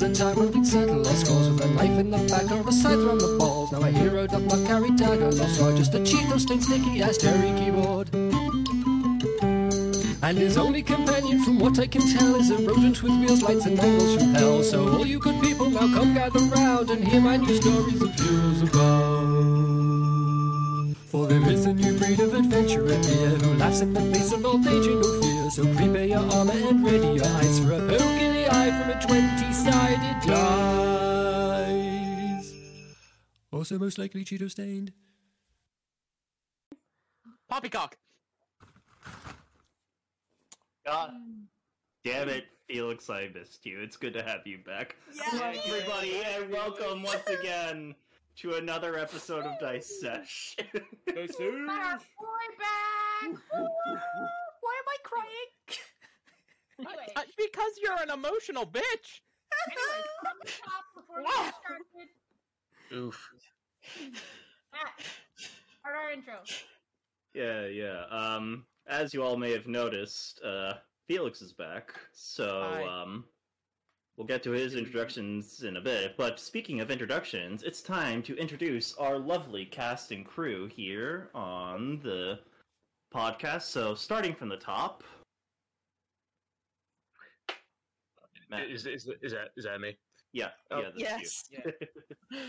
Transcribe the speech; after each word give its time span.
was 0.00 0.20
a 0.20 0.24
time 0.24 0.36
when 0.36 0.52
we'd 0.52 0.66
settle 0.66 1.06
our 1.06 1.14
scores 1.14 1.48
with 1.50 1.64
a 1.64 1.68
knife 1.74 1.98
in 1.98 2.10
the 2.10 2.18
back 2.28 2.48
or 2.52 2.68
a 2.68 2.72
scythe 2.72 3.08
on 3.08 3.18
the 3.18 3.36
balls. 3.38 3.72
Now 3.72 3.82
a 3.82 3.90
hero 3.90 4.26
doth 4.28 4.42
not 4.42 4.64
carry 4.66 4.90
dagger 4.92 5.30
nor 5.30 5.48
sword, 5.48 5.76
just 5.76 5.94
a 5.94 5.98
Cheeto 5.98 6.38
stained 6.38 6.62
sticky 6.62 7.02
ass 7.02 7.18
Jerry 7.18 7.52
keyboard. 7.58 8.08
And 10.22 10.38
his 10.38 10.56
only 10.56 10.82
companion, 10.82 11.42
from 11.42 11.58
what 11.58 11.78
I 11.80 11.86
can 11.88 12.02
tell, 12.02 12.36
is 12.36 12.50
a 12.50 12.58
rodent 12.58 13.02
with 13.02 13.12
wheels, 13.12 13.42
lights, 13.42 13.66
and 13.66 13.80
angles 13.80 14.14
from 14.22 14.34
hell. 14.34 14.62
So 14.62 14.88
all 14.88 15.06
you 15.06 15.18
good 15.18 15.40
people 15.42 15.70
now 15.70 15.88
come 15.92 16.14
gather 16.14 16.40
round 16.40 16.90
and 16.90 17.02
hear 17.04 17.20
my 17.20 17.36
new 17.36 17.56
stories 17.60 18.00
of 18.00 18.14
heroes 18.20 18.62
above. 18.62 19.36
For 21.06 21.26
there 21.26 21.50
is 21.50 21.66
a 21.66 21.72
new 21.72 21.98
breed 21.98 22.20
of 22.20 22.34
adventurer 22.34 22.94
here 22.94 23.30
who 23.30 23.54
laughs 23.56 23.80
in 23.80 23.94
the 23.94 24.00
face 24.12 24.32
of 24.32 24.44
old 24.44 24.62
danger, 24.62 24.94
no 24.94 25.20
fear. 25.20 25.50
So 25.50 25.64
prepare 25.74 26.06
your 26.06 26.32
armor 26.34 26.52
and 26.52 26.84
ready 26.84 27.14
your 27.18 27.26
eyes 27.26 27.58
for 27.58 27.72
a 27.72 27.80
poke 27.88 28.27
twenty-sided 29.08 30.20
dice. 30.26 30.84
Also 33.50 33.78
most 33.78 33.98
likely 33.98 34.22
Cheeto 34.22 34.50
stained. 34.50 34.92
Poppycock. 37.48 37.96
God 40.84 41.12
damn 42.04 42.28
it, 42.28 42.44
Felix, 42.66 43.08
I 43.08 43.30
missed 43.34 43.64
you. 43.64 43.80
It's 43.80 43.96
good 43.96 44.12
to 44.12 44.22
have 44.22 44.46
you 44.46 44.58
back. 44.58 44.96
Hello, 45.16 45.52
everybody, 45.66 46.22
and 46.22 46.50
welcome 46.50 47.02
once 47.02 47.26
again 47.28 47.94
to 48.36 48.56
another 48.56 48.98
episode 48.98 49.46
of 49.46 49.58
Dice 49.58 50.00
Sesh. 50.02 50.54
Our 50.58 50.66
boy 51.14 51.24
back! 52.58 53.22
Why 53.22 54.74
am 54.76 54.86
I 54.86 54.98
crying? 55.02 55.50
Anyway, 56.78 57.06
Uh, 57.16 57.22
because 57.36 57.72
you're 57.82 58.00
an 58.00 58.10
emotional 58.10 58.64
bitch. 58.66 59.20
anyways, 59.66 60.06
from 60.22 60.38
the 60.44 60.50
top 60.64 60.84
before 60.94 61.22
Wow. 61.22 61.30
get 61.44 61.54
started, 61.54 62.08
Oof. 62.96 63.30
Matt, 64.72 65.06
start 65.36 65.96
our 65.96 66.10
intro. 66.12 66.34
yeah, 67.34 67.66
yeah. 67.66 68.04
Um, 68.10 68.66
as 68.86 69.12
you 69.12 69.22
all 69.22 69.36
may 69.36 69.50
have 69.52 69.66
noticed, 69.66 70.40
uh, 70.42 70.74
Felix 71.06 71.42
is 71.42 71.52
back, 71.52 71.94
so 72.12 72.60
um, 72.88 73.24
we'll 74.16 74.26
get 74.26 74.42
to 74.44 74.50
his 74.50 74.74
introductions 74.74 75.62
in 75.62 75.76
a 75.76 75.80
bit. 75.80 76.16
But 76.16 76.38
speaking 76.40 76.80
of 76.80 76.90
introductions, 76.90 77.62
it's 77.62 77.80
time 77.82 78.22
to 78.24 78.36
introduce 78.36 78.94
our 78.96 79.18
lovely 79.18 79.64
cast 79.66 80.10
and 80.12 80.24
crew 80.24 80.66
here 80.66 81.30
on 81.34 82.00
the 82.02 82.38
podcast. 83.14 83.62
So, 83.62 83.94
starting 83.94 84.34
from 84.34 84.48
the 84.48 84.56
top. 84.56 85.02
Matt. 88.50 88.70
Is, 88.70 88.86
is, 88.86 89.08
is 89.22 89.32
that 89.32 89.48
is 89.56 89.64
that 89.64 89.80
me? 89.80 89.96
Yeah, 90.32 90.48
Oh, 90.70 90.82
yeah, 90.96 91.16
that's 91.18 91.48
you. 91.50 91.72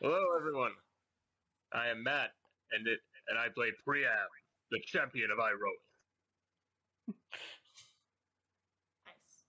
Hello, 0.00 0.36
everyone. 0.36 0.72
I 1.72 1.88
am 1.88 2.02
Matt, 2.02 2.30
and 2.72 2.86
it 2.86 3.00
and 3.28 3.38
I 3.38 3.46
play 3.54 3.68
Priam, 3.84 4.08
the 4.70 4.80
champion 4.86 5.30
of 5.30 5.38
Iroas. 5.38 7.08
Nice. 9.06 9.44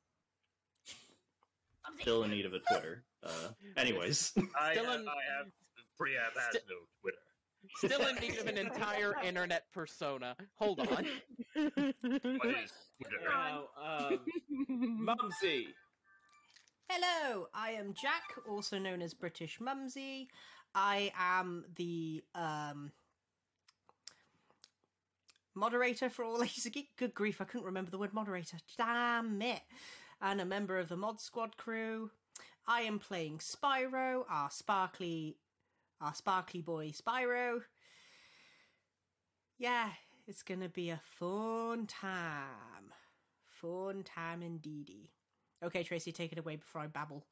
Still 2.02 2.24
in 2.24 2.32
need 2.32 2.46
of 2.46 2.54
a 2.54 2.60
Twitter. 2.60 3.04
Uh, 3.24 3.50
anyways, 3.76 4.34
I 4.60 4.74
Still 4.74 4.86
have, 4.86 5.00
in- 5.02 5.08
I 5.08 5.22
have 5.38 5.48
Priam 5.98 6.20
has 6.36 6.50
Sti- 6.52 6.60
no 6.70 6.76
Twitter. 7.02 7.18
Still 7.76 8.08
in 8.08 8.16
need 8.16 8.38
of 8.40 8.48
an 8.48 8.58
entire 8.58 9.16
internet 9.24 9.72
persona. 9.74 10.36
Hold 10.56 10.80
on. 10.80 10.88
What 10.88 11.06
is 11.56 12.72
Twitter? 13.02 13.24
Now, 13.30 13.64
um, 13.82 14.20
Mumsy. 14.70 15.68
Hello, 16.90 17.48
I 17.54 17.72
am 17.72 17.94
Jack, 17.94 18.24
also 18.50 18.80
known 18.80 19.02
as 19.02 19.14
British 19.14 19.60
Mumsy. 19.60 20.30
I 20.74 21.12
am 21.18 21.66
the 21.76 22.24
um, 22.34 22.92
moderator 25.54 26.10
for 26.10 26.24
All 26.24 26.44
Ages 26.44 26.66
of 26.66 26.72
Geek. 26.72 26.96
Good 26.98 27.14
grief, 27.14 27.42
I 27.42 27.44
couldn't 27.44 27.66
remember 27.66 27.92
the 27.92 27.98
word 27.98 28.14
moderator. 28.14 28.58
Damn 28.78 29.42
it. 29.42 29.62
And 30.22 30.40
a 30.40 30.46
member 30.46 30.80
of 30.80 30.88
the 30.90 30.96
Mod 30.96 31.20
Squad 31.20 31.58
crew. 31.58 32.12
I 32.68 32.82
am 32.82 33.00
playing 33.00 33.40
Spyro, 33.40 34.24
our 34.30 34.50
sparkly, 34.50 35.38
our 36.02 36.14
sparkly 36.14 36.62
boy 36.62 36.92
Spyro. 36.92 37.62
Yeah, 39.58 39.90
it's 40.28 40.44
gonna 40.44 40.70
be 40.70 40.90
a 40.90 41.02
fun 41.20 41.88
time. 41.88 42.94
Fun 43.62 44.04
time 44.04 44.42
indeedy. 44.44 45.12
Okay, 45.64 45.84
Tracy, 45.84 46.12
take 46.12 46.32
it 46.32 46.38
away 46.38 46.56
before 46.56 46.82
I 46.82 46.88
babble. 46.88 47.26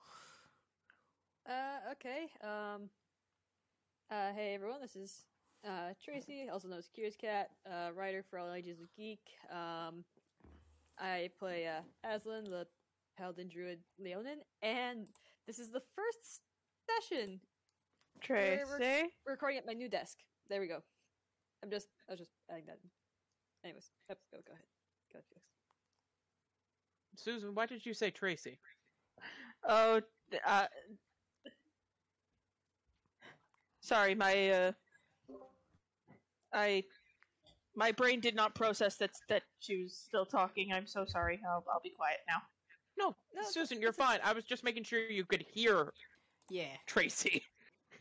Uh, 1.48 1.92
okay. 1.92 2.28
Um, 2.42 2.90
uh, 4.10 4.34
hey 4.34 4.56
everyone, 4.56 4.82
this 4.82 4.96
is 4.96 5.26
uh, 5.64 5.94
Tracy, 6.04 6.48
also 6.52 6.68
known 6.68 6.80
as 6.80 6.88
Curious 6.88 7.16
Cat, 7.16 7.52
uh, 7.70 7.92
writer 7.94 8.24
for 8.28 8.40
All 8.40 8.52
Ages 8.52 8.80
of 8.80 8.88
Geek. 8.96 9.20
Um, 9.52 10.04
I 10.98 11.30
play 11.38 11.68
uh, 11.68 11.82
Aslan, 12.08 12.46
the 12.46 12.66
Paladin 13.18 13.48
Druid 13.48 13.80
Leonin, 14.00 14.40
and 14.64 15.08
this 15.46 15.60
is 15.60 15.70
the 15.70 15.84
first 15.96 16.42
session 16.90 17.40
Tracy. 18.22 18.64
We're 19.26 19.34
recording 19.34 19.58
at 19.58 19.66
my 19.66 19.74
new 19.74 19.90
desk. 19.90 20.18
There 20.50 20.62
we 20.62 20.68
go. 20.68 20.80
I'm 21.64 21.70
just, 21.70 21.88
I 22.10 22.14
was 22.14 22.20
just 22.20 22.32
adding 22.50 22.66
that. 22.68 22.78
in. 22.84 22.90
Anyways, 23.64 23.90
yep, 24.10 24.18
go, 24.32 24.38
go 24.46 24.54
ahead. 24.54 24.66
Go 25.12 25.18
ahead, 25.18 25.26
Felix. 25.30 25.46
Susan, 27.18 27.56
why 27.56 27.66
did 27.66 27.86
you 27.86 27.94
say 27.94 28.12
Tracy? 28.12 28.60
Oh, 29.68 30.02
uh, 30.46 30.66
sorry, 33.82 34.14
my 34.14 34.50
uh, 34.52 34.72
I, 36.54 36.84
my 37.76 37.92
brain 37.92 38.20
did 38.20 38.36
not 38.36 38.54
process 38.54 38.98
that 38.98 39.12
that 39.30 39.44
she 39.60 39.84
was 39.84 39.96
still 39.96 40.26
talking. 40.26 40.72
I'm 40.74 40.86
so 40.86 41.06
sorry. 41.06 41.40
I'll 41.48 41.64
I'll 41.72 41.82
be 41.84 41.90
quiet 41.90 42.20
now. 42.28 42.38
No, 42.98 43.16
No, 43.34 43.42
Susan, 43.50 43.82
you're 43.82 43.92
fine. 43.94 44.20
I 44.24 44.32
was 44.34 44.46
just 44.46 44.64
making 44.64 44.84
sure 44.84 45.00
you 45.00 45.26
could 45.26 45.46
hear 45.50 45.92
Yeah. 46.50 46.76
Tracy. 46.86 47.44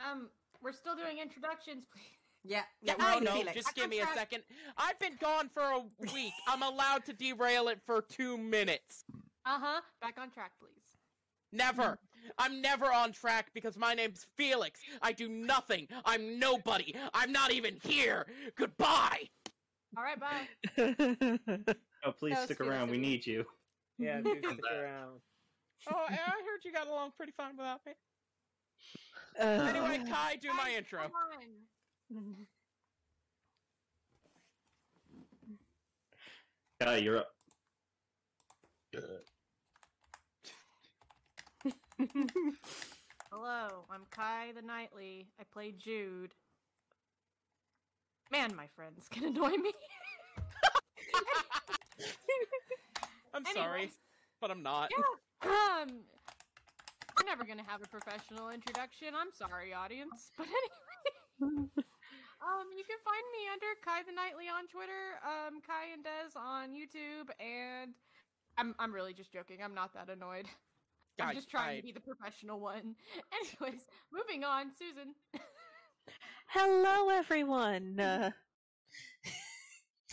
Um, 0.00 0.28
we're 0.62 0.72
still 0.72 0.96
doing 0.96 1.18
introductions, 1.18 1.84
please. 1.92 2.02
Yeah. 2.44 2.62
Yeah, 2.82 2.94
yeah 2.98 3.04
no, 3.04 3.16
I'm 3.16 3.24
no, 3.24 3.32
Felix. 3.32 3.54
just 3.54 3.74
give 3.74 3.88
me 3.88 4.00
a 4.00 4.06
second. 4.14 4.42
I've 4.76 4.98
been 4.98 5.16
gone 5.20 5.48
for 5.52 5.62
a 5.62 5.80
week. 6.12 6.32
I'm 6.46 6.62
allowed 6.62 7.04
to 7.06 7.12
derail 7.12 7.68
it 7.68 7.80
for 7.86 8.02
two 8.02 8.36
minutes. 8.36 9.04
Uh 9.46 9.58
huh. 9.60 9.80
Back 10.00 10.18
on 10.20 10.30
track, 10.30 10.52
please. 10.60 10.98
Never. 11.52 11.98
I'm 12.38 12.60
never 12.60 12.86
on 12.86 13.12
track 13.12 13.50
because 13.54 13.76
my 13.76 13.94
name's 13.94 14.26
Felix. 14.36 14.80
I 15.02 15.12
do 15.12 15.28
nothing. 15.28 15.86
I'm 16.04 16.38
nobody. 16.38 16.94
I'm 17.12 17.32
not 17.32 17.52
even 17.52 17.76
here. 17.82 18.26
Goodbye. 18.56 19.28
All 19.96 20.02
right, 20.02 20.18
bye. 20.18 20.48
oh, 22.04 22.12
please 22.18 22.34
That 22.34 22.44
stick 22.44 22.60
around. 22.60 22.90
We 22.90 22.98
need 22.98 23.26
you. 23.26 23.44
Yeah, 23.98 24.20
do 24.20 24.34
stick 24.38 24.58
around. 24.72 25.20
Oh, 25.92 25.96
I 26.08 26.12
I 26.12 26.14
heard 26.14 26.64
you 26.64 26.72
got 26.72 26.88
along 26.88 27.12
pretty 27.16 27.32
fine 27.36 27.56
without 27.56 27.80
me. 27.86 27.92
Uh, 29.38 29.44
Anyway, 29.68 30.00
Kai, 30.08 30.36
do 30.40 30.52
my 30.54 30.70
intro. 30.76 31.00
come 31.02 31.12
on. 32.14 32.46
Yeah, 36.80 36.96
you're 36.96 37.18
up. 37.18 37.30
Hello, 43.32 43.84
I'm 43.90 44.02
Kai 44.10 44.52
the 44.54 44.62
Nightly. 44.62 45.26
I 45.40 45.44
play 45.52 45.72
Jude. 45.72 46.34
Man, 48.30 48.54
my 48.54 48.66
friends 48.76 49.06
can 49.10 49.24
annoy 49.36 49.50
me. 49.56 49.72
I'm 53.32 53.44
sorry, 53.54 53.80
Anyways. 53.82 53.94
but 54.40 54.50
I'm 54.52 54.62
not. 54.62 54.90
um, 55.44 56.00
we're 57.24 57.30
never 57.30 57.44
gonna 57.44 57.64
have 57.66 57.82
a 57.82 57.88
professional 57.88 58.50
introduction. 58.50 59.08
I'm 59.16 59.32
sorry, 59.32 59.72
audience. 59.72 60.32
But 60.38 60.46
anyway, 60.46 61.66
um, 62.40 62.66
you 62.76 62.84
can 62.84 62.98
find 63.02 63.24
me 63.32 63.48
under 63.52 63.66
Kai 63.84 64.02
the 64.06 64.12
Nightly 64.12 64.46
on 64.46 64.68
Twitter, 64.68 65.18
um, 65.24 65.60
Kai 65.66 65.92
and 65.92 66.04
Des 66.04 66.38
on 66.38 66.70
YouTube, 66.70 67.28
and 67.40 67.94
I'm 68.56 68.74
I'm 68.78 68.92
really 68.92 69.12
just 69.14 69.32
joking. 69.32 69.58
I'm 69.64 69.74
not 69.74 69.92
that 69.94 70.10
annoyed. 70.10 70.46
I'm 71.20 71.28
Kai, 71.28 71.34
just 71.34 71.50
trying 71.50 71.76
Kai. 71.76 71.76
to 71.78 71.82
be 71.82 71.92
the 71.92 72.00
professional 72.00 72.60
one. 72.60 72.94
Anyways, 73.34 73.86
moving 74.12 74.44
on, 74.44 74.70
Susan. 74.78 75.14
Hello, 76.48 77.08
everyone. 77.10 77.98
Uh, 77.98 78.30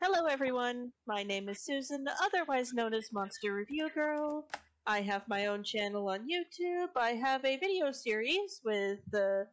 hello, 0.00 0.26
everyone. 0.26 0.92
My 1.06 1.22
name 1.22 1.48
is 1.48 1.60
Susan, 1.60 2.06
otherwise 2.22 2.72
known 2.72 2.94
as 2.94 3.12
Monster 3.12 3.54
Review 3.54 3.90
Girl. 3.94 4.46
I 4.86 5.00
have 5.02 5.26
my 5.28 5.46
own 5.46 5.64
channel 5.64 6.08
on 6.08 6.28
YouTube. 6.28 6.90
I 6.96 7.10
have 7.14 7.44
a 7.44 7.56
video 7.56 7.90
series 7.90 8.60
with 8.64 9.00
uh, 9.12 9.44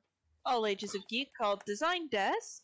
all 0.45 0.67
ages 0.67 0.93
of 0.93 1.07
geek 1.07 1.29
called 1.35 1.63
Design 1.65 2.07
Desk, 2.07 2.61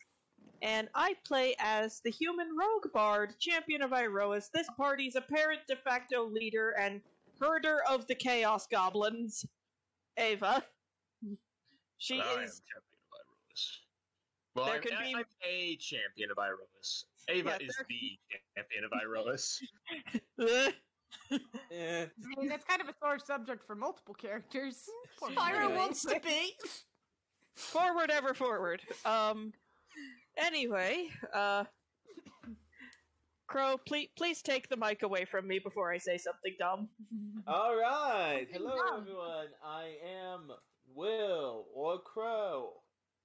and 0.61 0.87
I 0.93 1.15
play 1.25 1.55
as 1.59 1.99
the 2.01 2.11
human 2.11 2.49
rogue 2.55 2.91
bard, 2.93 3.33
champion 3.39 3.81
of 3.81 3.89
Iroas, 3.91 4.51
this 4.53 4.67
party's 4.77 5.15
apparent 5.15 5.61
de 5.67 5.75
facto 5.77 6.25
leader 6.25 6.75
and 6.79 7.01
herder 7.41 7.79
of 7.89 8.05
the 8.07 8.15
Chaos 8.15 8.67
Goblins, 8.67 9.45
Ava. 10.17 10.63
She 11.97 12.21
am 12.21 12.43
is. 12.43 12.61
champion 12.61 12.99
of 13.07 13.17
Iroas. 13.17 13.79
Well, 14.55 14.65
There 14.65 14.75
I'm, 14.75 14.81
could 14.81 14.91
be- 14.91 15.15
I'm 15.15 15.25
a 15.43 15.75
champion 15.77 16.29
of 16.31 16.37
Iroas. 16.37 17.05
Ava 17.29 17.57
Yeah, 17.59 17.67
is 17.67 17.75
the 17.87 18.19
champion 18.55 18.83
of 18.83 18.91
Iroas. 18.91 19.59
Eh, 21.31 22.05
I 22.05 22.07
mean, 22.39 22.49
that's 22.49 22.65
kind 22.65 22.81
of 22.81 22.89
a 22.89 22.93
sore 22.99 23.19
subject 23.19 23.65
for 23.65 23.75
multiple 23.75 24.13
characters. 24.13 24.85
Poor 25.19 25.29
Spyro 25.29 25.75
wants 25.75 26.01
to 26.03 26.19
be. 26.23 26.53
forward 27.55 28.09
ever 28.09 28.33
forward. 28.33 28.81
Um. 29.05 29.53
Anyway, 30.37 31.09
uh. 31.33 31.65
Crow, 33.47 33.77
please, 33.83 34.09
please 34.15 34.43
take 34.43 34.69
the 34.69 34.77
mic 34.77 35.01
away 35.01 35.25
from 35.25 35.47
me 35.47 35.57
before 35.57 35.91
I 35.91 35.97
say 35.97 36.19
something 36.19 36.55
dumb. 36.59 36.87
All 37.47 37.75
right. 37.75 38.45
Hello, 38.51 38.75
Dumb. 38.75 39.01
everyone. 39.01 39.47
I 39.65 39.95
am 40.07 40.51
Will 40.93 41.65
or 41.73 41.97
Crow. 41.99 42.73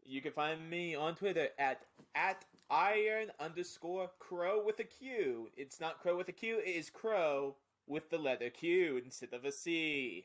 You 0.02 0.22
can 0.22 0.32
find 0.32 0.68
me 0.68 0.94
on 0.94 1.14
Twitter 1.14 1.48
at 1.58 1.82
at 2.14 2.44
iron 2.70 3.32
underscore 3.38 4.10
crow 4.18 4.62
with 4.64 4.80
a 4.80 4.84
Q. 4.84 5.50
It's 5.56 5.80
not 5.80 6.00
crow 6.00 6.16
with 6.16 6.28
a 6.28 6.32
Q. 6.32 6.58
It 6.58 6.70
is 6.70 6.88
crow 6.88 7.56
with 7.86 8.10
the 8.10 8.18
letter 8.18 8.50
Q 8.50 9.00
instead 9.04 9.32
of 9.32 9.44
a 9.44 9.52
C. 9.52 10.24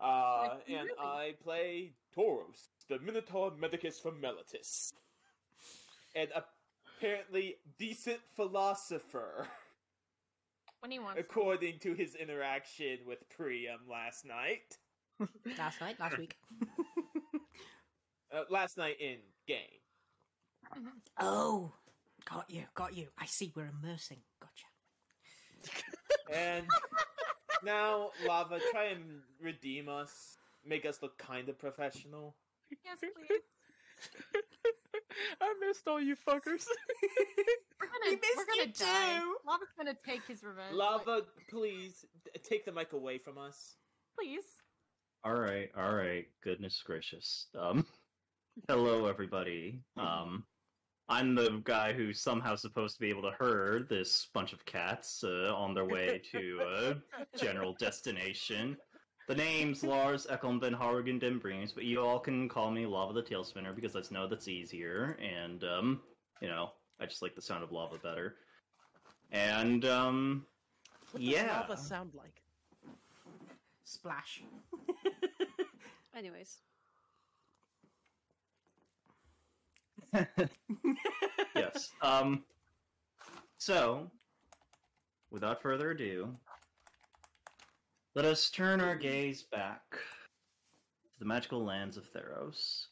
Uh, 0.00 0.48
Like, 0.54 0.68
and? 0.68 0.88
I 1.00 1.34
play 1.42 1.92
Tauros, 2.16 2.68
the 2.88 2.98
Minotaur 2.98 3.52
Medicus 3.58 3.98
from 4.00 4.20
Meletis, 4.20 4.92
and 6.14 6.28
apparently 7.00 7.56
decent 7.78 8.20
philosopher. 8.36 9.48
When 10.80 10.90
he 10.90 10.98
wants. 10.98 11.18
according 11.18 11.78
to 11.80 11.94
his 11.94 12.14
interaction 12.14 12.98
with 13.06 13.26
Priam 13.30 13.78
last 13.90 14.26
night. 14.26 14.76
Last 15.58 15.80
night, 15.80 15.98
last 16.00 16.18
week. 16.18 16.36
Uh, 18.34 18.42
last 18.50 18.76
night 18.76 18.96
in 19.00 19.18
game. 19.46 19.60
Oh, 21.20 21.72
got 22.28 22.50
you, 22.50 22.64
got 22.74 22.92
you. 22.96 23.06
I 23.16 23.26
see 23.26 23.52
we're 23.54 23.70
immersing. 23.80 24.18
Gotcha. 24.40 25.84
And 26.32 26.66
now, 27.62 28.10
Lava, 28.26 28.58
try 28.72 28.86
and 28.86 29.20
redeem 29.40 29.88
us. 29.88 30.36
Make 30.66 30.86
us 30.86 31.00
look 31.02 31.18
kind 31.18 31.48
of 31.48 31.58
professional. 31.58 32.34
Yes, 32.84 32.98
please. 33.00 33.40
I 35.40 35.54
missed 35.66 35.86
all 35.86 36.00
you 36.00 36.16
fuckers. 36.16 36.66
We're 37.80 37.86
gonna, 37.86 38.08
We 38.08 38.16
missed 38.16 38.36
we're 38.36 38.46
gonna 38.46 38.66
you 38.66 38.72
die. 38.72 39.18
too. 39.18 39.36
Lava's 39.46 39.68
gonna 39.76 39.94
take 40.06 40.26
his 40.26 40.42
revenge. 40.42 40.70
but- 40.70 40.76
Lava, 40.76 41.22
please, 41.50 42.04
d- 42.24 42.30
take 42.42 42.64
the 42.64 42.72
mic 42.72 42.92
away 42.92 43.18
from 43.18 43.38
us. 43.38 43.76
please. 44.18 44.44
All 45.24 45.34
right, 45.34 45.70
all 45.76 45.94
right. 45.94 46.26
Goodness 46.42 46.82
gracious. 46.84 47.46
Um, 47.58 47.86
hello 48.68 49.06
everybody. 49.06 49.80
Um, 49.96 50.44
I'm 51.08 51.34
the 51.34 51.60
guy 51.64 51.92
who's 51.92 52.20
somehow 52.20 52.54
supposed 52.56 52.94
to 52.96 53.00
be 53.00 53.10
able 53.10 53.22
to 53.22 53.32
herd 53.38 53.88
this 53.88 54.28
bunch 54.32 54.52
of 54.52 54.64
cats 54.64 55.22
uh, 55.22 55.54
on 55.54 55.74
their 55.74 55.84
way 55.84 56.20
to 56.32 56.60
a 56.62 57.26
general 57.38 57.74
destination. 57.74 58.76
The 59.28 59.34
name's 59.34 59.82
Lars 59.82 60.26
Ekholm 60.26 60.60
Ben 60.60 60.72
Harrigan 60.72 61.18
Denbreams, 61.20 61.74
but 61.74 61.84
you 61.84 62.00
all 62.00 62.18
can 62.18 62.48
call 62.48 62.70
me 62.70 62.86
Lava 62.86 63.12
the 63.12 63.22
Tail 63.22 63.44
Spinner 63.44 63.72
because 63.72 63.96
I 63.96 64.02
know 64.10 64.26
that's 64.26 64.48
easier, 64.48 65.18
and 65.20 65.62
um, 65.64 66.00
you 66.40 66.48
know, 66.48 66.70
I 67.00 67.06
just 67.06 67.22
like 67.22 67.34
the 67.34 67.42
sound 67.42 67.62
of 67.64 67.72
lava 67.72 67.98
better. 67.98 68.36
And 69.30 69.84
um, 69.84 70.46
What 71.12 71.22
Yeah. 71.22 71.42
does 71.60 71.68
lava 71.68 71.76
sound 71.76 72.14
like? 72.14 72.42
Splash. 73.84 74.42
Anyways, 76.16 76.58
yes. 81.56 81.90
Um. 82.02 82.44
So, 83.58 84.10
without 85.30 85.62
further 85.62 85.92
ado, 85.92 86.36
let 88.14 88.24
us 88.24 88.50
turn 88.50 88.80
our 88.80 88.94
gaze 88.94 89.42
back 89.42 89.82
to 89.90 91.18
the 91.18 91.24
magical 91.24 91.64
lands 91.64 91.96
of 91.96 92.04
Theros, 92.12 92.86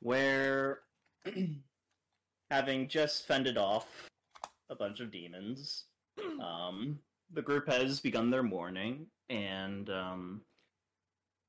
where, 0.00 0.80
having 2.50 2.88
just 2.88 3.26
fended 3.26 3.58
off 3.58 4.08
a 4.70 4.74
bunch 4.74 5.00
of 5.00 5.12
demons, 5.12 5.84
um, 6.42 6.98
the 7.32 7.42
group 7.42 7.68
has 7.68 8.00
begun 8.00 8.30
their 8.30 8.42
mourning, 8.42 9.06
and 9.28 9.90
um, 9.90 10.40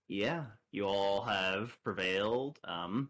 yeah, 0.07 0.45
you 0.71 0.85
all 0.85 1.21
have 1.23 1.77
prevailed. 1.83 2.59
Um, 2.65 3.09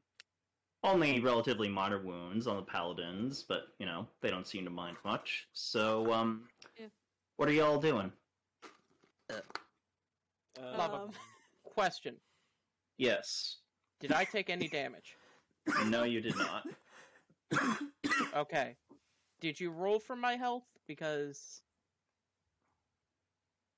only 0.85 1.19
relatively 1.19 1.67
minor 1.67 1.99
wounds 2.01 2.47
on 2.47 2.57
the 2.57 2.63
paladins, 2.63 3.43
but 3.43 3.67
you 3.79 3.85
know 3.85 4.07
they 4.21 4.29
don't 4.29 4.47
seem 4.47 4.63
to 4.65 4.69
mind 4.71 4.97
much. 5.03 5.47
So, 5.53 6.11
um, 6.13 6.47
Yeah. 6.77 6.87
what 7.37 7.49
are 7.49 7.53
y'all 7.53 7.79
doing? 7.79 8.11
Uh, 9.29 9.41
Lava. 10.77 10.95
Um, 10.95 11.11
Question: 11.63 12.15
Yes. 12.97 13.57
Did 13.99 14.11
I 14.11 14.23
take 14.23 14.49
any 14.49 14.67
damage? 14.67 15.15
No, 15.87 16.03
you 16.03 16.21
did 16.21 16.35
not. 16.37 16.65
Okay. 18.35 18.77
Did 19.41 19.59
you 19.59 19.71
roll 19.71 19.99
for 19.99 20.15
my 20.15 20.35
health? 20.35 20.63
Because 20.87 21.61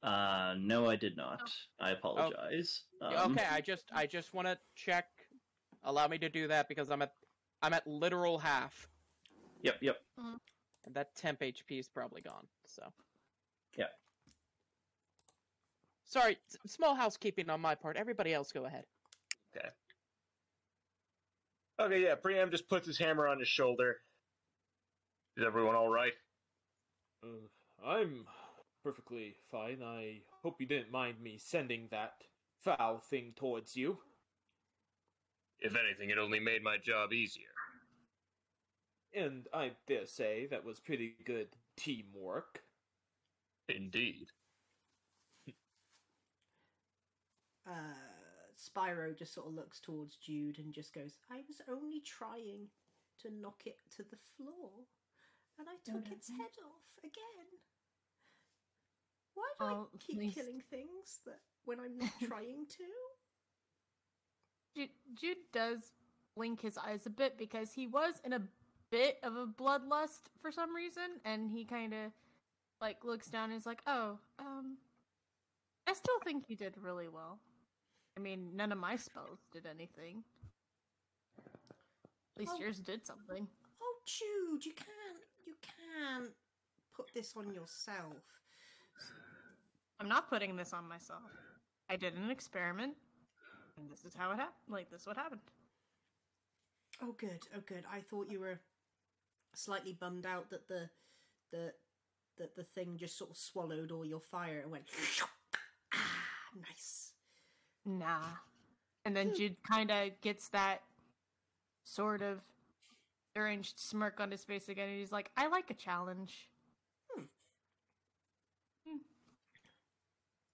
Uh, 0.03 0.55
no, 0.59 0.87
I 0.89 0.95
did 0.95 1.17
not. 1.17 1.41
I 1.79 1.91
apologize. 1.91 2.83
Um, 3.01 3.31
okay, 3.31 3.45
I 3.49 3.61
just 3.61 3.85
I 3.91 4.05
just 4.05 4.33
want 4.33 4.47
to 4.47 4.57
check. 4.75 5.07
Allow 5.83 6.07
me 6.07 6.17
to 6.19 6.29
do 6.29 6.47
that 6.49 6.67
because 6.67 6.89
I'm 6.89 7.01
at 7.01 7.13
I'm 7.61 7.73
at 7.73 7.87
literal 7.87 8.37
half, 8.37 8.87
Yep. 9.63 9.77
Yep. 9.81 9.97
and 10.17 10.95
that 10.95 11.15
temp 11.15 11.39
HP 11.41 11.79
is 11.79 11.87
probably 11.87 12.21
gone. 12.21 12.45
So. 12.65 12.83
Yeah. 13.75 13.85
Sorry, 16.05 16.37
s- 16.49 16.57
small 16.71 16.95
housekeeping 16.95 17.49
on 17.49 17.59
my 17.61 17.75
part. 17.75 17.97
Everybody 17.97 18.33
else, 18.33 18.51
go 18.51 18.65
ahead. 18.65 18.85
Okay. 19.55 19.69
Okay, 21.79 22.03
yeah, 22.03 22.15
Priam 22.15 22.49
just 22.51 22.69
puts 22.69 22.87
his 22.87 22.97
hammer 22.97 23.27
on 23.27 23.39
his 23.39 23.47
shoulder. 23.47 23.97
Is 25.35 25.43
everyone 25.45 25.75
alright? 25.75 26.13
uh, 27.23 27.85
I'm 27.85 28.25
perfectly 28.83 29.35
fine. 29.51 29.81
I 29.83 30.21
hope 30.43 30.59
you 30.59 30.65
didn't 30.67 30.91
mind 30.91 31.19
me 31.21 31.37
sending 31.39 31.87
that 31.91 32.13
foul 32.63 32.99
thing 32.99 33.33
towards 33.35 33.75
you. 33.75 33.97
If 35.59 35.75
anything, 35.75 36.09
it 36.09 36.17
only 36.17 36.39
made 36.39 36.63
my 36.63 36.77
job 36.77 37.13
easier. 37.13 37.45
And 39.13 39.47
I 39.53 39.71
dare 39.87 40.05
say 40.05 40.47
that 40.51 40.63
was 40.63 40.79
pretty 40.79 41.15
good 41.25 41.47
teamwork. 41.75 42.61
Indeed. 43.67 44.27
Uh, 47.67 47.71
Spyro 48.57 49.17
just 49.17 49.33
sort 49.33 49.47
of 49.47 49.53
looks 49.53 49.79
towards 49.79 50.15
Jude 50.17 50.59
and 50.59 50.73
just 50.73 50.93
goes, 50.93 51.17
I 51.29 51.41
was 51.47 51.61
only 51.69 52.01
trying 52.01 52.67
to 53.21 53.29
knock 53.41 53.63
it 53.65 53.77
to 53.95 54.03
the 54.03 54.17
floor, 54.37 54.69
and 55.59 55.67
I 55.67 55.75
took 55.83 56.11
its 56.11 56.29
head 56.29 56.53
off 56.63 56.85
again. 57.03 57.49
Why 59.33 59.43
do 59.59 59.65
Oh, 59.65 59.89
I 59.93 59.97
keep 59.99 60.17
please. 60.19 60.33
killing 60.35 60.61
things 60.69 61.19
that 61.25 61.39
when 61.65 61.79
I'm 61.79 61.97
not 61.97 62.11
trying 62.23 62.65
to? 62.67 62.85
Jude, 64.77 64.89
Jude 65.19 65.37
does 65.51 65.91
blink 66.35 66.61
his 66.61 66.77
eyes 66.77 67.07
a 67.07 67.09
bit 67.09 67.35
because 67.37 67.73
he 67.73 67.87
was 67.87 68.21
in 68.23 68.33
a 68.33 68.41
bit 68.91 69.17
of 69.23 69.35
a 69.35 69.47
bloodlust 69.47 70.29
for 70.39 70.51
some 70.51 70.75
reason, 70.75 71.19
and 71.25 71.49
he 71.49 71.65
kind 71.65 71.93
of 71.93 72.11
like 72.79 73.03
looks 73.03 73.27
down 73.27 73.49
and 73.49 73.57
is 73.57 73.65
like, 73.65 73.81
"Oh, 73.87 74.19
um, 74.37 74.77
I 75.87 75.93
still 75.93 76.19
think 76.23 76.45
you 76.47 76.55
did 76.55 76.75
really 76.77 77.07
well. 77.07 77.39
I 78.15 78.19
mean, 78.19 78.55
none 78.55 78.71
of 78.71 78.77
my 78.77 78.95
spells 78.97 79.39
did 79.51 79.65
anything. 79.65 80.23
At 81.39 82.39
least 82.39 82.53
Oh. 82.55 82.59
yours 82.59 82.79
did 82.79 83.03
something. 83.05 83.47
Oh, 83.81 83.95
Jude, 84.05 84.63
you 84.65 84.73
can't, 84.73 85.23
you 85.45 85.55
can't 85.61 86.31
put 86.93 87.11
this 87.15 87.35
on 87.35 87.51
yourself. 87.51 88.13
I'm 89.99 90.07
not 90.07 90.29
putting 90.29 90.55
this 90.55 90.71
on 90.73 90.87
myself. 90.87 91.31
I 91.89 91.95
did 91.95 92.13
an 92.15 92.29
experiment, 92.29 92.95
and 93.77 93.89
this 93.89 94.05
is 94.05 94.13
how 94.15 94.31
it 94.31 94.35
happened. 94.35 94.53
Like 94.69 94.89
this, 94.89 95.05
what 95.05 95.17
happened? 95.17 95.41
Oh, 97.01 97.13
good. 97.17 97.39
Oh, 97.55 97.61
good. 97.65 97.83
I 97.91 97.99
thought 97.99 98.29
you 98.29 98.39
were 98.39 98.59
slightly 99.53 99.93
bummed 99.93 100.25
out 100.25 100.49
that 100.49 100.67
the 100.67 100.89
the 101.51 101.73
that 102.37 102.55
the 102.55 102.63
thing 102.63 102.97
just 102.97 103.17
sort 103.17 103.31
of 103.31 103.37
swallowed 103.37 103.91
all 103.91 104.05
your 104.05 104.19
fire 104.19 104.59
and 104.61 104.71
went. 104.71 104.85
Ah, 105.93 106.59
nice. 106.67 107.13
Nah. 107.85 108.19
And 109.05 109.15
then 109.15 109.33
Jude 109.33 109.55
kind 109.63 109.89
of 109.89 110.19
gets 110.19 110.49
that 110.49 110.81
sort 111.85 112.21
of 112.21 112.41
deranged 113.33 113.79
smirk 113.79 114.19
on 114.19 114.29
his 114.29 114.43
face 114.43 114.67
again, 114.67 114.89
and 114.89 114.99
he's 114.99 115.13
like, 115.13 115.31
"I 115.37 115.47
like 115.47 115.69
a 115.71 115.73
challenge." 115.73 116.49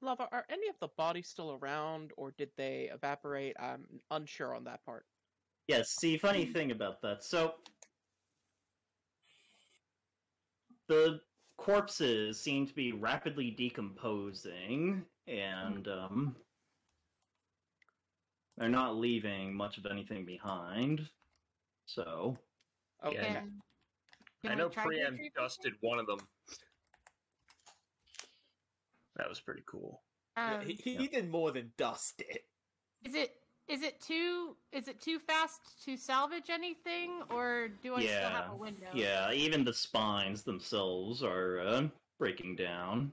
Lava, 0.04 0.28
are 0.32 0.46
any 0.50 0.68
of 0.68 0.76
the 0.80 0.90
bodies 0.90 1.30
still 1.30 1.54
around, 1.54 2.12
or 2.18 2.32
did 2.32 2.50
they 2.58 2.90
evaporate? 2.94 3.56
I'm 3.60 3.86
unsure 4.12 4.54
on 4.54 4.64
that 4.66 4.84
part. 4.86 5.06
Yes, 5.68 5.92
see, 5.92 6.18
funny 6.18 6.46
thing 6.46 6.72
about 6.72 7.02
that. 7.02 7.24
So, 7.24 7.56
the 10.88 11.22
corpses 11.58 12.40
seem 12.40 12.68
to 12.68 12.74
be 12.74 12.92
rapidly 12.92 13.50
decomposing, 13.52 15.06
and 15.26 15.88
um, 15.88 16.36
they're 18.58 18.68
not 18.68 18.98
leaving 18.98 19.56
much 19.56 19.78
of 19.78 19.86
anything 19.86 20.26
behind. 20.26 21.10
So, 21.86 22.38
Okay. 23.04 23.16
Yeah. 23.18 23.40
Can- 23.42 23.62
can 24.44 24.52
I 24.52 24.56
know 24.56 24.70
Priam 24.70 25.18
dusted 25.36 25.74
one 25.82 26.00
of 26.00 26.08
them. 26.08 26.20
That 29.16 29.30
was 29.30 29.40
pretty 29.40 29.64
cool. 29.66 30.02
Yeah, 30.38 30.56
Um, 30.56 30.66
he, 30.66 30.74
he, 30.74 30.96
he 30.96 31.08
did 31.08 31.30
more 31.30 31.52
than 31.52 31.72
dust 31.78 32.22
it. 32.22 32.42
Is 33.06 33.14
it 33.16 33.36
is 33.68 33.82
it 33.82 34.02
too 34.02 34.58
is 34.72 34.88
it 34.88 35.00
too 35.02 35.20
fast 35.20 35.62
to 35.86 35.96
salvage 35.96 36.50
anything, 36.50 37.22
or 37.30 37.70
do 37.82 37.96
I 37.96 38.06
still 38.06 38.30
have 38.30 38.46
Yeah, 38.46 38.52
a 38.52 38.58
window? 38.58 38.90
yeah, 38.94 39.32
even 39.32 39.64
the 39.64 39.74
spines 39.74 40.44
themselves 40.44 41.24
are 41.24 41.60
uh, 41.60 41.88
breaking 42.20 42.56
down 42.56 43.12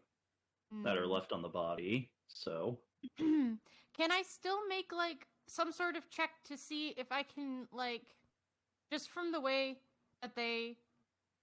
that 0.84 0.96
are 0.96 1.06
Hmm. 1.06 1.12
left 1.12 1.32
on 1.32 1.42
the 1.42 1.48
body. 1.48 2.10
So, 2.28 2.78
Can 3.18 4.12
I 4.12 4.22
still 4.22 4.66
make 4.68 4.92
like 4.92 5.26
some 5.46 5.72
sort 5.72 5.96
of 5.96 6.08
check 6.10 6.30
to 6.44 6.56
see 6.56 6.90
if 6.90 7.10
I 7.12 7.22
can 7.22 7.66
like 7.72 8.02
just 8.90 9.10
from 9.10 9.32
the 9.32 9.40
way 9.40 9.78
that 10.22 10.34
they 10.34 10.76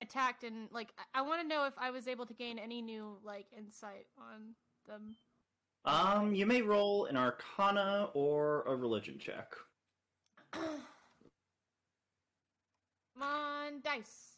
attacked 0.02 0.44
and 0.44 0.70
like 0.72 0.90
I, 0.98 1.20
I 1.20 1.22
want 1.24 1.42
to 1.42 1.48
know 1.48 1.66
if 1.66 1.74
I 1.78 1.90
was 1.92 2.08
able 2.08 2.26
to 2.26 2.34
gain 2.34 2.60
any 2.60 2.82
new 2.82 3.18
like 3.24 3.48
insight 3.58 4.06
on 4.18 4.56
them. 4.88 5.16
um, 5.86 6.34
you 6.34 6.46
may 6.46 6.62
roll 6.62 7.06
an 7.06 7.18
Arcana 7.18 8.10
or 8.14 8.64
a 8.68 8.76
Religion 8.76 9.18
check. 9.20 9.54
Come 10.54 10.82
on, 13.22 13.82
dice. 13.84 14.36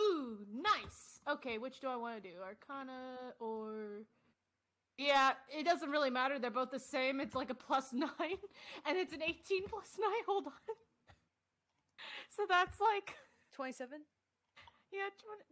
Ooh, 0.00 0.38
nice. 0.52 1.20
Okay, 1.28 1.58
which 1.58 1.80
do 1.80 1.88
I 1.88 1.96
want 1.96 2.22
to 2.22 2.28
do? 2.28 2.36
Arcana 2.42 3.16
or 3.40 4.04
Yeah, 4.98 5.32
it 5.48 5.64
doesn't 5.64 5.90
really 5.90 6.10
matter. 6.10 6.38
They're 6.38 6.50
both 6.50 6.70
the 6.70 6.78
same. 6.78 7.20
It's 7.20 7.34
like 7.34 7.50
a 7.50 7.54
plus 7.54 7.92
9 7.92 8.08
and 8.86 8.96
it's 8.98 9.12
an 9.12 9.22
18 9.22 9.64
plus 9.68 9.96
9. 10.00 10.08
Hold 10.26 10.46
on. 10.46 10.52
so 12.30 12.44
that's 12.48 12.80
like 12.80 13.14
27? 13.52 14.00
yeah, 14.92 15.08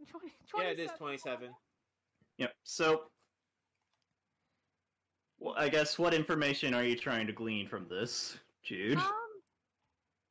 20, 0.07 0.11
20 0.11 0.65
Yeah, 0.65 0.71
it 0.71 0.79
is 0.79 0.91
27. 0.99 1.39
27. 1.39 1.55
Yep. 2.39 2.53
So, 2.65 3.03
well, 5.39 5.55
I 5.57 5.69
guess 5.69 5.99
what 5.99 6.15
information 6.15 6.75
are 6.75 6.85
you 6.85 6.97
trying 6.97 7.27
to 7.27 7.33
glean 7.33 7.69
from 7.69 7.87
this, 7.89 8.39
Jude? 8.63 8.99
Um, 8.99 9.11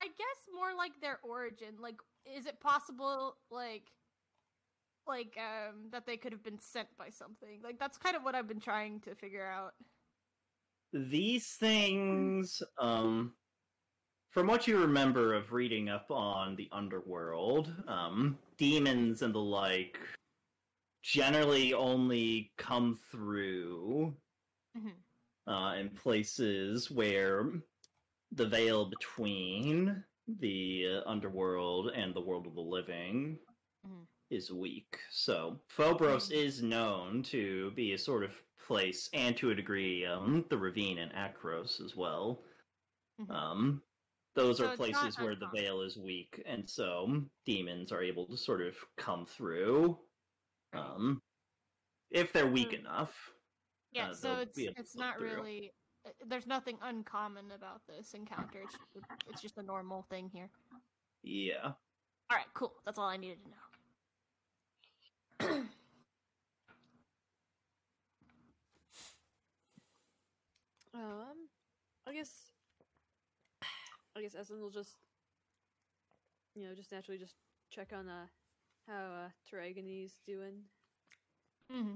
I 0.01 0.07
guess 0.07 0.39
more 0.53 0.75
like 0.77 0.99
their 1.01 1.19
origin. 1.23 1.75
Like, 1.81 1.95
is 2.25 2.45
it 2.45 2.59
possible, 2.59 3.37
like, 3.51 3.91
like 5.07 5.37
um, 5.37 5.89
that 5.91 6.05
they 6.05 6.17
could 6.17 6.31
have 6.31 6.43
been 6.43 6.59
sent 6.59 6.87
by 6.97 7.09
something? 7.09 7.59
Like, 7.63 7.79
that's 7.79 7.97
kind 7.97 8.15
of 8.15 8.23
what 8.23 8.35
I've 8.35 8.47
been 8.47 8.59
trying 8.59 8.99
to 9.01 9.15
figure 9.15 9.45
out. 9.45 9.73
These 10.93 11.55
things, 11.59 12.63
um, 12.79 13.33
from 14.31 14.47
what 14.47 14.67
you 14.67 14.79
remember 14.79 15.33
of 15.33 15.51
reading 15.51 15.89
up 15.89 16.11
on 16.11 16.55
the 16.55 16.69
underworld, 16.71 17.73
um, 17.87 18.37
demons 18.57 19.21
and 19.21 19.33
the 19.33 19.39
like 19.39 19.99
generally 21.01 21.73
only 21.73 22.53
come 22.57 22.95
through 22.95 24.15
Mhm. 24.75 25.03
uh, 25.47 25.75
in 25.77 25.89
places 25.89 26.91
where 26.91 27.63
the 28.33 28.47
veil 28.47 28.85
between 28.85 30.03
the 30.27 31.01
underworld 31.07 31.89
and 31.89 32.13
the 32.13 32.21
world 32.21 32.45
of 32.45 32.53
the 32.53 32.61
living 32.61 33.39
Mhm. 33.85 34.07
is 34.29 34.51
weak. 34.51 34.99
So 35.09 35.59
Phobos 35.69 36.29
is 36.31 36.61
known 36.61 37.23
to 37.23 37.71
be 37.71 37.93
a 37.93 37.97
sort 37.97 38.23
of 38.23 38.43
place, 38.59 39.09
and 39.13 39.35
to 39.37 39.49
a 39.49 39.55
degree, 39.55 40.05
um, 40.05 40.45
the 40.49 40.57
ravine 40.57 40.99
and 40.99 41.11
Akros 41.13 41.81
as 41.83 41.95
well. 41.95 42.45
Mhm. 43.19 43.31
Um, 43.31 43.83
those 44.35 44.57
So 44.57 44.67
are 44.67 44.75
places 44.77 45.17
where 45.19 45.35
the 45.35 45.47
veil 45.53 45.81
is 45.81 45.97
weak, 45.97 46.41
and 46.45 46.69
so 46.69 47.21
demons 47.45 47.91
are 47.91 48.01
able 48.03 48.25
to 48.27 48.37
sort 48.37 48.61
of 48.61 48.75
come 48.97 49.25
through. 49.25 49.97
Um, 50.73 51.21
if 52.11 52.31
they're 52.33 52.47
weak 52.47 52.71
So- 52.71 52.77
enough. 52.77 53.33
Yeah, 53.91 54.09
uh, 54.09 54.13
so 54.13 54.35
it's 54.37 54.55
be 54.55 54.65
able 54.65 54.75
to 54.75 54.81
it's 54.81 54.95
not 54.95 55.17
through. 55.17 55.33
really. 55.35 55.73
uh, 56.05 56.11
There's 56.27 56.45
nothing 56.47 56.77
uncommon 56.81 57.51
about 57.51 57.81
this 57.87 58.13
encounter. 58.13 58.61
It's 58.61 58.77
it's 59.27 59.41
just 59.41 59.57
a 59.57 59.63
normal 59.63 60.03
thing 60.03 60.29
here. 60.29 60.49
Yeah. 61.23 61.73
All 62.29 62.37
right, 62.37 62.45
cool. 62.53 62.75
That's 62.85 62.99
all 62.99 63.07
I 63.09 63.17
needed 63.17 63.39
to 63.43 63.49
know. 65.47 65.63
Um, 70.93 71.47
I 72.07 72.13
guess, 72.13 72.31
I 74.19 74.21
guess 74.23 74.35
Essen 74.35 74.59
will 74.61 74.69
just, 74.69 74.97
you 76.53 76.67
know, 76.67 76.75
just 76.75 76.91
naturally 76.91 77.17
just 77.17 77.35
check 77.71 77.93
on 77.93 78.09
uh 78.09 78.25
how 78.85 78.93
uh 78.93 79.29
Taragani's 79.49 80.19
doing. 80.25 80.63
hmm 81.71 81.95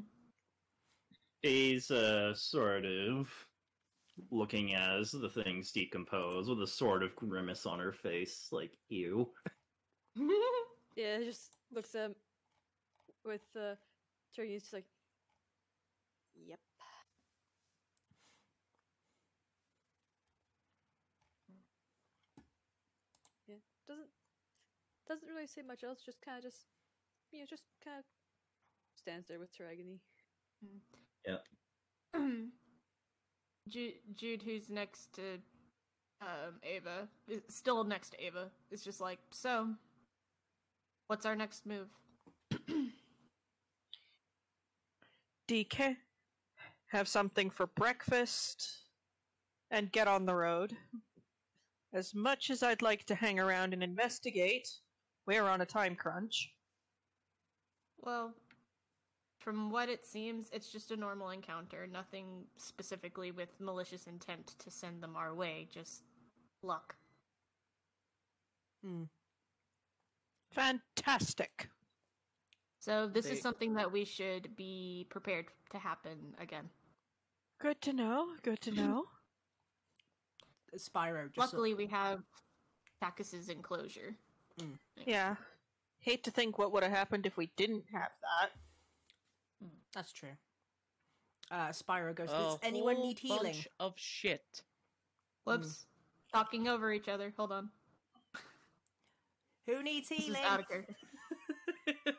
He's 1.41 1.91
uh, 1.91 2.33
sort 2.33 2.85
of 2.85 3.29
looking 4.31 4.73
as 4.75 5.11
the 5.11 5.27
things 5.27 5.73
decompose 5.73 6.47
with 6.47 6.61
a 6.61 6.67
sort 6.67 7.03
of 7.03 7.13
grimace 7.17 7.65
on 7.65 7.79
her 7.79 7.91
face, 7.91 8.47
like, 8.53 8.71
ew. 8.87 9.29
Yeah, 10.95 11.17
he 11.19 11.25
just 11.25 11.57
looks 11.73 11.93
at 11.95 12.05
him 12.05 12.15
with 13.25 13.41
uh 13.57 13.75
Taragani's 14.37 14.61
just 14.61 14.73
like, 14.73 14.85
yep. 16.35 16.59
Yeah, 23.47 23.55
doesn't 23.87 24.07
doesn't 25.07 25.27
really 25.27 25.47
say 25.47 25.61
much 25.61 25.83
else. 25.83 25.99
Just 26.05 26.21
kind 26.21 26.37
of 26.37 26.43
just 26.43 26.65
you 27.31 27.39
know 27.39 27.45
just 27.49 27.63
kind 27.83 27.99
of 27.99 28.05
stands 28.95 29.27
there 29.27 29.39
with 29.39 29.55
Taragony. 29.55 29.99
Jude, 33.69 33.93
Jude, 34.15 34.43
who's 34.43 34.69
next 34.69 35.13
to 35.13 35.39
um, 36.21 36.59
Ava, 36.63 37.07
is 37.27 37.41
still 37.49 37.83
next 37.83 38.11
to 38.11 38.23
Ava, 38.23 38.51
is 38.71 38.83
just 38.83 39.01
like, 39.01 39.19
so, 39.31 39.69
what's 41.07 41.25
our 41.25 41.35
next 41.35 41.65
move? 41.65 41.87
DK, 45.49 45.97
have 46.87 47.07
something 47.07 47.49
for 47.49 47.67
breakfast, 47.67 48.69
and 49.71 49.91
get 49.91 50.07
on 50.07 50.25
the 50.25 50.35
road. 50.35 50.75
As 51.93 52.13
much 52.15 52.49
as 52.49 52.63
I'd 52.63 52.81
like 52.81 53.05
to 53.05 53.15
hang 53.15 53.39
around 53.39 53.73
and 53.73 53.83
investigate, 53.83 54.67
we're 55.25 55.47
on 55.47 55.61
a 55.61 55.65
time 55.65 55.95
crunch. 55.95 56.51
Well, 58.01 58.33
from 59.39 59.69
what 59.69 59.89
it 59.89 60.05
seems, 60.05 60.49
it's 60.51 60.71
just 60.71 60.91
a 60.91 60.97
normal 60.97 61.29
encounter. 61.29 61.87
Nothing 61.87 62.45
specifically 62.57 63.31
with 63.31 63.49
malicious 63.59 64.07
intent 64.07 64.55
to 64.59 64.71
send 64.71 65.01
them 65.01 65.15
our 65.15 65.33
way. 65.33 65.67
Just 65.71 66.03
luck. 66.61 66.95
Hmm. 68.83 69.03
Fantastic. 70.51 71.69
So 72.79 73.07
this 73.07 73.25
They- 73.25 73.33
is 73.33 73.41
something 73.41 73.73
that 73.75 73.91
we 73.91 74.03
should 74.05 74.55
be 74.55 75.07
prepared 75.09 75.47
to 75.71 75.79
happen 75.79 76.35
again. 76.37 76.69
Good 77.59 77.81
to 77.81 77.93
know. 77.93 78.35
Good 78.43 78.59
to 78.61 78.71
know. 78.71 79.05
Spyro 80.75 81.25
just. 81.27 81.35
sort- 81.35 81.37
Luckily, 81.53 81.73
we 81.75 81.87
have 81.87 82.23
Takis's 83.01 83.47
enclosure. 83.49 84.15
Mm. 84.61 84.77
yeah. 85.05 85.35
Hate 85.99 86.23
to 86.25 86.31
think 86.31 86.57
what 86.57 86.71
would 86.73 86.83
have 86.83 86.91
happened 86.91 87.25
if 87.25 87.37
we 87.37 87.49
didn't 87.55 87.85
have 87.91 88.09
that. 88.21 88.51
Mm, 89.63 89.69
that's 89.93 90.11
true. 90.11 90.29
Uh, 91.49 91.69
Spyro 91.69 92.13
goes. 92.15 92.29
A 92.29 92.33
Does 92.33 92.59
anyone 92.63 92.95
whole 92.97 93.05
need 93.07 93.19
healing? 93.19 93.43
bunch 93.53 93.67
of 93.79 93.93
shit. 93.95 94.63
Whoops. 95.45 95.67
Mm. 95.67 95.85
Talking 96.33 96.67
over 96.67 96.91
each 96.91 97.07
other. 97.07 97.33
Hold 97.37 97.51
on. 97.51 97.69
Who 99.67 99.81
needs 99.83 100.09
This 100.09 100.19
is 100.19 100.25
healing? 100.25 100.41
out 100.43 100.59
of 100.59 100.67
character. 100.67 100.95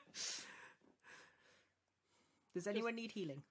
Does 2.55 2.67
anyone 2.67 2.95
need 2.95 3.11
healing? 3.11 3.43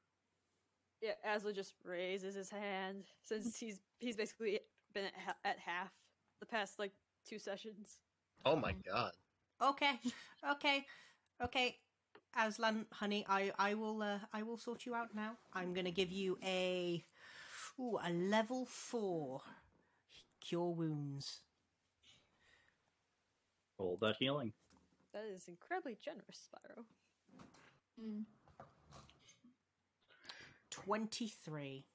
Yeah, 1.02 1.12
Aslan 1.36 1.54
just 1.54 1.74
raises 1.84 2.34
his 2.36 2.50
hand 2.50 3.04
since 3.22 3.58
he's 3.58 3.82
he's 4.00 4.16
basically 4.16 4.62
been 4.94 5.06
at, 5.06 5.14
ha- 5.26 5.36
at 5.44 5.60
half 5.60 5.92
the 6.40 6.46
past 6.46 6.80
like 6.80 6.94
two 7.28 7.38
sessions. 7.38 8.00
Oh 8.46 8.56
my 8.56 8.72
um, 8.72 8.76
god. 8.86 9.12
Okay, 9.62 10.00
okay, 10.52 10.86
okay. 11.44 11.78
Aslan, 12.36 12.86
honey, 12.92 13.26
I 13.30 13.52
I 13.58 13.74
will 13.76 14.02
uh, 14.02 14.20
I 14.34 14.44
will 14.44 14.58
sort 14.58 14.86
you 14.86 14.96
out 14.96 15.16
now. 15.16 15.38
I'm 15.54 15.74
gonna 15.74 15.92
give 15.92 16.12
you 16.12 16.38
a 16.44 17.04
ooh 17.80 18.00
a 18.04 18.10
level 18.12 18.66
four 18.66 19.42
cure 20.42 20.72
wounds. 20.72 21.42
All 23.78 23.98
that 24.02 24.16
healing. 24.20 24.54
That 25.14 25.26
is 25.26 25.48
incredibly 25.48 25.98
generous, 26.04 26.50
Spyro. 26.50 26.84
Mm. 28.02 28.24
Twenty 30.70 31.28
three. 31.28 31.86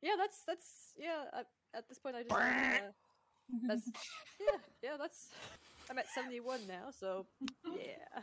Yeah, 0.00 0.14
that's 0.16 0.42
that's 0.46 0.94
yeah. 0.96 1.24
At, 1.32 1.46
at 1.78 1.88
this 1.88 1.98
point, 1.98 2.16
I 2.16 2.22
just 2.22 2.34
uh, 2.34 2.92
that's 3.66 3.90
yeah 4.40 4.58
yeah 4.82 4.96
that's 4.98 5.28
I'm 5.90 5.98
at 5.98 6.08
seventy 6.08 6.40
one 6.40 6.60
now, 6.68 6.90
so 6.90 7.26
yeah. 7.64 8.22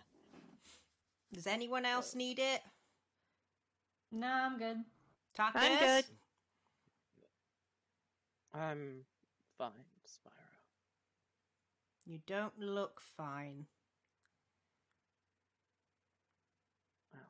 Does 1.33 1.47
anyone 1.47 1.85
else 1.85 2.15
need 2.15 2.39
it? 2.39 2.61
No, 4.11 4.27
I'm 4.27 4.57
good. 4.57 4.77
Takis? 5.37 5.53
I'm 5.55 5.77
good. 5.79 6.05
I'm 8.53 9.05
fine, 9.57 9.71
Spyro. 10.07 10.31
You 12.05 12.19
don't 12.25 12.57
look 12.59 13.01
fine. 13.17 13.65
Well, 17.13 17.21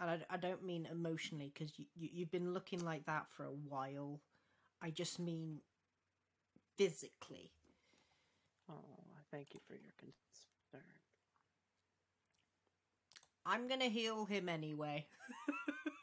And 0.00 0.10
I, 0.10 0.34
I 0.34 0.36
don't 0.36 0.64
mean 0.64 0.86
emotionally, 0.90 1.50
because 1.52 1.72
you, 1.78 1.86
you, 1.96 2.08
you've 2.12 2.30
been 2.30 2.54
looking 2.54 2.84
like 2.84 3.06
that 3.06 3.26
for 3.36 3.44
a 3.44 3.50
while. 3.50 4.20
I 4.82 4.90
just 4.90 5.18
mean 5.20 5.60
physically. 6.76 7.52
oh, 8.68 8.74
I 9.16 9.20
thank 9.30 9.54
you 9.54 9.60
for 9.66 9.74
your 9.74 9.92
concern. 9.98 10.88
I'm 13.46 13.68
gonna 13.68 13.86
heal 13.88 14.24
him 14.24 14.48
anyway. 14.48 15.06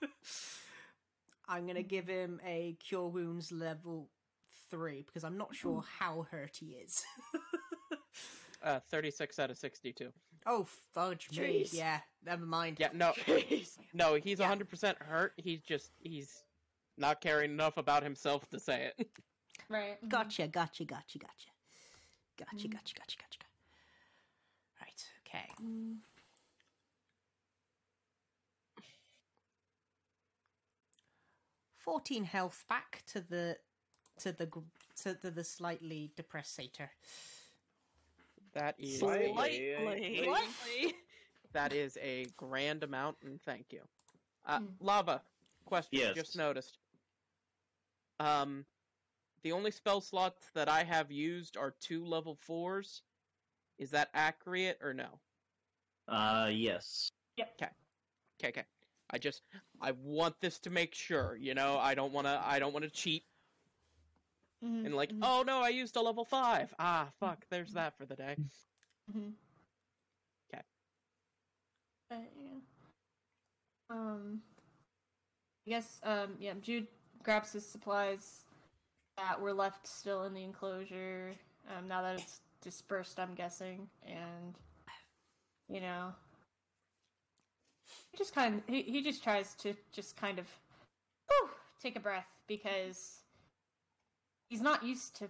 I'm 1.47 1.65
gonna 1.67 1.83
give 1.83 2.07
him 2.07 2.39
a 2.45 2.75
cure 2.79 3.07
wounds 3.07 3.51
level 3.51 4.09
three 4.69 5.03
because 5.05 5.23
I'm 5.23 5.37
not 5.37 5.55
sure 5.55 5.83
how 5.99 6.27
hurt 6.31 6.57
he 6.59 6.67
is. 6.67 7.03
Uh, 8.61 8.77
36 8.91 9.39
out 9.39 9.49
of 9.49 9.57
62. 9.57 10.11
oh 10.45 10.67
fudge 10.93 11.29
me! 11.31 11.65
Yeah, 11.71 11.99
never 12.25 12.45
mind. 12.45 12.75
Yeah, 12.77 12.89
no, 12.93 13.13
no, 13.93 14.15
he's 14.15 14.37
Yeah. 14.39 14.53
100% 14.53 14.97
hurt. 14.97 15.31
He's 15.37 15.61
just, 15.61 15.91
he's 16.01 16.43
not 16.99 17.21
caring 17.21 17.51
enough 17.51 17.77
about 17.77 18.03
himself 18.03 18.49
to 18.49 18.59
say 18.59 18.91
it. 18.97 19.07
Right. 19.69 20.01
mhm. 20.03 20.09
Gotcha, 20.09 20.47
gotcha, 20.47 20.83
gotcha, 20.83 21.19
gotcha. 21.19 21.49
Gotcha, 22.37 22.67
Mm. 22.67 22.71
gotcha, 22.71 22.95
gotcha, 22.95 23.17
gotcha. 23.19 23.39
Right, 24.81 25.07
okay. 25.27 25.47
Mm. 25.61 25.97
Fourteen 31.77 32.23
health 32.23 32.65
back 32.69 33.03
to 33.07 33.21
the 33.21 33.57
to 34.19 34.31
the 34.31 34.47
to 35.03 35.13
the, 35.21 35.31
the 35.31 35.43
slightly 35.43 36.11
depressed 36.15 36.55
satyr. 36.55 36.91
That 38.53 38.75
is, 38.79 38.95
a, 38.95 38.99
Slightly. 38.99 39.75
Slightly. 39.77 40.93
that 41.53 41.71
is 41.71 41.97
a 42.01 42.25
grand 42.35 42.83
amount, 42.83 43.17
and 43.23 43.39
thank 43.41 43.71
you. 43.71 43.81
Uh, 44.45 44.59
Hmm. 44.59 44.65
Lava, 44.79 45.21
question, 45.65 45.99
Yes. 45.99 46.15
just 46.15 46.35
noticed. 46.35 46.78
Um, 48.19 48.65
the 49.43 49.51
only 49.53 49.71
spell 49.71 50.01
slots 50.01 50.49
that 50.53 50.69
I 50.69 50.83
have 50.83 51.11
used 51.11 51.57
are 51.57 51.71
two 51.71 52.05
level 52.05 52.35
fours. 52.35 53.01
Is 53.77 53.91
that 53.91 54.09
accurate 54.13 54.79
or 54.81 54.93
no? 54.93 55.19
Uh, 56.07 56.49
yes. 56.51 57.11
Yep. 57.37 57.53
Okay, 57.61 57.69
okay. 58.39 58.49
Okay. 58.49 58.65
I 59.09 59.17
just 59.17 59.41
I 59.81 59.91
want 59.91 60.39
this 60.41 60.59
to 60.59 60.69
make 60.69 60.93
sure, 60.95 61.35
you 61.35 61.53
know, 61.55 61.77
I 61.79 61.95
don't 61.95 62.13
wanna 62.13 62.41
I 62.45 62.59
don't 62.59 62.73
wanna 62.73 62.89
cheat 62.89 63.23
Mhm, 64.63 64.85
and 64.85 64.95
like, 64.95 65.11
mhm, 65.11 65.19
oh 65.21 65.43
no, 65.43 65.61
I 65.61 65.69
used 65.69 65.95
a 65.95 66.01
level 66.01 66.25
five. 66.25 66.73
Ah 66.79 67.09
fuck, 67.19 67.45
there's 67.49 67.73
that 67.73 67.97
for 67.97 68.05
the 68.05 68.15
day. 68.15 68.37
mhm. 69.11 69.33
'Kay. 70.51 70.61
Uh, 72.11 72.15
yeah. 72.35 72.59
Um. 73.89 74.41
I 75.65 75.69
guess. 75.69 75.99
Um. 76.03 76.35
Yeah. 76.39 76.53
Jude 76.61 76.87
grabs 77.23 77.53
his 77.53 77.65
supplies 77.65 78.43
that 79.17 79.39
were 79.39 79.53
left 79.53 79.87
still 79.87 80.23
in 80.23 80.33
the 80.33 80.43
enclosure. 80.43 81.33
Um. 81.75 81.87
Now 81.87 82.01
that 82.01 82.19
it's 82.19 82.39
dispersed, 82.61 83.19
I'm 83.19 83.33
guessing, 83.35 83.87
and 84.05 84.55
you 85.69 85.81
know, 85.81 86.13
he 88.11 88.17
just 88.17 88.33
kind 88.33 88.55
of 88.55 88.61
he, 88.67 88.81
he 88.81 89.01
just 89.01 89.23
tries 89.23 89.53
to 89.55 89.73
just 89.91 90.15
kind 90.17 90.39
of 90.39 90.47
whew, 91.27 91.49
take 91.81 91.95
a 91.95 91.99
breath 91.99 92.27
because 92.47 93.19
he's 94.49 94.61
not 94.61 94.83
used 94.83 95.15
to 95.17 95.29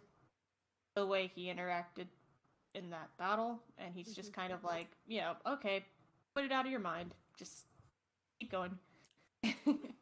the 0.96 1.06
way 1.06 1.32
he 1.34 1.46
interacted 1.46 2.08
in 2.76 2.90
that 2.92 3.10
battle 3.18 3.60
and 3.78 3.94
he's 3.94 4.14
just 4.14 4.34
kind 4.34 4.54
of 4.54 4.64
like 4.64 4.88
you 5.08 5.20
know 5.20 5.34
okay 5.46 5.84
put 6.36 6.44
it 6.44 6.52
out 6.52 6.66
of 6.66 6.72
your 6.72 6.80
mind 6.80 7.14
just 7.38 7.66
keep 8.40 8.52
going 8.52 8.78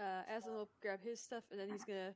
Uh, 0.00 0.22
Aslan 0.34 0.54
will 0.56 0.70
grab 0.80 1.00
his 1.04 1.20
stuff 1.20 1.44
and 1.50 1.60
then 1.60 1.68
he's 1.68 1.84
gonna 1.84 2.14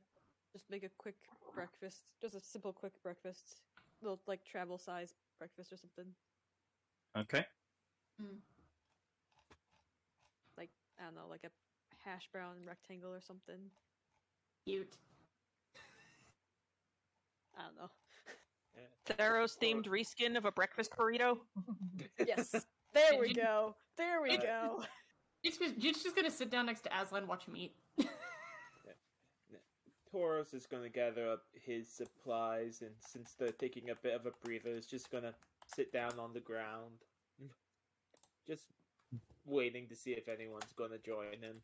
just 0.51 0.69
make 0.71 0.83
a 0.83 0.89
quick 0.97 1.15
breakfast, 1.53 2.13
just 2.19 2.33
a 2.35 2.39
simple 2.39 2.73
quick 2.73 2.93
breakfast, 3.03 3.61
little 4.01 4.19
like 4.25 4.43
travel 4.43 4.77
size 4.79 5.13
breakfast 5.37 5.71
or 5.71 5.77
something. 5.77 6.11
Okay. 7.15 7.45
Like 10.57 10.69
I 10.99 11.03
don't 11.03 11.15
know, 11.15 11.27
like 11.29 11.43
a 11.43 11.51
hash 12.03 12.27
brown 12.31 12.55
rectangle 12.65 13.13
or 13.13 13.21
something. 13.21 13.69
cute 14.65 14.97
I 17.57 17.61
don't 17.63 17.77
know. 17.77 17.89
Theros 19.17 19.57
themed 19.61 19.85
reskin 19.87 20.35
of 20.37 20.45
a 20.45 20.51
breakfast 20.51 20.91
burrito. 20.97 21.37
Yes, 22.27 22.51
there 22.93 23.19
we 23.19 23.33
go. 23.33 23.75
There 23.97 24.21
we 24.21 24.37
Uh, 24.37 24.41
go. 24.41 24.83
Jude's 25.45 25.57
just, 25.59 25.79
Jude's 25.79 26.03
just 26.03 26.15
gonna 26.15 26.31
sit 26.31 26.49
down 26.49 26.65
next 26.65 26.81
to 26.81 26.89
Aslan 26.99 27.27
watch 27.27 27.45
him 27.45 27.55
eat 27.55 27.75
Tauros 30.15 30.53
is 30.53 30.65
going 30.65 30.83
to 30.83 30.89
gather 30.89 31.29
up 31.29 31.43
his 31.65 31.89
supplies, 31.89 32.81
and 32.81 32.91
since 32.99 33.33
they're 33.37 33.51
taking 33.51 33.89
a 33.89 33.95
bit 33.95 34.13
of 34.15 34.25
a 34.25 34.31
breather, 34.45 34.69
is 34.69 34.85
just 34.85 35.11
going 35.11 35.23
to 35.23 35.33
sit 35.75 35.91
down 35.91 36.13
on 36.19 36.33
the 36.33 36.39
ground, 36.39 37.01
just 38.47 38.63
waiting 39.45 39.87
to 39.87 39.95
see 39.95 40.11
if 40.11 40.29
anyone's 40.29 40.71
going 40.77 40.91
to 40.91 40.99
join 40.99 41.33
him. 41.41 41.57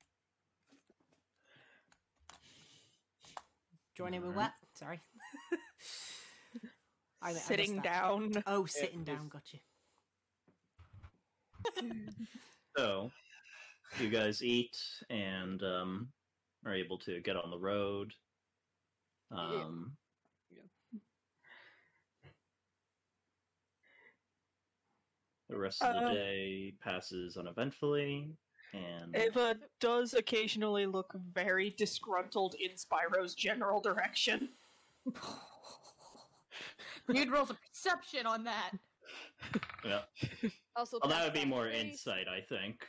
Join 3.96 4.14
in 4.14 4.26
with 4.26 4.36
what? 4.36 4.52
Sorry. 4.74 5.00
I, 7.22 7.30
I 7.30 7.34
Sitting 7.34 7.76
that. 7.76 7.84
down. 7.84 8.34
Oh, 8.48 8.66
sitting 8.66 9.04
down. 9.04 9.30
Got 9.30 9.44
you. 9.54 9.60
So, 12.78 13.12
you 14.00 14.10
guys 14.10 14.44
eat 14.44 14.78
and 15.10 15.62
um, 15.64 16.08
are 16.66 16.74
able 16.74 16.98
to 17.00 17.20
get 17.22 17.36
on 17.36 17.50
the 17.50 17.58
road. 17.58 18.14
Um, 19.32 19.98
Yeah. 20.50 20.62
The 25.50 25.58
rest 25.58 25.82
of 25.84 25.94
the 25.96 26.10
Uh, 26.10 26.14
day 26.14 26.74
passes 26.82 27.36
uneventfully, 27.38 28.38
and 28.74 29.16
Ava 29.16 29.58
does 29.80 30.14
occasionally 30.14 30.86
look 30.86 31.14
very 31.34 31.72
disgruntled 31.72 32.56
in 32.56 32.72
Spyro's 32.78 33.36
general 33.36 33.82
direction. 33.82 34.50
You'd 37.10 37.32
roll 37.32 37.44
a 37.50 37.54
perception 37.54 38.26
on 38.26 38.46
that 38.46 38.72
yeah. 39.86 40.02
Also, 40.76 41.00
Well, 41.02 41.10
that 41.10 41.26
would 41.26 41.34
be 41.34 41.46
more 41.46 41.68
insight, 41.68 42.28
I 42.30 42.40
think. 42.40 42.88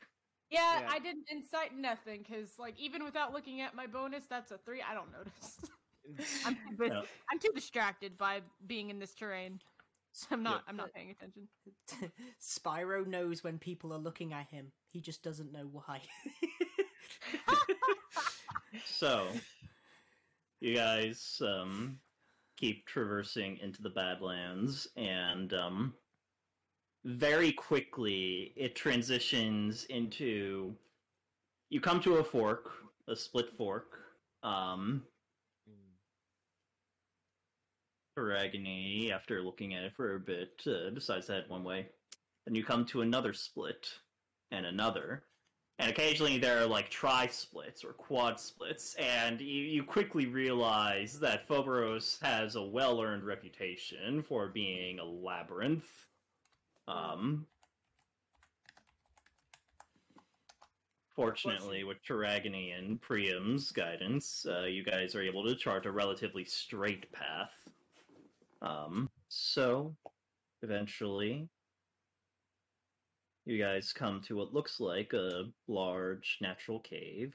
Yeah, 0.52 0.80
Yeah. 0.80 0.88
I 0.90 0.98
didn't 0.98 1.26
incite 1.30 1.74
nothing 1.76 2.24
because 2.28 2.58
like 2.58 2.78
even 2.78 3.02
without 3.04 3.32
looking 3.32 3.60
at 3.60 3.74
my 3.74 3.86
bonus 3.86 4.24
that's 4.28 4.50
a 4.52 4.58
three 4.58 4.82
I 4.88 4.94
don't 4.94 5.10
notice 5.12 5.58
I'm 6.46 6.54
too, 6.54 6.76
busy- 6.78 6.94
Yeah. 6.94 7.02
I'm 7.30 7.38
too 7.38 7.52
distracted 7.54 8.18
by 8.18 8.40
being 8.66 8.90
in 8.90 8.98
this 8.98 9.14
terrain 9.14 9.60
so 10.12 10.26
I'm 10.32 10.42
not 10.42 10.56
Yep. 10.56 10.62
I'm 10.68 10.76
not 10.76 10.92
paying 10.94 11.10
attention 11.10 11.48
Spyro 12.40 13.06
knows 13.06 13.42
when 13.42 13.58
people 13.58 13.92
are 13.92 13.98
looking 13.98 14.32
at 14.32 14.48
him. 14.48 14.72
He 14.90 15.00
just 15.00 15.22
doesn't 15.22 15.52
know 15.52 15.68
why. 15.72 16.00
So, 18.84 19.26
you 20.60 20.74
guys 20.74 21.40
um, 21.44 21.98
keep 22.56 22.86
traversing 22.86 23.58
into 23.58 23.82
the 23.82 23.90
Badlands, 23.90 24.88
and 24.96 25.52
um, 25.52 25.94
very 27.04 27.52
quickly 27.52 28.52
it 28.56 28.74
transitions 28.74 29.84
into. 29.84 30.74
You 31.70 31.80
come 31.80 32.00
to 32.02 32.16
a 32.16 32.24
fork, 32.24 32.70
a 33.08 33.16
split 33.16 33.50
fork. 33.56 33.98
Um, 34.42 35.02
Aragony, 38.18 39.10
after 39.10 39.40
looking 39.42 39.74
at 39.74 39.84
it 39.84 39.94
for 39.96 40.16
a 40.16 40.20
bit, 40.20 40.62
uh, 40.66 40.90
decides 40.90 41.26
to 41.26 41.32
head 41.32 41.44
one 41.48 41.64
way. 41.64 41.86
Then 42.44 42.54
you 42.54 42.62
come 42.62 42.84
to 42.86 43.00
another 43.00 43.32
split, 43.32 43.88
and 44.52 44.66
another. 44.66 45.24
And 45.78 45.90
occasionally 45.90 46.38
there 46.38 46.62
are 46.62 46.66
like 46.66 46.90
tri 46.90 47.26
splits 47.26 47.82
or 47.82 47.94
quad 47.94 48.38
splits, 48.38 48.94
and 48.94 49.40
you, 49.40 49.62
you 49.64 49.82
quickly 49.82 50.26
realize 50.26 51.18
that 51.20 51.48
Phobos 51.48 52.18
has 52.22 52.54
a 52.54 52.62
well 52.62 53.00
earned 53.00 53.24
reputation 53.24 54.22
for 54.22 54.48
being 54.48 54.98
a 55.00 55.04
labyrinth. 55.04 55.88
Um, 56.88 57.46
fortunately, 61.14 61.84
with 61.84 61.98
Taragony 62.06 62.72
and 62.76 63.00
Priam's 63.00 63.70
guidance, 63.70 64.46
uh, 64.48 64.64
you 64.64 64.84
guys 64.84 65.14
are 65.14 65.22
able 65.22 65.44
to 65.46 65.54
chart 65.54 65.86
a 65.86 65.92
relatively 65.92 66.44
straight 66.44 67.10
path. 67.12 67.52
Um, 68.60 69.08
so, 69.28 69.94
eventually, 70.62 71.48
you 73.44 73.58
guys 73.58 73.92
come 73.92 74.20
to 74.22 74.36
what 74.36 74.54
looks 74.54 74.80
like 74.80 75.12
a 75.12 75.44
large 75.66 76.38
natural 76.40 76.80
cave. 76.80 77.34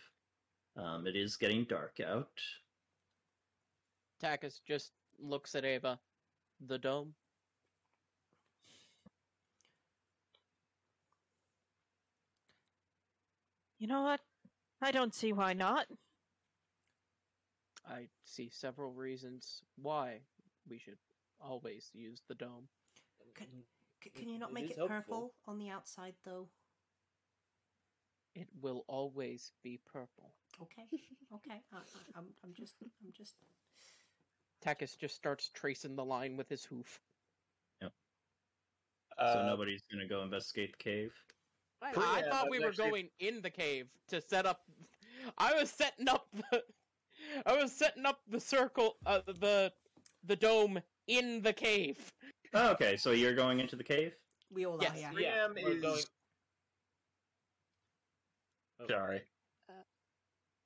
Um, 0.77 1.07
it 1.07 1.15
is 1.15 1.35
getting 1.35 1.65
dark 1.65 1.97
out. 2.05 2.39
Takis 4.23 4.59
just 4.67 4.91
looks 5.19 5.55
at 5.55 5.65
Ava. 5.65 5.99
The 6.65 6.77
dome. 6.77 7.13
You 13.79 13.87
know 13.87 14.01
what? 14.01 14.21
I 14.81 14.91
don't 14.91 15.13
see 15.13 15.33
why 15.33 15.53
not. 15.53 15.87
I 17.87 18.07
see 18.25 18.49
several 18.51 18.91
reasons 18.91 19.61
why 19.81 20.19
we 20.69 20.77
should 20.77 20.97
always 21.39 21.89
use 21.93 22.21
the 22.27 22.35
dome. 22.35 22.67
Can, 23.35 23.47
can 24.15 24.29
you 24.29 24.39
not 24.39 24.53
make 24.53 24.65
is 24.65 24.71
it 24.71 24.77
helpful. 24.77 24.97
purple 24.97 25.33
on 25.47 25.59
the 25.59 25.69
outside 25.69 26.13
though? 26.25 26.47
It 28.35 28.47
will 28.61 28.83
always 28.87 29.51
be 29.63 29.79
purple. 29.91 30.33
Okay, 30.61 30.83
okay. 31.33 31.61
I, 31.73 31.77
I, 31.77 31.79
I'm, 32.19 32.25
I'm 32.43 32.53
just, 32.53 32.75
I'm 32.81 33.11
just. 33.15 33.35
Takis 34.63 34.97
just 34.97 35.15
starts 35.15 35.49
tracing 35.53 35.95
the 35.95 36.05
line 36.05 36.35
with 36.35 36.49
his 36.49 36.65
hoof. 36.65 36.99
so 39.19 39.39
Uh, 39.39 39.43
nobody's 39.47 39.83
gonna 39.91 40.07
go 40.07 40.23
investigate 40.23 40.71
the 40.77 40.83
cave. 40.83 41.13
I, 41.81 41.91
I 41.95 42.19
Yeah, 42.19 42.29
thought 42.31 42.49
we 42.49 42.59
were 42.59 42.67
actually- 42.69 42.89
going 42.89 43.09
in 43.19 43.41
the 43.41 43.49
cave 43.49 43.87
to 44.09 44.21
set 44.21 44.45
up. 44.45 44.61
I 45.37 45.53
was 45.53 45.69
setting 45.69 46.07
up 46.09 46.27
the. 46.51 46.63
I 47.45 47.53
was 47.61 47.71
setting 47.71 48.05
up 48.05 48.19
the 48.27 48.39
circle, 48.39 48.97
uh, 49.05 49.21
the 49.27 49.71
the 50.23 50.35
dome 50.35 50.79
in 51.07 51.41
the 51.41 51.53
cave. 51.53 52.11
Oh, 52.53 52.71
okay, 52.71 52.95
so 52.97 53.11
you're 53.11 53.35
going 53.35 53.59
into 53.59 53.75
the 53.75 53.83
cave? 53.83 54.13
We 54.51 54.65
all 54.65 54.77
Yes. 54.81 54.91
are, 54.91 54.97
yeah. 55.19 55.47
Priam 55.47 55.55
we're 55.65 55.71
is. 55.75 55.81
going- 55.81 56.03
Sorry. 58.89 59.21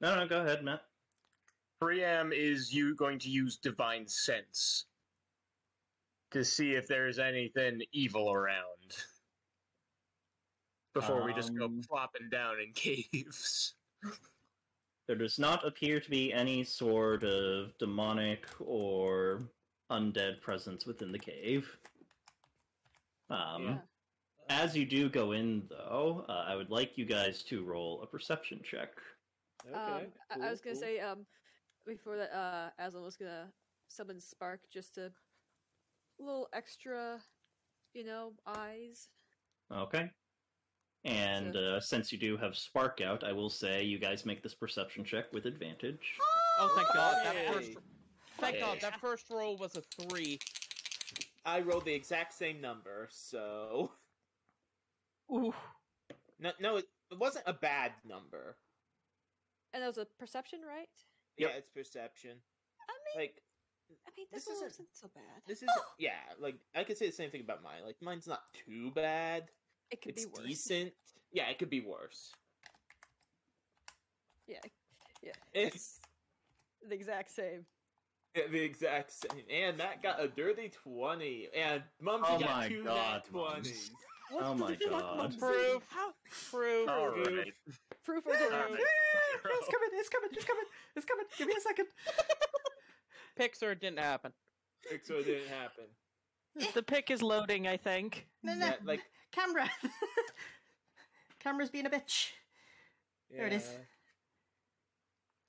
No, 0.02 0.16
no, 0.16 0.28
go 0.28 0.42
ahead, 0.42 0.64
Matt. 0.64 0.82
Priam 1.80 2.32
is 2.34 2.74
you 2.74 2.96
going 2.96 3.18
to 3.20 3.30
use 3.30 3.58
divine 3.58 4.08
sense 4.08 4.86
to 6.32 6.44
see 6.46 6.74
if 6.74 6.88
there's 6.88 7.20
anything 7.20 7.82
evil 7.92 8.32
around 8.32 8.98
before 10.94 11.24
we 11.24 11.34
just 11.34 11.56
go 11.56 11.66
Um, 11.66 11.82
plopping 11.88 12.30
down 12.30 12.60
in 12.60 12.72
caves. 12.74 13.76
There 15.08 15.16
does 15.16 15.40
not 15.40 15.66
appear 15.66 16.00
to 16.00 16.10
be 16.10 16.32
any 16.34 16.64
sort 16.64 17.24
of 17.24 17.78
demonic 17.78 18.46
or 18.60 19.50
undead 19.90 20.42
presence 20.42 20.86
within 20.86 21.12
the 21.12 21.20
cave. 21.20 21.78
Um, 23.30 23.64
yeah. 23.64 23.78
As 24.50 24.76
you 24.76 24.86
do 24.86 25.10
go 25.10 25.32
in, 25.32 25.68
though, 25.70 26.26
uh, 26.28 26.46
I 26.48 26.56
would 26.56 26.70
like 26.70 26.98
you 26.98 27.06
guys 27.06 27.44
to 27.44 27.64
roll 27.64 28.02
a 28.04 28.08
perception 28.08 28.62
check. 28.64 28.90
Okay, 29.66 29.76
um, 29.78 30.12
I- 30.30 30.48
I 30.48 30.50
was 30.50 30.60
gonna 30.60 30.74
cool. 30.76 30.82
say 30.82 31.00
um 31.00 31.26
before 31.86 32.18
that 32.18 32.32
uh 32.36 32.72
Aslan 32.80 33.04
was 33.04 33.16
gonna 33.16 33.54
summon 33.88 34.20
Spark 34.20 34.62
just 34.70 34.96
to 34.96 35.14
a 36.20 36.24
little 36.24 36.50
extra, 36.52 37.24
you 37.94 38.04
know, 38.04 38.34
eyes. 38.46 39.08
Okay. 39.72 40.12
And 41.04 41.56
uh, 41.56 41.80
since 41.82 42.12
you 42.12 42.18
do 42.20 42.38
have 42.38 42.56
Spark 42.56 43.02
out, 43.02 43.24
I 43.24 43.32
will 43.32 43.50
say 43.50 43.84
you 43.84 43.98
guys 43.98 44.26
make 44.26 44.44
this 44.44 44.54
perception 44.54 45.04
check 45.04 45.32
with 45.34 45.46
advantage. 45.46 46.16
Oh, 46.60 46.72
thank 46.76 46.88
God! 46.94 47.16
That 47.26 47.54
first, 47.54 47.72
thank 48.40 48.60
God, 48.60 48.78
that 48.82 49.00
first 49.02 49.26
roll 49.32 49.58
was 49.58 49.76
a 49.76 49.82
three. 49.82 50.38
I 51.44 51.62
rolled 51.62 51.86
the 51.86 51.94
exact 51.94 52.34
same 52.34 52.62
number, 52.62 53.08
so 53.10 53.92
Ooh. 55.32 55.54
no, 56.40 56.52
no, 56.60 56.78
it, 56.78 56.86
it 57.12 57.18
wasn't 57.18 57.46
a 57.48 57.54
bad 57.54 57.94
number. 58.08 58.58
And 59.74 59.82
that 59.82 59.88
was 59.88 59.98
a 59.98 60.06
perception, 60.20 60.60
right? 60.68 60.88
Yeah, 61.38 61.48
Yep. 61.48 61.56
it's 61.58 61.70
perception. 61.70 62.32
I 62.88 62.94
mean, 63.18 63.24
Like 63.26 63.42
I 64.06 64.12
mean, 64.16 64.28
this 64.32 64.46
this, 64.46 64.58
isn't- 64.58 64.68
isn't 64.72 64.88
so 64.94 65.08
bad. 65.16 65.42
this 65.48 65.64
is 65.64 65.70
yeah, 65.98 66.12
like 66.40 66.58
I 66.76 66.84
could 66.84 66.98
say 66.98 67.08
the 67.08 67.12
same 67.12 67.32
thing 67.32 67.42
about 67.42 67.64
mine. 67.64 67.82
Like 67.84 67.96
mine's 68.02 68.28
not 68.28 68.44
too 68.54 68.92
bad. 68.92 69.46
It 69.92 70.02
could 70.02 70.14
it's 70.14 70.26
be 70.26 70.32
worse. 70.32 70.46
decent. 70.48 70.94
Yeah, 71.32 71.50
it 71.50 71.60
could 71.60 71.70
be 71.70 71.82
worse. 71.82 72.32
Yeah, 74.48 74.58
yeah. 75.22 75.32
It's 75.54 76.00
the 76.88 76.96
exact 76.96 77.32
same. 77.32 77.66
Yeah, 78.36 78.44
the 78.52 78.62
exact 78.62 79.12
same. 79.12 79.44
And 79.52 79.80
that 79.80 80.02
got 80.02 80.22
a 80.24 80.28
dirty 80.28 80.70
20. 80.70 81.50
And 81.56 81.84
Mumsy 82.02 82.28
Oh 82.32 82.40
got 82.40 82.50
my 82.58 82.68
two 82.70 82.84
God, 82.84 83.22
nat 83.26 83.34
20s. 83.34 83.90
What 84.32 84.44
Oh 84.46 84.54
my 84.56 84.76
God. 84.76 85.18
Mumsy? 85.18 85.38
Proof. 85.40 85.84
How? 85.90 86.14
Proof. 86.50 86.90
All 86.90 87.12
Proof. 87.12 87.28
right. 87.28 87.54
Proof 88.06 88.26
or 88.26 88.34
All 88.34 88.40
denial? 88.40 88.72
right. 88.72 88.80
it's 89.46 89.68
coming, 89.70 89.90
it's 89.94 90.10
coming, 90.10 90.30
it's 90.32 90.46
coming, 90.46 90.66
it's 90.96 91.06
coming. 91.06 91.26
Give 91.38 91.48
me 91.48 91.54
a 91.58 91.62
second. 91.62 91.88
Pixar 93.40 93.80
didn't 93.80 94.00
happen. 94.00 94.32
So 95.04 95.16
it 95.16 95.26
didn't 95.26 95.50
happen. 95.50 95.86
The 96.74 96.84
pick 96.84 97.10
is 97.12 97.22
loading, 97.22 97.68
I 97.68 97.78
think. 97.78 98.28
No, 98.44 98.54
no, 98.54 98.66
Yeah, 98.68 98.76
like- 98.84 99.02
camera. 99.32 99.70
Camera's 101.40 101.70
being 101.70 101.86
a 101.86 101.90
bitch. 101.90 102.30
There 103.30 103.48
it 103.48 103.54
is. 103.54 103.70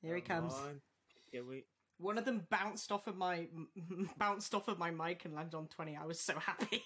Yeah, 0.03 0.09
Here 0.09 0.15
he 0.17 0.21
come 0.23 0.43
comes. 0.49 0.55
on. 0.55 0.81
Yeah, 1.33 1.41
we. 1.43 1.65
One 1.99 2.17
of 2.19 2.25
them 2.25 2.47
bounced 2.51 2.91
off 2.93 3.07
of 3.07 3.17
my 3.17 3.47
bounced 4.19 4.55
off 4.55 4.69
of 4.69 4.79
my 4.79 4.91
mic 4.91 5.25
and 5.25 5.35
landed 5.35 5.57
on 5.57 5.67
twenty. 5.69 5.97
I 5.97 6.05
was 6.07 6.19
so 6.21 6.39
happy. 6.39 6.83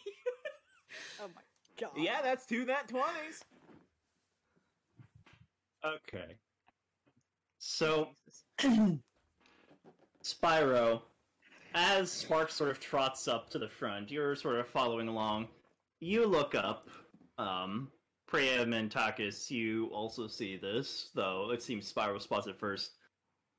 Oh 1.21 1.29
my 1.35 1.43
god. 1.79 1.91
Yeah, 1.97 2.21
that's 2.23 2.47
two 2.47 2.65
that 2.67 2.89
20s. 2.89 3.43
Okay. 5.85 6.35
So, 7.59 8.09
Spyro, 10.23 11.03
as 11.77 12.11
Spark 12.11 12.51
sort 12.51 12.71
of 12.71 12.81
trots 12.81 13.29
up 13.29 13.51
to 13.51 13.59
the 13.59 13.69
front, 13.69 14.11
you're 14.11 14.35
sort 14.35 14.57
of 14.57 14.67
following 14.67 15.09
along. 15.09 15.47
You 16.01 16.27
look 16.27 16.55
up. 16.55 16.89
Um, 17.39 17.93
Priam 18.27 18.73
and 18.73 18.91
Takis, 18.91 19.51
you 19.51 19.87
also 19.93 20.27
see 20.27 20.57
this, 20.57 21.11
though 21.15 21.51
it 21.53 21.63
seems 21.63 21.93
Spyro 21.93 22.21
spots 22.21 22.47
it 22.47 22.59
first. 22.59 22.93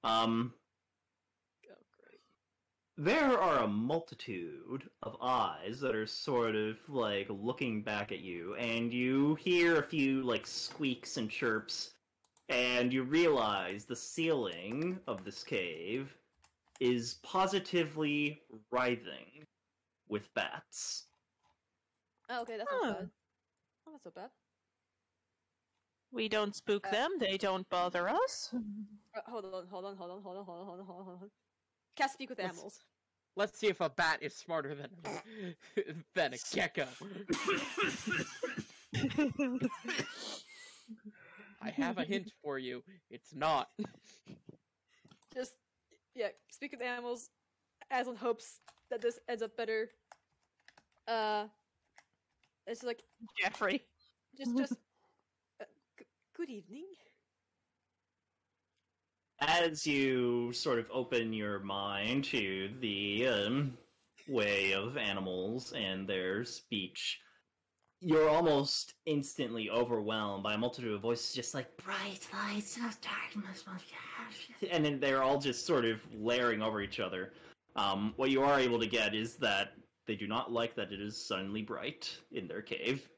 Um, 0.04 0.52
Oh 1.70 1.76
great. 1.96 2.20
there 3.06 3.40
are 3.40 3.64
a 3.64 3.68
multitude 3.68 4.90
of 5.04 5.16
eyes 5.22 5.80
that 5.80 5.96
are 5.96 6.08
sort 6.08 6.56
of 6.56 6.78
like 6.90 7.28
looking 7.30 7.84
back 7.84 8.12
at 8.12 8.20
you, 8.20 8.56
and 8.56 8.92
you 8.92 9.36
hear 9.36 9.78
a 9.78 9.84
few 9.84 10.24
like 10.24 10.48
squeaks 10.48 11.18
and 11.18 11.30
chirps, 11.30 11.92
and 12.50 12.92
you 12.92 13.04
realize 13.04 13.86
the 13.86 13.96
ceiling 13.96 15.00
of 15.08 15.24
this 15.24 15.44
cave 15.44 16.14
is 16.80 17.16
positively 17.24 18.42
writhing 18.72 19.46
with 20.10 20.34
bats. 20.34 21.06
Oh, 22.30 22.42
okay, 22.42 22.58
that's 22.58 22.70
huh. 22.72 22.88
not 22.88 23.00
bad. 23.00 23.10
Oh, 23.88 23.92
that's 23.92 24.06
not 24.06 24.16
bad. 24.16 24.30
We 26.12 26.30
don't 26.30 26.56
spook 26.56 26.88
uh, 26.88 26.92
them; 26.92 27.12
they 27.20 27.38
don't 27.38 27.68
bother 27.70 28.10
us. 28.10 28.54
Uh, 28.54 29.20
hold 29.26 29.46
on, 29.46 29.68
hold 29.70 29.86
on, 29.86 29.96
hold 29.98 30.12
on, 30.12 30.22
hold 30.22 30.38
on, 30.38 30.46
hold 30.46 30.60
on, 30.60 30.66
hold 30.66 30.80
on, 30.80 30.86
hold 30.86 31.20
on. 31.24 31.30
Can't 31.96 32.12
speak 32.12 32.30
with 32.30 32.40
let's, 32.40 32.52
animals. 32.52 32.80
Let's 33.36 33.60
see 33.60 33.68
if 33.68 33.82
a 33.82 33.90
bat 33.90 34.20
is 34.22 34.34
smarter 34.34 34.76
than 34.76 34.90
than 36.16 36.34
a 36.34 36.38
gecko. 36.54 36.88
I 41.62 41.70
have 41.72 41.98
a 41.98 42.04
hint 42.04 42.32
for 42.42 42.58
you. 42.60 42.84
It's 43.10 43.36
not. 43.36 43.70
Just 45.34 45.54
yeah, 46.18 46.30
speak 46.52 46.72
with 46.72 46.82
animals. 46.82 47.30
Aslan 47.92 48.16
hopes 48.16 48.60
that 48.90 49.02
this 49.02 49.20
ends 49.30 49.44
up 49.44 49.56
better. 49.56 49.90
Uh, 51.08 51.46
it's 52.66 52.84
like 52.84 53.02
Jeffrey. 53.42 53.84
just 54.38 54.58
just. 54.58 54.74
Uh, 55.62 55.66
g- 56.00 56.06
good 56.36 56.50
evening. 56.50 56.86
As 59.40 59.86
you 59.86 60.52
sort 60.52 60.80
of 60.80 60.88
open 60.92 61.32
your 61.32 61.60
mind 61.60 62.24
to 62.26 62.72
the 62.82 63.28
um, 63.28 63.78
way 64.28 64.74
of 64.74 64.98
animals 64.98 65.74
and 65.74 66.10
their 66.10 66.44
speech, 66.44 67.20
you're 68.02 68.30
almost 68.30 68.94
instantly 69.06 69.70
overwhelmed 69.70 70.44
by 70.44 70.54
a 70.54 70.58
multitude 70.58 70.94
of 70.94 71.02
voices, 71.02 71.34
just 71.34 71.54
like 71.54 71.76
bright 71.78 72.28
lights 72.34 72.78
of 72.78 72.98
darkness, 73.02 73.64
and 74.72 74.86
then 74.86 75.00
they're 75.00 75.24
all 75.24 75.40
just 75.40 75.66
sort 75.66 75.86
of 75.86 76.00
layering 76.14 76.62
over 76.62 76.82
each 76.82 77.00
other. 77.00 77.34
Um, 77.76 78.14
what 78.18 78.30
you 78.30 78.44
are 78.44 78.60
able 78.60 78.80
to 78.80 78.88
get 78.88 79.16
is 79.16 79.36
that 79.36 79.74
they 80.06 80.16
do 80.16 80.28
not 80.28 80.52
like 80.52 80.76
that 80.76 80.92
it 80.92 81.02
is 81.02 81.18
suddenly 81.18 81.62
bright 81.62 82.16
in 82.32 82.48
their 82.48 82.62
cave. 82.62 83.10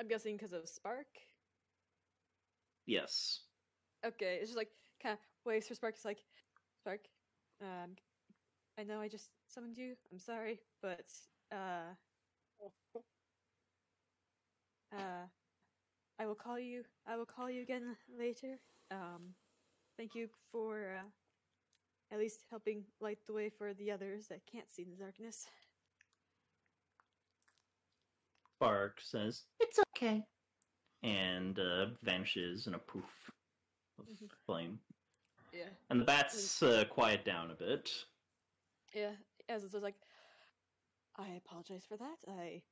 I'm 0.00 0.08
guessing 0.08 0.36
because 0.36 0.52
of 0.52 0.68
Spark. 0.68 1.06
Yes. 2.86 3.40
Okay, 4.04 4.38
it's 4.40 4.50
just 4.50 4.56
like 4.56 4.68
kind 5.02 5.14
of 5.14 5.18
waves 5.44 5.68
for 5.68 5.74
Spark. 5.74 5.94
It's 5.96 6.04
like 6.04 6.20
Spark. 6.82 7.00
Um, 7.60 7.92
I 8.78 8.84
know 8.84 9.00
I 9.00 9.08
just 9.08 9.32
summoned 9.48 9.76
you. 9.76 9.94
I'm 10.12 10.18
sorry, 10.18 10.60
but 10.82 11.06
uh, 11.52 11.94
uh, 14.96 15.26
I 16.18 16.26
will 16.26 16.34
call 16.34 16.58
you. 16.58 16.84
I 17.06 17.16
will 17.16 17.26
call 17.26 17.50
you 17.50 17.62
again 17.62 17.96
later. 18.18 18.58
Um, 18.90 19.34
thank 19.96 20.14
you 20.14 20.28
for 20.50 20.94
uh, 20.98 22.14
at 22.14 22.18
least 22.18 22.40
helping 22.50 22.84
light 23.00 23.18
the 23.26 23.32
way 23.32 23.48
for 23.48 23.74
the 23.74 23.90
others 23.90 24.28
that 24.28 24.40
can't 24.50 24.70
see 24.70 24.82
in 24.82 24.90
the 24.90 24.96
darkness. 24.96 25.46
Bark 28.58 29.00
says, 29.02 29.42
It's 29.60 29.78
okay. 29.94 30.24
And 31.02 31.58
uh, 31.58 31.86
vanishes 32.02 32.66
in 32.66 32.74
a 32.74 32.78
poof 32.78 33.30
of 33.98 34.06
Mhm. 34.06 34.30
flame. 34.46 34.80
Yeah. 35.52 35.68
And 35.90 36.00
the 36.00 36.04
bats 36.04 36.62
uh, 36.62 36.84
quiet 36.90 37.24
down 37.24 37.50
a 37.50 37.54
bit. 37.54 37.90
Yeah, 38.94 39.12
as 39.48 39.62
it 39.64 39.72
was 39.72 39.82
like, 39.82 39.96
I 41.16 41.28
apologize 41.44 41.84
for 41.84 41.96
that. 41.98 42.16
I, 42.28 42.62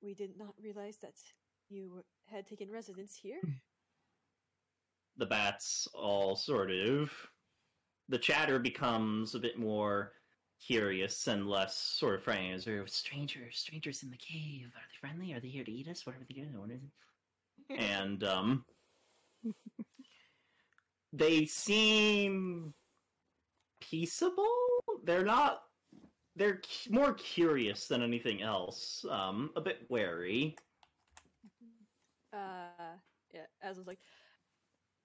we 0.00 0.14
did 0.14 0.36
not 0.38 0.54
realize 0.60 0.96
that 0.98 1.14
you 1.70 2.02
had 2.26 2.46
taken 2.46 2.70
residence 2.70 3.18
here. 3.20 3.40
The 5.16 5.26
bats 5.26 5.86
all 5.92 6.34
sort 6.34 6.70
of. 6.70 7.10
The 8.08 8.16
chatter 8.16 8.58
becomes 8.58 9.34
a 9.34 9.38
bit 9.38 9.58
more 9.58 10.12
curious 10.64 11.26
and 11.26 11.46
less 11.46 11.76
sort 11.76 12.14
of 12.14 12.22
frightening. 12.22 12.52
Is 12.52 12.64
there 12.64 12.86
strangers, 12.86 13.58
strangers 13.58 14.02
in 14.02 14.10
the 14.10 14.16
cave? 14.16 14.68
Are 14.68 14.80
they 14.88 14.98
friendly? 14.98 15.34
Are 15.34 15.40
they 15.40 15.48
here 15.48 15.64
to 15.64 15.70
eat 15.70 15.88
us? 15.88 16.06
What 16.06 16.14
are 16.14 16.24
they 16.26 16.34
doing? 16.34 16.58
What 16.58 16.70
is 16.70 16.80
it? 16.82 17.78
and 17.78 18.24
um, 18.24 18.64
they 21.12 21.44
seem 21.44 22.72
peaceable. 23.80 24.46
They're 25.04 25.24
not. 25.24 25.62
They're 26.36 26.60
cu- 26.62 26.92
more 26.92 27.12
curious 27.14 27.88
than 27.88 28.02
anything 28.02 28.40
else. 28.40 29.04
Um, 29.10 29.50
a 29.56 29.60
bit 29.60 29.84
wary. 29.90 30.56
Uh, 32.32 32.96
yeah, 33.34 33.46
as 33.62 33.76
was 33.76 33.86
like, 33.86 33.98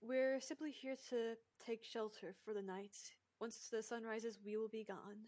we're 0.02 0.40
simply 0.40 0.72
here 0.72 0.96
to 1.10 1.36
take 1.66 1.84
shelter 1.84 2.36
for 2.44 2.54
the 2.54 2.62
night. 2.62 2.96
Once 3.40 3.68
the 3.72 3.82
sun 3.82 4.04
rises, 4.04 4.40
we 4.46 4.58
will 4.58 4.68
be 4.68 4.84
gone. 4.84 5.28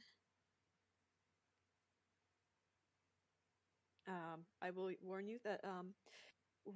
Um, 4.07 4.41
I 4.61 4.71
will 4.71 4.91
warn 5.01 5.27
you 5.27 5.39
that 5.43 5.59
um, 5.63 5.87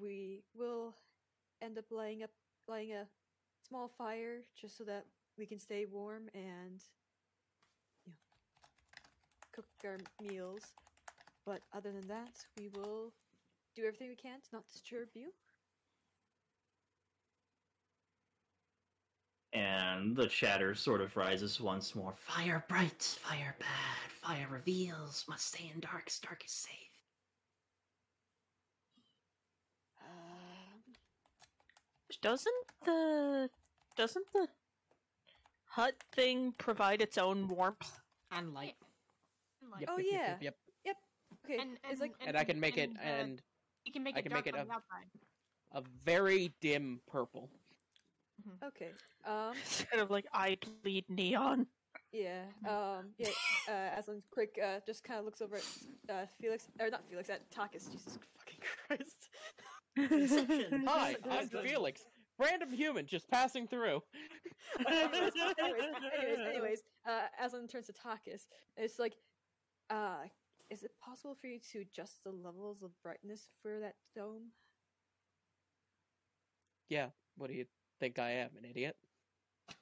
we 0.01 0.43
will 0.53 0.95
end 1.61 1.77
up 1.77 1.85
lighting 1.91 2.23
up, 2.23 2.31
a 2.69 3.05
small 3.67 3.89
fire 3.97 4.43
just 4.59 4.77
so 4.77 4.83
that 4.85 5.05
we 5.37 5.45
can 5.45 5.59
stay 5.59 5.85
warm 5.85 6.29
and 6.33 6.81
you 8.05 8.11
know, 8.11 8.17
cook 9.53 9.65
our 9.85 9.97
meals. 10.21 10.73
But 11.45 11.61
other 11.73 11.91
than 11.91 12.07
that, 12.07 12.45
we 12.57 12.69
will 12.69 13.11
do 13.75 13.83
everything 13.85 14.09
we 14.09 14.15
can 14.15 14.39
to 14.41 14.47
not 14.53 14.67
disturb 14.67 15.09
you. 15.13 15.29
And 19.53 20.15
the 20.15 20.27
chatter 20.27 20.73
sort 20.75 21.01
of 21.01 21.15
rises 21.17 21.59
once 21.59 21.93
more. 21.93 22.13
Fire 22.15 22.63
bright, 22.69 23.01
fire 23.01 23.55
bad, 23.59 24.11
fire 24.11 24.47
reveals, 24.49 25.25
must 25.27 25.47
stay 25.47 25.69
in 25.73 25.81
dark, 25.81 26.09
dark 26.21 26.43
is 26.45 26.51
safe. 26.51 27.03
Um, 30.01 30.93
Doesn't 32.21 32.65
the 32.85 33.49
doesn't 33.97 34.25
the 34.33 34.47
hut 35.65 35.95
thing 36.13 36.53
provide 36.57 37.01
its 37.01 37.17
own 37.17 37.47
warmth? 37.47 37.99
And 38.31 38.53
light. 38.53 38.75
Like, 39.69 39.81
Yep, 39.81 39.89
Oh, 39.91 39.97
yep, 39.97 40.07
yep, 40.11 40.11
yeah. 40.11 40.37
yep, 40.41 40.55
yep. 40.85 40.95
okay, 41.45 41.59
and, 41.61 41.71
and, 41.83 41.91
it's 41.91 42.01
like 42.01 42.13
And 42.25 42.37
I 42.37 42.43
can 42.45 42.59
make 42.59 42.77
it, 42.77 42.89
and, 42.89 42.97
uh, 42.99 43.01
and 43.03 43.41
you 43.85 43.91
can 43.91 44.03
make 44.03 44.15
I 44.15 44.19
it 44.19 44.23
can 44.23 44.31
dark 44.31 44.45
make 44.45 44.53
it 44.55 44.59
on 44.59 44.67
the 44.67 44.73
a- 44.73 44.75
outside. 44.75 45.07
a 45.73 45.81
very 46.05 46.53
dim 46.61 46.99
purple. 47.07 47.49
okay. 48.63 48.91
Um, 49.25 49.53
Instead 49.63 49.99
of 49.99 50.09
like 50.09 50.25
I 50.33 50.57
bleed 50.83 51.05
neon. 51.09 51.67
yeah. 52.11 52.43
Um, 52.67 53.11
yeah. 53.17 53.29
Uh, 53.69 53.99
Aslan 53.99 54.21
quick 54.31 54.57
uh, 54.63 54.79
just 54.85 55.03
kind 55.03 55.19
of 55.19 55.25
looks 55.25 55.41
over 55.41 55.57
at 55.57 55.63
uh, 56.09 56.25
Felix, 56.39 56.67
or 56.79 56.89
not 56.89 57.03
Felix, 57.09 57.29
at 57.29 57.49
Takis. 57.51 57.91
Jesus 57.91 58.17
fucking 58.37 58.59
Christ. 58.87 59.29
Hi, 60.87 61.15
I'm 61.29 61.49
Felix, 61.49 62.01
random 62.39 62.71
human 62.71 63.05
just 63.07 63.29
passing 63.29 63.67
through. 63.67 64.01
anyways, 64.87 65.31
anyways, 65.59 65.83
anyways, 66.17 66.47
anyways, 66.49 66.79
uh, 67.07 67.21
Aslan 67.43 67.67
turns 67.67 67.87
to 67.87 67.93
Takis. 67.93 68.43
It's 68.77 68.99
like, 68.99 69.15
uh, 69.89 70.19
is 70.71 70.83
it 70.83 70.91
possible 71.03 71.35
for 71.39 71.47
you 71.47 71.59
to 71.73 71.79
adjust 71.79 72.23
the 72.23 72.31
levels 72.31 72.81
of 72.81 72.91
brightness 73.03 73.49
for 73.61 73.79
that 73.81 73.95
dome? 74.15 74.51
Yeah, 76.89 77.07
what 77.37 77.49
do 77.49 77.55
you 77.55 77.65
think 77.99 78.17
I 78.17 78.31
am, 78.31 78.49
an 78.57 78.65
idiot? 78.69 78.95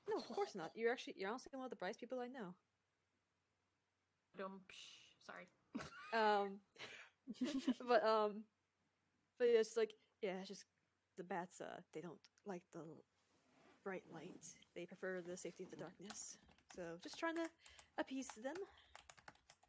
No, 0.09 0.17
of 0.17 0.27
course 0.27 0.55
not. 0.55 0.71
You're 0.75 0.91
actually 0.91 1.13
you're 1.17 1.29
honestly 1.29 1.51
one 1.53 1.65
of 1.65 1.69
the 1.69 1.75
brightest 1.75 1.99
people 1.99 2.19
I 2.19 2.27
know. 2.27 2.55
Dum, 4.37 4.61
psh, 4.71 5.25
sorry. 5.25 5.47
Um, 6.11 6.57
but 7.87 8.03
um, 8.03 8.41
but 9.37 9.45
yeah, 9.45 9.59
it's 9.59 9.77
like 9.77 9.93
yeah, 10.23 10.39
it's 10.39 10.47
just 10.47 10.65
the 11.17 11.23
bats. 11.23 11.61
Uh, 11.61 11.81
they 11.93 12.01
don't 12.01 12.17
like 12.47 12.63
the 12.73 12.81
bright 13.83 14.01
light. 14.11 14.43
They 14.75 14.87
prefer 14.87 15.21
the 15.21 15.37
safety 15.37 15.65
of 15.65 15.69
the 15.69 15.77
darkness. 15.77 16.39
So 16.75 16.81
just 17.03 17.19
trying 17.19 17.35
to 17.35 17.45
appease 17.99 18.27
them. 18.43 18.55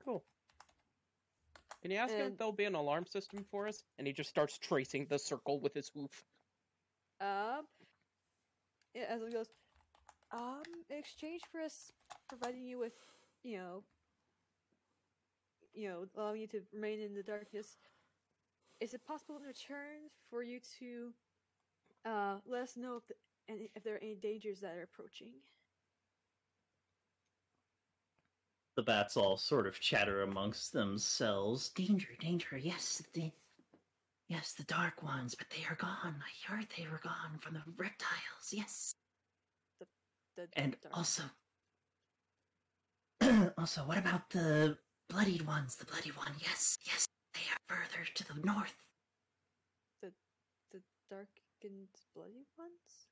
Cool. 0.02 0.24
Can 1.82 1.90
you 1.90 1.96
ask 1.96 2.12
him 2.12 2.32
if 2.32 2.38
there'll 2.38 2.52
be 2.52 2.64
an 2.64 2.74
alarm 2.74 3.06
system 3.06 3.44
for 3.50 3.66
us? 3.66 3.82
And 3.98 4.06
he 4.06 4.12
just 4.12 4.28
starts 4.28 4.58
tracing 4.58 5.06
the 5.08 5.18
circle 5.18 5.60
with 5.60 5.74
his 5.74 5.90
hoof. 5.94 6.24
Um, 7.20 7.66
yeah, 8.94 9.04
as 9.08 9.22
it 9.22 9.32
goes, 9.32 9.50
um, 10.32 10.62
in 10.90 10.98
exchange 10.98 11.42
for 11.50 11.60
us 11.60 11.92
providing 12.28 12.64
you 12.64 12.78
with, 12.78 12.92
you 13.42 13.58
know, 13.58 13.82
you 15.72 15.88
know, 15.88 16.06
allowing 16.16 16.40
you 16.40 16.46
to 16.48 16.60
remain 16.72 17.00
in 17.00 17.14
the 17.14 17.22
darkness, 17.22 17.76
is 18.80 18.92
it 18.92 19.04
possible 19.06 19.36
in 19.36 19.42
return 19.42 20.10
for 20.28 20.42
you 20.42 20.60
to, 20.78 21.12
uh, 22.04 22.36
let 22.46 22.62
us 22.62 22.76
know 22.76 22.96
if 22.96 23.06
the, 23.06 23.14
if 23.74 23.84
there 23.84 23.94
are 23.94 24.02
any 24.02 24.16
dangers 24.16 24.60
that 24.60 24.76
are 24.76 24.82
approaching? 24.82 25.32
The 28.80 28.84
bats 28.84 29.14
all 29.14 29.36
sort 29.36 29.66
of 29.66 29.78
chatter 29.78 30.22
amongst 30.22 30.72
themselves. 30.72 31.68
Danger, 31.68 32.16
danger, 32.18 32.56
yes, 32.56 33.02
the 33.12 33.30
yes, 34.26 34.54
the 34.54 34.64
dark 34.64 35.02
ones, 35.02 35.34
but 35.34 35.50
they 35.50 35.62
are 35.68 35.74
gone. 35.74 36.16
I 36.24 36.50
heard 36.50 36.66
they 36.78 36.86
were 36.90 37.00
gone 37.02 37.36
from 37.40 37.52
the 37.52 37.62
reptiles, 37.76 38.50
yes. 38.50 38.94
The 40.34 40.48
And 40.54 40.80
dark- 40.80 40.96
also 40.96 41.24
also, 43.58 43.82
what 43.82 43.98
about 43.98 44.30
the 44.30 44.78
bloodied 45.10 45.46
ones? 45.46 45.76
The 45.76 45.84
bloody 45.84 46.12
one, 46.12 46.32
yes, 46.40 46.78
yes, 46.86 47.06
they 47.34 47.40
are 47.52 47.76
further 47.76 48.06
to 48.14 48.24
the 48.32 48.40
north. 48.40 48.76
the 50.00 50.10
the 50.70 50.80
dark 51.10 51.28
and 51.62 51.86
bloody 52.14 52.46
ones. 52.56 53.09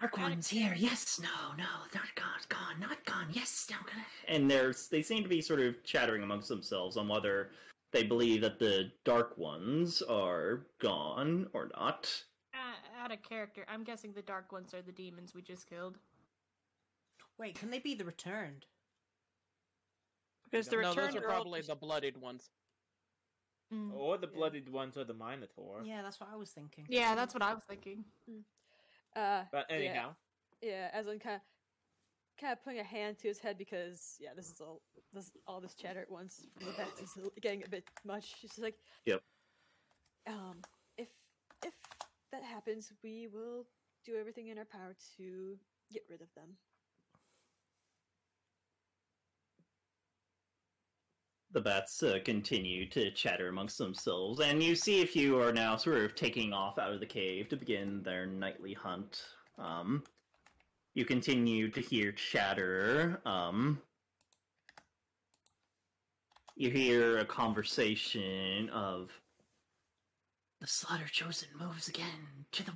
Dark 0.00 0.16
ones 0.18 0.48
here, 0.48 0.74
yes, 0.76 1.18
no, 1.20 1.28
no, 1.56 1.64
not 1.94 2.14
gone, 2.14 2.40
gone, 2.48 2.78
not 2.78 3.04
gone, 3.04 3.26
yes, 3.32 3.66
no, 3.70 3.76
gonna. 3.84 4.04
And 4.28 4.48
there's 4.50 4.86
they 4.88 5.02
seem 5.02 5.22
to 5.24 5.28
be 5.28 5.40
sort 5.40 5.58
of 5.60 5.82
chattering 5.82 6.22
amongst 6.22 6.48
themselves 6.48 6.96
on 6.96 7.08
whether 7.08 7.50
they 7.92 8.04
believe 8.04 8.42
that 8.42 8.58
the 8.60 8.92
dark 9.04 9.36
ones 9.38 10.02
are 10.02 10.66
gone 10.80 11.48
or 11.52 11.70
not. 11.76 12.22
Uh, 12.54 13.02
out 13.02 13.10
of 13.12 13.22
character, 13.22 13.64
I'm 13.68 13.82
guessing 13.82 14.12
the 14.12 14.22
dark 14.22 14.52
ones 14.52 14.72
are 14.72 14.82
the 14.82 14.92
demons 14.92 15.34
we 15.34 15.42
just 15.42 15.68
killed. 15.68 15.98
Wait, 17.38 17.56
can 17.58 17.70
they 17.70 17.78
be 17.80 17.94
the 17.94 18.04
returned? 18.04 18.66
Because 20.44 20.68
the 20.68 20.78
returned 20.78 20.96
no, 20.96 21.06
those 21.06 21.16
are 21.16 21.20
girl 21.20 21.28
probably 21.30 21.58
just- 21.60 21.68
the 21.70 21.74
blooded 21.74 22.16
ones. 22.20 22.50
Mm. 23.72 23.92
Or 23.94 24.16
the 24.16 24.28
Yeah. 24.28 24.34
blooded 24.34 24.68
ones 24.72 24.96
or 24.96 25.04
the 25.04 25.12
Minotaur. 25.14 25.82
Yeah, 25.84 26.02
that's 26.02 26.20
what 26.20 26.30
I 26.32 26.36
was 26.36 26.50
thinking. 26.52 26.86
Yeah, 26.88 27.14
that's 27.14 27.34
what 27.34 27.42
I 27.42 27.52
was 27.52 27.64
thinking. 27.64 28.04
Uh, 29.16 29.44
But 29.50 29.66
Yeah. 29.70 29.76
anyhow, 29.76 30.16
yeah, 30.60 30.90
as 30.92 31.06
in 31.06 31.18
kind 31.18 31.36
of 31.36 31.42
kind 32.40 32.52
of 32.52 32.62
putting 32.62 32.78
a 32.78 32.84
hand 32.84 33.18
to 33.18 33.26
his 33.28 33.40
head 33.40 33.58
because 33.58 34.16
yeah, 34.20 34.32
this 34.34 34.48
is 34.48 34.60
all 34.60 34.80
this 35.12 35.32
all 35.46 35.60
this 35.60 35.74
chatter 35.74 36.00
at 36.00 36.10
once 36.10 36.46
from 36.54 36.66
the 36.66 36.72
is 37.02 37.18
getting 37.40 37.64
a 37.64 37.68
bit 37.68 37.84
much. 38.04 38.36
She's 38.38 38.50
just 38.50 38.62
like, 38.62 38.76
Yep. 39.06 39.22
um, 40.26 40.62
if 40.96 41.08
if 41.64 41.74
that 42.30 42.44
happens, 42.44 42.92
we 43.02 43.26
will 43.26 43.66
do 44.04 44.16
everything 44.16 44.48
in 44.48 44.58
our 44.58 44.64
power 44.64 44.94
to 45.16 45.58
get 45.92 46.02
rid 46.08 46.22
of 46.22 46.32
them. 46.34 46.56
The 51.52 51.60
bats 51.60 52.02
uh, 52.02 52.18
continue 52.24 52.88
to 52.90 53.10
chatter 53.12 53.48
amongst 53.48 53.78
themselves, 53.78 54.40
and 54.40 54.62
you 54.62 54.74
see 54.74 55.02
a 55.02 55.06
few 55.06 55.40
are 55.40 55.52
now 55.52 55.76
sort 55.76 55.98
of 55.98 56.14
taking 56.14 56.52
off 56.52 56.78
out 56.78 56.92
of 56.92 57.00
the 57.00 57.06
cave 57.06 57.48
to 57.48 57.56
begin 57.56 58.02
their 58.02 58.26
nightly 58.26 58.74
hunt. 58.74 59.22
Um, 59.58 60.04
you 60.94 61.04
continue 61.04 61.70
to 61.70 61.80
hear 61.80 62.12
chatter. 62.12 63.20
Um, 63.24 63.80
you 66.56 66.70
hear 66.70 67.18
a 67.18 67.24
conversation 67.24 68.68
of 68.70 69.10
the 70.60 70.66
slaughter 70.66 71.06
chosen 71.06 71.48
moves 71.58 71.88
again 71.88 72.46
to 72.52 72.64
the 72.64 72.72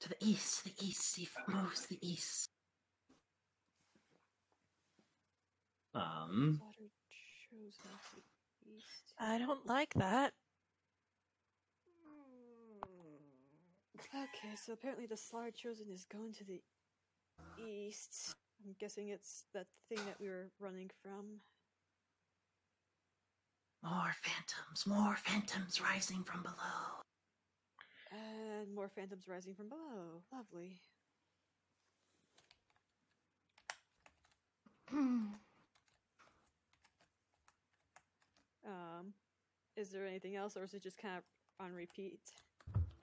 to 0.00 0.08
the 0.08 0.16
east. 0.20 0.64
The 0.64 0.72
east 0.80 1.16
he 1.16 1.28
moves 1.48 1.86
the 1.86 1.98
east. 2.00 2.48
Um. 5.94 6.62
Slaughter 7.72 7.98
chosen 8.10 8.22
to 8.22 8.76
east. 8.76 9.14
I 9.18 9.38
don't 9.38 9.66
like 9.66 9.94
that. 9.94 10.32
Hmm. 12.04 14.22
Okay, 14.22 14.54
so 14.56 14.72
apparently 14.72 15.06
the 15.06 15.16
slaughter 15.16 15.50
chosen 15.50 15.86
is 15.92 16.04
going 16.04 16.32
to 16.34 16.44
the 16.44 16.60
east. 17.58 18.34
I'm 18.64 18.74
guessing 18.78 19.08
it's 19.08 19.44
that 19.54 19.66
thing 19.88 19.98
that 20.06 20.20
we 20.20 20.28
were 20.28 20.50
running 20.60 20.90
from. 21.02 21.40
More 23.82 24.14
phantoms, 24.22 24.86
more 24.86 25.16
phantoms 25.16 25.80
rising 25.80 26.22
from 26.22 26.42
below. 26.42 27.02
And 28.12 28.72
more 28.74 28.88
phantoms 28.88 29.26
rising 29.26 29.54
from 29.54 29.68
below. 29.68 30.22
Lovely. 30.32 30.78
Hmm. 34.88 35.26
Um, 38.66 39.12
is 39.76 39.90
there 39.90 40.06
anything 40.06 40.36
else, 40.36 40.56
or 40.56 40.64
is 40.64 40.74
it 40.74 40.82
just 40.82 40.98
kind 40.98 41.16
of 41.16 41.24
on 41.64 41.72
repeat? 41.72 42.20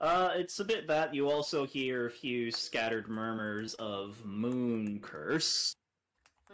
Uh, 0.00 0.30
it's 0.34 0.60
a 0.60 0.64
bit 0.64 0.86
that 0.86 1.14
you 1.14 1.30
also 1.30 1.66
hear 1.66 2.06
a 2.06 2.10
few 2.10 2.50
scattered 2.50 3.08
murmurs 3.08 3.74
of 3.74 4.24
moon 4.24 4.98
curse. 5.00 5.74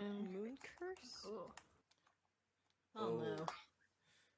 Moon 0.01 0.59
curse? 0.79 1.25
Cool. 1.25 1.55
Oh, 2.97 3.21
no. 3.23 3.45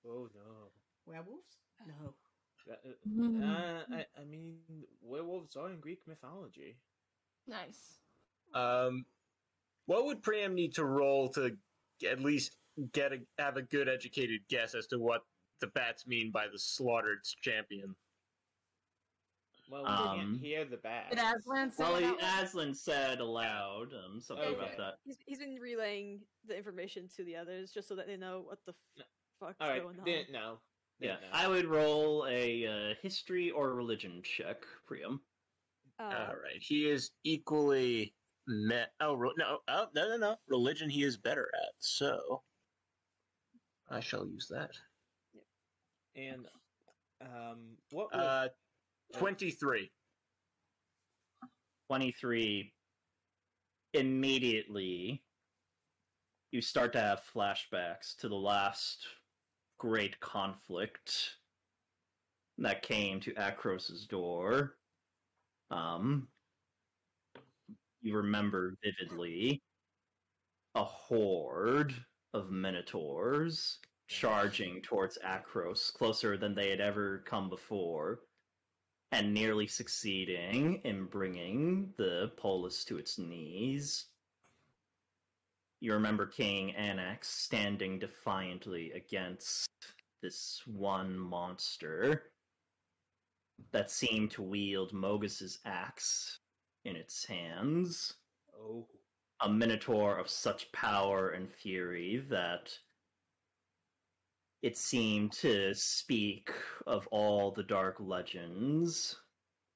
Oh 0.07 0.29
no. 0.35 0.71
Werewolves? 1.07 1.57
No. 1.87 2.15
Uh, 2.71 3.45
uh, 3.45 3.83
I, 3.93 4.05
I 4.21 4.25
mean, 4.25 4.57
werewolves 5.03 5.57
are 5.57 5.71
in 5.71 5.81
Greek 5.81 6.01
mythology. 6.07 6.77
Nice. 7.47 7.95
Um, 8.53 9.07
what 9.87 10.05
would 10.05 10.23
Priam 10.23 10.55
need 10.55 10.75
to 10.75 10.85
roll 10.85 11.29
to 11.31 11.57
at 12.07 12.21
least 12.21 12.57
get 12.93 13.13
a 13.13 13.19
have 13.39 13.57
a 13.57 13.63
good 13.63 13.89
educated 13.89 14.41
guess 14.49 14.75
as 14.75 14.87
to 14.89 14.99
what 14.99 15.23
the 15.61 15.67
bats 15.69 16.07
mean 16.07 16.31
by 16.31 16.47
the 16.49 16.59
slaughtered 16.59 17.25
champion? 17.43 17.95
Well, 19.71 19.83
we 19.83 19.89
Um, 19.89 20.19
can't 20.19 20.41
hear 20.41 20.65
the 20.65 20.79
bat. 20.79 21.11
Did 21.11 21.19
Aslan 21.19 21.71
say 21.73 21.83
Well, 21.83 21.99
he. 21.99 22.25
Aslan 22.43 22.75
said 22.75 23.21
aloud 23.21 23.93
um, 23.93 24.21
something 24.21 24.47
Okay. 24.47 24.55
about 24.57 24.77
that. 24.79 24.95
He's, 25.05 25.19
he's 25.27 25.39
been 25.39 25.57
relaying 25.61 26.21
the 26.45 26.57
information 26.57 27.09
to 27.17 27.25
the 27.25 27.37
others 27.37 27.71
just 27.73 27.87
so 27.89 27.95
that 27.97 28.07
they 28.07 28.17
know 28.17 28.41
what 28.41 28.65
the 28.65 28.75
No. 28.97 29.05
fuck's 29.41 29.57
All 29.61 29.69
right, 29.69 29.83
going 29.83 29.99
on. 29.99 30.05
didn't 30.07 30.33
know. 30.33 30.63
Yeah, 31.01 31.17
Didn't 31.17 31.31
know. 31.33 31.39
I 31.39 31.49
would 31.49 31.67
roll 31.67 32.27
a 32.27 32.67
uh, 32.67 32.95
history 33.03 33.51
or 33.51 33.75
religion 33.75 34.23
check, 34.23 34.65
Priam. 34.87 35.21
Uh, 35.99 36.03
All 36.31 36.37
right, 36.37 36.61
he 36.61 36.89
is 36.89 37.11
equally 37.25 38.15
met. 38.47 38.95
Oh 39.01 39.15
ro- 39.17 39.33
no, 39.37 39.59
oh 39.69 39.89
no, 39.95 40.09
no, 40.09 40.17
no. 40.17 40.37
Religion 40.49 40.89
he 40.89 41.03
is 41.03 41.17
better 41.19 41.51
at. 41.55 41.73
So 41.79 42.43
I 43.91 44.01
shall 44.01 44.27
use 44.27 44.49
that. 44.49 44.71
And 46.17 46.47
um, 47.21 47.77
what 47.91 48.13
would 48.13 48.21
Uh, 48.21 48.49
twenty-three. 49.15 49.91
23 51.89 52.71
immediately 53.95 55.23
you 56.53 56.61
start 56.61 56.93
to 56.93 57.01
have 57.01 57.23
flashbacks 57.35 58.15
to 58.19 58.29
the 58.29 58.37
last 58.37 59.07
great 59.79 60.21
conflict 60.21 61.37
that 62.59 62.83
came 62.83 63.21
to 63.21 63.33
Akros's 63.35 64.07
door. 64.07 64.77
Um, 65.71 66.29
you 68.03 68.15
remember 68.15 68.77
vividly 68.85 69.63
a 70.75 70.85
horde 70.85 71.95
of 72.39 72.51
minotaurs 72.51 73.79
charging 74.07 74.81
towards 74.81 75.19
Akros 75.19 75.93
closer 75.93 76.39
than 76.39 76.55
they 76.55 76.71
had 76.71 76.81
ever 76.81 77.23
come 77.27 77.51
before 77.51 78.21
and 79.13 79.35
nearly 79.35 79.67
succeeding 79.67 80.81
in 80.85 81.07
bringing 81.07 81.93
the 81.97 82.33
polis 82.37 82.85
to 82.85 82.99
its 82.99 83.19
knees. 83.19 84.07
You 85.81 85.93
remember 85.93 86.27
King 86.27 86.75
Anax 86.75 87.25
standing 87.25 87.99
defiantly 87.99 88.93
against 88.93 89.69
this 90.21 90.63
one 90.67 91.19
monster 91.19 92.25
that 93.73 93.91
seemed 93.91 94.31
to 94.33 94.43
wield 94.43 94.93
Mogis's 94.93 95.59
axe 95.65 96.39
in 96.85 96.97
its 96.97 97.25
hands. 97.25 98.15
oh 98.59 98.87
A 99.41 99.49
minotaur 99.49 100.19
of 100.19 100.29
such 100.29 100.73
power 100.73 101.31
and 101.31 101.49
fury 101.49 102.25
that 102.29 102.77
it 104.63 104.77
seemed 104.77 105.33
to 105.33 105.73
speak 105.75 106.51
of 106.87 107.07
all 107.09 107.53
the 107.53 107.63
dark 107.63 107.97
legends 108.01 109.21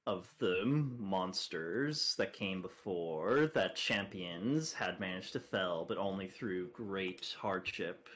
of 0.07 0.35
the 0.39 0.65
monsters 0.67 2.17
that 2.17 2.33
came 2.33 2.61
before 2.61 3.47
that 3.55 3.77
champions 3.77 4.73
had 4.73 4.99
managed 4.99 5.33
to 5.35 5.41
fell, 5.41 5.85
but 5.85 5.99
only 5.99 6.27
through 6.27 6.73
great 6.73 7.33
hardship. 7.39 8.09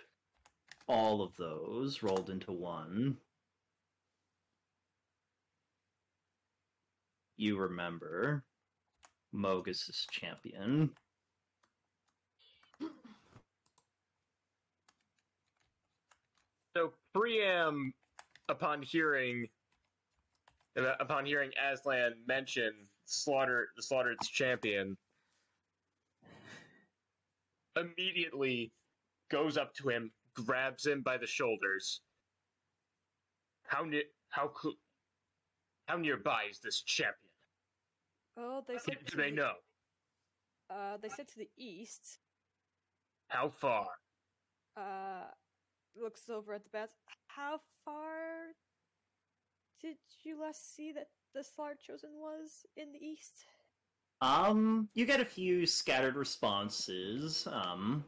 All 0.89 1.23
of 1.23 1.37
those 1.37 2.03
rolled 2.03 2.31
into 2.31 2.51
one. 2.51 3.19
You 7.37 7.57
remember 7.57 8.45
Mogis's 9.33 10.07
champion. 10.11 10.91
So 17.17 17.21
Priam, 17.21 17.95
upon 18.51 18.83
hearing, 18.83 19.47
upon 21.01 21.25
hearing 21.25 21.51
Aslan 21.73 22.13
mention 22.27 22.73
slaughter 23.07 23.69
the 23.75 23.83
slaughtered 23.83 24.19
champion, 24.21 24.97
immediately 27.77 28.71
goes 29.31 29.57
up 29.57 29.73
to 29.77 29.89
him, 29.89 30.11
grabs 30.35 30.85
him 30.87 31.01
by 31.01 31.17
the 31.17 31.27
shoulders. 31.27 32.03
How 33.67 33.85
near? 33.85 34.03
How 34.29 34.53
cl- 34.61 34.77
How 35.89 35.97
nearby 35.97 36.45
is 36.51 36.59
this 36.61 36.83
champion? 36.83 37.15
Oh, 38.37 38.63
they 38.69 38.77
said 38.77 38.99
Do 39.07 39.17
they 39.17 39.31
the- 39.31 39.37
know? 39.37 39.53
Uh, 40.69 40.97
they 40.99 41.09
said 41.09 41.29
to 41.29 41.39
the 41.39 41.49
east. 41.57 42.19
How 43.29 43.49
far? 43.49 43.87
Uh, 44.77 45.31
looks 46.01 46.29
over 46.29 46.55
at 46.55 46.65
the 46.65 46.71
bats. 46.71 46.95
How 47.29 47.61
far 47.85 48.55
did 49.81 49.97
you 50.25 50.41
last 50.41 50.75
see 50.75 50.93
that 50.93 51.09
the 51.35 51.45
slaughter 51.45 51.77
chosen 51.85 52.11
was 52.19 52.65
in 52.77 52.93
the 52.93 53.05
east? 53.05 53.45
Um, 54.21 54.89
you 54.95 55.05
get 55.05 55.21
a 55.21 55.25
few 55.25 55.67
scattered 55.67 56.17
responses. 56.17 57.47
Um, 57.51 58.05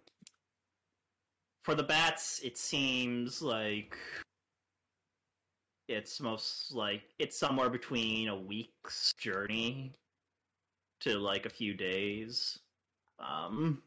for 1.63 1.75
the 1.75 1.83
bats, 1.83 2.41
it 2.43 2.57
seems 2.57 3.43
like 3.43 3.97
it's 5.89 6.21
most 6.21 6.73
like 6.75 7.03
it's 7.19 7.39
somewhere 7.39 7.71
between 7.71 8.29
a 8.29 8.37
week's 8.37 9.13
journey 9.19 9.93
to 11.01 11.19
like 11.19 11.47
a 11.47 11.51
few 11.51 11.75
days. 11.75 12.59
Um, 13.19 13.83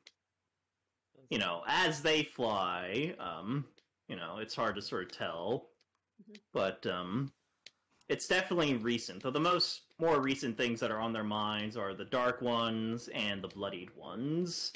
you 1.30 1.39
know, 1.39 1.64
as 1.68 2.02
they 2.02 2.24
fly, 2.24 3.16
um, 3.20 3.66
you 4.12 4.18
know, 4.18 4.39
it's 4.39 4.55
hard 4.55 4.76
to 4.76 4.84
sort 4.84 5.05
of 5.05 5.18
tell, 5.18 5.72
Mhm. 6.20 6.41
but 6.53 6.86
um, 6.88 7.34
it's 8.09 8.28
definitely 8.28 8.76
recent. 8.76 9.24
Though 9.24 9.32
the 9.32 9.39
most 9.39 9.93
more 9.99 10.22
recent 10.22 10.57
things 10.57 10.82
that 10.82 10.91
are 10.91 10.99
on 10.99 11.14
their 11.14 11.24
minds 11.24 11.78
are 11.78 11.95
the 11.95 12.05
dark 12.05 12.41
ones 12.41 13.09
and 13.09 13.43
the 13.43 13.49
bloodied 13.49 13.95
ones. 13.95 14.74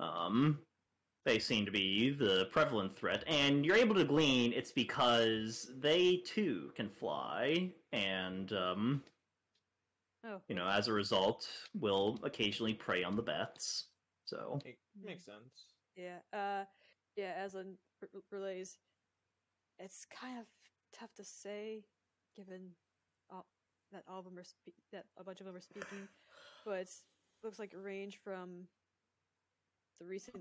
Um, 0.00 0.66
they 1.26 1.38
seem 1.38 1.66
to 1.66 1.72
be 1.72 2.10
the 2.10 2.46
prevalent 2.52 2.96
threat, 2.96 3.24
and 3.28 3.66
you're 3.66 3.76
able 3.76 3.96
to 3.96 4.04
glean 4.04 4.52
it's 4.52 4.72
because 4.72 5.70
they 5.80 6.18
too 6.18 6.72
can 6.76 6.90
fly, 6.90 7.74
and 7.92 8.52
um, 8.54 9.04
Oh, 10.24 10.42
you 10.48 10.54
know, 10.54 10.68
as 10.68 10.88
a 10.88 10.92
result, 10.92 11.50
will 11.74 12.20
occasionally 12.22 12.74
prey 12.74 13.04
on 13.04 13.16
the 13.16 13.22
bats. 13.22 13.88
So 14.26 14.62
It 14.64 14.78
makes 15.02 15.24
sense. 15.24 15.74
yeah. 15.96 16.20
Uh, 16.32 16.64
yeah. 17.16 17.44
Aslan 17.44 17.78
r- 18.02 18.08
r- 18.14 18.20
relays. 18.30 18.78
It's 19.78 20.06
kind 20.06 20.38
of 20.38 20.46
tough 20.92 21.12
to 21.16 21.24
say, 21.24 21.84
given 22.36 22.70
all, 23.30 23.46
that 23.92 24.04
all 24.08 24.20
of 24.20 24.24
them 24.24 24.38
are 24.38 24.44
spe- 24.44 24.78
that 24.92 25.06
a 25.18 25.24
bunch 25.24 25.40
of 25.40 25.46
them 25.46 25.56
are 25.56 25.60
speaking, 25.60 26.08
but 26.64 26.78
it 26.78 26.90
looks 27.42 27.58
like 27.58 27.72
it 27.72 27.78
range 27.82 28.18
from 28.22 28.68
the 30.00 30.06
recent 30.06 30.36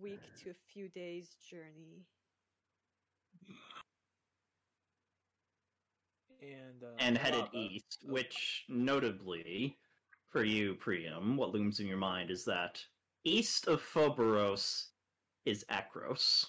week 0.00 0.20
to 0.42 0.50
a 0.50 0.54
few 0.72 0.88
days 0.88 1.36
journey. 1.50 2.06
And 6.40 6.82
uh, 6.82 6.94
and 6.98 7.18
headed 7.18 7.40
Lava- 7.40 7.56
east, 7.56 8.04
which 8.04 8.64
notably 8.68 9.76
for 10.30 10.44
you, 10.44 10.74
Priam, 10.74 11.36
what 11.36 11.52
looms 11.52 11.80
in 11.80 11.86
your 11.86 11.96
mind 11.98 12.30
is 12.30 12.44
that 12.44 12.84
east 13.24 13.66
of 13.66 13.82
Phoberos 13.82 14.90
is 15.48 15.64
Akros. 15.70 16.44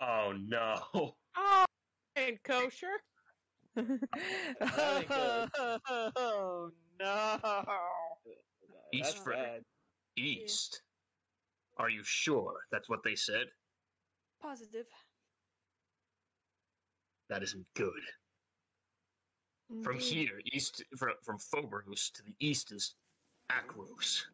Oh 0.00 0.32
no. 0.36 1.14
Oh, 1.34 1.64
ain't 2.18 2.42
kosher. 2.44 3.00
oh 3.78 3.88
no! 7.00 7.38
East 8.92 9.14
That's 9.14 9.14
for- 9.24 9.32
bad. 9.32 9.62
East. 10.18 10.82
Are 11.78 11.88
you 11.88 12.02
sure 12.04 12.52
that's 12.70 12.90
what 12.90 13.02
they 13.02 13.14
said? 13.14 13.46
Positive. 14.42 14.84
That 17.30 17.42
isn't 17.42 17.64
good. 17.74 18.02
From 19.82 19.98
here, 19.98 20.38
east 20.52 20.84
from 20.98 21.12
from 21.24 21.38
Phobos 21.38 22.10
to 22.10 22.22
the 22.22 22.34
east 22.40 22.72
is 22.72 22.94
Akros. 23.50 24.24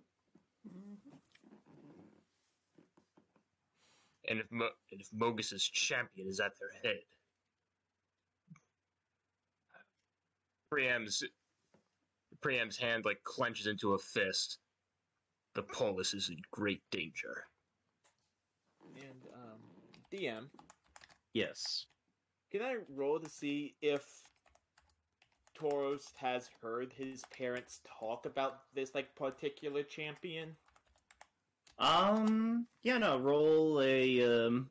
And 4.28 4.40
if 4.40 4.46
Mo- 4.50 4.68
and 4.92 5.00
if 5.00 5.08
Mogis's 5.12 5.64
champion 5.64 6.28
is 6.28 6.38
at 6.38 6.52
their 6.60 6.70
head, 6.82 7.00
Priam's 10.70 11.22
Priam's 12.42 12.76
hand 12.76 13.04
like 13.04 13.22
clenches 13.24 13.66
into 13.66 13.94
a 13.94 13.98
fist. 13.98 14.58
The 15.54 15.62
polis 15.62 16.14
is 16.14 16.28
in 16.28 16.36
great 16.52 16.82
danger. 16.90 17.44
And 18.94 19.24
um, 19.34 19.58
DM, 20.12 20.44
Yes. 21.32 21.86
can 22.52 22.62
I 22.62 22.76
roll 22.94 23.18
to 23.18 23.28
see 23.28 23.74
if 23.80 24.04
Tauros 25.58 26.14
has 26.16 26.48
heard 26.60 26.92
his 26.92 27.24
parents 27.36 27.80
talk 27.98 28.26
about 28.26 28.72
this 28.74 28.94
like 28.94 29.16
particular 29.16 29.82
champion? 29.82 30.54
Um. 31.78 32.66
Yeah. 32.82 32.98
No. 32.98 33.18
Roll 33.18 33.80
a 33.82 34.46
um 34.46 34.70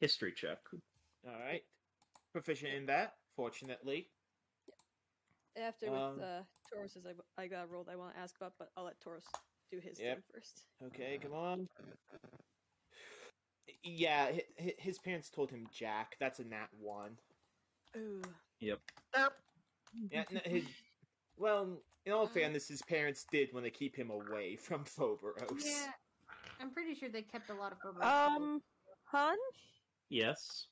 history 0.00 0.32
check. 0.32 0.58
All 1.26 1.38
right, 1.40 1.62
proficient 2.32 2.72
in 2.74 2.86
that. 2.86 3.14
Fortunately, 3.34 4.08
After 5.56 5.90
with 5.90 6.00
Um, 6.00 6.20
uh, 6.22 6.42
Taurus's, 6.72 7.04
I, 7.06 7.42
I 7.42 7.46
got 7.48 7.70
rolled. 7.70 7.88
I 7.90 7.96
want 7.96 8.14
to 8.14 8.20
ask 8.20 8.36
about, 8.36 8.52
but 8.58 8.70
I'll 8.76 8.84
let 8.84 9.00
Taurus 9.00 9.24
do 9.70 9.78
his 9.80 9.98
Yep. 10.00 10.14
thing 10.16 10.22
first. 10.32 10.62
Okay, 10.86 11.18
come 11.20 11.32
on. 11.34 11.68
Yeah, 13.82 14.26
hi- 14.32 14.44
hi- 14.58 14.74
his 14.78 14.98
parents 14.98 15.28
told 15.30 15.50
him 15.50 15.66
Jack. 15.72 16.16
That's 16.20 16.38
a 16.38 16.44
nat 16.44 16.68
one. 16.78 17.18
Ooh. 17.96 18.22
Yep. 18.60 18.80
Yeah, 20.10 20.24
n- 20.30 20.40
his, 20.44 20.64
well, 21.36 21.82
in 22.04 22.12
all 22.12 22.26
fairness, 22.26 22.68
his 22.68 22.82
parents 22.82 23.26
did 23.30 23.52
want 23.52 23.64
to 23.64 23.70
keep 23.70 23.96
him 23.96 24.10
away 24.10 24.56
from 24.56 24.84
Phoberos. 24.84 25.64
Yeah, 25.64 25.92
I'm 26.66 26.72
pretty 26.72 26.94
sure 26.96 27.08
they 27.08 27.22
kept 27.22 27.48
a 27.48 27.54
lot 27.54 27.70
of 27.70 27.78
Phobos. 27.78 28.02
Um, 28.02 28.60
hun, 29.04 29.38
Yes. 30.08 30.66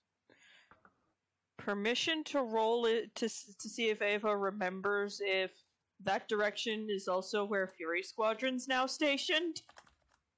permission 1.56 2.24
to 2.24 2.42
roll 2.42 2.84
it 2.86 3.14
to 3.14 3.28
to 3.28 3.68
see 3.68 3.90
if 3.90 4.02
Ava 4.02 4.36
remembers 4.36 5.20
if 5.24 5.52
that 6.00 6.28
direction 6.28 6.88
is 6.90 7.06
also 7.06 7.44
where 7.44 7.68
Fury 7.68 8.02
Squadron's 8.02 8.66
now 8.66 8.86
stationed. 8.86 9.62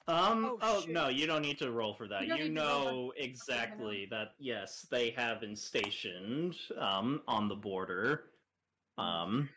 Um. 0.08 0.44
Oh, 0.44 0.58
Oh, 0.60 0.84
no, 0.88 1.08
you 1.08 1.26
don't 1.26 1.40
need 1.40 1.58
to 1.58 1.72
roll 1.72 1.94
for 1.94 2.06
that. 2.06 2.26
You 2.26 2.34
You, 2.34 2.48
need 2.50 2.54
to 2.56 2.60
roll 2.60 2.84
know 2.84 3.12
exactly 3.16 4.06
that. 4.10 4.34
Yes, 4.38 4.82
they 4.90 5.08
have 5.12 5.40
been 5.40 5.56
stationed 5.56 6.54
um 6.78 7.22
on 7.26 7.48
the 7.48 7.56
border. 7.56 8.32
Um. 8.98 9.48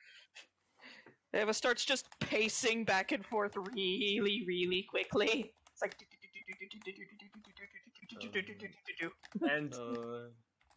Ava 1.33 1.53
starts 1.53 1.83
just 1.83 2.07
pacing 2.21 2.85
back 2.85 3.11
and 3.11 3.23
forth 3.25 3.55
really, 3.57 4.45
really 4.47 4.87
quickly. 4.89 5.53
It's 5.79 5.81
like. 5.81 5.95
And 9.47 9.75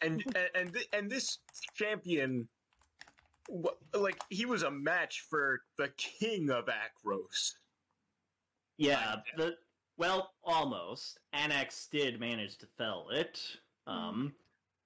and 0.00 0.24
and 0.54 0.76
and, 0.92 1.10
this 1.10 1.38
champion, 1.74 2.48
like 3.94 4.20
he 4.30 4.46
was 4.46 4.62
a 4.62 4.70
match 4.70 5.24
for 5.28 5.60
the 5.78 5.88
king 5.96 6.50
of 6.50 6.66
Akros. 6.66 7.52
Yeah, 8.78 9.16
the 9.36 9.56
well, 9.96 10.32
almost. 10.42 11.18
Anax 11.34 11.88
did 11.90 12.18
manage 12.18 12.58
to 12.58 12.66
fell 12.78 13.08
it. 13.12 13.40
Um, 13.86 14.32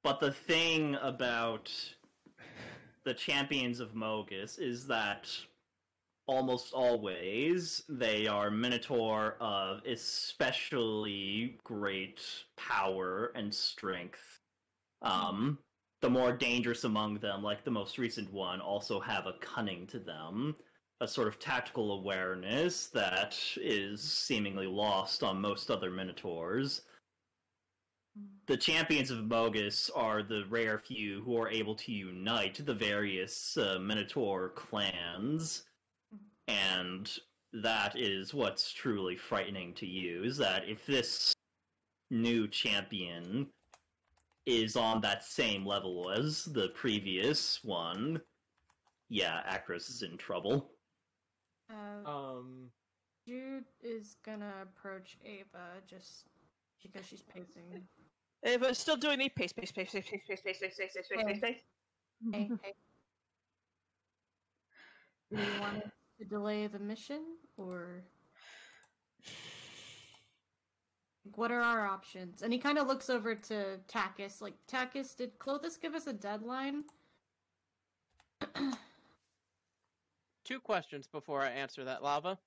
but 0.03 0.21
the 0.21 0.33
thing 0.33 0.97
about 1.01 1.71
the 3.05 3.14
champions 3.14 3.81
of 3.81 3.95
Mogis 3.95 4.59
is 4.59 4.87
that 4.89 5.29
almost 6.27 6.72
always 6.72 7.83
they 7.89 8.27
are 8.27 8.51
Minotaur 8.51 9.37
of 9.41 9.81
especially 9.87 11.59
great 11.64 12.20
power 12.57 13.33
and 13.35 13.53
strength. 13.55 14.41
Um, 15.03 15.59
the 16.03 16.11
more 16.11 16.33
dangerous 16.33 16.85
among 16.85 17.18
them, 17.18 17.43
like 17.43 17.64
the 17.64 17.70
most 17.70 17.99
recent 17.99 18.33
one, 18.33 18.61
also 18.61 19.01
have 19.01 19.27
a 19.27 19.35
cunning 19.41 19.87
to 19.89 19.99
them 19.99 20.57
a 21.01 21.09
sort 21.09 21.29
of 21.29 21.39
tactical 21.39 21.93
awareness 21.93 22.87
that 22.87 23.39
is 23.57 24.01
seemingly 24.01 24.66
lost 24.66 25.22
on 25.22 25.41
most 25.41 25.70
other 25.70 25.91
Minotaurs. 25.91 26.83
The 28.47 28.57
champions 28.57 29.11
of 29.11 29.18
Mogis 29.24 29.91
are 29.95 30.22
the 30.22 30.45
rare 30.49 30.79
few 30.79 31.20
who 31.22 31.37
are 31.37 31.51
able 31.51 31.74
to 31.74 31.93
unite 31.93 32.64
the 32.64 32.74
various 32.74 33.59
uh, 33.59 33.79
Minotaur 33.79 34.51
clans, 34.51 35.64
and 36.49 37.11
that 37.53 37.97
is 37.97 38.34
what's 38.34 38.72
truly 38.72 39.16
frightening 39.16 39.74
to 39.74 39.86
you. 39.86 40.22
Is 40.24 40.36
that 40.38 40.68
if 40.68 40.84
this 40.86 41.32
new 42.11 42.47
champion 42.49 43.49
is 44.47 44.76
on 44.76 45.01
that 45.01 45.24
same 45.24 45.64
level 45.64 46.11
as 46.11 46.44
the 46.44 46.68
previous 46.70 47.61
one, 47.64 48.20
yeah, 49.09 49.40
Akros 49.49 49.88
is 49.88 50.03
in 50.03 50.16
trouble. 50.16 50.70
Uh, 51.70 52.09
um, 52.09 52.70
Jude 53.26 53.64
is 53.82 54.16
gonna 54.24 54.53
approach 54.62 55.18
Ava 55.24 55.80
just 55.86 56.26
because 56.82 57.07
she's 57.07 57.22
pacing. 57.22 57.82
Ava's 58.44 58.78
still 58.78 58.97
doing 58.97 59.18
the 59.18 59.28
pace, 59.28 59.53
pace, 59.53 59.72
pace, 59.72 59.90
pace, 59.90 60.05
pace, 60.09 60.20
pace, 60.28 60.40
pace, 60.44 60.59
pace, 60.61 60.76
pace, 60.76 60.94
pace, 60.94 61.24
pace, 61.26 61.40
pace. 61.40 61.57
Hey, 62.32 62.51
hey. 62.62 62.72
Do 65.32 65.42
you 65.42 65.61
want 65.61 65.78
us 65.78 65.90
to 66.19 66.25
delay 66.25 66.67
the 66.67 66.79
mission, 66.79 67.21
or 67.57 68.05
Like, 71.25 71.37
what 71.37 71.51
are 71.51 71.61
our 71.61 71.87
options? 71.87 72.43
And 72.43 72.53
he 72.53 72.59
kind 72.59 72.79
of 72.79 72.87
looks 72.87 73.11
over 73.11 73.35
to 73.35 73.79
Takis. 73.89 74.41
Like, 74.41 74.55
Takis, 74.71 75.17
did 75.17 75.39
Klothys 75.39 75.81
give 75.81 75.95
us 75.95 76.07
a 76.07 76.12
deadline? 76.12 76.85
Two 80.45 80.61
questions 80.61 81.09
before 81.09 81.43
I 81.43 81.49
answer 81.49 81.85
that, 81.85 82.03
Lava. 82.03 82.39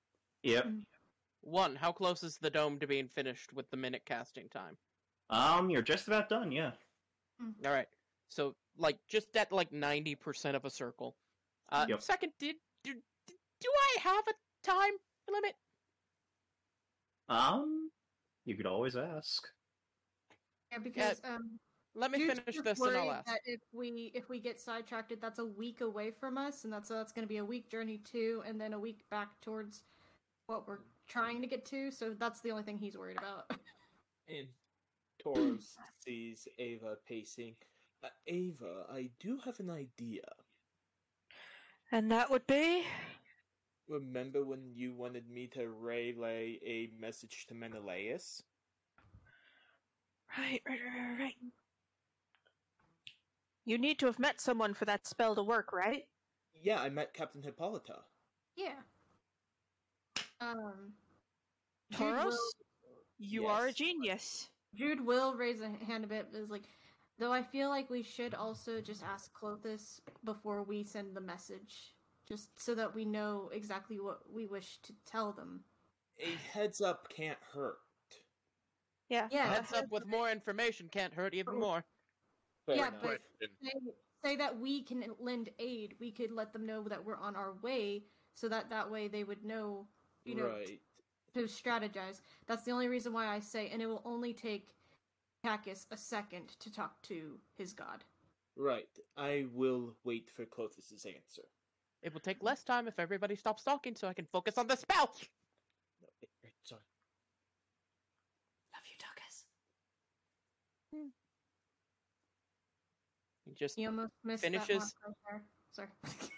Yep. 0.42 0.66
One, 1.42 1.74
how 1.76 1.92
close 1.92 2.22
is 2.22 2.36
the 2.38 2.50
dome 2.50 2.78
to 2.80 2.86
being 2.86 3.08
finished 3.08 3.52
with 3.52 3.70
the 3.70 3.76
minute 3.76 4.02
casting 4.04 4.48
time? 4.48 4.76
Um, 5.30 5.70
you're 5.70 5.80
just 5.82 6.06
about 6.06 6.28
done, 6.28 6.52
yeah. 6.52 6.72
All 7.64 7.72
right. 7.72 7.86
So, 8.28 8.54
like, 8.76 8.98
just 9.08 9.34
at 9.36 9.50
like 9.50 9.72
ninety 9.72 10.14
percent 10.14 10.54
of 10.54 10.64
a 10.66 10.70
circle. 10.70 11.16
Uh, 11.72 11.86
Yep. 11.88 12.02
Second, 12.02 12.32
did 12.38 12.56
do, 12.84 12.94
do 13.60 13.68
I 13.68 14.00
have 14.00 14.24
a 14.28 14.66
time 14.66 14.92
limit? 15.30 15.54
Um, 17.28 17.90
you 18.44 18.56
could 18.56 18.66
always 18.66 18.96
ask. 18.96 19.46
Yeah, 20.72 20.78
because 20.78 21.20
um, 21.24 21.58
let 21.94 22.10
me 22.10 22.18
Dude's 22.18 22.40
finish 22.40 22.62
this 22.62 22.80
and 22.80 22.96
I'll 22.96 23.10
ask. 23.10 23.26
That 23.26 23.40
if 23.44 23.60
we 23.72 24.10
if 24.14 24.28
we 24.28 24.40
get 24.40 24.60
sidetracked, 24.60 25.14
that's 25.20 25.38
a 25.38 25.44
week 25.44 25.80
away 25.80 26.10
from 26.10 26.38
us, 26.38 26.64
and 26.64 26.72
that's 26.72 26.88
that's 26.88 27.12
going 27.12 27.24
to 27.24 27.28
be 27.28 27.38
a 27.38 27.44
week 27.44 27.70
journey 27.70 27.98
too, 27.98 28.42
and 28.46 28.60
then 28.60 28.72
a 28.72 28.78
week 28.78 29.02
back 29.10 29.28
towards 29.40 29.82
what 30.46 30.66
we're 30.66 30.78
trying 31.08 31.40
to 31.40 31.46
get 31.46 31.64
to. 31.66 31.90
So 31.90 32.14
that's 32.18 32.40
the 32.40 32.50
only 32.50 32.62
thing 32.62 32.78
he's 32.78 32.96
worried 32.96 33.18
about. 33.18 33.50
And 34.28 34.46
Toros 35.20 35.76
sees 35.98 36.46
Ava 36.60 36.96
pacing. 37.08 37.56
Uh, 38.04 38.08
Ava, 38.28 38.84
I 38.92 39.10
do 39.18 39.40
have 39.44 39.58
an 39.58 39.70
idea. 39.70 40.22
And 41.90 42.12
that 42.12 42.30
would 42.30 42.46
be? 42.46 42.84
Remember 43.90 44.44
when 44.44 44.70
you 44.72 44.94
wanted 44.94 45.28
me 45.28 45.48
to 45.48 45.68
relay 45.68 46.60
a 46.64 46.90
message 47.00 47.46
to 47.48 47.54
Menelaus? 47.54 48.40
Right, 50.38 50.62
right, 50.68 50.78
right, 50.80 51.08
right, 51.10 51.18
right. 51.18 51.34
You 53.64 53.78
need 53.78 53.98
to 53.98 54.06
have 54.06 54.20
met 54.20 54.40
someone 54.40 54.74
for 54.74 54.84
that 54.84 55.06
spell 55.08 55.34
to 55.34 55.42
work, 55.42 55.72
right? 55.72 56.04
Yeah, 56.62 56.80
I 56.80 56.88
met 56.88 57.14
Captain 57.14 57.42
Hippolyta. 57.42 57.98
yeah. 58.56 58.78
Um. 60.40 60.92
Jude 61.90 61.98
Tauros? 62.14 62.24
will- 62.26 62.38
You 63.18 63.46
are 63.48 63.66
a 63.66 63.72
genius. 63.72 64.48
Jude 64.74 65.04
will 65.04 65.34
raise 65.34 65.60
a 65.60 65.68
hand 65.84 66.04
a 66.04 66.06
bit. 66.06 66.28
Is 66.32 66.48
like, 66.48 66.62
though 67.18 67.32
I 67.32 67.42
feel 67.42 67.68
like 67.68 67.90
we 67.90 68.02
should 68.04 68.34
also 68.34 68.80
just 68.80 69.02
ask 69.02 69.32
Klothys 69.34 70.00
before 70.24 70.62
we 70.62 70.84
send 70.84 71.16
the 71.16 71.20
message, 71.20 71.92
just 72.30 72.48
so 72.60 72.74
that 72.76 72.94
we 72.94 73.04
know 73.04 73.50
exactly 73.52 73.98
what 73.98 74.20
we 74.32 74.46
wish 74.46 74.78
to 74.82 74.92
tell 75.04 75.32
them. 75.32 75.60
A 76.20 76.30
heads 76.52 76.80
up 76.80 77.08
can't 77.08 77.38
hurt. 77.52 77.78
Yeah. 79.08 79.26
Yeah. 79.32 79.54
Heads 79.54 79.72
up 79.72 79.86
with 79.90 80.06
more 80.06 80.30
information 80.30 80.88
can't 80.92 81.12
hurt 81.12 81.34
even 81.34 81.54
oh. 81.56 81.60
more. 81.60 81.84
Fair 82.66 82.76
Yeah, 82.76 82.88
enough. 82.88 83.02
but- 83.02 83.20
say, 83.40 83.72
say 84.24 84.36
that 84.36 84.60
we 84.60 84.82
can 84.82 85.04
lend 85.18 85.48
aid. 85.58 85.96
We 85.98 86.12
could 86.12 86.30
let 86.30 86.52
them 86.52 86.66
know 86.66 86.84
that 86.84 87.04
we're 87.04 87.16
on 87.16 87.34
our 87.34 87.54
way, 87.62 88.04
so 88.34 88.48
that 88.48 88.70
that 88.70 88.88
way 88.88 89.08
they 89.08 89.24
would 89.24 89.44
know, 89.44 89.86
you 90.24 90.36
know, 90.36 90.46
right. 90.46 90.80
to 91.34 91.44
strategize. 91.44 92.20
That's 92.46 92.62
the 92.62 92.70
only 92.70 92.86
reason 92.86 93.12
why 93.12 93.26
I 93.26 93.40
say, 93.40 93.70
and 93.70 93.82
it 93.82 93.86
will 93.86 94.02
only 94.04 94.32
take 94.32 94.68
Takis 95.44 95.86
a 95.90 95.96
second 95.96 96.52
to 96.60 96.72
talk 96.72 97.02
to 97.02 97.40
his 97.56 97.72
god. 97.72 98.04
Right. 98.56 98.98
I 99.16 99.46
will 99.52 99.96
wait 100.04 100.30
for 100.30 100.44
Klothys' 100.44 101.06
answer. 101.06 101.48
It 102.02 102.12
will 102.14 102.20
take 102.20 102.42
less 102.42 102.64
time 102.64 102.88
if 102.88 102.98
everybody 102.98 103.36
stops 103.36 103.62
talking 103.62 103.94
so 103.94 104.08
I 104.08 104.14
can 104.14 104.26
focus 104.26 104.56
on 104.58 104.66
the 104.66 104.76
spell. 104.76 105.10
No, 106.00 106.08
wait, 106.22 106.30
wait, 106.42 106.52
sorry. 106.64 106.80
Love 108.72 108.82
you, 108.86 108.96
Tuckers. 108.98 109.44
He 113.44 113.54
just 113.54 113.76
He 113.76 113.86
almost 113.86 114.12
missed 114.24 114.42
Finishes- 114.42 114.94
mark 115.04 115.16
right. 115.30 115.42
Sorry. 115.72 115.88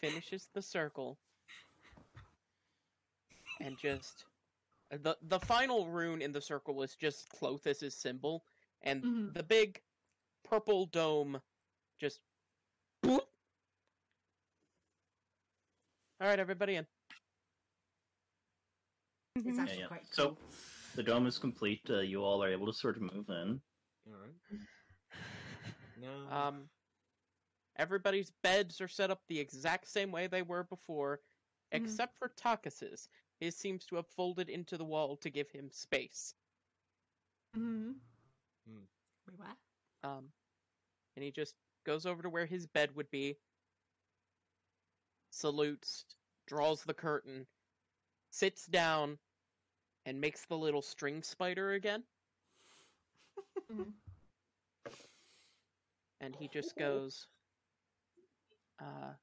finishes 0.00 0.48
the 0.52 0.60
circle 0.62 1.16
and 3.60 3.78
just 3.78 4.24
the 4.90 5.16
the 5.22 5.38
final 5.38 5.86
rune 5.88 6.20
in 6.20 6.32
the 6.32 6.40
circle 6.40 6.82
is 6.82 6.96
just 6.96 7.28
Klothys' 7.30 7.92
symbol 7.92 8.44
and 8.82 9.04
Mhm. 9.04 9.32
the 9.34 9.44
big 9.44 9.80
purple 10.42 10.86
dome 10.86 11.40
just 12.00 12.20
boop. 13.04 13.20
All 16.22 16.28
right, 16.28 16.38
everybody 16.38 16.76
in. 16.76 16.86
It's 19.34 19.58
Yeah, 19.58 19.62
actually 19.62 19.78
yeah. 19.80 19.86
quite 19.88 20.06
So 20.12 20.36
the 20.94 21.02
dome 21.02 21.26
is 21.26 21.36
complete. 21.36 21.80
Uh, 21.90 21.98
you 21.98 22.22
all 22.22 22.44
are 22.44 22.48
able 22.48 22.66
to 22.66 22.72
sort 22.72 22.96
of 22.96 23.02
move 23.02 23.28
in. 23.28 23.60
Alright. 24.08 24.34
Now, 26.00 26.46
Um, 26.48 26.70
everybody's 27.76 28.30
beds 28.44 28.80
are 28.80 28.86
set 28.86 29.10
up 29.10 29.20
the 29.26 29.38
exact 29.40 29.88
same 29.88 30.12
way 30.12 30.28
they 30.28 30.42
were 30.42 30.62
before, 30.62 31.20
Mhm. 31.72 31.84
except 31.84 32.16
for 32.18 32.28
Takis's. 32.28 33.08
His 33.40 33.56
seems 33.56 33.84
to 33.86 33.96
have 33.96 34.06
folded 34.06 34.48
into 34.48 34.78
the 34.78 34.84
wall 34.84 35.16
to 35.16 35.28
give 35.28 35.50
him 35.50 35.72
space. 35.72 36.34
hmm 37.54 37.94
Wait, 38.66 38.88
what? 39.36 39.56
Um, 40.04 40.32
and 41.16 41.24
he 41.24 41.32
just 41.32 41.56
goes 41.84 42.06
over 42.06 42.22
to 42.22 42.30
where 42.30 42.46
his 42.46 42.66
bed 42.68 42.94
would 42.94 43.10
be, 43.10 43.36
salutes, 45.32 46.04
draws 46.46 46.84
the 46.84 46.94
curtain, 46.94 47.46
sits 48.30 48.66
down, 48.66 49.18
and 50.04 50.20
makes 50.20 50.44
the 50.46 50.56
little 50.56 50.82
string 50.82 51.22
spider 51.22 51.72
again. 51.72 52.04
Mhm. 53.70 53.92
And 56.20 56.36
he 56.36 56.48
just 56.48 56.76
goes, 56.76 57.26
uh, 58.78 59.14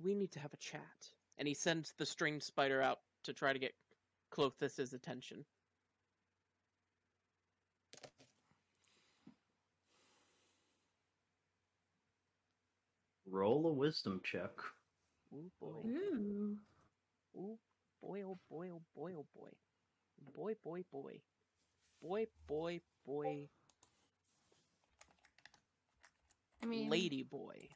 we 0.00 0.14
need 0.14 0.32
to 0.32 0.40
have 0.40 0.52
a 0.52 0.58
chat. 0.58 1.12
And 1.38 1.46
he 1.46 1.54
sends 1.54 1.92
the 1.92 2.06
string 2.06 2.40
spider 2.40 2.82
out 2.82 3.00
to 3.22 3.32
try 3.32 3.52
to 3.52 3.58
get 3.58 3.74
Klothys' 4.30 4.92
attention. 4.92 5.46
Roll 13.26 13.66
a 13.66 13.72
wisdom 13.72 14.20
check. 14.24 14.50
Ooh 15.34 15.50
oh 15.62 15.82
boy. 15.82 15.88
Ooh. 15.88 16.56
Ooh 17.36 17.58
boy, 18.02 18.22
oh 18.24 18.38
boy, 18.50 18.68
oh 18.72 18.82
boy, 18.96 19.12
oh 19.16 19.26
boy. 19.36 19.50
Boy, 20.34 20.54
boy, 20.64 20.84
boy. 20.92 21.20
Boy, 22.02 22.26
boy, 22.46 22.80
boy. 23.06 23.48
I 26.62 26.66
mean, 26.66 26.88
Lady 26.88 27.22
boy. 27.22 27.68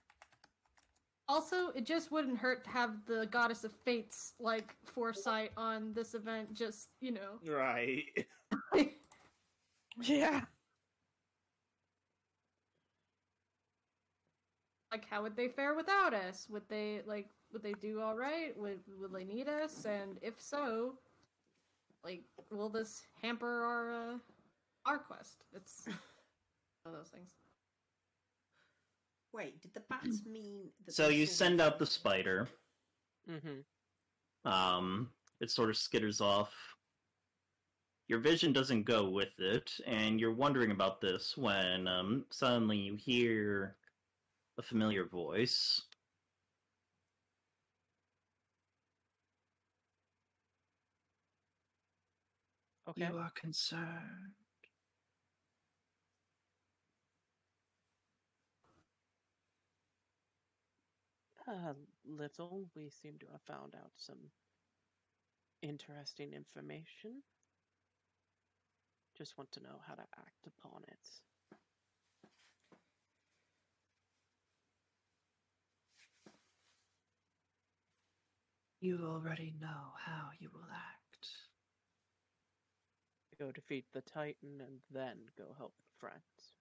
Also, 1.29 1.69
it 1.69 1.87
just 1.87 2.11
wouldn't 2.11 2.39
hurt 2.39 2.65
to 2.65 2.71
have 2.71 3.07
the 3.07 3.27
goddess 3.31 3.65
of 3.65 3.73
fates 3.85 4.35
like 4.41 4.75
foresight 4.85 5.53
on 5.57 5.93
this 5.95 6.15
event. 6.15 6.53
Just 6.53 6.89
you 7.01 7.13
know, 7.13 7.39
right. 7.47 8.05
Yeah. 10.01 10.41
like 14.91 15.09
how 15.09 15.23
would 15.23 15.37
they 15.37 15.49
fare 15.49 15.75
without 15.75 16.15
us? 16.15 16.47
Would 16.51 16.69
they 16.69 17.01
like 17.07 17.29
would 17.53 17.63
they 17.63 17.75
do 17.75 18.01
all 18.01 18.17
right? 18.17 18.57
Would 18.59 18.81
would 19.01 19.13
they 19.13 19.25
need 19.25 19.49
us? 19.49 19.85
And 19.85 20.19
if 20.23 20.41
so, 20.41 20.95
like 22.05 22.23
will 22.51 22.69
this 22.69 23.03
hamper 23.21 23.65
our 23.65 23.93
uh, 23.93 24.19
our 24.87 24.99
quest? 24.99 25.45
It's 25.55 25.85
one 25.87 25.97
of 26.87 26.93
those 26.93 27.09
things. 27.09 27.31
Wait, 29.33 29.61
did 29.63 29.73
the 29.75 29.83
bats 29.89 30.23
mean 30.31 30.69
that 30.85 30.95
So 30.95 31.09
you 31.09 31.27
send 31.27 31.61
out 31.61 31.79
the 31.79 31.87
spider. 31.87 32.49
Mm-hmm. 33.31 34.51
Um, 34.51 35.11
it 35.41 35.51
sort 35.51 35.71
of 35.71 35.77
skitters 35.77 36.21
off. 36.21 36.53
Your 38.09 38.19
vision 38.19 38.53
doesn't 38.53 38.83
go 38.83 39.09
with 39.09 39.39
it, 39.39 39.73
and 39.87 40.21
you're 40.21 40.35
wondering 40.35 40.71
about 40.71 41.01
this 41.01 41.37
when 41.37 41.87
um, 41.87 42.25
suddenly 42.31 42.77
you 42.77 42.97
hear 42.97 43.77
a 44.59 44.63
familiar 44.63 45.07
voice. 45.07 45.83
Okay. 52.89 53.07
You 53.07 53.19
are 53.19 53.31
concerned. 53.35 54.35
A 61.49 61.75
little. 62.05 62.69
We 62.75 62.91
seem 62.91 63.19
to 63.21 63.27
have 63.33 63.43
found 63.43 63.75
out 63.75 63.93
some 63.97 64.31
interesting 65.63 66.33
information. 66.33 67.23
Just 69.17 69.37
want 69.39 69.53
to 69.53 69.61
know 69.61 69.81
how 69.87 69.95
to 69.95 70.03
act 70.19 70.47
upon 70.47 70.83
it. 70.89 71.09
You 78.81 78.99
already 79.07 79.55
know 79.61 79.93
how 80.05 80.31
you 80.41 80.51
will 80.53 80.69
act. 80.73 81.02
Go 83.43 83.51
defeat 83.51 83.87
the 83.93 84.03
Titan 84.03 84.61
and 84.61 84.79
then 84.93 85.17
go 85.37 85.47
help 85.59 85.75
the 85.77 85.99
friends. 85.99 86.53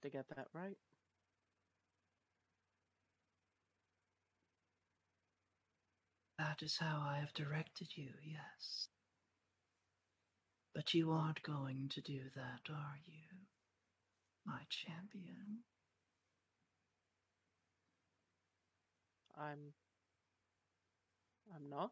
To 0.00 0.08
get 0.08 0.26
that 0.30 0.46
right? 0.54 0.78
That 6.38 6.62
is 6.62 6.78
how 6.78 7.04
I 7.06 7.18
have 7.18 7.34
directed 7.34 7.88
you, 7.94 8.08
yes. 8.24 8.88
But 10.74 10.94
you 10.94 11.12
aren't 11.12 11.42
going 11.42 11.90
to 11.90 12.00
do 12.00 12.20
that, 12.34 12.72
are 12.72 12.98
you, 13.04 13.36
my 14.46 14.60
champion? 14.70 15.58
I'm. 19.38 19.74
I'm 21.54 21.68
not. 21.68 21.90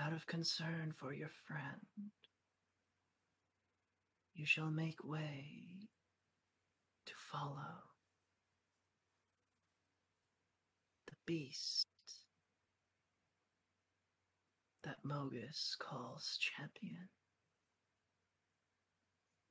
Out 0.00 0.12
of 0.12 0.26
concern 0.28 0.94
for 0.96 1.12
your 1.12 1.30
friend, 1.48 2.12
you 4.32 4.46
shall 4.46 4.70
make 4.70 5.02
way 5.02 5.88
to 7.04 7.12
follow 7.32 7.82
the 11.06 11.16
beast 11.26 11.86
that 14.84 15.04
Mogis 15.04 15.76
calls 15.80 16.38
champion. 16.40 17.08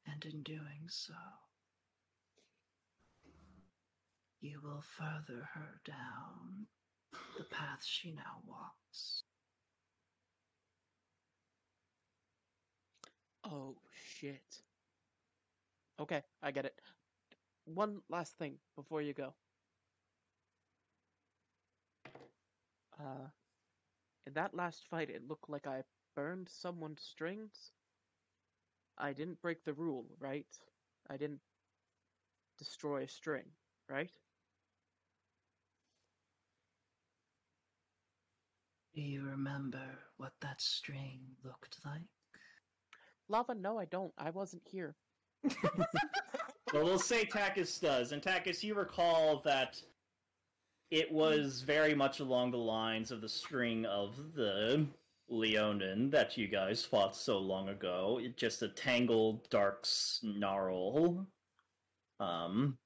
And 0.05 0.23
in 0.23 0.43
doing 0.43 0.87
so, 0.87 1.13
you 4.39 4.61
will 4.63 4.83
further 4.97 5.49
her 5.53 5.81
down 5.85 6.67
the 7.37 7.43
path 7.43 7.83
she 7.83 8.11
now 8.11 8.41
walks. 8.47 9.23
Oh 13.49 13.77
shit. 13.93 14.61
Okay, 15.99 16.21
I 16.43 16.51
get 16.51 16.65
it. 16.65 16.79
One 17.65 18.01
last 18.09 18.37
thing 18.37 18.55
before 18.75 19.01
you 19.01 19.13
go. 19.13 19.33
Uh, 22.99 23.29
in 24.25 24.33
that 24.33 24.53
last 24.53 24.85
fight, 24.89 25.09
it 25.09 25.27
looked 25.27 25.49
like 25.49 25.65
I 25.67 25.83
burned 26.15 26.49
someone's 26.49 27.01
strings. 27.01 27.71
I 28.97 29.13
didn't 29.13 29.41
break 29.41 29.63
the 29.63 29.73
rule, 29.73 30.05
right? 30.19 30.47
I 31.09 31.17
didn't 31.17 31.41
destroy 32.57 33.03
a 33.03 33.07
string, 33.07 33.45
right? 33.89 34.11
Do 38.93 39.01
you 39.01 39.23
remember 39.23 39.99
what 40.17 40.33
that 40.41 40.59
string 40.59 41.37
looked 41.43 41.77
like? 41.85 42.16
Lava, 43.29 43.55
no, 43.55 43.77
I 43.77 43.85
don't. 43.85 44.13
I 44.17 44.29
wasn't 44.29 44.63
here. 44.69 44.95
Well, 46.73 46.83
we'll 46.83 46.99
say 46.99 47.23
Takis 47.23 47.79
does, 47.79 48.11
and 48.11 48.21
Takis, 48.21 48.61
you 48.61 48.75
recall 48.75 49.41
that 49.45 49.81
it 50.91 51.09
was 51.09 51.61
very 51.61 51.95
much 51.95 52.19
along 52.19 52.51
the 52.51 52.57
lines 52.57 53.09
of 53.09 53.21
the 53.21 53.29
string 53.29 53.85
of 53.85 54.33
the 54.35 54.85
Leonin 55.29 56.09
that 56.09 56.35
you 56.35 56.47
guys 56.49 56.83
fought 56.83 57.15
so 57.15 57.37
long 57.37 57.69
ago. 57.69 58.19
It 58.21 58.35
just 58.35 58.63
a 58.63 58.67
tangled, 58.67 59.49
dark 59.49 59.85
snarl. 59.85 61.25
Um, 62.19 62.77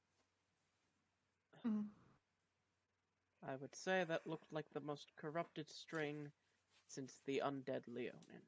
I 1.65 3.55
would 3.59 3.75
say 3.75 4.03
that 4.07 4.27
looked 4.27 4.53
like 4.53 4.67
the 4.73 4.81
most 4.81 5.11
corrupted 5.15 5.69
string 5.71 6.29
since 6.87 7.19
the 7.25 7.41
undead 7.43 7.81
Leonin. 7.87 8.43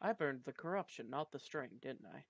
I 0.00 0.12
burned 0.12 0.42
the 0.44 0.52
corruption, 0.52 1.10
not 1.10 1.32
the 1.32 1.38
string, 1.38 1.70
didn't 1.82 2.06
I? 2.06 2.24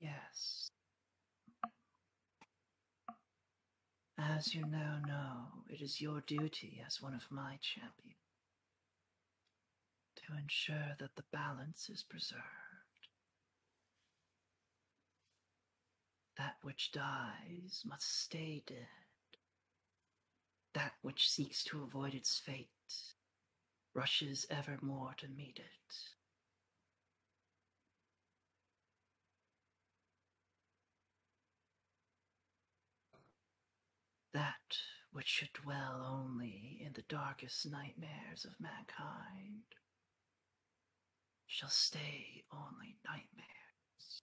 Yes. 0.00 0.70
As 4.16 4.54
you 4.54 4.66
now 4.66 4.98
know, 5.06 5.64
it 5.68 5.80
is 5.80 6.00
your 6.00 6.20
duty 6.20 6.82
as 6.86 7.02
one 7.02 7.14
of 7.14 7.30
my 7.30 7.58
champions 7.60 8.16
to 10.16 10.36
ensure 10.36 10.96
that 10.98 11.16
the 11.16 11.24
balance 11.32 11.88
is 11.88 12.02
preserved. 12.02 12.42
That 16.36 16.56
which 16.62 16.92
dies 16.92 17.82
must 17.84 18.22
stay 18.22 18.62
dead. 18.66 19.07
That 20.74 20.92
which 21.02 21.28
seeks 21.28 21.64
to 21.64 21.82
avoid 21.82 22.14
its 22.14 22.38
fate 22.38 22.68
rushes 23.94 24.46
evermore 24.50 25.14
to 25.18 25.28
meet 25.28 25.58
it. 25.58 25.94
That 34.32 34.78
which 35.10 35.26
should 35.26 35.52
dwell 35.52 36.06
only 36.06 36.78
in 36.84 36.92
the 36.92 37.02
darkest 37.02 37.68
nightmares 37.68 38.44
of 38.44 38.60
mankind 38.60 39.62
shall 41.46 41.70
stay 41.70 42.44
only 42.52 42.98
nightmares, 43.04 44.22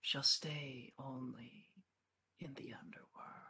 shall 0.00 0.22
stay 0.22 0.92
only 0.98 1.66
in 2.38 2.54
the 2.54 2.72
underworld. 2.72 3.49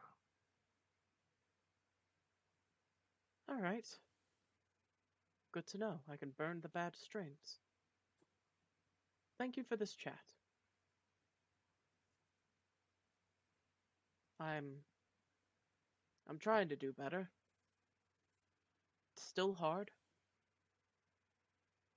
Alright. 3.53 3.99
Good 5.53 5.67
to 5.69 5.79
know. 5.79 6.01
I 6.11 6.17
can 6.17 6.33
burn 6.39 6.61
the 6.61 6.69
bad 6.69 6.95
strings. 6.97 7.59
Thank 9.39 9.57
you 9.57 9.65
for 9.65 9.77
this 9.77 9.95
chat. 9.95 10.15
I'm. 14.39 14.77
I'm 16.29 16.39
trying 16.39 16.69
to 16.69 16.77
do 16.77 16.93
better. 16.93 17.31
It's 19.17 19.27
still 19.27 19.55
hard. 19.55 19.91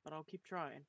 But 0.03 0.13
I'll 0.13 0.23
keep 0.23 0.43
trying. 0.43 0.85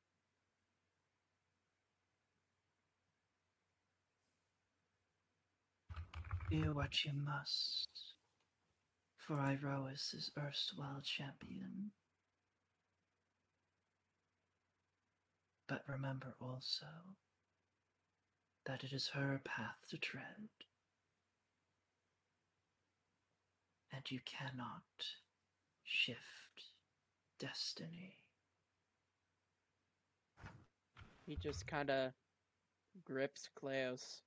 Do 6.51 6.73
what 6.73 7.05
you 7.05 7.13
must, 7.15 8.14
for 9.27 9.37
Iroas 9.37 10.15
is 10.15 10.31
erstwhile 10.39 11.01
champion. 11.03 11.91
But 15.67 15.83
remember 15.89 16.35
also 16.41 16.87
that 18.67 18.85
it 18.85 18.93
is 18.93 19.09
her 19.09 19.41
path 19.45 19.77
to 19.91 19.99
tread, 19.99 20.49
and 23.91 24.03
you 24.11 24.21
cannot 24.27 24.83
shift 25.85 26.19
destiny. 27.39 28.17
He 31.27 31.37
just 31.37 31.67
kind 31.67 31.89
of 31.89 32.13
grips 33.05 33.49
Cleos. 33.59 34.21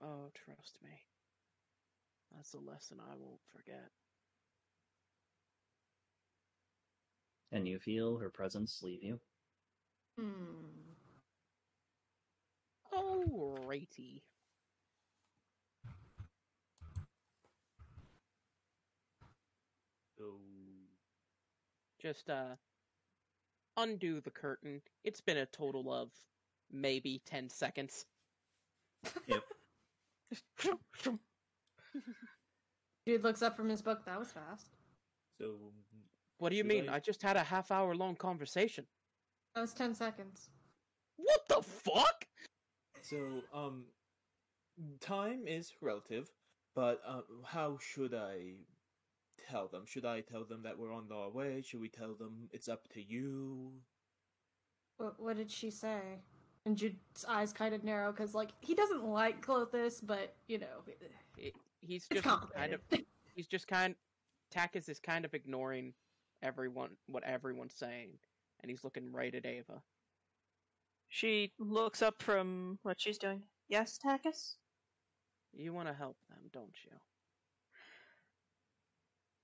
Oh, 0.00 0.30
trust 0.32 0.78
me. 0.84 1.05
That's 2.34 2.54
a 2.54 2.58
lesson 2.58 2.98
I 3.00 3.14
won't 3.16 3.40
forget. 3.52 3.90
and 7.52 7.66
you 7.66 7.78
feel 7.78 8.18
her 8.18 8.30
presence 8.30 8.80
leave 8.82 9.02
you. 9.02 9.20
Hmm. 10.18 10.24
Alrighty. 12.92 14.22
So, 20.18 20.38
Just 22.00 22.30
uh 22.30 22.56
undo 23.76 24.20
the 24.20 24.30
curtain. 24.30 24.80
It's 25.04 25.20
been 25.20 25.36
a 25.36 25.46
total 25.46 25.92
of 25.92 26.10
maybe 26.72 27.20
10 27.26 27.50
seconds. 27.50 28.06
Yep. 29.26 29.42
Dude 33.06 33.22
looks 33.22 33.42
up 33.42 33.56
from 33.56 33.68
his 33.68 33.82
book. 33.82 34.04
That 34.04 34.18
was 34.18 34.32
fast. 34.32 34.68
so 35.40 35.72
What 36.38 36.50
do 36.50 36.56
you 36.56 36.64
mean? 36.64 36.88
I- 36.88 36.96
I 36.96 37.00
just 37.00 37.22
had 37.22 37.36
a 37.36 37.42
half 37.44 37.70
hour 37.70 37.94
long 37.94 38.16
conversation. 38.16 38.84
That 39.54 39.60
was 39.62 39.72
10 39.74 39.94
seconds. 39.94 40.50
What 41.16 41.48
the 41.48 41.62
fuck? 41.62 42.26
So, 43.02 43.42
um, 43.54 43.84
time 45.00 45.46
is 45.46 45.72
relative, 45.80 46.30
but 46.74 47.00
uh, 47.06 47.22
how 47.44 47.78
should 47.80 48.12
I 48.12 48.56
tell 49.50 49.68
them? 49.68 49.84
Should 49.86 50.04
I 50.04 50.20
tell 50.20 50.44
them 50.44 50.62
that 50.64 50.78
we're 50.78 50.92
on 50.92 51.06
our 51.12 51.30
way? 51.30 51.62
Should 51.62 51.80
we 51.80 51.88
tell 51.88 52.14
them 52.14 52.48
it's 52.52 52.68
up 52.68 52.88
to 52.94 53.02
you? 53.02 53.72
What, 54.98 55.18
what 55.20 55.36
did 55.36 55.50
she 55.50 55.70
say? 55.70 56.00
And 56.66 56.76
Jude's 56.76 57.24
eyes 57.28 57.52
kind 57.52 57.74
of 57.74 57.84
narrow 57.84 58.10
because, 58.12 58.34
like, 58.34 58.50
he 58.60 58.74
doesn't 58.74 59.04
like 59.04 59.44
Klothys, 59.46 60.00
but, 60.04 60.34
you 60.48 60.58
know. 60.58 60.82
He- 61.38 61.54
He's 61.86 62.06
just 62.12 62.24
kind 62.24 62.74
of 62.74 62.80
he's 63.34 63.46
just 63.46 63.66
kind 63.66 63.94
Takis 64.54 64.88
is 64.88 65.00
kind 65.00 65.24
of 65.24 65.34
ignoring 65.34 65.92
everyone 66.42 66.90
what 67.06 67.24
everyone's 67.24 67.74
saying 67.74 68.10
and 68.60 68.70
he's 68.70 68.84
looking 68.84 69.12
right 69.12 69.34
at 69.34 69.46
Ava. 69.46 69.82
She 71.08 71.52
looks 71.58 72.02
up 72.02 72.22
from 72.22 72.78
what 72.82 73.00
she's 73.00 73.18
doing. 73.18 73.42
Yes, 73.68 73.98
Takis? 74.04 74.54
You 75.52 75.72
want 75.72 75.88
to 75.88 75.94
help 75.94 76.16
them, 76.28 76.38
don't 76.52 76.76
you? 76.84 76.92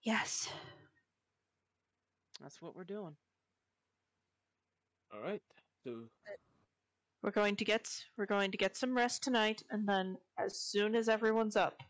Yes. 0.02 0.48
That's 2.40 2.60
what 2.60 2.74
we're 2.74 2.84
doing. 2.84 3.14
All 5.14 5.20
right. 5.22 5.42
So, 5.84 6.08
We're 7.22 7.30
going 7.30 7.56
to 7.56 7.64
get 7.64 7.88
we're 8.16 8.26
going 8.26 8.50
to 8.50 8.58
get 8.58 8.76
some 8.76 8.96
rest 8.96 9.22
tonight, 9.22 9.62
and 9.70 9.88
then 9.88 10.16
as 10.38 10.58
soon 10.58 10.94
as 10.96 11.08
everyone's 11.08 11.56
up, 11.56 11.80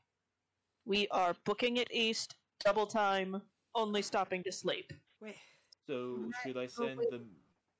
we 0.84 1.08
are 1.08 1.34
booking 1.44 1.76
it 1.76 1.88
east, 1.92 2.36
double 2.64 2.86
time, 2.86 3.40
only 3.74 4.02
stopping 4.02 4.42
to 4.44 4.52
sleep. 4.52 4.92
Wait. 5.20 5.36
So 5.86 6.30
should 6.42 6.56
I 6.56 6.66
send 6.66 6.98
wait. 6.98 7.10
the 7.10 7.20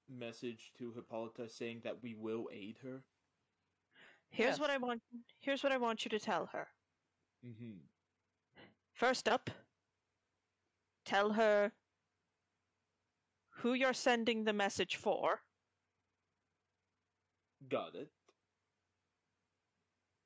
message 0.09 0.73
to 0.79 0.93
Hippolyta 0.93 1.49
saying 1.49 1.81
that 1.85 2.03
we 2.03 2.15
will 2.15 2.49
aid 2.53 2.79
her? 2.83 3.03
Here's 4.31 4.53
Yes. 4.53 4.61
what 4.61 4.71
I 4.71 4.79
want. 4.79 5.03
Here's 5.41 5.63
what 5.63 5.73
I 5.73 5.77
want 5.77 6.05
you 6.05 6.09
to 6.11 6.19
tell 6.19 6.47
her. 6.47 6.69
Mm-hmm. 7.45 7.79
First 8.95 9.29
up, 9.29 9.51
tell 11.05 11.33
her 11.33 11.73
who 13.51 13.75
you're 13.75 13.93
sending 13.93 14.45
the 14.45 14.53
message 14.53 14.97
for. 14.97 15.41
Got 17.69 17.95
it. 17.95 18.11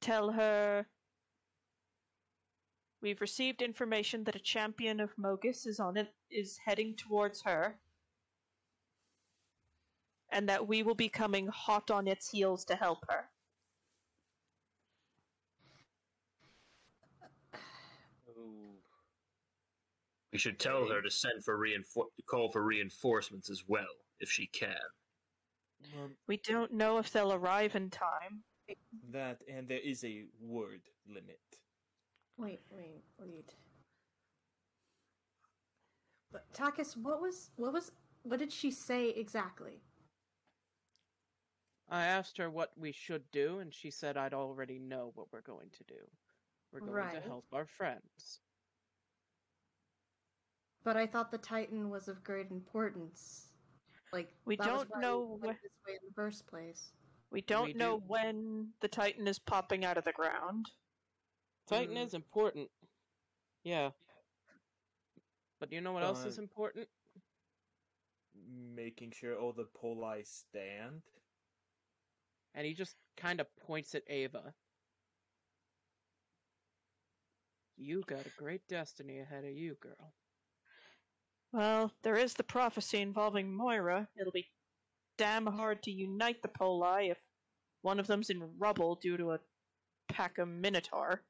Tell 0.01 0.31
her 0.31 0.87
we've 3.07 3.20
received 3.20 3.62
information 3.62 4.24
that 4.24 4.34
a 4.34 4.40
champion 4.40 4.98
of 4.98 5.14
Mogis 5.16 5.64
is 5.64 5.78
on 5.78 5.96
it 5.96 6.12
is 6.28 6.59
heading 6.59 6.96
towards 6.96 7.40
her. 7.42 7.78
And 10.32 10.48
that 10.48 10.66
we 10.66 10.82
will 10.82 10.96
be 10.96 11.09
coming 11.09 11.46
hot 11.46 11.88
on 11.92 12.09
its 12.09 12.28
heels 12.28 12.64
to 12.64 12.74
help 12.74 12.98
her. 13.09 13.30
We 20.32 20.38
should 20.40 20.59
tell 20.59 20.86
her 20.88 21.00
to 21.00 21.11
send 21.11 21.44
for 21.44 21.57
reinfor- 21.57 22.11
call 22.28 22.50
for 22.52 22.62
reinforcements 22.62 23.48
as 23.48 23.62
well, 23.66 23.94
if 24.20 24.28
she 24.30 24.48
can. 24.48 24.76
Um, 25.96 26.16
We 26.26 26.38
don't 26.38 26.72
know 26.72 26.98
if 26.98 27.11
they'll 27.12 27.32
arrive 27.32 27.74
in 27.76 27.88
time. 27.88 28.42
that 29.12 29.38
and 29.48 29.68
there 29.68 29.78
is 29.78 30.04
a 30.04 30.24
word 30.40 30.82
limit. 31.07 31.40
Wait, 32.39 32.61
wait, 32.70 33.03
wait. 33.18 33.55
But 36.32 36.53
Takis, 36.53 36.97
what 36.97 37.20
was 37.20 37.51
what 37.57 37.72
was 37.72 37.93
what 38.22 38.39
did 38.39 38.53
she 38.53 38.70
say 38.70 39.11
exactly? 39.11 39.80
I 41.89 42.05
asked 42.05 42.37
her 42.39 42.51
what 42.51 42.72
we 42.76 42.93
should 42.93 43.22
do, 43.30 43.61
and 43.61 43.72
she 43.72 43.91
said 43.91 44.16
I'd 44.16 44.34
already 44.34 44.78
know 44.78 45.12
what 45.14 45.28
we're 45.32 45.41
going 45.41 45.70
to 45.70 45.84
do. 45.84 46.01
We're 46.72 46.80
going 46.80 46.93
Right. 46.93 47.14
to 47.14 47.20
help 47.20 47.47
our 47.53 47.66
friends. 47.66 48.41
But 50.82 50.97
I 50.97 51.07
thought 51.07 51.30
the 51.30 51.39
Titan 51.39 51.89
was 51.91 52.09
of 52.09 52.22
great 52.24 52.51
importance. 52.51 53.53
Like 54.12 54.34
We 54.45 54.57
that 54.57 54.66
don't 54.66 54.91
why 54.91 54.99
we 54.99 55.03
know 55.03 55.39
went 55.41 55.59
wh- 55.59 55.62
this 55.62 55.72
way 55.87 55.93
in 55.95 56.09
the 56.09 56.14
first 56.14 56.47
place. 56.47 56.93
We 57.30 57.41
don't 57.43 57.66
We 57.66 57.72
know 57.74 57.99
do- 57.99 58.05
when 58.07 58.72
the 58.80 58.89
Titan 58.89 59.26
is 59.26 59.39
popping 59.39 59.84
out 59.84 59.97
of 59.97 60.05
the 60.05 60.12
ground. 60.12 60.70
Titan 61.67 61.97
Mm. 61.97 62.05
is 62.07 62.14
important. 62.14 62.71
Yeah. 63.64 63.93
But 65.59 65.73
you 65.73 65.81
know 65.81 65.93
what 65.93 66.03
else 66.03 66.25
is 66.25 66.39
important? 66.39 66.89
Making 68.35 69.12
sure 69.12 69.37
all 69.39 69.53
the 69.53 69.64
poli 69.64 70.23
stand. 70.25 71.03
And 72.55 72.67
he 72.67 72.75
just 72.75 72.97
kind 73.17 73.41
of 73.41 73.55
points 73.57 73.95
at 73.95 74.05
Ava. 74.09 74.55
You 77.77 78.03
got 78.07 78.27
a 78.27 78.31
great 78.31 78.67
destiny 78.69 79.19
ahead 79.19 79.45
of 79.45 79.51
you, 79.51 79.75
girl. 79.81 80.14
Well, 81.53 81.93
there 82.03 82.17
is 82.17 82.35
the 82.35 82.45
prophecy 82.45 83.01
involving 83.01 83.55
Moira. 83.55 84.09
It'll 84.19 84.33
be 84.33 84.47
damn 85.19 85.47
hard 85.47 85.83
to 85.85 85.91
unite 85.91 86.43
the 86.43 86.49
Poli 86.49 87.11
if 87.11 87.19
one 87.83 87.99
of 88.01 88.07
them's 88.07 88.31
in 88.31 88.59
rubble 88.59 88.97
due 88.97 89.17
to 89.17 89.33
a 89.33 89.41
pack 90.09 90.39
of 90.39 90.49
Minotaur. 90.49 91.23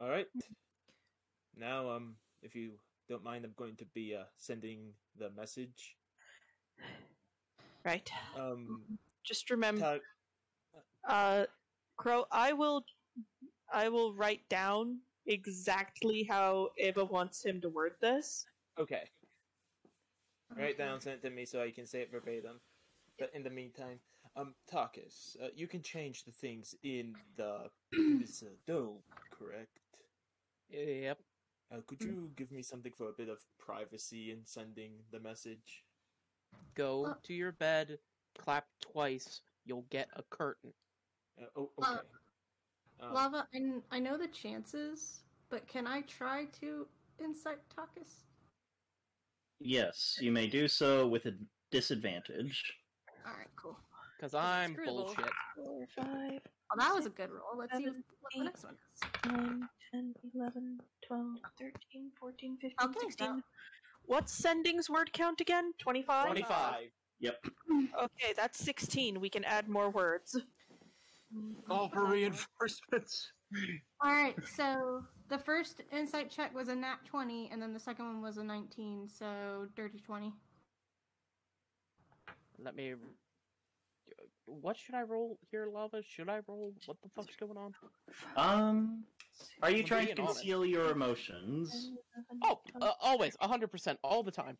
All 0.00 0.08
right. 0.08 0.26
Now, 1.56 1.90
um, 1.90 2.14
if 2.42 2.54
you 2.56 2.72
don't 3.08 3.22
mind, 3.22 3.44
I'm 3.44 3.54
going 3.56 3.76
to 3.76 3.84
be 3.94 4.14
uh, 4.14 4.24
sending 4.38 4.94
the 5.18 5.30
message. 5.36 5.96
Right. 7.84 8.10
Um, 8.38 8.80
Just 9.24 9.50
remember, 9.50 10.00
Ta- 11.06 11.12
uh, 11.12 11.46
Crow. 11.98 12.24
I 12.32 12.52
will, 12.52 12.84
I 13.72 13.88
will 13.88 14.14
write 14.14 14.48
down 14.48 15.00
exactly 15.26 16.26
how 16.28 16.70
Eva 16.78 17.04
wants 17.04 17.44
him 17.44 17.60
to 17.60 17.68
word 17.68 17.92
this. 18.00 18.46
okay. 18.78 19.02
Write 20.56 20.78
down, 20.78 21.00
send 21.00 21.16
it 21.16 21.28
to 21.28 21.30
me 21.30 21.44
so 21.44 21.62
I 21.62 21.70
can 21.70 21.86
say 21.86 22.00
it 22.00 22.10
verbatim. 22.10 22.58
But 23.18 23.30
in 23.34 23.44
the 23.44 23.50
meantime, 23.50 24.00
um, 24.34 24.54
Takis, 24.72 25.36
uh, 25.40 25.48
you 25.54 25.68
can 25.68 25.80
change 25.80 26.24
the 26.24 26.32
things 26.32 26.74
in 26.82 27.14
the 27.36 27.70
this 27.92 28.42
uh, 28.42 28.46
dome, 28.66 28.98
correct? 29.38 29.78
Yep. 30.70 31.18
Uh, 31.72 31.80
could 31.86 32.02
you 32.02 32.30
give 32.36 32.50
me 32.50 32.62
something 32.62 32.92
for 32.96 33.08
a 33.08 33.12
bit 33.12 33.28
of 33.28 33.38
privacy 33.58 34.32
in 34.32 34.44
sending 34.44 34.92
the 35.12 35.20
message? 35.20 35.84
Go 36.74 37.06
Uh, 37.06 37.14
to 37.24 37.34
your 37.34 37.52
bed, 37.52 37.98
clap 38.36 38.66
twice, 38.80 39.40
you'll 39.64 39.86
get 39.90 40.08
a 40.14 40.22
curtain. 40.30 40.72
Uh, 41.40 41.46
oh, 41.56 41.70
Uh, 41.78 41.92
okay. 41.92 42.00
Um, 43.00 43.14
Lava, 43.14 43.48
I, 43.54 43.80
I 43.92 43.98
know 43.98 44.18
the 44.18 44.28
chances, 44.28 45.22
but 45.48 45.66
can 45.66 45.86
I 45.86 46.02
try 46.02 46.46
to 46.60 46.86
incite 47.18 47.60
Takis? 47.68 48.24
Yes, 49.58 50.18
you 50.20 50.32
may 50.32 50.46
do 50.46 50.66
so 50.68 51.06
with 51.06 51.26
a 51.26 51.34
disadvantage. 51.70 52.78
Alright, 53.26 53.48
cool. 53.56 53.78
Because 54.16 54.34
I'm 54.34 54.74
bullshit. 54.74 55.30
Four, 55.54 55.86
five, 55.96 56.40
Well, 56.76 56.86
that 56.88 56.94
was 56.94 57.06
a 57.06 57.10
good 57.10 57.30
roll. 57.30 57.58
Let's 57.58 57.76
see 57.76 57.84
what 57.84 57.94
the 58.34 58.40
eight. 58.40 58.44
next 58.44 58.64
one 58.64 58.76
is. 58.94 59.00
9, 59.26 59.68
10, 59.92 60.14
11, 60.34 60.80
12, 61.06 61.26
13, 61.58 62.10
14, 62.18 62.56
15, 62.60 62.74
Okay, 62.88 63.00
16. 63.00 63.36
that- 63.36 63.44
What's 64.04 64.32
Sending's 64.32 64.88
word 64.88 65.12
count 65.12 65.40
again? 65.40 65.72
25? 65.78 66.26
25. 66.26 66.90
Yep. 67.20 67.44
Okay, 68.02 68.32
that's 68.34 68.58
16. 68.58 69.20
We 69.20 69.28
can 69.28 69.44
add 69.44 69.68
more 69.68 69.90
words. 69.90 70.36
Call 71.66 71.88
for 71.90 72.06
reinforcements. 72.06 73.30
Alright, 74.04 74.36
so 74.44 75.04
the 75.28 75.38
first 75.38 75.82
insight 75.92 76.30
check 76.30 76.54
was 76.54 76.68
a 76.68 76.74
nat 76.74 76.98
20, 77.04 77.50
and 77.52 77.60
then 77.60 77.72
the 77.72 77.78
second 77.80 78.06
one 78.06 78.22
was 78.22 78.38
a 78.38 78.44
19, 78.44 79.08
so 79.08 79.66
dirty 79.76 80.00
20. 80.00 80.32
Let 82.58 82.74
me. 82.74 82.94
What 84.50 84.76
should 84.76 84.94
I 84.96 85.02
roll 85.02 85.38
here, 85.50 85.68
Lava? 85.72 86.02
Should 86.02 86.28
I 86.28 86.40
roll? 86.48 86.74
What 86.86 86.96
the 87.02 87.08
fuck's 87.14 87.36
going 87.36 87.56
on? 87.56 87.72
Um, 88.36 89.04
are 89.62 89.70
you 89.70 89.78
I'm 89.78 89.84
trying 89.84 90.06
to 90.08 90.14
being 90.14 90.26
honest. 90.26 90.40
conceal 90.40 90.66
your 90.66 90.90
emotions? 90.90 91.92
Oh, 92.42 92.60
uh, 92.80 92.92
always, 93.00 93.36
100%, 93.40 93.96
all 94.02 94.22
the 94.24 94.30
time. 94.32 94.58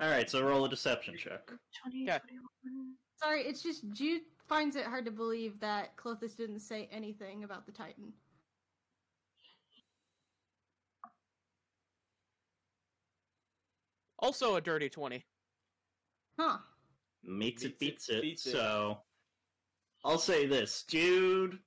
All 0.00 0.08
right, 0.08 0.28
so 0.30 0.42
roll 0.42 0.64
a 0.64 0.68
deception 0.68 1.16
check. 1.18 1.46
20, 1.82 2.04
Yeah. 2.04 2.18
21. 2.18 2.94
Sorry, 3.22 3.42
it's 3.42 3.62
just 3.62 3.84
Jude 3.92 4.22
finds 4.48 4.74
it 4.76 4.84
hard 4.84 5.04
to 5.04 5.10
believe 5.10 5.60
that 5.60 5.96
Klothys 5.96 6.36
didn't 6.36 6.60
say 6.60 6.88
anything 6.90 7.44
about 7.44 7.66
the 7.66 7.72
Titan. 7.72 8.12
Also 14.18 14.56
a 14.56 14.60
dirty 14.60 14.88
20. 14.88 15.24
Huh. 16.38 16.58
Meets 17.24 17.64
it, 17.64 17.78
Beats 17.78 18.08
it, 18.08 18.12
beats 18.12 18.18
it. 18.18 18.22
beats 18.22 18.46
it. 18.46 18.52
So, 18.52 18.98
I'll 20.06 20.18
say 20.18 20.46
this, 20.46 20.84
dude. 20.86 21.58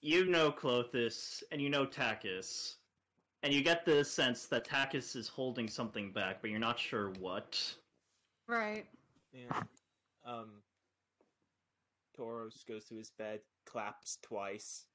You 0.00 0.24
know 0.24 0.50
Klothys, 0.50 1.42
and 1.52 1.60
you 1.60 1.68
know 1.68 1.84
Takis, 1.84 2.76
and 3.42 3.52
you 3.52 3.62
get 3.62 3.84
the 3.84 4.02
sense 4.02 4.46
that 4.46 4.66
Takis 4.66 5.16
is 5.16 5.28
holding 5.28 5.68
something 5.68 6.12
back, 6.12 6.40
but 6.40 6.48
you're 6.48 6.58
not 6.58 6.78
sure 6.78 7.10
what. 7.20 7.60
Right. 8.48 8.86
And, 9.34 9.66
um, 10.24 10.48
Toros 12.16 12.64
goes 12.66 12.86
to 12.86 12.94
his 12.94 13.10
bed, 13.10 13.40
claps 13.66 14.18
twice. 14.22 14.86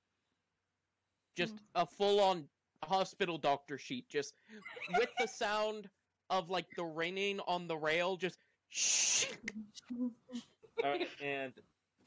Just 1.37 1.53
a 1.75 1.85
full 1.85 2.21
on 2.21 2.45
hospital 2.83 3.37
doctor 3.37 3.77
sheet, 3.77 4.09
just 4.09 4.33
with 4.97 5.09
the 5.19 5.27
sound 5.27 5.89
of 6.31 6.49
like 6.49 6.65
the 6.75 6.85
ringing 6.85 7.39
on 7.41 7.67
the 7.67 7.77
rail, 7.77 8.17
just 8.17 8.39
and 11.23 11.53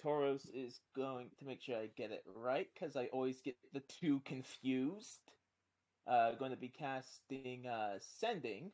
Toros 0.01 0.47
is 0.55 0.81
going 0.97 1.31
to 1.39 1.45
make 1.45 1.63
sure 1.63 1.77
I 1.77 1.89
get 1.97 2.11
it 2.11 2.25
right, 2.35 2.69
because 2.75 2.97
I 2.97 3.07
always 3.07 3.41
get 3.41 3.57
the 3.73 3.81
two 3.81 4.21
confused. 4.25 5.21
Uh, 6.07 6.33
going 6.33 6.51
to 6.51 6.57
be 6.57 6.69
casting 6.69 7.67
uh, 7.67 7.99
Sending 8.01 8.73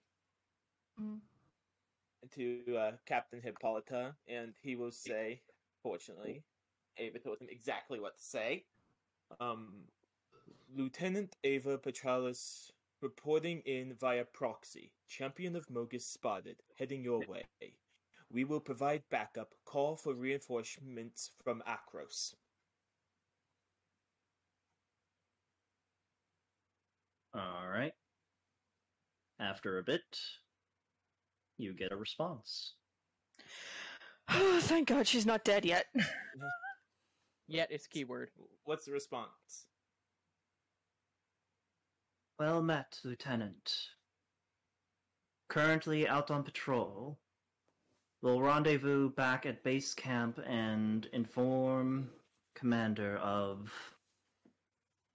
Mm. 1.01 1.21
to 2.35 2.77
uh, 2.77 2.93
Captain 3.07 3.41
Hippolyta, 3.41 4.17
and 4.27 4.55
he 4.63 4.75
will 4.75 4.91
say, 4.91 5.43
fortunately, 5.83 6.43
Ava 6.97 7.21
told 7.21 7.41
him 7.41 7.49
exactly 7.51 8.01
what 8.01 8.17
to 8.19 8.25
say. 8.25 8.65
Um, 9.41 9.85
Lieutenant 10.75 11.37
Ava 11.45 11.79
Petralis 11.79 12.73
reporting 13.01 13.61
in 13.65 13.95
via 13.95 14.25
proxy. 14.25 14.91
Champion 15.07 15.55
of 15.55 15.69
Mogis 15.69 16.03
spotted, 16.03 16.57
heading 16.77 17.05
your 17.05 17.25
way. 17.29 17.45
We 18.31 18.45
will 18.45 18.61
provide 18.61 19.03
backup. 19.11 19.55
Call 19.65 19.97
for 19.97 20.15
reinforcements 20.15 21.31
from 21.43 21.63
Akros. 21.67 22.35
All 27.35 27.69
right. 27.71 27.93
After 29.41 29.79
a 29.79 29.83
bit, 29.83 30.19
you 31.57 31.73
get 31.73 31.93
a 31.93 31.97
response. 31.97 32.75
Oh, 34.31 34.59
thank 34.63 34.89
God 34.89 35.07
she's 35.07 35.27
not 35.27 35.45
dead 35.45 35.65
yet. 35.65 35.87
Yet 37.49 37.73
is 37.73 37.87
keyword. 37.87 38.31
What's 38.65 38.85
the 38.85 38.93
response? 38.93 39.69
Well 42.39 42.61
met, 42.63 42.99
Lieutenant. 43.05 43.73
Currently 45.49 46.07
out 46.07 46.31
on 46.31 46.43
patrol. 46.43 47.19
We'll 48.21 48.41
rendezvous 48.41 49.11
back 49.11 49.47
at 49.47 49.63
base 49.63 49.95
camp 49.95 50.41
and 50.45 51.07
inform 51.13 52.11
Commander 52.57 53.17
of 53.19 53.73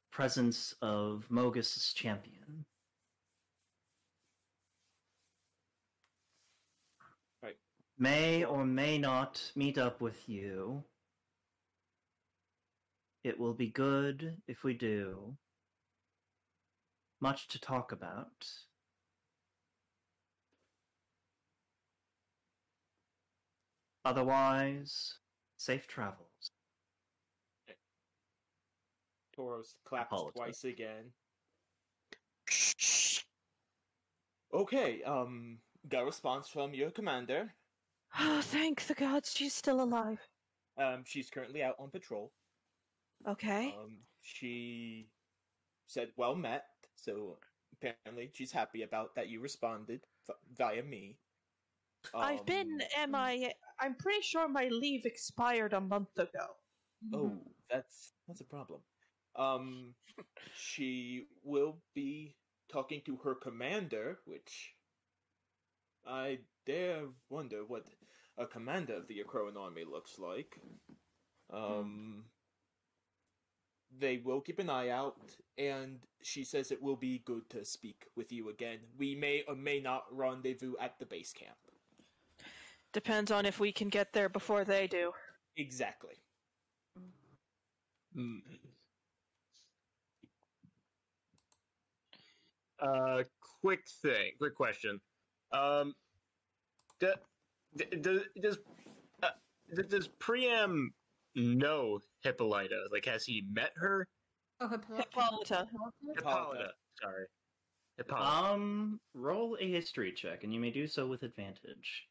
presence 0.10 0.74
of 0.82 1.26
Mogis's 1.30 1.91
champion. 1.91 2.64
Right. 7.41 7.58
May 7.99 8.45
or 8.45 8.66
may 8.66 8.97
not 8.97 9.51
meet 9.54 9.78
up 9.78 9.99
with 9.99 10.30
you. 10.30 10.86
It 13.26 13.38
will 13.38 13.54
be 13.54 13.68
good 13.68 14.38
if 14.47 14.64
we 14.64 14.74
do. 14.74 15.36
Much 17.20 17.49
to 17.49 17.60
talk 17.60 17.91
about. 17.91 18.47
Otherwise, 24.06 25.16
safe 25.58 25.88
travels. 25.88 26.51
Toros 29.36 29.76
claps 29.86 30.08
Apologize. 30.12 30.34
twice 30.36 30.64
again. 30.66 31.12
Okay, 34.54 35.01
um, 35.04 35.58
got 35.89 36.04
a 36.04 36.06
response 36.06 36.47
from 36.47 36.74
your 36.74 36.91
commander. 36.91 37.51
Oh, 38.20 38.41
thank 38.43 38.86
the 38.86 38.93
gods 38.93 39.34
she's 39.36 39.54
still 39.54 39.82
alive. 39.82 40.20
Um, 40.78 41.04
she's 41.06 41.30
currently 41.32 41.64
out 41.64 41.76
on 41.80 41.89
patrol. 41.89 42.32
Okay. 43.28 43.74
Um, 43.80 43.97
she 44.22 45.08
said, 45.88 46.12
"Well 46.18 46.36
met." 46.36 46.66
So 46.95 47.39
apparently, 47.74 48.30
she's 48.34 48.51
happy 48.51 48.84
about 48.84 49.16
that 49.16 49.30
you 49.30 49.39
responded 49.39 50.01
v- 50.28 50.34
via 50.56 50.84
me. 50.84 51.18
I've 52.14 52.45
been 52.45 52.82
Um, 52.97 53.12
MIA. 53.12 53.54
I'm 53.80 53.95
pretty 53.95 54.21
sure 54.21 54.47
my 54.47 54.67
leave 54.69 55.05
expired 55.05 55.74
a 55.74 55.82
month 55.82 56.17
ago. 56.17 56.47
Oh, 57.13 57.38
that's 57.69 58.13
that's 58.28 58.41
a 58.41 58.45
problem. 58.45 58.80
Um, 59.36 59.93
she 60.55 61.26
will 61.43 61.78
be 61.93 62.36
talking 62.71 63.01
to 63.05 63.17
her 63.17 63.36
commander, 63.36 64.19
which 64.26 64.74
I 66.05 66.39
dare 66.65 67.03
wonder 67.30 67.63
what 67.65 67.86
a 68.38 68.45
commander 68.45 68.95
of 68.95 69.07
the 69.07 69.24
Akroan 69.24 69.57
army 69.57 69.84
looks 69.89 70.17
like. 70.17 70.59
Um, 71.51 72.26
they 73.99 74.17
will 74.17 74.41
keep 74.41 74.59
an 74.59 74.69
eye 74.69 74.89
out, 74.89 75.17
and 75.57 75.99
she 76.21 76.43
says 76.43 76.71
it 76.71 76.82
will 76.82 76.95
be 76.95 77.24
good 77.26 77.49
to 77.51 77.63
speak 77.65 78.05
with 78.15 78.32
you 78.32 78.49
again. 78.49 78.80
We 78.97 79.15
may 79.15 79.43
or 79.47 79.55
may 79.55 79.80
not 79.80 80.05
rendezvous 80.11 80.74
at 80.80 80.97
the 80.99 81.05
base 81.05 81.34
camp. 81.34 81.57
Depends 82.94 83.32
on 83.32 83.46
if 83.46 83.60
we 83.60 83.72
can 83.72 83.89
get 83.89 84.14
there 84.14 84.30
before 84.30 84.64
they 84.64 84.88
do. 84.88 85.12
Exactly. 85.58 86.14
Uh, 92.80 93.24
quick 93.62 93.82
thing, 94.02 94.32
quick 94.38 94.56
question. 94.56 95.00
Um, 95.52 95.94
do, 97.00 97.14
do, 98.02 98.24
does 98.41 98.58
uh, 99.22 99.30
does 99.89 100.08
Priam 100.20 100.91
know 101.36 102.00
Hippolyta? 102.24 102.88
Like, 102.91 103.06
has 103.06 103.24
he 103.24 103.46
met 103.52 103.72
her? 103.76 104.08
Oh, 104.60 104.68
Hippo- 104.68 104.96
Hippolyta. 104.98 105.68
Hippolyta. 106.16 106.72
Sorry, 107.02 107.26
Hippolyta. 107.98 108.26
Um, 108.26 109.00
roll 109.14 109.58
a 109.60 109.72
history 109.72 110.12
check, 110.12 110.44
and 110.44 110.54
you 110.54 110.60
may 110.60 110.72
do 110.72 110.88
so 110.88 111.08
with 111.08 111.24
advantage. 111.24 112.04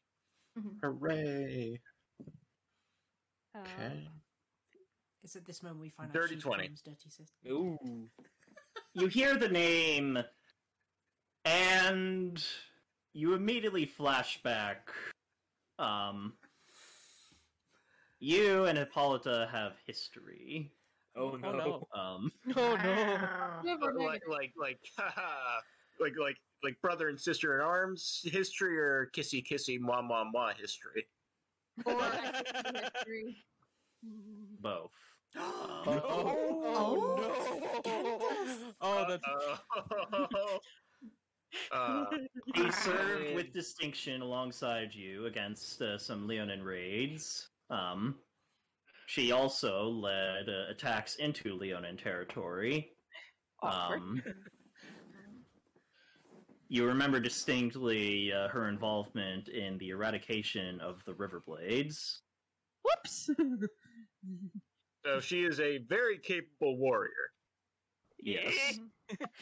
Hooray! 0.81 1.79
Um, 3.55 3.61
Okay. 3.63 4.07
It's 5.23 5.35
at 5.35 5.45
this 5.45 5.61
moment 5.63 5.79
we 5.81 5.89
find 5.89 6.09
out 6.09 6.13
Dirty 6.13 6.35
she 6.35 6.41
20. 6.41 6.63
becomes 6.63 6.81
dirty 6.81 7.09
sister. 7.09 7.49
Ooh. 7.49 8.09
You 8.93 9.07
hear 9.07 9.35
the 9.37 9.47
name, 9.47 10.17
and 11.45 12.43
you 13.13 13.33
immediately 13.33 13.85
flash 13.85 14.41
back. 14.43 14.89
Um, 15.79 16.33
you 18.19 18.65
and 18.65 18.77
Hippolyta 18.77 19.47
have 19.51 19.73
history. 19.85 20.71
Oh 21.15 21.35
no. 21.35 21.87
Um, 21.95 22.31
Oh 22.55 22.75
no. 22.75 24.03
Like, 24.03 24.23
like, 24.27 24.51
like, 24.59 24.79
haha, 24.97 25.59
like, 25.99 26.13
like, 26.19 26.37
like 26.63 26.79
brother 26.81 27.09
and 27.09 27.19
sister 27.19 27.55
in 27.55 27.61
arms 27.61 28.21
history 28.23 28.77
or 28.79 29.09
kissy 29.15 29.45
kissy 29.45 29.79
moi 29.79 30.01
moi 30.01 30.23
moi 30.31 30.53
history. 30.59 31.05
Or 31.85 31.99
history. 32.01 33.37
both. 34.61 34.91
Um, 35.35 36.01
Oh, 36.05 37.17
no! 37.85 38.71
Oh, 38.81 39.05
that's 39.09 39.25
Uh, 41.71 41.75
uh, 41.75 42.05
He 42.55 42.71
served 42.71 43.35
with 43.35 43.53
distinction 43.53 44.21
alongside 44.21 44.93
you 44.93 45.25
against 45.25 45.81
uh, 45.81 45.97
some 45.97 46.27
Leonin 46.27 46.63
raids. 46.63 47.49
Um, 47.69 48.15
she 49.07 49.31
also 49.31 49.89
led 49.89 50.49
uh, 50.49 50.69
attacks 50.69 51.15
into 51.15 51.55
Leonin 51.55 51.97
territory. 51.97 52.91
Um, 53.61 54.21
you 56.69 56.85
remember 56.85 57.19
distinctly 57.19 58.31
uh, 58.33 58.47
her 58.47 58.69
involvement 58.69 59.49
in 59.49 59.77
the 59.77 59.89
eradication 59.89 60.79
of 60.79 61.03
the 61.05 61.13
Riverblades. 61.13 62.19
Whoops. 62.83 63.29
so 65.05 65.19
she 65.19 65.43
is 65.43 65.59
a 65.59 65.79
very 65.89 66.17
capable 66.17 66.77
warrior. 66.77 67.11
Yes. 68.19 68.79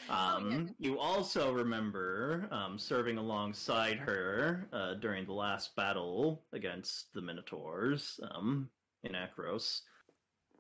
Um, 0.09 0.75
you 0.79 0.99
also 0.99 1.53
remember 1.53 2.49
um, 2.51 2.77
serving 2.77 3.17
alongside 3.17 3.97
her 3.99 4.67
uh, 4.73 4.95
during 4.95 5.25
the 5.25 5.31
last 5.33 5.75
battle 5.77 6.43
against 6.51 7.13
the 7.13 7.21
Minotaurs 7.21 8.19
um, 8.31 8.69
in 9.03 9.13
Akros. 9.13 9.81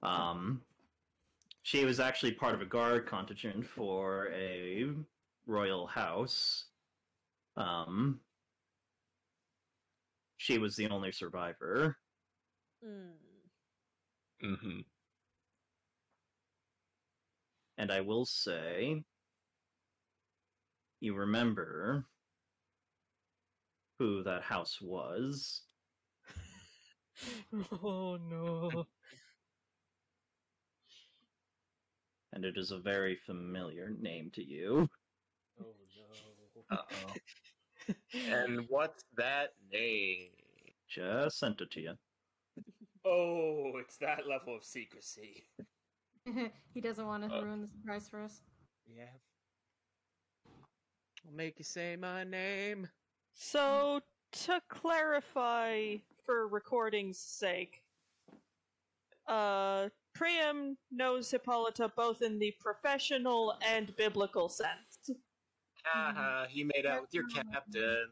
Um, 0.01 0.61
she 1.63 1.83
was 1.83 1.99
actually 1.99 2.31
part 2.33 2.55
of 2.55 2.61
a 2.61 2.65
guard 2.65 3.05
contingent 3.05 3.65
for 3.65 4.29
a 4.33 4.93
royal 5.45 5.87
house. 5.87 6.65
Um, 7.57 8.19
she 10.37 10.57
was 10.57 10.75
the 10.75 10.89
only 10.89 11.11
survivor. 11.11 11.97
mm. 12.85 13.11
Mm-hmm. 14.43 14.79
And 17.77 17.91
I 17.91 18.01
will 18.01 18.25
say, 18.25 19.03
you 20.99 21.15
remember 21.15 22.05
who 23.99 24.23
that 24.23 24.41
house 24.41 24.79
was. 24.81 25.61
oh 27.83 28.17
no. 28.17 28.87
and 32.33 32.45
it 32.45 32.57
is 32.57 32.71
a 32.71 32.79
very 32.79 33.17
familiar 33.25 33.91
name 33.99 34.31
to 34.33 34.43
you. 34.43 34.89
Oh 36.71 36.75
no. 36.75 37.13
Uh-oh. 37.89 37.93
and 38.29 38.65
what's 38.69 39.03
that 39.17 39.49
name? 39.71 40.29
Just 40.87 41.39
sent 41.39 41.61
it 41.61 41.71
to 41.71 41.81
you. 41.81 41.93
Oh, 43.05 43.71
it's 43.77 43.97
that 43.97 44.27
level 44.27 44.55
of 44.55 44.63
secrecy. 44.63 45.43
he 46.73 46.81
doesn't 46.81 47.05
want 47.07 47.27
to 47.29 47.35
Uh. 47.35 47.41
ruin 47.41 47.61
the 47.61 47.67
surprise 47.67 48.07
for 48.09 48.21
us. 48.21 48.41
Yeah. 48.85 49.05
I'll 51.25 51.33
make 51.33 51.57
you 51.59 51.65
say 51.65 51.95
my 51.95 52.23
name. 52.23 52.87
So, 53.33 54.01
to 54.33 54.61
clarify 54.69 55.97
for 56.25 56.47
recording's 56.47 57.17
sake, 57.19 57.81
uh, 59.27 59.89
Priam 60.13 60.77
knows 60.91 61.31
Hippolyta 61.31 61.89
both 61.95 62.21
in 62.21 62.37
the 62.37 62.51
professional 62.59 63.55
and 63.65 63.95
biblical 63.95 64.49
sense. 64.49 64.90
Haha, 65.85 66.45
he 66.47 66.63
made 66.63 66.85
out 66.85 67.01
with 67.01 67.13
your 67.13 67.25
captain. 67.27 68.07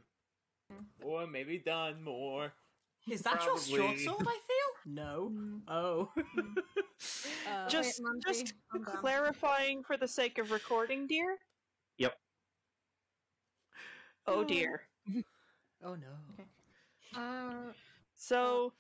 Or 1.04 1.26
maybe 1.28 1.58
done 1.58 2.04
more. 2.04 2.54
Is 3.10 3.22
that 3.24 3.44
your 3.44 3.58
short 3.60 3.80
Probably. 3.80 4.06
sword? 4.06 4.28
I 4.28 4.40
feel 4.48 4.94
no. 4.94 5.32
Oh. 5.68 6.10
Uh, 7.50 7.68
just, 7.70 8.02
Monty, 8.04 8.20
just 8.28 8.54
calm 8.72 8.84
down. 8.84 8.98
clarifying 8.98 9.84
for 9.84 9.96
the 9.96 10.08
sake 10.08 10.38
of 10.38 10.52
recording, 10.52 11.08
dear. 11.08 11.38
Yep. 11.98 12.14
Oh 14.28 14.44
dear. 14.44 14.82
oh 15.84 15.96
no. 15.96 16.46
Uh, 17.16 17.72
So, 18.16 18.74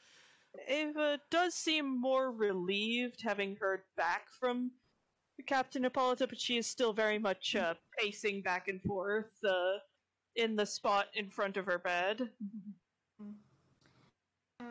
Ava 0.68 1.20
does 1.32 1.56
seem 1.56 2.00
more 2.00 2.32
relieved 2.32 3.22
having 3.24 3.56
heard 3.56 3.82
back 3.96 4.26
from 4.38 4.72
Captain 5.48 5.84
Hippolyta, 5.84 6.28
but 6.28 6.40
she 6.40 6.58
is 6.58 6.68
still 6.68 6.92
very 6.92 7.18
much 7.18 7.56
uh, 7.56 7.76
pacing 8.00 8.41
back 8.41 8.68
and 8.68 8.82
forth 8.82 9.32
uh, 9.47 9.78
in 10.36 10.56
the 10.56 10.66
spot 10.66 11.08
in 11.16 11.30
front 11.30 11.58
of 11.58 11.66
her 11.66 11.80
bed. 11.80 12.30
uh, 14.60 14.64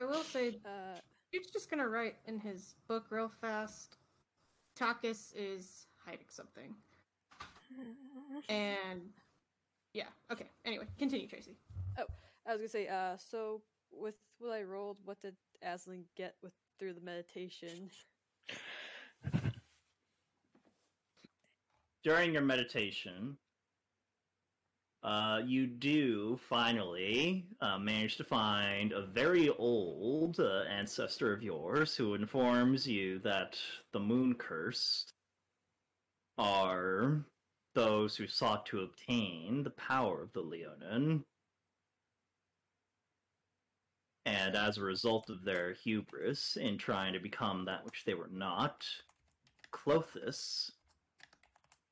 I 0.00 0.04
will 0.04 0.22
say, 0.22 0.58
uh, 0.64 0.98
Dude's 1.32 1.50
just 1.50 1.70
gonna 1.70 1.88
write 1.88 2.16
in 2.26 2.38
his 2.38 2.74
book 2.88 3.06
real 3.10 3.30
fast. 3.40 3.96
Takis 4.78 5.32
is 5.34 5.86
hiding 6.04 6.26
something. 6.28 6.74
And 8.48 9.00
yeah, 9.92 10.08
okay. 10.30 10.46
Anyway, 10.64 10.84
continue, 10.98 11.26
Tracy. 11.26 11.56
Oh, 11.98 12.04
I 12.46 12.52
was 12.52 12.58
gonna 12.58 12.68
say, 12.68 12.88
uh, 12.88 13.16
so 13.16 13.62
with 13.90 14.14
what 14.38 14.52
I 14.52 14.62
rolled, 14.62 14.98
what 15.04 15.20
did 15.22 15.34
Aslan 15.62 16.04
get 16.16 16.34
with 16.42 16.52
through 16.78 16.92
the 16.92 17.00
meditation? 17.00 17.90
During 22.06 22.34
your 22.34 22.42
meditation, 22.42 23.36
uh, 25.02 25.40
you 25.44 25.66
do 25.66 26.38
finally 26.48 27.48
uh, 27.60 27.80
manage 27.80 28.16
to 28.18 28.22
find 28.22 28.92
a 28.92 29.06
very 29.06 29.48
old 29.48 30.38
uh, 30.38 30.62
ancestor 30.70 31.32
of 31.32 31.42
yours 31.42 31.96
who 31.96 32.14
informs 32.14 32.86
you 32.86 33.18
that 33.24 33.58
the 33.92 33.98
moon 33.98 34.36
cursed 34.36 35.14
are 36.38 37.24
those 37.74 38.14
who 38.14 38.28
sought 38.28 38.66
to 38.66 38.82
obtain 38.82 39.64
the 39.64 39.70
power 39.70 40.22
of 40.22 40.32
the 40.32 40.42
Leonin. 40.42 41.24
And 44.24 44.54
as 44.54 44.78
a 44.78 44.82
result 44.82 45.28
of 45.28 45.42
their 45.44 45.72
hubris 45.72 46.56
in 46.56 46.78
trying 46.78 47.14
to 47.14 47.18
become 47.18 47.64
that 47.64 47.84
which 47.84 48.04
they 48.04 48.14
were 48.14 48.30
not, 48.32 48.86
Klothys 49.72 50.70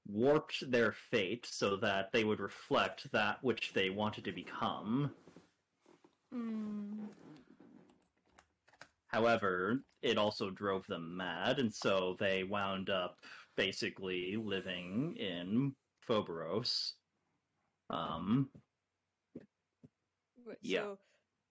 warped 0.06 0.70
their 0.70 0.92
fate 0.92 1.46
so 1.50 1.76
that 1.76 2.12
they 2.12 2.24
would 2.24 2.40
reflect 2.40 3.10
that 3.12 3.38
which 3.42 3.72
they 3.72 3.90
wanted 3.90 4.24
to 4.24 4.32
become. 4.32 5.10
Hmm. 6.32 7.06
However, 9.08 9.84
it 10.02 10.18
also 10.18 10.50
drove 10.50 10.86
them 10.88 11.16
mad, 11.16 11.58
and 11.60 11.72
so 11.72 12.16
they 12.18 12.42
wound 12.42 12.90
up 12.90 13.16
basically 13.56 14.36
living 14.36 15.14
in 15.16 15.72
Phoberos. 16.06 16.94
Um, 17.90 18.50
Wait, 20.44 20.58
Yeah. 20.62 20.80
So, 20.80 20.98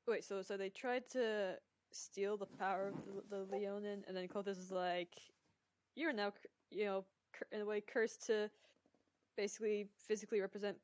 wait, 0.08 0.24
so 0.24 0.41
so 0.41 0.58
they 0.58 0.70
tried 0.70 1.10
to 1.12 1.56
steal 1.91 2.38
the 2.38 2.45
power 2.45 2.89
of 2.89 2.95
the, 3.30 3.38
the 3.38 3.56
Leonin, 3.56 4.04
and 4.08 4.16
then 4.16 4.28
Klothys 4.28 4.60
is 4.60 4.72
like, 4.72 5.14
"You're 5.95 6.14
now, 6.14 6.34
you 6.70 6.86
know, 6.86 7.06
in 7.51 7.61
a 7.61 7.65
way, 7.65 7.81
cursed 7.81 8.25
to 8.27 8.49
basically 9.36 9.88
physically 10.07 10.41
represent 10.41 10.77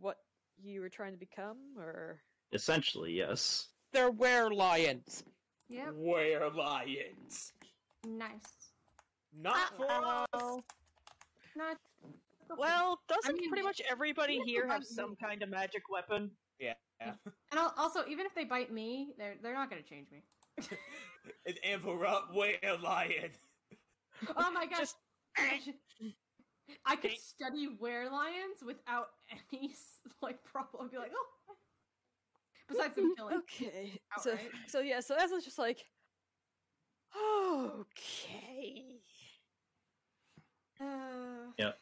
what 0.00 0.18
you 0.62 0.80
were 0.80 0.88
trying 0.88 1.12
to 1.12 1.18
become." 1.18 1.58
Or 1.78 2.20
essentially, 2.52 3.12
yes. 3.12 3.68
They're 3.92 4.10
were 4.10 4.50
lions. 4.50 5.24
Yep. 5.68 5.94
Where 5.94 6.50
lions? 6.50 7.52
Nice. 8.06 8.72
Not 9.38 9.56
uh, 9.56 9.76
for 9.76 9.90
uh, 9.90 10.22
us. 10.22 10.26
Well, 10.34 10.64
Not. 11.56 11.76
well, 12.58 13.00
doesn't 13.08 13.36
mean, 13.38 13.48
pretty 13.48 13.62
much 13.62 13.80
everybody 13.90 14.40
here 14.44 14.66
have 14.66 14.84
some 14.84 15.16
kind 15.16 15.42
of 15.42 15.48
magic 15.48 15.82
weapon? 15.90 16.30
Yeah. 16.58 16.74
And 17.00 17.14
al- 17.52 17.74
also, 17.76 18.00
even 18.08 18.26
if 18.26 18.34
they 18.34 18.44
bite 18.44 18.72
me, 18.72 19.14
they're 19.18 19.34
they're 19.42 19.54
not 19.54 19.70
gonna 19.70 19.82
change 19.82 20.08
me. 20.10 20.22
An 21.46 21.54
emperor 21.62 22.20
were 22.34 22.54
lion. 22.82 23.30
Oh 24.36 24.50
my 24.52 24.66
gosh. 24.66 24.78
Just- 24.80 24.96
I 26.86 26.96
could 26.96 27.12
study 27.18 27.68
were 27.78 28.08
lions 28.10 28.62
without 28.64 29.08
any 29.52 29.74
like 30.22 30.42
problem. 30.44 30.86
I'd 30.86 30.90
Be 30.92 30.98
like, 30.98 31.12
oh. 31.14 31.54
Besides 32.68 32.94
them 32.96 33.14
killing. 33.16 33.36
okay, 33.38 34.00
so 34.20 34.32
outright. 34.32 34.50
so 34.68 34.80
yeah, 34.80 35.00
so 35.00 35.16
Aslan's 35.16 35.44
just 35.44 35.58
like, 35.58 35.84
okay. 37.16 39.00
Uh, 40.80 41.72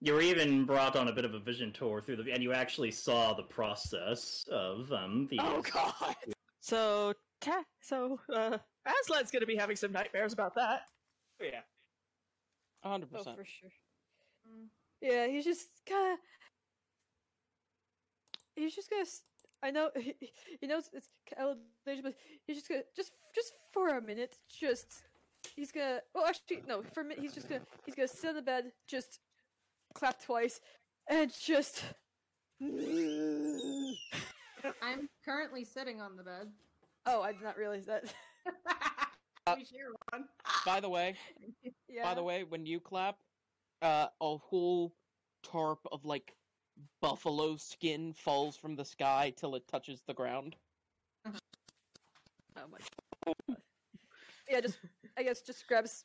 You 0.00 0.12
were 0.12 0.20
even 0.20 0.64
brought 0.66 0.94
on 0.96 1.08
a 1.08 1.12
bit 1.12 1.24
of 1.24 1.32
a 1.34 1.38
vision 1.40 1.72
tour 1.72 2.02
through 2.02 2.16
the, 2.16 2.32
and 2.32 2.42
you 2.42 2.52
actually 2.52 2.90
saw 2.90 3.32
the 3.34 3.42
process 3.44 4.46
of 4.50 4.92
um 4.92 5.26
the. 5.30 5.38
Oh 5.40 5.62
god. 5.72 6.16
So, 6.60 7.14
ta- 7.40 7.64
so 7.80 8.18
uh, 8.32 8.58
Aslan's 8.86 9.30
going 9.30 9.40
to 9.40 9.46
be 9.46 9.56
having 9.56 9.76
some 9.76 9.92
nightmares 9.92 10.32
about 10.32 10.54
that. 10.56 10.80
Oh, 11.40 11.44
yeah. 11.44 11.60
Hundred 12.84 13.08
Oh, 13.12 13.18
percent. 13.18 13.36
for 13.36 13.44
sure. 13.44 13.70
Mm. 14.48 14.66
Yeah, 15.00 15.26
he's 15.26 15.44
just 15.44 15.68
kind 15.88 16.12
of. 16.14 16.18
He's 18.54 18.74
just 18.74 18.88
gonna. 18.90 19.04
I 19.62 19.70
know 19.70 19.90
he, 19.96 20.14
he 20.60 20.66
knows 20.66 20.90
it's 20.92 21.12
elevation, 21.36 22.02
but 22.02 22.14
he's 22.46 22.56
just 22.56 22.68
gonna 22.68 22.82
just 22.94 23.12
just 23.34 23.52
for 23.72 23.88
a 23.96 24.00
minute, 24.02 24.38
just 24.48 25.02
he's 25.54 25.72
gonna. 25.72 26.00
Well, 26.14 26.26
actually, 26.26 26.62
no. 26.66 26.82
For 26.94 27.00
a 27.00 27.04
minute, 27.04 27.20
he's 27.20 27.34
just 27.34 27.48
gonna 27.48 27.62
he's 27.84 27.94
gonna 27.94 28.08
sit 28.08 28.30
on 28.30 28.36
the 28.36 28.42
bed, 28.42 28.72
just 28.86 29.20
clap 29.94 30.22
twice, 30.22 30.60
and 31.08 31.32
just. 31.38 31.82
I'm 34.82 35.08
currently 35.24 35.64
sitting 35.64 36.00
on 36.00 36.16
the 36.16 36.22
bed. 36.22 36.48
Oh, 37.04 37.20
I 37.22 37.32
did 37.32 37.42
not 37.42 37.56
realize 37.58 37.86
that. 37.86 38.04
we 39.54 39.64
share 39.64 39.90
one. 40.12 40.24
By 40.64 40.80
the 40.80 40.88
way, 40.88 41.14
yeah. 41.88 42.02
by 42.04 42.14
the 42.14 42.22
way, 42.22 42.44
when 42.44 42.66
you 42.66 42.80
clap, 42.80 43.16
uh, 43.82 44.06
a 44.20 44.36
whole 44.36 44.94
tarp 45.42 45.78
of 45.92 46.04
like 46.04 46.34
buffalo 47.00 47.56
skin 47.56 48.12
falls 48.12 48.56
from 48.56 48.74
the 48.74 48.84
sky 48.84 49.32
till 49.36 49.54
it 49.54 49.66
touches 49.68 50.02
the 50.06 50.14
ground. 50.14 50.56
Oh 51.26 51.32
my. 52.70 52.78
God. 53.24 53.56
yeah, 54.50 54.60
just 54.60 54.78
I 55.16 55.22
guess 55.22 55.42
just 55.42 55.66
grabs 55.66 56.04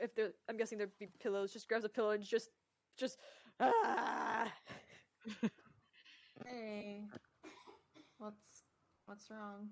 if 0.00 0.14
there. 0.14 0.30
I'm 0.48 0.56
guessing 0.56 0.78
there'd 0.78 0.98
be 0.98 1.08
pillows. 1.20 1.52
Just 1.52 1.68
grabs 1.68 1.84
a 1.84 1.88
pillow 1.88 2.10
and 2.10 2.24
just 2.24 2.50
just 2.96 3.18
ah. 3.60 4.52
Hey. 6.46 7.04
What's 8.18 8.64
what's 9.06 9.30
wrong? 9.30 9.68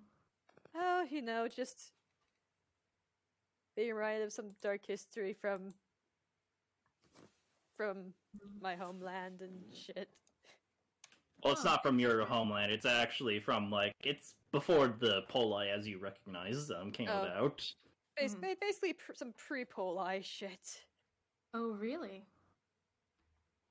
Oh, 0.74 1.04
you 1.11 1.22
know, 1.22 1.48
just 1.48 1.92
being 3.80 3.94
reminded 3.94 4.24
of 4.26 4.32
some 4.32 4.50
dark 4.62 4.84
history 4.86 5.32
from 5.32 5.72
from 7.78 8.12
my 8.60 8.76
homeland 8.76 9.40
and 9.40 9.52
shit. 9.74 10.10
Well, 11.42 11.54
it's 11.54 11.64
not 11.64 11.82
from 11.82 11.98
your 11.98 12.26
homeland. 12.26 12.70
It's 12.72 12.84
actually 12.84 13.40
from 13.40 13.70
like 13.70 13.94
it's 14.04 14.34
before 14.52 14.88
the 15.00 15.22
Poli, 15.30 15.70
as 15.70 15.88
you 15.88 15.98
recognize 15.98 16.68
them, 16.68 16.90
came 16.92 17.08
Oh. 17.08 17.22
about. 17.22 17.72
Bas- 18.18 18.34
Mhm. 18.34 18.40
ba- 18.42 18.56
Basically, 18.60 18.92
pr- 18.92 19.14
some 19.14 19.32
pre-poli 19.32 20.20
shit. 20.20 20.84
Oh 21.54 21.70
really? 21.70 22.26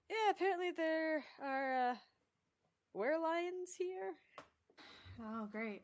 Yeah, 0.09 0.31
apparently 0.31 0.71
there 0.71 1.23
are 1.39 1.91
uh, 1.91 1.95
were 2.95 3.15
lions 3.19 3.75
here. 3.75 4.15
Oh 5.21 5.45
great. 5.51 5.83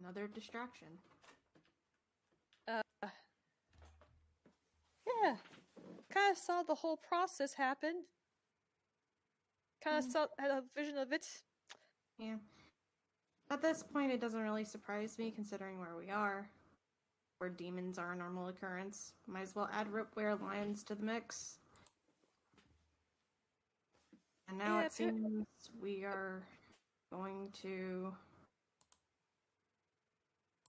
Another 0.00 0.28
distraction. 0.28 0.88
Uh, 2.68 2.82
yeah, 5.06 5.36
kind 6.10 6.32
of 6.32 6.36
saw 6.38 6.62
the 6.62 6.74
whole 6.74 6.96
process 6.96 7.54
happen. 7.54 8.04
Kind 9.82 9.98
of 9.98 10.04
Mm. 10.04 10.12
saw 10.12 10.26
had 10.38 10.50
a 10.50 10.62
vision 10.74 10.98
of 10.98 11.12
it. 11.12 11.42
Yeah. 12.18 12.38
At 13.50 13.62
this 13.62 13.82
point, 13.82 14.10
it 14.10 14.20
doesn't 14.20 14.40
really 14.40 14.64
surprise 14.64 15.18
me 15.18 15.30
considering 15.30 15.78
where 15.78 15.94
we 15.96 16.10
are. 16.10 16.50
Where 17.38 17.50
demons 17.50 17.98
are 17.98 18.12
a 18.12 18.16
normal 18.16 18.48
occurrence. 18.48 19.12
Might 19.26 19.42
as 19.42 19.54
well 19.54 19.68
add 19.70 19.88
Ripware 19.88 20.40
Lions 20.40 20.82
to 20.84 20.94
the 20.94 21.04
mix. 21.04 21.58
And 24.48 24.58
now 24.58 24.78
Yeah, 24.80 24.86
it 24.86 24.92
seems 24.92 25.46
we 25.80 26.04
are 26.04 26.42
going 27.10 27.50
to 27.62 28.16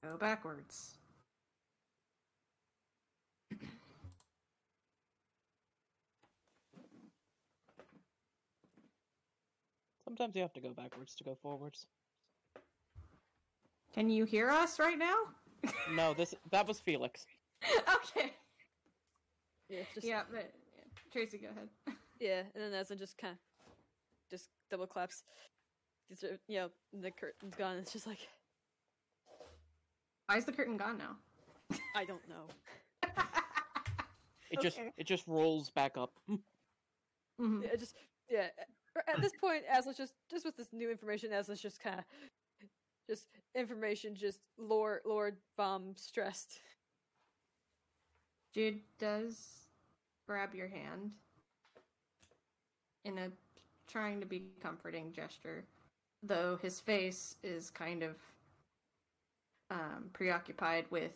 go 0.04 0.18
backwards. 0.18 0.98
Sometimes 10.08 10.38
you 10.38 10.42
have 10.42 10.54
to 10.54 10.62
go 10.62 10.70
backwards 10.70 11.16
to 11.16 11.26
go 11.26 11.38
forwards. 11.42 11.86
Can 13.94 14.10
you 14.10 14.24
hear 14.24 14.50
us 14.50 14.80
right 14.80 14.98
now? 14.98 15.16
No, 15.92 16.14
this 16.18 16.34
that 16.50 16.66
was 16.66 16.80
Felix. 16.80 17.26
okay. 17.94 18.32
Yeah, 19.68 19.82
just 19.94 20.08
Yeah, 20.08 20.22
but 20.32 20.50
yeah. 20.78 20.84
Tracy, 21.12 21.40
go 21.40 21.48
ahead. 21.50 21.68
yeah, 22.22 22.44
and 22.56 22.64
then 22.64 22.74
Aslan 22.74 22.98
just 22.98 23.18
kind 23.18 23.34
of 23.34 23.40
just 24.32 24.48
double 24.72 24.88
claps. 24.88 25.24
These 26.08 26.24
are, 26.24 26.40
you 26.48 26.60
know, 26.60 26.70
the 26.94 27.12
curtain's 27.12 27.56
gone. 27.58 27.76
It's 27.76 27.92
just 27.92 28.08
like 28.08 28.30
Why 30.28 30.38
is 30.38 30.46
the 30.46 30.54
curtain 30.54 30.78
gone 30.78 31.00
now? 31.00 31.18
I 31.98 32.06
don't 32.06 32.26
know. 32.30 32.46
It 34.50 34.62
just 34.62 34.80
it 34.96 35.06
just 35.06 35.28
rolls 35.28 35.70
back 35.70 35.98
up. 35.98 36.14
Mhm. 37.38 37.64
Yeah, 37.64 37.76
just 37.76 37.96
yeah. 38.30 38.48
At 39.08 39.22
this 39.22 39.34
point, 39.40 39.64
Aslan's 39.72 39.98
just 39.98 40.14
just 40.30 40.46
with 40.46 40.56
this 40.56 40.70
new 40.72 40.90
information, 40.90 41.32
Aslan's 41.32 41.62
just 41.62 41.82
kind 41.82 42.00
of 42.00 42.06
just 43.10 43.28
information, 43.56 44.16
just 44.16 44.40
lore 44.58 45.02
lore 45.06 45.38
bomb 45.58 45.94
stressed. 45.96 46.60
Jude 48.54 48.80
does 49.00 49.68
grab 50.26 50.54
your 50.56 50.68
hand 50.68 51.12
in 53.06 53.18
a 53.18 53.32
trying 53.88 54.20
to 54.20 54.26
be 54.26 54.44
comforting 54.62 55.12
gesture, 55.12 55.64
though 56.24 56.58
his 56.62 56.80
face 56.80 57.36
is 57.44 57.70
kind 57.70 58.04
of 58.04 58.18
um, 59.72 60.10
preoccupied 60.14 60.86
with 60.90 61.12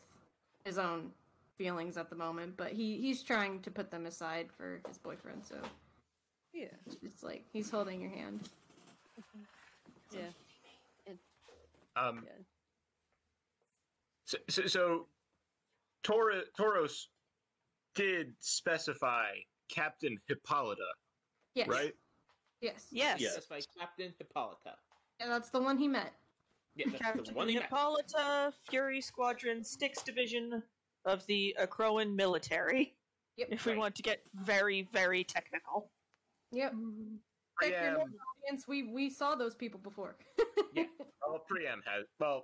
his 0.64 0.78
own 0.78 1.12
feelings 1.58 1.98
at 1.98 2.10
the 2.10 2.16
moment. 2.16 2.56
But 2.58 2.72
he 2.72 2.98
he's 2.98 3.24
trying 3.24 3.60
to 3.62 3.72
put 3.72 3.92
them 3.92 4.06
aside 4.06 4.50
for 4.52 4.82
his 4.88 4.98
boyfriend. 4.98 5.44
So 5.46 5.58
Yeah, 6.54 6.66
it's 7.02 7.24
like 7.24 7.46
he's 7.54 7.70
holding 7.70 8.02
your 8.02 8.10
hand. 8.12 8.50
yeah, 10.12 10.22
Um, 11.96 12.24
yeah. 12.26 12.32
so, 14.26 14.38
so, 14.50 14.62
so 14.68 15.08
Tor- 16.04 16.44
Toros 16.58 17.08
did 17.96 18.34
specify 18.40 19.32
Captain 19.70 20.18
Hippolyta, 20.28 20.82
Yes. 21.56 21.68
right? 21.68 21.96
Yes. 22.62 22.88
Yes. 22.92 23.20
Yeah. 23.20 23.30
That's 23.34 23.46
by 23.48 23.62
Captain 23.80 24.14
Hippolyta. 24.18 24.76
And 25.20 25.32
that's 25.32 25.50
the 25.50 25.60
one 25.62 25.78
he 25.78 25.88
met. 25.88 26.14
Yeah, 26.76 26.86
that's 26.90 27.02
Captain 27.02 27.24
the 27.26 27.34
one 27.34 27.48
he 27.48 27.56
met. 27.56 27.64
Hippolyta, 27.64 28.54
Fury 28.70 29.02
Squadron, 29.02 29.64
Styx 29.64 30.04
Division 30.04 30.62
of 31.06 31.26
the 31.28 31.56
Acroan 31.60 32.14
military. 32.16 32.96
Yep. 33.38 33.48
If 33.52 33.66
we 33.66 33.72
Right. 33.72 33.80
want 33.80 33.96
to 33.96 34.04
get 34.04 34.22
very, 34.34 34.84
very 34.92 35.24
technical. 35.24 35.90
Yep. 36.52 36.72
Check 37.62 37.72
your 37.72 37.80
Priam, 37.80 37.94
notes, 37.94 38.14
audience. 38.48 38.68
We 38.68 38.84
we 38.92 39.10
saw 39.10 39.36
those 39.36 39.56
people 39.56 39.80
before. 39.80 40.16
yeah. 40.76 40.84
well, 41.28 41.40
Priam 41.48 41.82
has. 41.86 42.06
Well, 42.20 42.44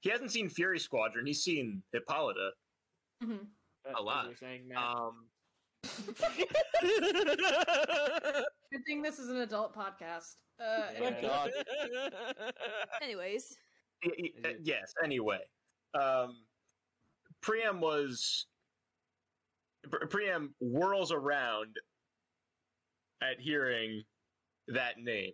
he 0.00 0.10
hasn't 0.10 0.30
seen 0.32 0.48
Fury 0.48 0.78
Squadron. 0.78 1.24
He's 1.26 1.42
seen 1.42 1.82
Hippolyta. 1.92 2.50
Mhm. 3.22 3.46
Uh, 3.88 3.92
A 3.98 4.02
lot. 4.02 4.24
you 4.24 4.30
were 4.30 4.36
saying, 4.36 4.68
Matt. 4.68 4.78
Um, 4.84 5.28
Good 8.72 8.84
thing 8.86 9.02
this 9.02 9.18
is 9.18 9.28
an 9.30 9.38
adult 9.38 9.74
podcast. 9.74 10.36
Uh, 10.60 10.88
Yeah. 10.92 11.00
anyway. 11.00 11.18
God. 11.22 11.50
Anyways, 13.02 13.56
y- 14.04 14.10
y- 14.18 14.30
Is 14.36 14.44
it- 14.44 14.60
yes. 14.62 14.92
Anyway, 15.02 15.40
um, 15.94 16.44
Priam 17.40 17.80
was. 17.80 18.46
Pri- 19.90 20.06
Priam 20.08 20.54
whirls 20.60 21.12
around 21.12 21.76
at 23.22 23.40
hearing 23.40 24.02
that 24.68 24.98
name, 24.98 25.32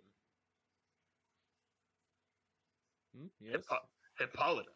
Hmm, 3.15 3.27
yes. 3.39 3.55
Hippo- 3.55 3.89
Hippolyta. 4.19 4.71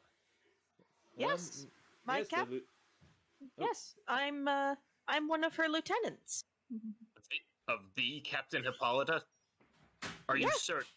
Yes, 1.17 1.63
Um, 1.63 1.71
my 2.05 2.17
yes, 2.19 2.27
cap- 2.27 2.49
lu- 2.49 2.67
yes, 3.57 3.95
I'm. 4.07 4.47
Uh, 4.47 4.75
I'm 5.07 5.27
one 5.27 5.43
of 5.43 5.55
her 5.55 5.69
lieutenants. 5.69 6.43
Of 7.67 7.79
the 7.95 8.21
Captain 8.21 8.63
Hippolyta? 8.63 9.23
Are 10.27 10.35
you 10.35 10.47
Yes. 10.47 10.63
certain? 10.63 10.87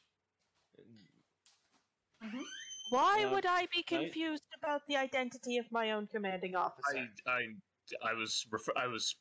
Why 2.90 3.24
Uh, 3.24 3.30
would 3.32 3.44
I 3.46 3.66
be 3.66 3.80
I- 3.80 3.82
confused 3.82 4.42
about 4.56 4.86
the 4.86 4.96
identity 4.96 5.58
of 5.58 5.70
my 5.70 5.92
own 5.92 6.06
commanding 6.08 6.56
officer? 6.56 7.06
I, 7.26 7.30
I, 7.30 7.54
I 8.02 8.12
was, 8.14 8.46
refer- 8.50 8.76
I 8.76 8.86
was. 8.86 9.14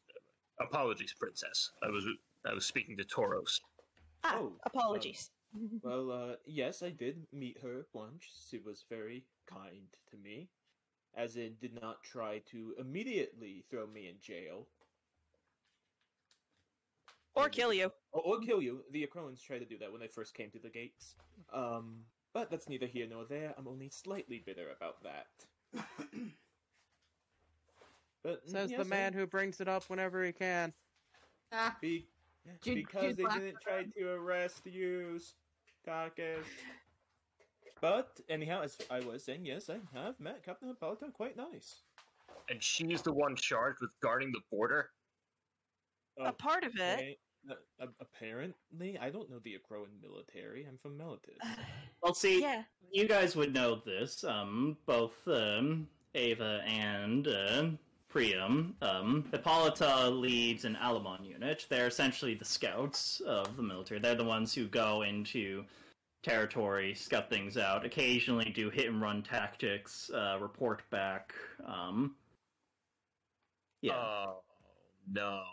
Apologies, 0.60 1.14
Princess. 1.14 1.72
I 1.84 1.90
was, 1.90 2.04
I 2.46 2.54
was 2.54 2.66
speaking 2.66 2.98
to 2.98 3.04
Toros. 3.04 3.60
ah, 4.24 4.38
Oh, 4.40 4.54
apologies. 4.66 5.32
Well, 5.82 6.12
uh, 6.12 6.36
yes, 6.46 6.84
I 6.84 6.90
did 6.92 7.26
meet 7.32 7.58
her 7.64 7.88
once. 7.94 8.48
She 8.50 8.60
was 8.60 8.84
very 8.90 9.24
kind 9.50 9.88
to 10.12 10.18
me, 10.18 10.50
as 11.16 11.38
in 11.38 11.56
did 11.62 11.74
not 11.82 12.04
try 12.04 12.40
to 12.52 12.76
immediately 12.78 13.64
throw 13.70 13.88
me 13.88 14.08
in 14.10 14.16
jail 14.22 14.68
or 17.34 17.48
kill 17.50 17.74
you. 17.74 17.92
or, 18.12 18.22
or 18.22 18.40
kill 18.42 18.62
you. 18.62 18.84
The 18.92 19.08
Acroans 19.08 19.42
tried 19.42 19.60
to 19.60 19.66
do 19.66 19.78
that 19.80 19.90
when 19.92 20.02
they 20.02 20.08
first 20.08 20.36
came 20.36 20.52
to 20.52 20.60
the 20.60 20.70
gates. 20.70 21.16
Um, 21.54 22.04
but 22.34 22.52
that's 22.52 22.68
neither 22.70 22.86
here 22.88 23.08
nor 23.10 23.26
there. 23.26 23.56
I'm 23.58 23.68
only 23.68 23.90
slightly 23.90 24.44
bitter 24.46 24.68
about 24.76 25.02
that. 25.04 25.28
but 28.24 28.46
mm, 28.46 28.52
Says 28.52 28.70
yes, 28.72 28.80
the 28.80 28.86
man 28.86 29.14
I- 29.14 29.18
who 29.18 29.26
brings 29.26 29.62
it 29.62 29.68
up 29.70 29.86
whenever 29.90 30.24
he 30.26 30.34
can. 30.34 30.74
Ah, 31.54 31.76
Be- 31.82 32.06
Jude- 32.62 32.76
because 32.76 33.04
Jude 33.08 33.18
they 33.18 33.24
laughed 33.24 33.40
didn't 33.40 33.62
try 33.62 33.84
to 33.84 34.10
arrest 34.12 34.66
you, 34.66 35.20
Takis. 35.86 36.46
But 37.80 38.20
anyhow, 38.30 38.62
as 38.64 38.78
I 38.90 39.00
was 39.02 39.24
saying, 39.24 39.46
yes, 39.46 39.70
I 39.70 39.80
have 39.94 40.20
met 40.20 40.44
Captain 40.44 40.68
Hippolyta. 40.70 41.12
Quite 41.14 41.38
nice. 41.38 41.84
And 42.50 42.62
she's 42.64 43.02
the 43.02 43.14
one 43.14 43.36
charged 43.36 43.82
with 43.82 43.92
guarding 44.02 44.32
the 44.32 44.42
border? 44.52 44.90
A 46.20 46.32
part 46.32 46.64
of 46.64 46.76
it. 46.76 46.94
Okay, 47.00 47.18
uh, 47.50 47.54
uh, 47.80 47.88
apparently, 48.02 48.98
I 49.00 49.10
don't 49.12 49.30
know 49.30 49.40
the 49.44 49.56
Acroan 49.56 49.90
military. 50.02 50.66
I'm 50.66 50.78
from 50.78 50.98
Meletis. 50.98 51.38
Well, 52.02 52.16
see, 52.16 52.42
Yeah. 52.42 52.64
you 52.92 53.08
guys 53.08 53.36
would 53.36 53.54
know 53.54 53.76
this. 53.86 54.24
Um, 54.24 54.78
both 54.88 55.28
um, 55.28 55.88
Ava 56.16 56.64
and 56.66 57.28
uh, 57.28 57.70
Priam. 58.18 58.74
Um, 58.82 59.26
Hippolyta 59.32 60.10
leads 60.10 60.66
an 60.66 60.76
Alamon 60.82 61.24
unit. 61.24 61.68
They're 61.70 61.86
essentially 61.86 62.34
the 62.34 62.46
scouts 62.46 63.22
of 63.28 63.56
the 63.56 63.62
military. 63.62 64.00
They're 64.00 64.16
the 64.16 64.24
ones 64.24 64.56
who 64.56 64.68
go 64.68 65.04
into 65.04 65.64
territory, 66.24 66.96
scout 66.96 67.30
things 67.30 67.60
out, 67.60 67.86
occasionally 67.86 68.50
do 68.50 68.72
hit 68.72 68.88
and 68.88 69.00
run 69.00 69.22
tactics, 69.22 70.10
uh, 70.16 70.40
report 70.42 70.82
back. 70.90 71.32
Um, 71.64 72.16
yeah. 73.84 73.94
Oh 73.94 74.40
no. 75.08 75.44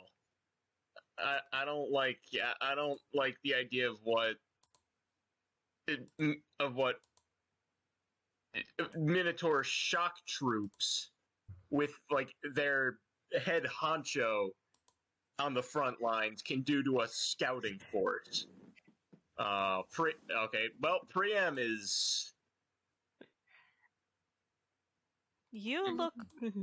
I 1.19 1.41
I 1.53 1.67
don't 1.67 1.91
like 1.93 2.21
yeah 2.33 2.55
I 2.63 2.75
don't 2.75 2.99
like 3.13 3.37
the 3.45 3.55
idea 3.55 3.91
of 3.91 3.99
what 4.05 4.37
of 6.61 6.75
what 6.77 6.97
Minotaur 8.97 9.63
shock 9.63 10.15
troops 10.27 11.11
with 11.71 11.93
like 12.11 12.35
their 12.55 12.97
head 13.45 13.65
honcho 13.65 14.49
on 15.39 15.55
the 15.55 15.63
front 15.63 16.01
lines 16.01 16.43
can 16.43 16.63
do 16.63 16.83
to 16.85 17.01
a 17.01 17.09
scouting 17.09 17.79
force. 17.91 18.47
Uh, 19.39 19.83
pre- 19.93 20.15
okay, 20.45 20.67
well, 20.81 21.01
Priam 21.11 21.59
is 21.59 22.35
You 25.55 25.97
look. 25.97 26.15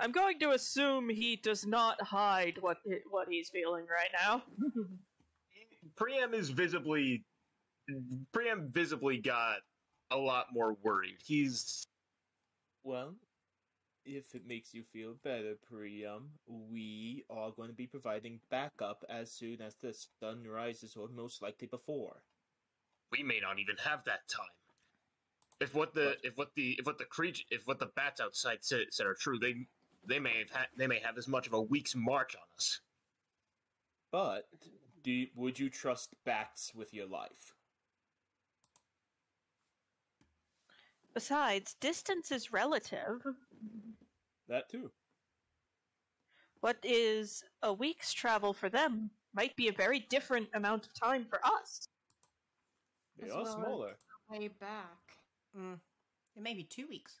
I'm 0.00 0.10
going 0.10 0.40
to 0.40 0.50
assume 0.50 1.08
he 1.08 1.36
does 1.36 1.64
not 1.64 2.02
hide 2.02 2.58
what 2.60 2.78
what 3.10 3.28
he's 3.28 3.48
feeling 3.48 3.86
right 3.86 4.10
now. 4.12 4.42
Priam 5.96 6.34
is 6.34 6.50
visibly 6.50 7.24
Priam 8.32 8.70
visibly 8.72 9.18
got 9.18 9.58
a 10.10 10.16
lot 10.16 10.46
more 10.52 10.76
worried. 10.82 11.18
He's 11.24 11.86
Well, 12.82 13.14
if 14.16 14.34
it 14.34 14.46
makes 14.46 14.74
you 14.74 14.82
feel 14.82 15.14
better, 15.22 15.54
Priam, 15.70 16.30
we 16.46 17.24
are 17.30 17.50
going 17.50 17.68
to 17.68 17.74
be 17.74 17.86
providing 17.86 18.40
backup 18.50 19.04
as 19.08 19.30
soon 19.32 19.60
as 19.60 19.74
the 19.76 19.94
sun 20.20 20.44
rises, 20.46 20.96
or 20.96 21.08
most 21.08 21.42
likely 21.42 21.68
before. 21.68 22.22
we 23.12 23.22
may 23.22 23.40
not 23.40 23.58
even 23.58 23.76
have 23.84 24.04
that 24.04 24.26
time. 24.28 24.46
If 25.60 25.74
what 25.74 25.94
the 25.94 26.06
What? 26.06 26.18
if 26.22 26.36
what 26.36 26.48
the 26.56 26.76
if 26.78 26.86
what 26.86 26.98
the 26.98 27.04
creature 27.04 27.44
if 27.50 27.66
what 27.66 27.78
the 27.80 27.90
bats 27.96 28.20
outside 28.20 28.58
said, 28.62 28.86
said 28.90 29.06
are 29.06 29.14
true, 29.14 29.38
they 29.38 29.66
they 30.06 30.18
may 30.20 30.38
have 30.38 30.50
ha- 30.50 30.66
they 30.76 30.86
may 30.86 31.00
have 31.00 31.18
as 31.18 31.28
much 31.28 31.46
of 31.46 31.52
a 31.52 31.60
week's 31.62 31.94
march 31.96 32.34
on 32.36 32.42
us. 32.56 32.80
But 34.12 34.44
do 35.02 35.10
you, 35.12 35.28
would 35.34 35.58
you 35.58 35.68
trust 35.70 36.14
bats 36.24 36.72
with 36.74 36.94
your 36.94 37.06
life? 37.06 37.54
Besides, 41.14 41.74
distance 41.80 42.30
is 42.30 42.52
relative. 42.52 43.26
That 44.48 44.68
too. 44.70 44.90
What 46.60 46.78
is 46.82 47.44
a 47.62 47.72
week's 47.72 48.12
travel 48.12 48.52
for 48.52 48.68
them 48.68 49.10
might 49.34 49.54
be 49.56 49.68
a 49.68 49.72
very 49.72 50.00
different 50.10 50.48
amount 50.54 50.86
of 50.86 50.94
time 50.94 51.24
for 51.28 51.38
us. 51.44 51.86
They 53.18 53.26
As 53.26 53.32
are 53.32 53.36
well 53.42 53.46
as- 53.46 53.52
smaller. 53.54 53.96
way 54.30 54.48
back. 54.48 54.98
Mm. 55.56 55.78
It 56.36 56.42
may 56.42 56.54
be 56.54 56.64
two 56.64 56.86
weeks. 56.88 57.20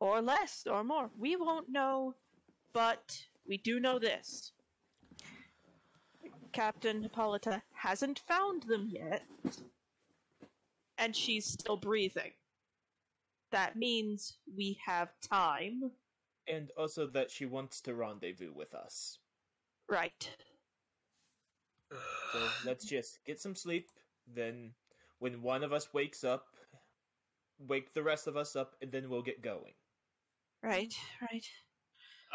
Or 0.00 0.20
less, 0.20 0.66
or 0.66 0.82
more. 0.82 1.10
We 1.16 1.36
won't 1.36 1.68
know, 1.68 2.14
but 2.72 3.16
we 3.46 3.56
do 3.58 3.78
know 3.80 3.98
this. 3.98 4.52
Captain 6.52 7.02
Hippolyta 7.02 7.62
hasn't 7.72 8.18
found 8.20 8.64
them 8.64 8.88
yet, 8.90 9.22
and 10.98 11.14
she's 11.16 11.46
still 11.46 11.76
breathing. 11.76 12.32
That 13.52 13.76
means 13.76 14.38
we 14.56 14.78
have 14.84 15.08
time. 15.20 15.90
And 16.48 16.70
also 16.76 17.06
that 17.08 17.30
she 17.30 17.46
wants 17.46 17.80
to 17.82 17.94
rendezvous 17.94 18.52
with 18.52 18.74
us. 18.74 19.18
Right. 19.88 20.28
So 22.32 22.38
let's 22.64 22.86
just 22.86 23.18
get 23.24 23.40
some 23.40 23.54
sleep. 23.54 23.90
Then, 24.34 24.72
when 25.18 25.42
one 25.42 25.62
of 25.62 25.72
us 25.72 25.92
wakes 25.92 26.24
up, 26.24 26.46
wake 27.58 27.92
the 27.92 28.02
rest 28.02 28.26
of 28.26 28.36
us 28.36 28.56
up, 28.56 28.74
and 28.80 28.90
then 28.90 29.08
we'll 29.08 29.22
get 29.22 29.42
going. 29.42 29.74
Right, 30.62 30.94
right. 31.20 31.46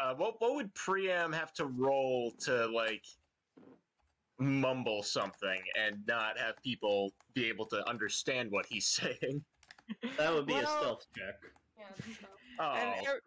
Uh, 0.00 0.14
what 0.14 0.40
what 0.40 0.54
would 0.54 0.72
Priam 0.74 1.32
have 1.32 1.52
to 1.54 1.66
roll 1.66 2.32
to 2.40 2.66
like 2.66 3.04
mumble 4.38 5.02
something 5.02 5.60
and 5.76 6.06
not 6.06 6.38
have 6.38 6.62
people 6.62 7.12
be 7.34 7.48
able 7.48 7.66
to 7.66 7.88
understand 7.88 8.50
what 8.50 8.66
he's 8.66 8.86
saying? 9.00 9.42
That 10.16 10.34
would 10.34 10.46
be 10.46 10.54
a 10.54 10.66
stealth 10.66 11.06
check. 11.16 11.34
Yeah, 11.78 11.84
that's 11.96 12.18
Oh, 12.60 12.72
And, 12.72 13.06
er- 13.06 13.22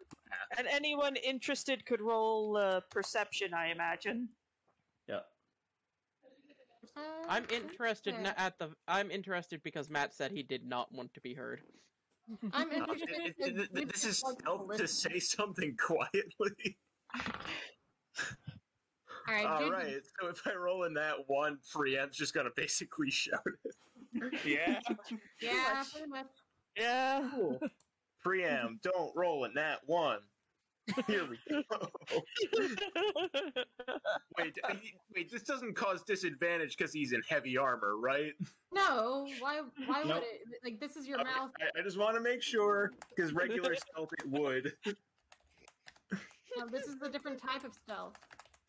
and 0.58 0.66
anyone 0.66 1.16
interested 1.16 1.86
could 1.86 2.00
roll 2.02 2.56
uh, 2.58 2.80
perception, 2.90 3.54
I 3.54 3.68
imagine. 3.70 4.28
Yeah. 5.08 5.20
I'm 7.28 7.46
interested 7.50 8.12
Yeah. 8.14 8.20
n- 8.28 8.34
at 8.36 8.58
the. 8.58 8.68
I'm 8.86 9.10
interested 9.10 9.62
because 9.62 9.88
Matt 9.88 10.14
said 10.14 10.30
he 10.32 10.42
did 10.42 10.66
not 10.66 10.92
want 10.92 11.14
to 11.14 11.20
be 11.22 11.32
heard. 11.32 11.62
I'm 12.52 12.70
interested. 12.72 13.34
it- 13.38 13.70
it- 13.74 13.88
this 13.92 14.04
is 14.04 14.18
stealth 14.18 14.76
to 14.76 14.86
say 14.86 15.18
something 15.18 15.74
quietly. 15.82 16.76
All 19.28 19.34
right, 19.34 19.46
All 19.46 19.60
Jude, 19.60 19.72
right, 19.72 20.00
so 20.20 20.28
if 20.28 20.46
I 20.46 20.54
roll 20.54 20.84
in 20.84 20.94
that 20.94 21.14
one, 21.28 21.58
Priam's 21.72 22.16
just 22.16 22.34
gonna 22.34 22.50
basically 22.56 23.10
shout 23.10 23.40
it. 23.64 23.74
Yeah. 24.44 24.80
Yeah, 25.40 25.84
pretty 25.92 26.08
much. 26.08 26.26
Yeah. 26.76 27.30
Cool. 27.34 27.60
Priam, 28.20 28.78
don't 28.82 29.14
roll 29.16 29.44
in 29.44 29.54
that 29.54 29.86
one. 29.86 30.20
Here 31.06 31.24
we 31.28 31.38
go. 31.48 31.62
wait, 34.38 34.58
wait. 35.14 35.30
This 35.30 35.42
doesn't 35.42 35.74
cause 35.74 36.02
disadvantage 36.02 36.76
because 36.76 36.92
he's 36.92 37.12
in 37.12 37.22
heavy 37.28 37.56
armor, 37.56 37.96
right? 37.96 38.34
No, 38.72 39.34
why? 39.38 39.60
Why 39.86 40.02
Nope. 40.02 40.22
would 40.22 40.24
it? 40.24 40.42
Like 40.64 40.80
this 40.80 40.96
is 40.96 41.06
your 41.06 41.20
Okay, 41.20 41.30
mouth. 41.30 41.50
I, 41.60 41.80
I 41.80 41.82
just 41.82 41.98
want 41.98 42.16
to 42.16 42.20
make 42.20 42.42
sure 42.42 42.92
because 43.14 43.32
regular 43.32 43.74
stealth 43.90 44.10
it 44.18 44.28
would. 44.28 44.76
No, 46.56 46.68
this 46.68 46.86
is 46.86 47.00
a 47.02 47.08
different 47.08 47.40
type 47.40 47.64
of 47.64 47.74
stealth. 47.74 48.16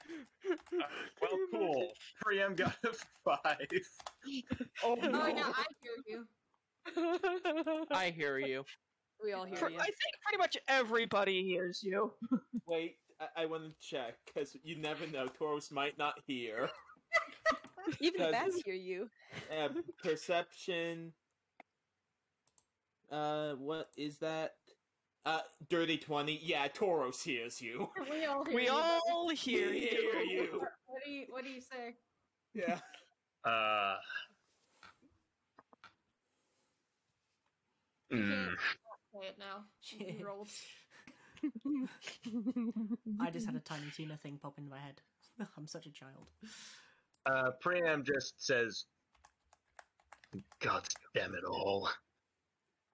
Uh, 0.09 0.87
well, 1.21 1.37
cool. 1.51 1.93
Priam 2.21 2.55
got 2.55 2.75
a 2.83 2.93
five. 3.23 3.57
Oh, 4.83 4.95
Oh 5.01 5.27
yeah, 5.35 5.51
I 5.55 5.65
hear 5.81 5.93
you. 6.07 6.27
I 7.91 8.13
hear 8.15 8.37
you. 8.39 8.63
We 9.23 9.33
all 9.33 9.45
hear 9.45 9.57
Pr- 9.57 9.69
you. 9.69 9.77
I 9.79 9.85
think 9.85 9.97
pretty 10.25 10.37
much 10.37 10.57
everybody 10.67 11.43
hears 11.43 11.81
you. 11.83 12.11
Wait, 12.67 12.97
I, 13.19 13.43
I 13.43 13.45
want 13.45 13.63
to 13.63 13.71
check 13.79 14.15
because 14.25 14.55
you 14.63 14.77
never 14.77 15.07
know. 15.07 15.27
Taurus 15.27 15.71
might 15.71 15.97
not 15.97 16.15
hear. 16.27 16.69
Even 17.99 18.19
the 18.21 18.25
Does- 18.25 18.31
bats 18.31 18.61
hear 18.65 18.73
you. 18.75 19.09
Uh, 19.51 19.69
perception. 20.03 21.13
Uh, 23.11 23.53
what 23.53 23.89
is 23.97 24.17
that? 24.19 24.55
Uh, 25.25 25.39
dirty 25.69 25.97
twenty. 25.97 26.37
Yeah, 26.43 26.67
Tauros 26.67 27.23
hears 27.23 27.61
you. 27.61 27.87
We 28.11 28.25
all 28.25 28.43
hear 28.43 28.55
We 28.55 28.65
you. 28.65 28.71
all 28.71 29.29
hear 29.29 29.69
We 29.69 29.79
you. 29.79 29.87
hear 30.11 30.21
you. 30.21 30.61
What 30.85 31.01
do 31.05 31.11
you 31.11 31.25
What 31.29 31.43
do 31.45 31.49
you 31.49 31.61
say? 31.61 31.95
Yeah. 32.53 32.79
Uh. 33.49 33.95
Mm, 38.11 38.45
can't 38.47 38.59
say 39.13 39.27
it 39.27 39.37
now. 39.39 39.65
You 39.83 40.05
Shit. 40.07 40.25
rolled. 40.25 40.49
I 43.19 43.31
just 43.31 43.45
had 43.45 43.55
a 43.55 43.59
tiny 43.59 43.91
tuna 43.95 44.17
thing 44.17 44.37
pop 44.41 44.57
in 44.57 44.69
my 44.69 44.79
head. 44.79 45.01
I'm 45.57 45.67
such 45.67 45.85
a 45.85 45.91
child. 45.91 46.27
uh, 47.25 47.51
Priam 47.61 48.03
just 48.03 48.45
says, 48.45 48.85
"God 50.59 50.87
damn 51.13 51.33
it 51.35 51.43
all," 51.43 51.89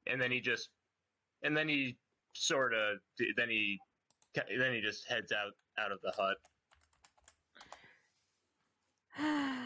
and 0.08 0.22
then 0.22 0.32
he 0.32 0.40
just, 0.42 0.70
and 1.44 1.56
then 1.56 1.68
he 1.70 1.98
sort 2.34 2.74
of, 2.74 3.00
then 3.38 3.50
he, 3.50 3.80
then 4.36 4.74
he 4.74 4.82
just 4.82 5.08
heads 5.08 5.32
out 5.32 5.54
out 5.78 5.92
of 5.92 6.00
the 6.02 6.12
hut. 6.18 6.38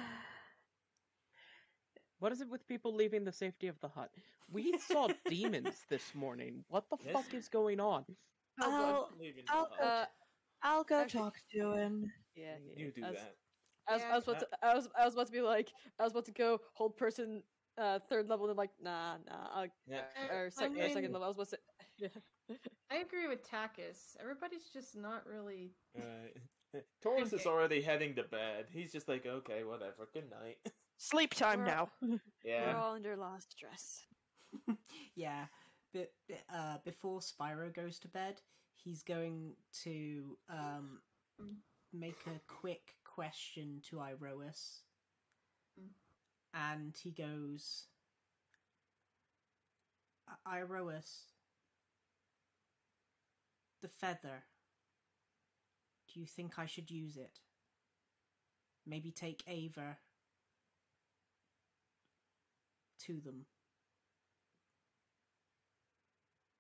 What 2.24 2.32
is 2.32 2.40
it 2.40 2.48
with 2.50 2.66
people 2.70 2.96
leaving 2.96 3.26
the 3.26 3.34
safety 3.34 3.68
of 3.68 3.78
the 3.82 3.90
hut? 3.90 4.10
We 4.50 4.78
saw 4.78 5.10
demons 5.30 5.84
this 5.90 6.16
morning. 6.16 6.64
What 6.70 6.86
the 6.90 6.96
Yes. 7.04 7.12
fuck 7.14 7.34
is 7.34 7.50
going 7.50 7.82
on? 7.82 8.06
I'll, 8.62 9.10
I'll 9.50 9.70
go. 9.78 9.84
Uh, 9.84 10.06
I'll 10.62 10.84
go 10.86 11.02
actually- 11.02 11.20
talk 11.20 11.36
to 11.52 11.74
him. 11.74 12.10
yeah, 12.34 12.56
yeah. 12.66 12.86
you 12.86 12.94
do 12.96 13.04
I 13.04 13.10
was, 13.10 13.20
that. 13.20 13.36
I 13.90 13.94
was, 13.96 14.04
I 14.04 14.16
was 14.16 14.24
about 14.24 14.40
to, 14.40 14.48
I 14.62 14.74
was, 14.74 14.90
I 14.98 15.04
was 15.04 15.14
about 15.16 15.26
to 15.26 15.32
be 15.34 15.42
like, 15.42 15.74
I 16.00 16.04
was 16.04 16.14
about 16.14 16.24
to 16.28 16.32
go 16.32 16.62
hold 16.72 16.96
person, 16.96 17.44
uh, 17.78 18.00
third 18.08 18.30
level, 18.30 18.48
and 18.48 18.58
like, 18.58 18.72
nah, 18.82 19.16
nah, 19.28 19.50
I'll, 19.54 19.68
Yeah. 19.86 20.04
Uh, 20.32 20.34
or, 20.34 20.50
sec- 20.50 20.72
I 20.78 20.80
or 20.80 20.90
second 20.94 21.12
level. 21.12 21.26
I 21.26 21.28
was 21.28 21.36
about 21.36 21.50
to, 21.50 21.58
yeah. 21.98 22.56
I 22.90 23.00
agree 23.00 23.28
with 23.28 23.46
Takis. 23.46 24.16
Everybody's 24.22 24.70
just 24.72 24.96
not 24.96 25.26
really. 25.28 25.74
Right. 25.94 26.84
Taurus 27.04 27.34
is 27.34 27.46
already 27.46 27.82
heading 27.82 28.16
to 28.16 28.24
bed. 28.24 28.68
He's 28.72 28.94
just 28.94 29.10
like, 29.10 29.26
okay, 29.26 29.66
whatever. 29.66 30.08
Good 30.14 30.30
night. 30.30 30.60
Sleep 31.04 31.34
time 31.34 31.60
We're- 31.60 31.70
now. 31.72 31.92
We're 32.46 32.76
all 32.78 32.94
under 32.94 33.18
lost 33.18 33.52
stress. 33.52 34.06
yeah, 35.16 35.48
but 35.94 36.14
uh, 36.50 36.78
before 36.86 37.20
Spyro 37.20 37.74
goes 37.76 38.00
to 38.00 38.08
bed, 38.08 38.40
he's 38.76 39.04
going 39.04 39.58
to 39.84 40.38
um, 40.50 41.02
make 41.92 42.16
a 42.28 42.40
quick 42.48 42.96
question 43.04 43.82
to 43.90 43.98
Iroas, 43.98 44.80
and 46.54 46.96
he 47.04 47.12
goes, 47.12 47.88
"I- 50.46 50.60
"Iroas, 50.60 51.24
the 53.82 53.90
feather. 53.90 54.46
Do 56.14 56.22
you 56.22 56.26
think 56.28 56.58
I 56.58 56.66
should 56.66 56.90
use 56.90 57.18
it? 57.18 57.40
Maybe 58.86 59.12
take 59.12 59.44
Ava." 59.48 59.98
To 63.08 63.20
them. 63.20 63.46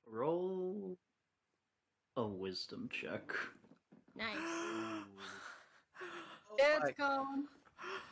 Roll 0.05 0.97
a 2.17 2.27
wisdom 2.27 2.89
check. 2.91 3.21
Nice. 4.15 4.35
Oh 4.37 5.03
Dad's 6.57 6.83
my- 6.85 6.91
calling. 6.91 7.45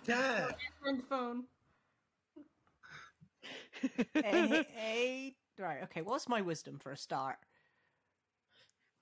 Dad, 0.05 0.55
Friend 0.81 1.03
phone. 1.07 1.43
a, 4.15 4.65
a 4.77 5.35
right 5.57 5.83
okay 5.83 6.01
what's 6.03 6.29
my 6.29 6.39
wisdom 6.41 6.77
for 6.77 6.91
a 6.91 6.97
start 6.97 7.37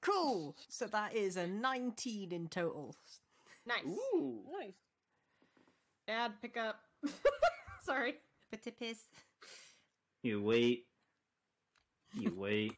cool 0.02 0.56
so 0.70 0.88
that 0.88 1.14
is 1.14 1.36
a 1.36 1.46
19 1.46 2.32
in 2.32 2.48
total 2.48 2.96
Nice. 3.70 3.84
Ooh. 4.16 4.42
Nice. 4.60 4.74
Dad, 6.08 6.32
pick 6.42 6.58
up. 6.58 6.82
Sorry. 7.84 8.16
Piss. 8.52 9.04
You 10.24 10.42
wait. 10.42 10.86
You 12.14 12.34
wait. 12.36 12.74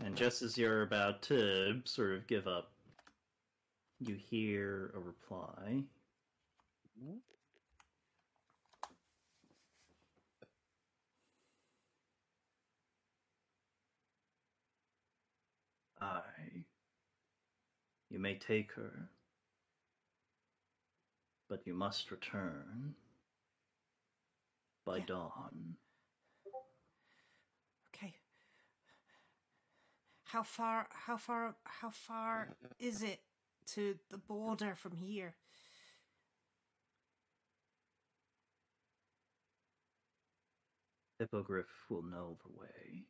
And 0.00 0.16
just 0.16 0.42
as 0.42 0.58
you're 0.58 0.82
about 0.82 1.22
to 1.22 1.80
sort 1.84 2.12
of 2.12 2.26
give 2.26 2.46
up, 2.46 2.72
you 4.00 4.16
hear 4.16 4.92
a 4.94 4.98
reply. 4.98 5.82
I. 16.00 16.20
You 18.10 18.18
may 18.18 18.34
take 18.34 18.72
her, 18.72 19.08
but 21.48 21.66
you 21.66 21.74
must 21.74 22.10
return 22.10 22.94
by 24.84 24.98
Yeah. 24.98 25.04
dawn. 25.06 25.76
okay 27.94 28.14
how 30.24 30.42
far 30.42 30.88
how 30.90 31.16
far 31.16 31.54
how 31.64 31.90
far 31.90 32.56
is 32.78 33.02
it 33.02 33.20
to 33.66 33.98
the 34.10 34.18
border 34.18 34.74
from 34.74 34.96
here 34.96 35.34
Hippogriff 41.18 41.66
will 41.88 42.02
know 42.02 42.36
the 42.44 42.52
way. 42.58 43.04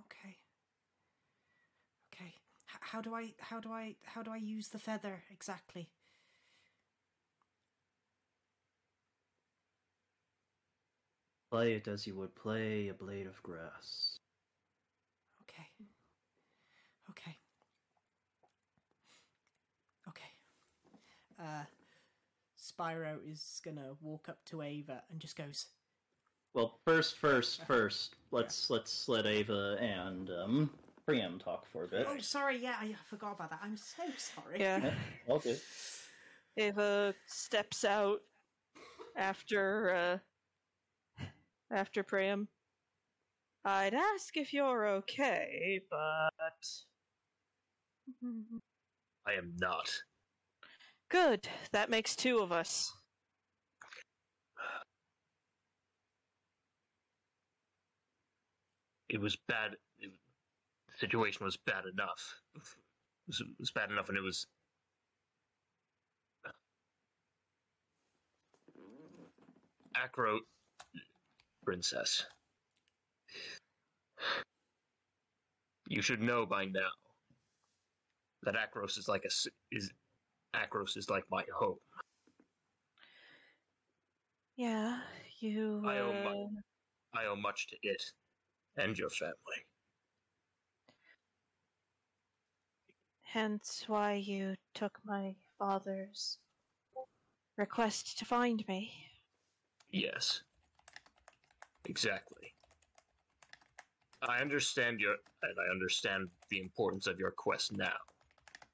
Okay. 0.00 0.36
Okay. 2.12 2.34
H- 2.68 2.78
how 2.80 3.00
do 3.00 3.14
I 3.14 3.32
how 3.38 3.60
do 3.60 3.72
I 3.72 3.96
how 4.04 4.22
do 4.22 4.30
I 4.32 4.36
use 4.36 4.68
the 4.68 4.78
feather 4.78 5.22
exactly? 5.30 5.88
Play 11.52 11.74
it 11.74 11.86
as 11.86 12.06
you 12.06 12.14
would 12.14 12.34
play 12.34 12.88
a 12.88 12.94
blade 12.94 13.26
of 13.26 13.42
grass. 13.42 14.18
Okay. 15.42 15.66
Okay. 17.10 17.36
Okay. 20.08 20.32
Uh 21.38 21.64
Spyro 22.58 23.18
is 23.30 23.60
gonna 23.62 23.90
walk 24.00 24.30
up 24.30 24.38
to 24.46 24.62
Ava 24.62 25.02
and 25.10 25.20
just 25.20 25.36
goes, 25.36 25.66
Well, 26.54 26.78
first, 26.86 27.18
first, 27.18 27.66
first, 27.66 28.14
let's 28.30 28.70
let's 28.70 29.06
let 29.10 29.26
Ava 29.26 29.76
and 29.78 30.30
um, 30.30 30.70
Priam 31.04 31.38
talk 31.38 31.66
for 31.66 31.84
a 31.84 31.88
bit. 31.88 32.06
Oh 32.08 32.16
sorry, 32.20 32.56
yeah, 32.56 32.76
I 32.80 32.94
forgot 33.10 33.32
about 33.32 33.50
that. 33.50 33.60
I'm 33.62 33.76
so 33.76 34.04
sorry. 34.16 34.58
Yeah. 34.58 34.94
Okay. 35.28 35.58
Ava 36.56 37.14
steps 37.26 37.84
out 37.84 38.20
after 39.16 39.94
uh 39.94 40.18
after 41.72 42.02
Priam. 42.02 42.48
I'd 43.64 43.94
ask 43.94 44.36
if 44.36 44.52
you're 44.52 44.86
okay, 44.88 45.80
but 45.88 46.68
I 49.26 49.32
am 49.38 49.54
not. 49.58 49.90
good. 51.10 51.48
That 51.72 51.90
makes 51.90 52.16
two 52.16 52.38
of 52.40 52.50
us. 52.52 52.92
It 59.08 59.20
was 59.20 59.36
bad. 59.46 59.72
It, 60.00 60.10
the 60.88 60.98
situation 60.98 61.44
was 61.44 61.58
bad 61.66 61.84
enough. 61.92 62.34
It 62.56 62.62
was, 63.28 63.40
it 63.40 63.46
was 63.60 63.70
bad 63.70 63.90
enough, 63.90 64.08
and 64.08 64.16
it 64.16 64.22
was. 64.22 64.46
Acro, 69.94 70.40
princess. 71.64 72.24
You 75.88 76.02
should 76.02 76.20
know 76.20 76.46
by 76.46 76.64
now 76.66 76.90
that 78.42 78.54
Akros 78.54 78.98
is 78.98 79.08
like 79.08 79.24
a 79.24 79.30
is 79.70 79.90
Akros 80.54 80.96
is 80.96 81.10
like 81.10 81.24
my 81.30 81.44
home. 81.54 81.78
Yeah, 84.56 85.00
you. 85.40 85.82
I 85.86 85.98
owe 85.98 86.10
uh, 86.10 86.30
mu- 86.30 86.60
I 87.14 87.26
owe 87.26 87.36
much 87.36 87.68
to 87.68 87.76
it 87.82 88.02
and 88.76 88.96
your 88.96 89.10
family. 89.10 89.66
Hence 93.22 93.84
why 93.86 94.14
you 94.14 94.54
took 94.74 94.98
my 95.04 95.34
father's 95.58 96.38
request 97.56 98.18
to 98.18 98.24
find 98.24 98.66
me. 98.68 98.92
Yes. 99.90 100.42
Exactly. 101.84 102.54
I 104.22 104.38
understand 104.38 105.00
your 105.00 105.16
and 105.42 105.56
I 105.58 105.70
understand 105.70 106.28
the 106.48 106.60
importance 106.60 107.06
of 107.06 107.18
your 107.18 107.32
quest 107.32 107.72
now, 107.72 107.96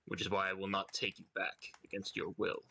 which 0.06 0.20
is 0.20 0.30
why 0.30 0.50
I 0.50 0.52
will 0.52 0.68
not 0.68 0.92
take 0.92 1.18
you 1.18 1.24
back 1.34 1.56
against 1.84 2.16
your 2.16 2.34
will. 2.36 2.62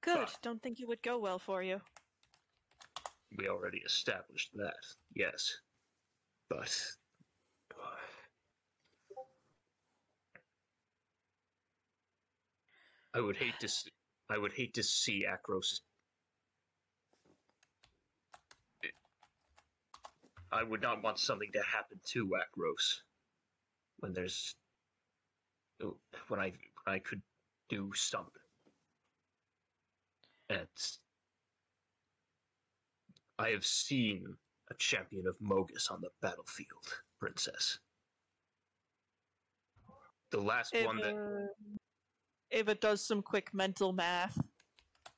Good. 0.00 0.28
Ah. 0.28 0.32
Don't 0.42 0.62
think 0.62 0.80
it 0.80 0.88
would 0.88 1.02
go 1.02 1.18
well 1.18 1.38
for 1.38 1.62
you. 1.62 1.80
We 3.38 3.48
already 3.48 3.82
established 3.86 4.50
that. 4.54 4.74
Yes. 5.14 5.52
But 6.48 6.76
I 13.14 13.20
would 13.20 13.36
hate 13.36 13.58
to 13.60 13.68
see, 13.68 13.90
I 14.30 14.38
would 14.38 14.52
hate 14.52 14.74
to 14.74 14.82
see 14.82 15.24
Akros 15.26 15.80
I 20.52 20.62
would 20.62 20.80
not 20.82 21.02
want 21.02 21.18
something 21.18 21.50
to 21.52 21.62
happen 21.62 21.98
to 22.12 22.28
Akros 22.28 23.00
when 23.98 24.12
there's 24.12 24.54
when 26.28 26.40
I 26.40 26.52
when 26.84 26.96
I 26.96 26.98
could 26.98 27.22
do 27.68 27.92
something. 27.94 28.30
And 30.48 30.68
I 33.38 33.48
have 33.50 33.66
seen 33.66 34.36
a 34.70 34.74
champion 34.74 35.26
of 35.26 35.36
Mogis 35.40 35.90
on 35.90 36.00
the 36.00 36.10
battlefield, 36.22 37.02
Princess. 37.18 37.78
The 40.30 40.40
last 40.40 40.74
one 40.84 40.98
that 40.98 41.48
Ava 42.52 42.74
does 42.76 43.04
some 43.04 43.22
quick 43.22 43.52
mental 43.52 43.92
math. 43.92 44.38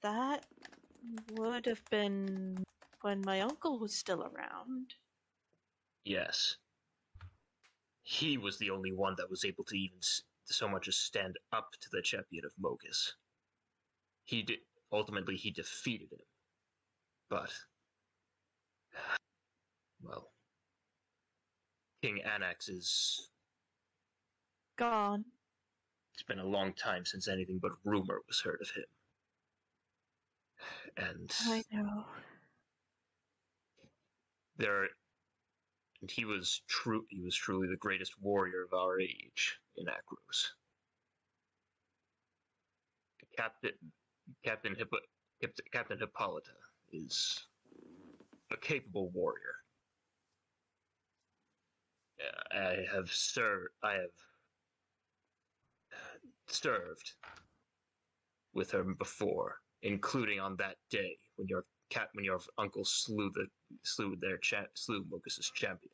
That 0.03 0.47
would 1.33 1.67
have 1.67 1.83
been 1.91 2.63
when 3.03 3.21
my 3.25 3.43
uncle 3.43 3.79
was 3.79 3.95
still 3.95 4.23
around. 4.23 4.95
Yes. 6.09 6.57
He 8.03 8.39
was 8.39 8.57
the 8.57 8.71
only 8.71 8.95
one 8.95 9.15
that 9.19 9.29
was 9.29 9.45
able 9.45 9.65
to 9.65 9.77
even 9.77 9.99
so 10.47 10.67
much 10.67 10.89
as 10.89 10.97
stand 10.97 11.37
up 11.53 11.69
to 11.83 11.89
the 11.93 12.01
champion 12.01 12.47
of 12.47 12.53
Mogis. 12.59 13.13
He 14.25 14.43
did 14.43 14.61
ultimately 14.91 15.37
he 15.37 15.51
defeated 15.51 16.11
him. 16.11 16.25
But 17.29 17.53
well 20.03 20.31
King 22.01 22.23
Anax 22.27 22.71
is 22.71 23.29
Gone. 24.79 25.27
it's 26.15 26.23
been 26.23 26.39
a 26.39 26.47
long 26.47 26.73
time 26.73 27.05
since 27.05 27.29
anything 27.29 27.59
but 27.61 27.73
rumor 27.85 28.21
was 28.27 28.41
heard 28.41 28.63
of 28.63 28.71
him. 28.71 28.85
And 30.97 31.31
I 31.43 31.63
know. 31.71 32.07
there 34.57 34.89
and 36.01 36.11
he 36.11 36.25
was 36.25 36.63
true 36.69 37.05
he 37.11 37.21
was 37.21 37.35
truly 37.35 37.69
the 37.69 37.77
greatest 37.77 38.13
warrior 38.21 38.63
of 38.65 38.73
our 38.73 39.01
age 39.01 39.59
in 39.77 39.87
Akros. 39.87 40.49
Captain 43.37 43.73
Captain 44.45 44.77
Captain, 45.73 45.99
Hippolyta 45.99 46.51
is 46.93 47.47
a 48.51 48.57
capable 48.57 49.11
warrior. 49.11 49.55
I 52.53 52.85
have 52.93 53.11
served 53.11 53.69
I 53.83 53.93
have 53.95 54.11
served 56.49 57.13
with 58.55 58.71
her 58.73 58.83
before, 58.83 59.61
including 59.83 60.41
on 60.41 60.57
that 60.57 60.77
day 60.91 61.17
when 61.37 61.47
your 61.49 61.65
cat 61.91 62.09
when 62.13 62.25
your 62.25 62.41
uncle 62.59 62.85
slew 62.85 63.31
the 63.35 63.47
slew 63.83 64.17
their 64.21 64.39
cha- 64.39 64.67
slew 64.75 65.05
Mogis's 65.11 65.51
champion. 65.55 65.91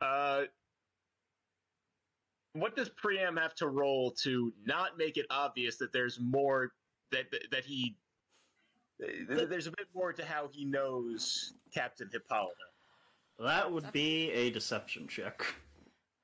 Uh, 0.00 0.42
what 2.54 2.74
does 2.74 2.88
Priam 2.88 3.36
have 3.36 3.54
to 3.56 3.68
roll 3.68 4.10
to 4.22 4.52
not 4.64 4.98
make 4.98 5.16
it 5.16 5.26
obvious 5.30 5.76
that 5.76 5.92
there's 5.92 6.18
more 6.20 6.72
that 7.12 7.30
that, 7.30 7.50
that 7.50 7.64
he 7.64 7.96
that 8.98 9.48
there's 9.48 9.66
a 9.66 9.70
bit 9.70 9.86
more 9.94 10.12
to 10.12 10.24
how 10.24 10.48
he 10.52 10.64
knows 10.64 11.54
Captain 11.72 12.08
Hippolyta? 12.12 12.54
That 13.38 13.70
would 13.70 13.90
be 13.92 14.30
a 14.32 14.50
deception 14.50 15.08
check. 15.08 15.42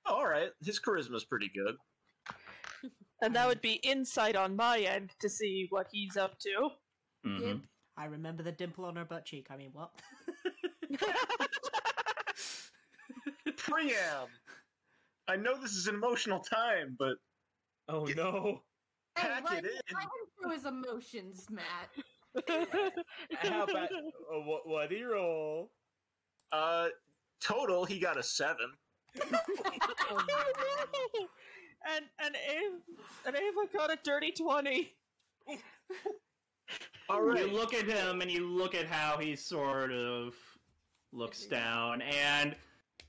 All 0.04 0.26
right, 0.26 0.50
his 0.62 0.78
charisma's 0.78 1.24
pretty 1.24 1.50
good. 1.54 1.76
And 3.22 3.34
that 3.34 3.48
would 3.48 3.62
be 3.62 3.80
insight 3.82 4.36
on 4.36 4.54
my 4.54 4.80
end 4.80 5.12
to 5.20 5.28
see 5.28 5.66
what 5.70 5.86
he's 5.90 6.18
up 6.18 6.38
to. 6.40 6.68
Mhm. 7.26 7.62
I 7.96 8.04
remember 8.06 8.42
the 8.42 8.52
dimple 8.52 8.84
on 8.84 8.96
her 8.96 9.04
butt 9.04 9.24
cheek. 9.24 9.46
I 9.50 9.56
mean, 9.56 9.70
what? 9.72 9.90
Priam, 13.56 14.28
I 15.28 15.36
know 15.36 15.60
this 15.60 15.72
is 15.72 15.86
an 15.86 15.94
emotional 15.96 16.40
time, 16.40 16.96
but 16.98 17.16
Oh 17.88 18.04
no! 18.16 18.62
Hey, 19.16 19.28
pack 19.28 19.44
let, 19.44 19.64
it 19.64 19.66
in. 19.66 19.70
let 19.94 20.02
him 20.02 20.10
through 20.40 20.50
his 20.52 20.66
emotions, 20.66 21.46
Matt. 21.50 21.90
How 23.38 23.62
about 23.62 23.90
uh, 23.92 24.40
what? 24.44 24.66
What 24.68 24.90
do 24.90 24.96
you 24.96 25.12
roll? 25.12 25.70
Uh, 26.52 26.88
total, 27.40 27.84
he 27.84 28.00
got 28.00 28.18
a 28.18 28.22
seven. 28.22 28.72
and 29.14 29.22
and 32.18 32.36
Ava, 32.36 32.80
and 33.26 33.36
Ava 33.36 33.66
got 33.72 33.92
a 33.92 33.98
dirty 34.02 34.32
twenty. 34.32 34.92
All 37.08 37.22
right. 37.22 37.46
You 37.46 37.52
look 37.52 37.74
at 37.74 37.86
him 37.86 38.20
and 38.20 38.30
you 38.30 38.46
look 38.48 38.74
at 38.74 38.86
how 38.86 39.18
he 39.18 39.36
sort 39.36 39.92
of 39.92 40.34
looks 41.12 41.46
down, 41.46 42.02
and 42.02 42.56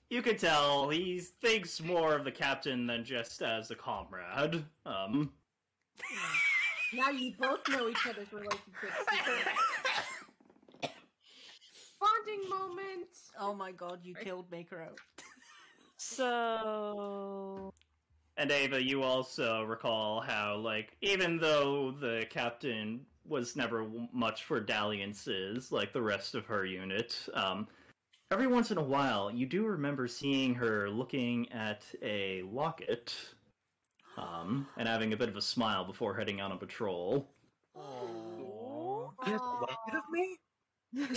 you 0.09 0.21
can 0.21 0.37
tell 0.37 0.89
he 0.89 1.19
thinks 1.19 1.81
more 1.81 2.15
of 2.15 2.23
the 2.23 2.31
captain 2.31 2.85
than 2.87 3.03
just 3.03 3.41
as 3.41 3.71
a 3.71 3.75
comrade. 3.75 4.63
Um, 4.85 5.31
Now 6.93 7.09
you 7.09 7.33
both 7.37 7.67
know 7.67 7.89
each 7.89 8.07
other's 8.07 8.31
relationship 8.31 8.91
secrets. 9.11 9.49
bonding 11.99 12.49
moment. 12.49 13.07
Oh 13.39 13.53
my 13.53 13.71
god, 13.71 13.99
you 14.03 14.15
killed 14.15 14.49
Maker 14.51 14.81
out. 14.81 14.99
So 15.97 17.73
And 18.37 18.51
Ava, 18.51 18.81
you 18.81 19.03
also 19.03 19.63
recall 19.63 20.21
how, 20.21 20.55
like, 20.57 20.95
even 21.01 21.37
though 21.37 21.91
the 21.91 22.25
captain 22.29 23.05
was 23.27 23.55
never 23.55 23.85
much 24.13 24.43
for 24.43 24.59
dalliances, 24.59 25.71
like 25.71 25.93
the 25.93 26.01
rest 26.01 26.35
of 26.35 26.45
her 26.45 26.65
unit, 26.65 27.17
um, 27.33 27.67
every 28.31 28.47
once 28.47 28.71
in 28.71 28.77
a 28.77 28.83
while, 28.83 29.31
you 29.31 29.45
do 29.45 29.65
remember 29.65 30.07
seeing 30.07 30.53
her 30.55 30.89
looking 30.89 31.51
at 31.51 31.83
a 32.01 32.41
locket, 32.43 33.15
um, 34.17 34.67
and 34.77 34.87
having 34.87 35.13
a 35.13 35.17
bit 35.17 35.29
of 35.29 35.37
a 35.37 35.41
smile 35.41 35.85
before 35.85 36.15
heading 36.15 36.41
on 36.41 36.51
a 36.51 36.57
patrol. 36.57 37.29
You 37.75 39.33
have 39.33 39.41
a 39.41 39.45
locket 39.45 39.95
of 39.95 40.03
me? 40.11 40.37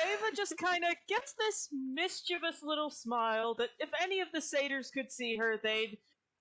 Ava 0.00 0.36
just 0.36 0.56
kind 0.58 0.84
of 0.84 0.94
gets 1.08 1.34
this 1.38 1.68
mischievous 1.72 2.62
little 2.62 2.90
smile 2.90 3.54
that 3.54 3.70
if 3.78 3.90
any 4.02 4.20
of 4.20 4.28
the 4.32 4.40
satyrs 4.40 4.90
could 4.90 5.10
see 5.10 5.36
her, 5.36 5.56
they'd 5.62 5.98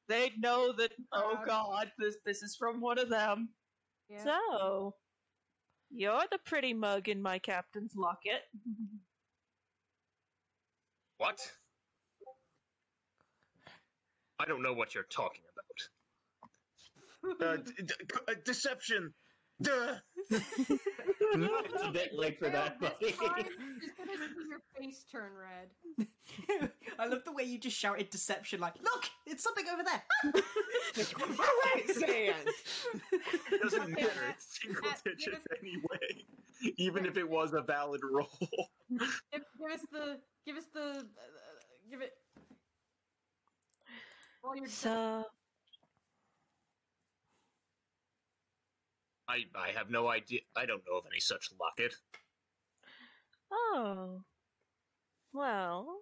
they'd 0.07 0.39
know 0.39 0.73
that 0.73 0.93
oh 1.11 1.43
god, 1.45 1.91
this 1.97 2.17
this 2.25 2.41
is 2.43 2.55
from 2.55 2.81
one 2.81 2.99
of 2.99 3.09
them. 3.09 3.49
Yeah. 4.09 4.23
So, 4.23 4.95
you're 5.89 6.23
the 6.31 6.39
pretty 6.39 6.73
mug 6.73 7.09
in 7.09 7.21
my 7.21 7.39
captain's 7.39 7.95
locket. 7.95 8.41
What? 11.17 11.39
I 14.39 14.45
don't 14.45 14.61
know 14.61 14.73
what 14.73 14.93
you're 14.93 15.03
talking 15.03 15.41
about. 15.51 15.65
Uh, 17.41 17.57
d- 17.57 17.73
d- 17.83 17.93
uh, 18.27 18.35
deception. 18.45 19.13
Duh. 19.61 19.95
it's 20.29 21.83
a 21.83 21.91
bit 21.91 22.13
late 22.13 22.37
for 22.37 22.49
that, 22.49 22.79
This 22.79 23.13
buddy. 23.13 23.43
Just 23.81 23.97
gonna 23.97 24.11
see 24.17 24.47
your 24.49 24.59
face 24.79 25.03
turn 25.11 25.31
red. 25.33 26.69
I 26.99 27.05
love 27.07 27.23
the 27.25 27.31
way 27.31 27.43
you 27.43 27.57
just 27.57 27.77
shouted 27.77 28.09
deception, 28.09 28.59
like, 28.59 28.75
look, 28.83 29.05
it's 29.25 29.43
something 29.43 29.65
over 29.73 29.83
there. 29.83 30.03
Sand. 31.87 32.47
It 33.51 33.61
doesn't 33.63 33.81
Okay, 33.81 33.91
matter. 33.93 34.07
Matt, 34.27 34.35
It's 34.35 34.59
single 34.61 34.81
Matt, 34.83 35.03
give 35.03 35.17
digits 35.17 35.37
us- 35.37 35.57
anyway. 35.59 36.25
Even 36.77 37.05
if 37.05 37.17
it 37.17 37.27
was 37.29 37.53
a 37.53 37.61
valid 37.61 38.01
roll. 38.03 38.27
Give, 38.89 39.07
give 39.31 39.71
us 39.71 39.81
the. 39.91 40.17
Give 40.45 40.55
us 40.57 40.63
the. 40.73 40.79
Uh, 40.79 41.03
give 41.91 42.01
it. 42.01 42.13
While 44.41 44.55
you're 44.57 44.67
So, 44.67 45.25
I 49.27 49.45
I 49.55 49.69
have 49.69 49.89
no 49.89 50.07
idea. 50.07 50.41
I 50.55 50.65
don't 50.65 50.83
know 50.87 50.97
of 50.97 51.05
any 51.05 51.19
such 51.19 51.49
locket. 51.59 51.93
oh, 53.51 54.23
well, 55.33 56.01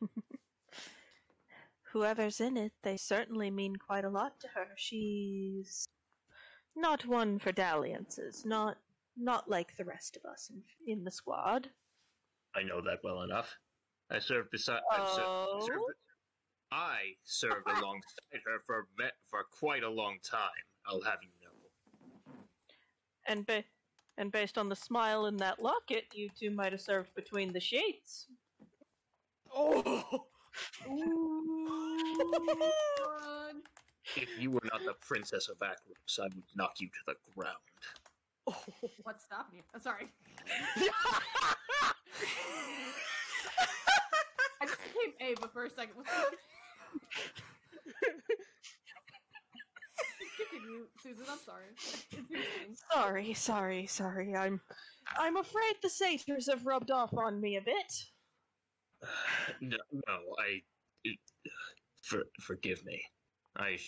whoever's 1.82 2.40
in 2.40 2.56
it, 2.56 2.72
they 2.82 2.96
certainly 2.96 3.50
mean 3.50 3.76
quite 3.76 4.04
a 4.04 4.10
lot 4.10 4.38
to 4.40 4.48
her. 4.48 4.68
She's 4.76 5.86
not 6.76 7.04
one 7.06 7.38
for 7.38 7.52
dalliances, 7.52 8.44
not 8.44 8.78
not 9.16 9.50
like 9.50 9.76
the 9.76 9.84
rest 9.84 10.16
of 10.16 10.24
us 10.24 10.50
in, 10.50 10.62
in 10.86 11.04
the 11.04 11.10
squad. 11.10 11.68
I 12.54 12.62
know 12.62 12.80
that 12.80 13.00
well 13.04 13.22
enough. 13.22 13.56
I 14.10 14.18
served 14.18 14.50
beside. 14.50 14.80
Oh? 14.92 15.60
served, 15.66 15.80
I 16.72 17.14
served 17.24 17.66
alongside 17.66 18.40
her 18.44 18.60
for 18.66 18.86
for 19.28 19.44
quite 19.58 19.82
a 19.82 19.90
long 19.90 20.18
time. 20.22 20.64
I'll 20.90 21.00
have 21.02 21.18
you 21.22 21.28
know. 21.42 22.34
And 23.26 23.46
ba- 23.46 23.64
and 24.18 24.32
based 24.32 24.58
on 24.58 24.68
the 24.68 24.76
smile 24.76 25.26
in 25.26 25.36
that 25.38 25.62
locket, 25.62 26.06
you 26.12 26.28
two 26.38 26.50
might 26.50 26.72
have 26.72 26.80
served 26.80 27.14
between 27.14 27.52
the 27.52 27.60
sheets. 27.60 28.26
Oh, 29.54 30.26
done. 33.50 33.62
If 34.16 34.28
you 34.38 34.50
were 34.50 34.62
not 34.72 34.84
the 34.84 34.94
princess 35.00 35.48
of 35.48 35.58
Akros, 35.58 36.18
I 36.18 36.24
would 36.24 36.42
knock 36.56 36.80
you 36.80 36.88
to 36.88 36.98
the 37.06 37.14
ground. 37.34 37.56
Oh. 38.46 38.56
What's 39.02 39.24
stopping 39.24 39.58
you? 39.58 39.62
I'm 39.74 39.80
sorry. 39.80 40.08
I 44.60 44.66
just 44.66 44.78
became 44.82 45.14
Ava 45.20 45.48
for 45.52 45.64
a 45.64 45.70
second. 45.70 45.94
What's 50.40 50.50
Continue, 50.50 50.86
Susan. 51.02 51.24
I'm 51.30 51.38
sorry. 51.44 52.74
Sorry, 52.92 53.34
sorry, 53.34 53.86
sorry. 53.86 54.36
I'm 54.36 54.60
I'm 55.18 55.36
afraid 55.36 55.74
the 55.82 55.88
satyrs 55.88 56.48
have 56.48 56.66
rubbed 56.66 56.90
off 56.90 57.12
on 57.16 57.40
me 57.40 57.56
a 57.56 57.60
bit. 57.60 57.92
No, 59.60 59.76
no, 59.92 60.18
I. 60.38 60.60
For, 62.02 62.24
forgive 62.40 62.84
me. 62.84 63.02
I. 63.56 63.78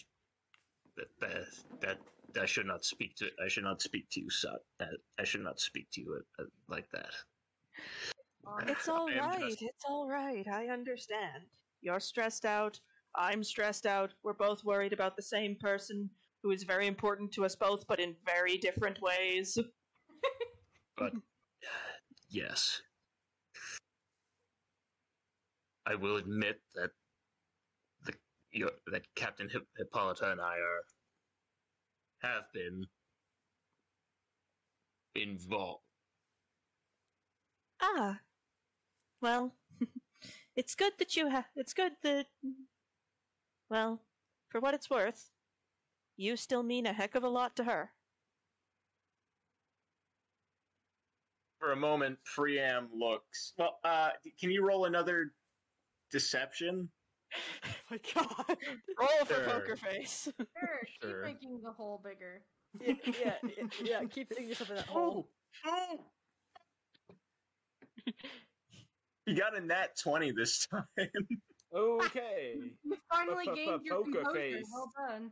That, 0.97 1.07
that 1.21 1.99
that 2.33 2.43
I 2.43 2.47
should 2.47 2.67
not 2.67 2.85
speak 2.85 3.15
to. 3.17 3.27
I 3.45 3.49
should 3.49 3.65
not 3.65 3.81
speak 3.83 4.09
to 4.13 4.21
you, 4.21 4.31
son. 4.31 4.57
Uh, 4.81 4.87
I 5.19 5.25
should 5.25 5.43
not 5.43 5.61
speak 5.61 5.89
to 5.93 6.01
you 6.01 6.21
uh, 6.39 6.43
uh, 6.43 6.47
like 6.69 6.91
that. 6.93 7.11
It's 8.69 8.89
all 8.89 9.09
I 9.09 9.13
am 9.13 9.19
right. 9.31 9.51
just- 9.51 9.63
It's 9.63 9.85
all 9.89 10.09
right. 10.09 10.47
I 10.49 10.67
understand. 10.69 11.45
You're 11.81 12.01
stressed 12.01 12.45
out. 12.45 12.79
I'm 13.15 13.45
stressed 13.45 13.87
out. 13.87 14.15
We're 14.23 14.33
both 14.35 14.65
worried 14.65 14.93
about 14.93 15.17
the 15.17 15.23
same 15.23 15.57
person 15.61 16.09
who 16.43 16.51
is 16.51 16.65
very 16.65 16.87
important 16.87 17.33
to 17.33 17.45
us 17.45 17.55
both, 17.57 17.87
but 17.87 18.01
in 18.01 18.17
very 18.25 18.57
different 18.59 19.01
ways. 19.01 19.59
But 20.97 21.13
yes, 22.29 22.83
I 25.87 25.95
will 25.95 26.17
admit 26.17 26.61
that 26.75 26.91
the 28.05 28.13
your, 28.53 28.71
that 28.89 29.03
Captain 29.15 29.49
Hip- 29.49 29.69
Hippolyta 29.79 30.31
and 30.31 30.41
I 30.41 30.57
are 30.59 30.85
have 32.21 32.45
been 32.53 32.87
involved. 35.15 35.83
Ah. 37.81 38.21
Well, 39.21 39.55
it's 40.57 40.75
good 40.75 40.93
that 40.99 41.17
you 41.17 41.29
have. 41.29 41.47
It's 41.57 41.75
good 41.75 41.93
that. 42.03 42.27
Well, 43.71 44.03
for 44.51 44.61
what 44.61 44.75
it's 44.75 44.91
worth, 44.91 45.32
you 46.17 46.37
still 46.37 46.63
mean 46.63 46.87
a 46.87 46.93
heck 46.93 47.15
of 47.15 47.25
a 47.25 47.29
lot 47.29 47.57
to 47.57 47.65
her. 47.65 47.91
For 51.59 51.73
a 51.73 51.77
moment, 51.77 52.19
Priam 52.25 52.89
looks. 52.93 53.53
Well, 53.57 53.79
uh, 53.85 54.11
can 54.41 54.51
you 54.51 54.67
roll 54.67 54.87
another 54.87 55.33
deception? 56.11 56.91
Oh 57.65 57.71
my 57.91 58.01
god! 58.15 58.59
Roll 58.99 59.25
for 59.25 59.35
Sure. 59.35 59.45
poker 59.45 59.77
face. 59.77 60.25
Sure, 60.39 60.81
keep 61.01 61.11
Sure. 61.11 61.23
making 61.23 61.61
the 61.63 61.73
hole 61.73 62.01
bigger. 62.05 62.43
yeah, 62.81 62.95
yeah, 63.07 63.35
yeah, 63.43 63.65
yeah, 63.83 64.05
keep 64.05 64.29
thinking 64.29 64.49
yourself 64.49 64.71
in 64.71 64.77
that 64.77 64.87
hole. 64.87 65.29
Oh, 65.65 65.99
You 69.27 69.37
got 69.37 69.57
a 69.57 69.61
nat 69.61 69.97
twenty 70.03 70.33
this 70.33 70.67
time. 70.71 70.85
okay. 71.73 72.57
You 72.83 72.97
finally 73.11 73.45
Po- 73.47 73.51
po- 73.51 73.55
gained 73.55 73.85
your 73.85 73.97
poker 74.05 74.11
composure. 74.25 74.35
face. 74.41 74.65
Well 74.73 74.91
done. 75.09 75.31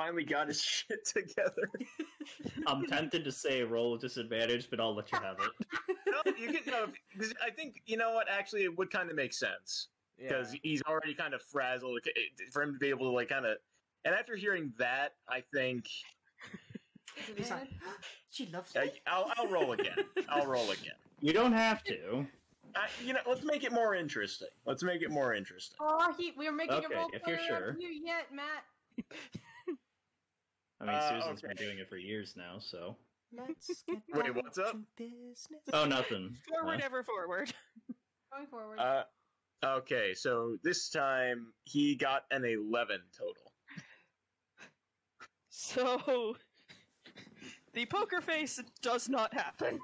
Finally 0.00 0.24
got 0.24 0.48
his 0.48 0.62
shit 0.62 1.04
together. 1.04 1.70
I'm 2.66 2.86
tempted 2.86 3.22
to 3.22 3.30
say 3.30 3.62
roll 3.62 3.92
with 3.92 4.00
disadvantage, 4.00 4.70
but 4.70 4.80
I'll 4.80 4.94
let 4.94 5.12
you 5.12 5.18
have 5.18 5.36
it. 5.40 5.66
no, 6.26 6.32
you 6.38 6.58
can. 6.58 6.62
No, 6.72 6.86
'cause 7.18 7.34
I 7.44 7.50
think 7.50 7.82
you 7.84 7.98
know 7.98 8.12
what. 8.12 8.26
Actually, 8.30 8.64
it 8.64 8.78
would 8.78 8.90
kind 8.90 9.10
of 9.10 9.16
make 9.16 9.34
sense 9.34 9.88
because 10.18 10.56
he's 10.62 10.80
already 10.88 11.12
kind 11.12 11.34
of 11.34 11.42
frazzled 11.42 12.00
for 12.50 12.62
him 12.62 12.72
to 12.72 12.78
be 12.78 12.88
able 12.88 13.10
to 13.10 13.10
like 13.10 13.28
kind 13.28 13.44
of. 13.44 13.58
And 14.06 14.14
after 14.14 14.36
hearing 14.36 14.72
that, 14.78 15.16
I 15.28 15.42
think 15.52 15.84
He's 17.36 17.50
like, 17.50 17.68
she 18.30 18.46
loves 18.46 18.74
I, 18.74 18.86
me. 18.86 18.92
I'll, 19.06 19.30
I'll 19.36 19.48
roll 19.48 19.72
again. 19.72 19.98
I'll 20.30 20.46
roll 20.46 20.70
again. 20.70 20.94
You 21.20 21.34
don't 21.34 21.52
have 21.52 21.84
to. 21.84 22.26
I, 22.74 22.88
you 23.04 23.12
know, 23.12 23.20
let's 23.26 23.44
make 23.44 23.64
it 23.64 23.72
more 23.72 23.94
interesting. 23.94 24.48
Let's 24.64 24.82
make 24.82 25.02
it 25.02 25.10
more 25.10 25.34
interesting. 25.34 25.76
Oh, 25.78 26.14
he, 26.16 26.32
we 26.38 26.46
were 26.46 26.56
making 26.56 26.76
Okay, 26.76 26.94
a 26.94 26.96
roll 26.96 27.10
if 27.12 27.20
you're 27.26 27.38
sure. 27.38 27.76
you 27.78 27.88
yet, 27.88 28.28
Matt. 28.32 28.64
I 30.80 30.84
mean, 30.84 30.94
Uh, 30.94 31.08
Susan's 31.20 31.44
okay. 31.44 31.48
been 31.54 31.56
doing 31.66 31.78
it 31.78 31.88
for 31.88 31.96
years 31.96 32.34
now, 32.36 32.58
so. 32.58 32.96
Let's 33.32 33.82
get 33.88 34.02
Wait, 34.12 34.24
down 34.26 34.34
what's 34.36 34.58
up? 34.58 34.72
to 34.72 34.82
business. 34.96 35.62
Oh, 35.72 35.84
nothing. 35.84 36.36
Forward 36.48 36.80
Uh, 36.80 36.84
ever 36.84 37.02
forward. 37.04 37.52
Going 38.32 38.46
forward. 38.46 38.78
Uh, 38.78 39.04
okay, 39.64 40.14
so 40.14 40.56
this 40.62 40.88
time 40.88 41.52
he 41.64 41.94
got 41.96 42.24
an 42.30 42.44
eleven 42.44 43.00
total. 43.16 43.52
So 45.48 46.36
the 47.74 47.86
poker 47.86 48.20
face 48.20 48.60
does 48.82 49.08
not 49.08 49.34
happen. 49.34 49.78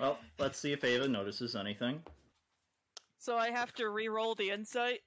well, 0.00 0.18
let's 0.38 0.58
see 0.58 0.72
if 0.72 0.84
Ava 0.84 1.08
notices 1.08 1.54
anything. 1.56 2.02
So 3.18 3.36
I 3.38 3.50
have 3.50 3.72
to 3.74 3.88
re-roll 3.88 4.34
the 4.34 4.50
insight. 4.50 5.00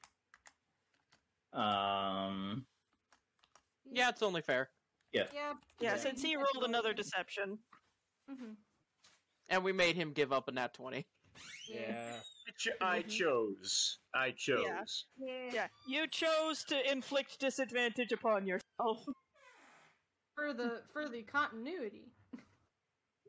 Um, 1.53 2.65
Yeah, 3.91 4.09
it's 4.09 4.21
only 4.21 4.41
fair. 4.41 4.69
Yeah. 5.13 5.23
Yeah. 5.33 5.53
Yeah, 5.79 5.91
Yeah. 5.91 5.97
since 5.97 6.21
he 6.21 6.35
rolled 6.35 6.63
another 6.65 6.93
deception. 6.93 7.57
Mm-hmm. 8.29 8.53
And 9.49 9.63
we 9.63 9.71
made 9.71 9.95
him 9.95 10.11
give 10.11 10.33
up 10.33 10.47
a 10.47 10.51
nat 10.51 10.73
20. 10.73 11.05
Yeah. 11.69 12.13
I, 12.47 12.51
cho- 12.57 12.71
I 12.81 13.01
chose. 13.03 13.99
I 14.15 14.31
chose. 14.31 15.05
Yeah. 15.17 15.49
Yeah, 15.53 15.67
you 15.87 16.07
chose 16.07 16.63
to 16.65 16.91
inflict 16.91 17.39
disadvantage 17.39 18.11
upon 18.11 18.45
yourself. 18.47 19.05
For 20.35 20.53
the 20.53 20.81
for 20.93 21.09
the 21.09 21.23
continuity. 21.23 22.05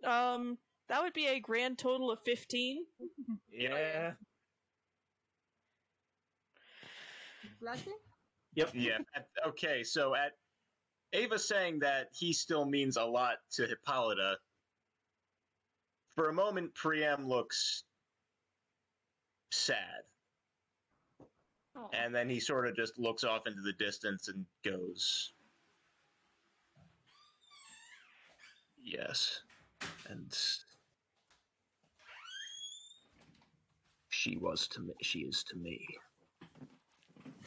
Um, 0.05 0.59
that 0.89 1.03
would 1.03 1.13
be 1.15 1.27
a 1.27 1.41
grand 1.41 1.79
total 1.79 2.11
of 2.11 2.21
15. 2.25 2.85
Yeah. 3.51 4.13
Blessing? 7.61 7.97
Yep. 8.55 8.71
Yeah. 8.75 8.99
at- 9.15 9.29
okay, 9.47 9.83
so 9.83 10.15
at 10.15 10.33
Ava 11.13 11.39
saying 11.39 11.79
that 11.81 12.09
he 12.13 12.33
still 12.33 12.65
means 12.67 12.97
a 12.97 13.05
lot 13.05 13.39
to 13.53 13.67
Hippolyta. 13.67 14.37
For 16.15 16.29
a 16.29 16.33
moment, 16.33 16.75
Priam 16.75 17.27
looks 17.27 17.85
sad, 19.51 20.05
Oh. 21.75 21.89
and 21.93 22.15
then 22.15 22.29
he 22.29 22.41
sort 22.41 22.67
of 22.67 22.75
just 22.77 22.99
looks 22.99 23.25
off 23.25 23.47
into 23.47 23.63
the 23.63 23.73
distance 23.75 24.29
and 24.29 24.45
goes, 24.65 25.33
"Yes," 28.83 29.43
and 30.07 30.37
she 34.11 34.37
was 34.37 34.67
to 34.69 34.81
me. 34.81 34.95
She 35.03 35.21
is 35.21 35.45
to 35.45 35.57
me. 35.57 35.87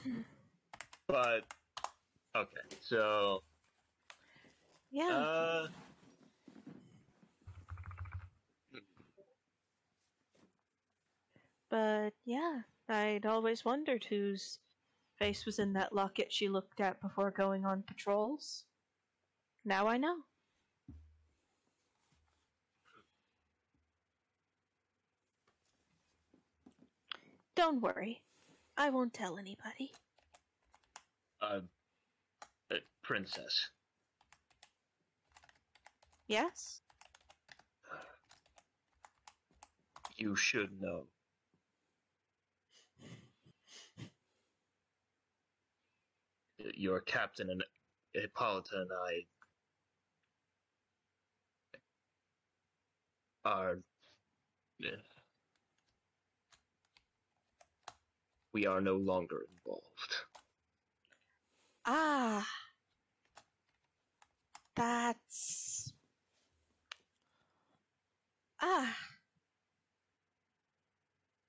Hmm. 0.01 0.21
But 1.07 1.43
okay, 2.35 2.61
so 2.79 3.43
Yeah. 4.91 5.07
uh, 5.09 5.67
But 11.69 12.13
yeah, 12.25 12.61
I'd 12.89 13.25
always 13.25 13.63
wondered 13.63 14.03
whose 14.03 14.59
face 15.17 15.45
was 15.45 15.57
in 15.57 15.71
that 15.73 15.93
locket 15.93 16.31
she 16.31 16.49
looked 16.49 16.81
at 16.81 16.99
before 17.01 17.31
going 17.31 17.65
on 17.65 17.83
patrols. 17.83 18.65
Now 19.63 19.87
I 19.87 19.97
know. 19.97 20.17
Don't 27.55 27.81
worry. 27.81 28.21
I 28.75 28.89
won't 28.89 29.13
tell 29.13 29.37
anybody. 29.37 29.91
uh, 31.41 31.61
uh 32.71 32.75
princess. 33.03 33.69
Yes? 36.31 36.79
You 40.15 40.33
should 40.37 40.69
know. 40.79 41.03
Your 46.73 47.01
captain 47.01 47.49
and 47.49 47.61
Hippolyta 48.13 48.69
and 48.75 48.89
I 53.45 53.49
are. 53.49 53.79
We 58.53 58.65
are 58.67 58.79
no 58.79 58.95
longer 58.95 59.43
involved. 59.53 60.15
Ah. 61.85 62.47
That's. 64.77 65.70
Ah. 68.61 68.95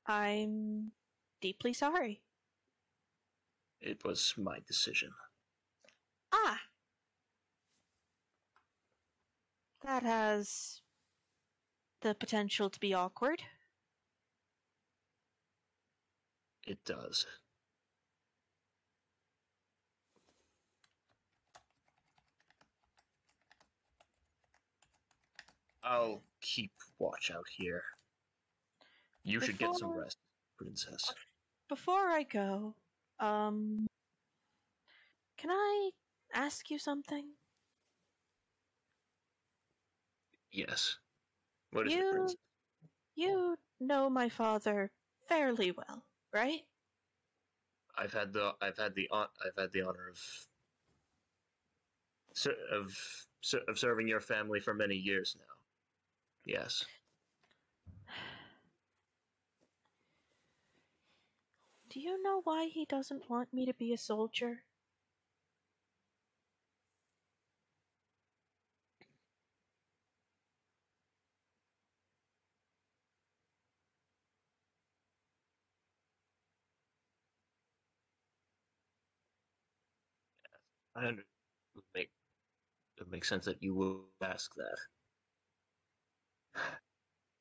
I'm 0.06 0.92
deeply 1.40 1.72
sorry. 1.72 2.22
It 3.80 4.04
was 4.04 4.34
my 4.38 4.58
decision. 4.66 5.10
Ah. 6.32 6.60
That 9.82 10.04
has 10.04 10.80
the 12.00 12.14
potential 12.14 12.70
to 12.70 12.80
be 12.80 12.94
awkward. 12.94 13.42
It 16.66 16.84
does. 16.84 17.26
I'll 25.82 26.22
keep 26.42 26.72
watch 26.98 27.30
out 27.30 27.46
here. 27.56 27.82
You 29.24 29.40
should 29.40 29.58
get 29.58 29.74
some 29.76 29.96
rest, 29.96 30.18
princess. 30.58 31.14
Before 31.68 32.08
I 32.08 32.24
go, 32.24 32.74
um. 33.18 33.86
Can 35.38 35.50
I 35.50 35.90
ask 36.34 36.70
you 36.70 36.78
something? 36.78 37.32
Yes. 40.52 40.98
What 41.70 41.86
is 41.86 41.94
You- 41.94 42.08
it, 42.08 42.12
princess? 42.12 42.36
You 43.14 43.58
know 43.80 44.08
my 44.08 44.28
father 44.28 44.90
fairly 45.28 45.72
well, 45.72 46.04
right? 46.32 46.62
I've 47.94 48.12
had 48.12 48.32
the 48.32 48.54
I've 48.60 48.76
had 48.76 48.94
the 48.94 49.08
I've 49.12 49.56
had 49.56 49.72
the 49.72 49.82
honor 49.82 50.08
of 50.08 50.48
of 52.70 53.26
of 53.68 53.78
serving 53.78 54.08
your 54.08 54.20
family 54.20 54.60
for 54.60 54.72
many 54.72 54.94
years 54.96 55.36
now. 55.38 55.51
Yes. 56.44 56.84
Do 61.90 62.00
you 62.00 62.20
know 62.20 62.40
why 62.42 62.66
he 62.66 62.84
doesn't 62.84 63.30
want 63.30 63.52
me 63.52 63.66
to 63.66 63.72
be 63.72 63.92
a 63.92 63.96
soldier? 63.96 64.64
I 80.96 81.06
under- 81.06 81.26
would 81.74 81.84
make 81.94 82.10
it 82.96 83.00
would 83.02 83.10
make 83.12 83.24
sense 83.24 83.46
that 83.46 83.62
you 83.62 83.74
would 83.74 84.06
ask 84.22 84.54
that. 84.56 84.78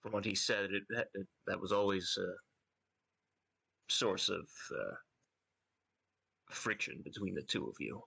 From 0.01 0.13
what 0.13 0.25
he 0.25 0.35
said, 0.35 0.71
it, 0.71 0.83
it 0.89 1.27
that 1.47 1.61
was 1.61 1.71
always 1.71 2.17
a 2.17 2.33
source 3.91 4.29
of 4.29 4.47
uh, 4.71 4.95
friction 6.49 7.01
between 7.03 7.35
the 7.35 7.43
two 7.43 7.67
of 7.67 7.75
you. 7.79 8.01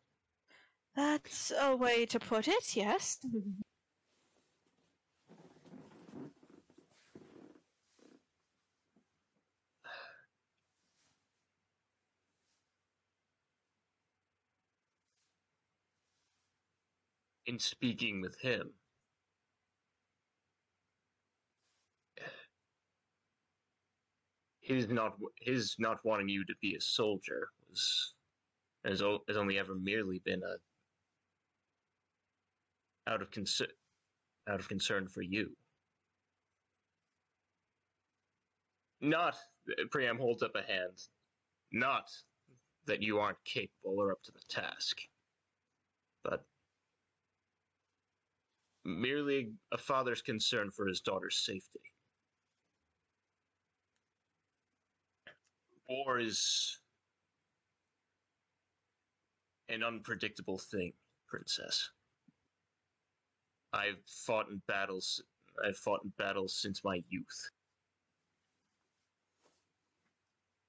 That's 0.96 1.52
a 1.58 1.74
way 1.76 2.06
to 2.06 2.18
put 2.20 2.48
it, 2.48 2.76
yes. 2.76 3.18
In 17.46 17.58
speaking 17.58 18.22
with 18.22 18.40
him, 18.40 18.72
his 24.64 24.88
not 24.88 25.14
his 25.40 25.76
not 25.78 25.98
wanting 26.04 26.28
you 26.28 26.44
to 26.44 26.54
be 26.60 26.74
a 26.74 26.80
soldier 26.80 27.48
was 27.68 28.14
has, 28.84 29.02
has 29.28 29.36
only 29.36 29.58
ever 29.58 29.74
merely 29.74 30.20
been 30.24 30.42
a 30.42 30.56
out 33.10 33.20
of 33.20 33.30
concern 33.30 33.68
out 34.48 34.60
of 34.60 34.68
concern 34.68 35.06
for 35.06 35.22
you. 35.22 35.50
Not 39.00 39.36
Priam 39.90 40.18
holds 40.18 40.42
up 40.42 40.54
a 40.54 40.62
hand. 40.62 40.98
Not 41.72 42.10
that 42.86 43.02
you 43.02 43.18
aren't 43.18 43.42
capable 43.44 43.98
or 43.98 44.12
up 44.12 44.22
to 44.24 44.32
the 44.32 44.40
task, 44.48 44.98
but 46.22 46.44
merely 48.84 49.52
a 49.72 49.78
father's 49.78 50.22
concern 50.22 50.70
for 50.70 50.86
his 50.86 51.00
daughter's 51.00 51.44
safety. 51.44 51.80
War 55.88 56.18
is 56.18 56.78
an 59.68 59.82
unpredictable 59.82 60.58
thing, 60.58 60.92
Princess. 61.28 61.90
I've 63.72 63.98
fought 64.06 64.48
in 64.48 64.62
battles. 64.68 65.22
I've 65.64 65.76
fought 65.76 66.00
in 66.04 66.12
battles 66.18 66.54
since 66.56 66.84
my 66.84 67.02
youth. 67.08 67.50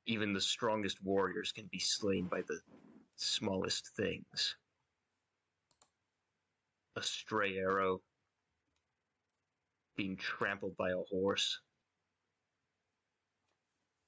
Even 0.06 0.34
the 0.34 0.42
strongest 0.42 1.04
warriors 1.04 1.52
can 1.52 1.68
be 1.72 1.80
slain 1.80 2.28
by 2.28 2.42
the 2.48 2.60
smallest 3.16 3.88
things. 3.96 4.56
a 6.96 7.02
stray 7.04 7.58
arrow, 7.58 8.02
being 9.98 10.16
trampled 10.16 10.76
by 10.78 10.92
a 10.92 11.04
horse, 11.12 11.60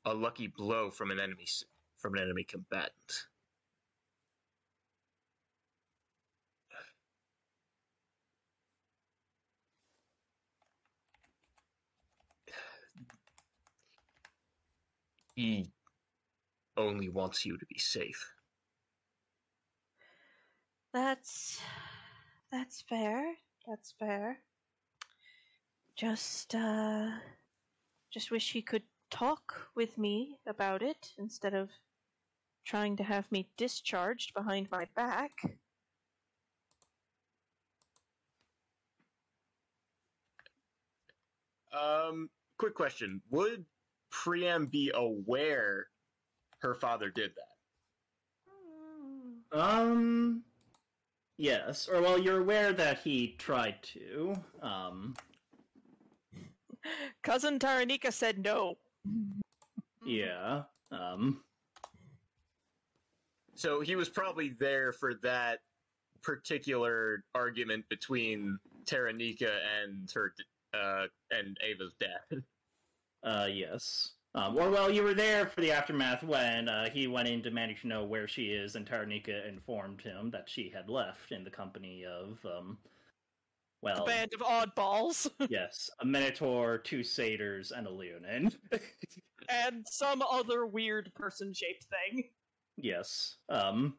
a 0.07 0.13
lucky 0.13 0.47
blow 0.47 0.89
from 0.89 1.11
an 1.11 1.19
enemy 1.19 1.45
from 1.97 2.15
an 2.15 2.23
enemy 2.23 2.45
combatant. 2.45 3.27
He 15.35 15.69
only 16.77 17.09
wants 17.09 17.45
you 17.45 17.57
to 17.57 17.65
be 17.65 17.77
safe. 17.77 18.34
That's 20.93 21.61
that's 22.49 22.81
fair. 22.81 23.35
That's 23.67 23.93
fair. 23.99 24.39
Just 25.97 26.55
uh 26.55 27.11
just 28.09 28.31
wish 28.31 28.53
he 28.53 28.61
could 28.61 28.84
talk 29.09 29.69
with 29.75 29.97
me 29.97 30.39
about 30.45 30.81
it 30.81 31.13
instead 31.17 31.53
of 31.53 31.69
trying 32.65 32.97
to 32.97 33.03
have 33.03 33.31
me 33.31 33.47
discharged 33.57 34.34
behind 34.34 34.69
my 34.71 34.88
back. 34.95 35.31
Um, 41.71 42.29
quick 42.57 42.75
question: 42.75 43.21
Would 43.29 43.65
Priam 44.09 44.65
be 44.65 44.91
aware 44.93 45.88
her 46.59 46.73
father 46.75 47.09
did 47.09 47.31
that? 49.51 49.59
Um. 49.59 50.43
Yes, 51.38 51.88
or 51.88 52.01
well, 52.01 52.17
you're 52.17 52.41
aware 52.41 52.73
that 52.73 52.99
he 52.99 53.35
tried 53.38 53.81
to. 53.84 54.35
Um. 54.61 55.15
Cousin 57.21 57.59
Taranika 57.59 58.11
said 58.11 58.39
no. 58.39 58.77
Yeah. 60.05 60.63
Um. 60.91 61.41
So 63.55 63.81
he 63.81 63.95
was 63.95 64.09
probably 64.09 64.49
there 64.49 64.93
for 64.93 65.15
that 65.23 65.59
particular 66.21 67.23
argument 67.34 67.85
between 67.89 68.59
Taranika 68.85 69.51
and 69.81 70.09
her 70.13 70.34
uh 70.73 71.07
and 71.31 71.57
Ava's 71.63 71.95
dad. 71.99 72.43
Uh. 73.23 73.47
Yes. 73.51 74.11
Um. 74.35 74.57
Or 74.57 74.69
well, 74.69 74.91
you 74.91 75.03
were 75.03 75.15
there 75.15 75.47
for 75.47 75.61
the 75.61 75.71
aftermath 75.71 76.23
when 76.23 76.69
uh, 76.69 76.89
he 76.89 77.07
went 77.07 77.27
in 77.27 77.41
demanding 77.41 77.77
to 77.81 77.88
know 77.88 78.03
where 78.05 78.27
she 78.27 78.47
is, 78.47 78.75
and 78.75 78.85
Taranika 78.85 79.47
informed 79.47 80.01
him 80.01 80.29
that 80.31 80.47
she 80.47 80.69
had 80.69 80.89
left 80.89 81.31
in 81.31 81.43
the 81.43 81.49
company 81.49 82.05
of 82.05 82.39
um. 82.45 82.77
Well, 83.81 84.03
A 84.03 84.05
band 84.05 84.33
of 84.33 84.41
oddballs 84.41 85.29
yes, 85.49 85.89
a 86.01 86.05
minotaur, 86.05 86.79
two 86.79 87.03
satyrs, 87.03 87.71
and 87.71 87.85
a 87.85 87.91
leonin. 87.91 88.51
and 89.49 89.85
some 89.87 90.21
other 90.23 90.65
weird 90.65 91.11
person-shaped 91.15 91.85
thing. 91.85 92.23
Yes. 92.75 93.37
Um 93.49 93.97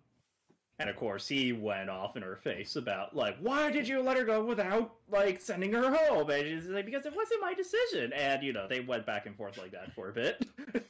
and 0.80 0.88
of 0.88 0.96
course 0.96 1.26
he 1.26 1.52
went 1.52 1.90
off 1.90 2.16
in 2.16 2.22
her 2.22 2.36
face 2.36 2.76
about 2.76 3.14
like 3.14 3.36
why 3.40 3.70
did 3.70 3.86
you 3.88 4.00
let 4.00 4.16
her 4.16 4.24
go 4.24 4.44
without 4.44 4.96
like 5.08 5.40
sending 5.40 5.72
her 5.72 5.94
home? 5.94 6.30
And 6.30 6.46
she's 6.46 6.68
like 6.68 6.86
because 6.86 7.06
it 7.06 7.14
wasn't 7.14 7.40
my 7.40 7.54
decision. 7.54 8.12
And 8.12 8.42
you 8.42 8.52
know, 8.52 8.66
they 8.68 8.80
went 8.80 9.06
back 9.06 9.26
and 9.26 9.36
forth 9.36 9.58
like 9.58 9.72
that 9.72 9.92
for 9.94 10.10
a 10.10 10.12
bit. 10.12 10.44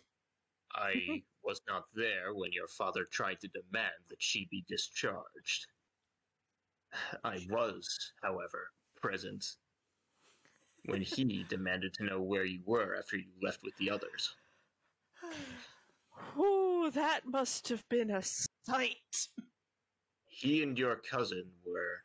I 0.74 1.22
was 1.42 1.60
not 1.66 1.84
there 1.94 2.34
when 2.34 2.52
your 2.52 2.68
father 2.68 3.04
tried 3.10 3.40
to 3.40 3.48
demand 3.48 3.92
that 4.10 4.22
she 4.22 4.46
be 4.50 4.64
discharged. 4.68 5.66
I 7.24 7.44
was, 7.50 8.12
however, 8.22 8.68
present 9.00 9.44
when 10.84 11.02
he 11.02 11.44
demanded 11.48 11.92
to 11.94 12.04
know 12.04 12.20
where 12.20 12.44
you 12.44 12.60
were 12.64 12.96
after 12.96 13.16
you 13.16 13.26
left 13.42 13.62
with 13.62 13.76
the 13.76 13.90
others. 13.90 14.34
Oh, 16.36 16.90
that 16.94 17.26
must 17.26 17.68
have 17.68 17.88
been 17.88 18.10
a 18.10 18.22
sight. 18.22 19.28
He 20.26 20.64
and 20.64 20.76
your 20.76 20.96
cousin 20.96 21.44
were 21.64 22.02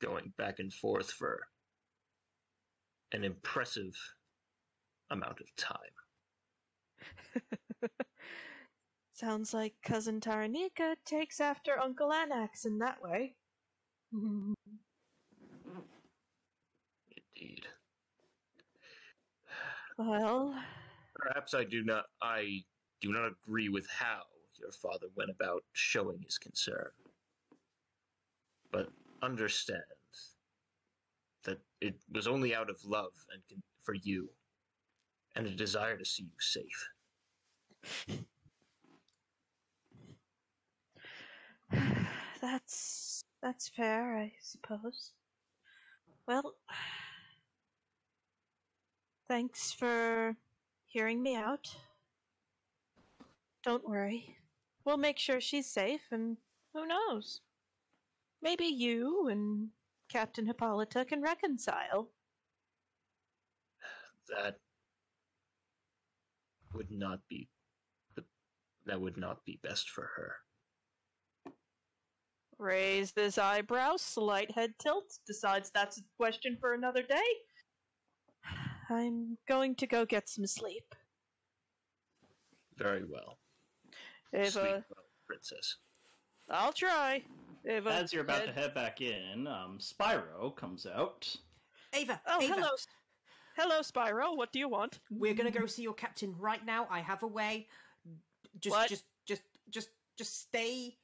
going 0.00 0.32
back 0.36 0.58
and 0.58 0.72
forth 0.72 1.10
for 1.10 1.46
an 3.12 3.24
impressive 3.24 3.94
amount 5.10 5.40
of 5.40 5.56
time. 5.56 5.78
Sounds 9.14 9.54
like 9.54 9.74
cousin 9.82 10.20
Taranika 10.20 10.96
takes 11.06 11.40
after 11.40 11.78
Uncle 11.78 12.12
Anax 12.12 12.66
in 12.66 12.78
that 12.78 13.02
way. 13.02 13.36
Indeed. 17.36 17.66
Well, 19.98 20.54
Perhaps 21.14 21.54
I 21.54 21.64
do 21.64 21.82
not 21.82 22.04
I 22.22 22.62
do 23.00 23.12
not 23.12 23.26
agree 23.26 23.68
with 23.68 23.86
how 23.88 24.22
your 24.58 24.72
father 24.72 25.06
went 25.16 25.30
about 25.30 25.64
showing 25.72 26.20
his 26.22 26.38
concern. 26.38 26.90
But 28.70 28.88
understand 29.22 29.80
that 31.44 31.58
it 31.80 31.94
was 32.12 32.26
only 32.26 32.54
out 32.54 32.68
of 32.68 32.84
love 32.84 33.12
and 33.32 33.42
con- 33.48 33.62
for 33.82 33.94
you 33.94 34.28
and 35.34 35.46
a 35.46 35.50
desire 35.50 35.96
to 35.96 36.04
see 36.04 36.24
you 36.24 36.40
safe. 36.40 36.90
that's 42.40 43.22
that's 43.42 43.68
fair, 43.68 44.16
I 44.18 44.32
suppose. 44.42 45.12
Well, 46.26 46.54
thanks 49.28 49.72
for 49.72 50.36
hearing 50.86 51.22
me 51.22 51.36
out. 51.36 51.74
Don't 53.62 53.88
worry. 53.88 54.36
We'll 54.84 54.96
make 54.96 55.18
sure 55.18 55.40
she's 55.40 55.66
safe, 55.66 56.02
and 56.12 56.36
who 56.72 56.86
knows? 56.86 57.40
Maybe 58.40 58.66
you 58.66 59.28
and 59.28 59.68
Captain 60.08 60.46
Hippolyta 60.46 61.04
can 61.04 61.22
reconcile. 61.22 62.08
That 64.28 64.58
would 66.72 66.90
not 66.90 67.20
be 67.28 67.48
that 68.86 69.00
would 69.00 69.16
not 69.16 69.44
be 69.44 69.58
best 69.62 69.90
for 69.90 70.10
her. 70.16 71.52
Raise 72.58 73.12
this 73.12 73.36
eyebrow, 73.36 73.96
slight 73.96 74.50
head 74.50 74.72
tilt, 74.78 75.18
decides 75.26 75.70
that's 75.70 75.98
a 75.98 76.02
question 76.16 76.56
for 76.60 76.74
another 76.74 77.02
day. 77.02 77.24
I'm 78.88 79.36
going 79.48 79.74
to 79.76 79.86
go 79.86 80.04
get 80.04 80.28
some 80.28 80.46
sleep. 80.46 80.94
Very 82.76 83.04
well. 83.04 83.38
Ava, 84.34 84.50
Sleep 84.50 84.64
well, 84.64 84.82
princess. 85.26 85.76
I'll 86.50 86.72
try. 86.72 87.22
Ava, 87.66 87.90
As 87.90 88.12
you're 88.12 88.22
about 88.22 88.42
to 88.42 88.46
head- 88.52 88.54
head 88.58 88.74
back 88.74 89.00
in, 89.00 89.46
um 89.46 89.78
Spyro 89.80 90.54
comes 90.54 90.86
out. 90.86 91.34
Ava, 91.92 92.20
Oh, 92.26 92.40
Ava, 92.42 92.54
hello. 92.54 92.68
Hello, 93.56 93.80
Spyro. 93.80 94.36
What 94.36 94.52
do 94.52 94.58
you 94.58 94.68
want? 94.68 95.00
we're 95.10 95.34
gonna 95.34 95.50
go 95.50 95.66
see 95.66 95.82
your 95.82 95.94
captain 95.94 96.34
right 96.38 96.64
now. 96.64 96.86
I 96.90 97.00
have 97.00 97.22
a 97.22 97.26
way. 97.26 97.68
Just, 98.60 98.76
What? 98.76 98.88
just, 98.88 99.04
just, 99.26 99.42
just, 99.70 99.88
just 100.16 100.40
stay 100.42 100.96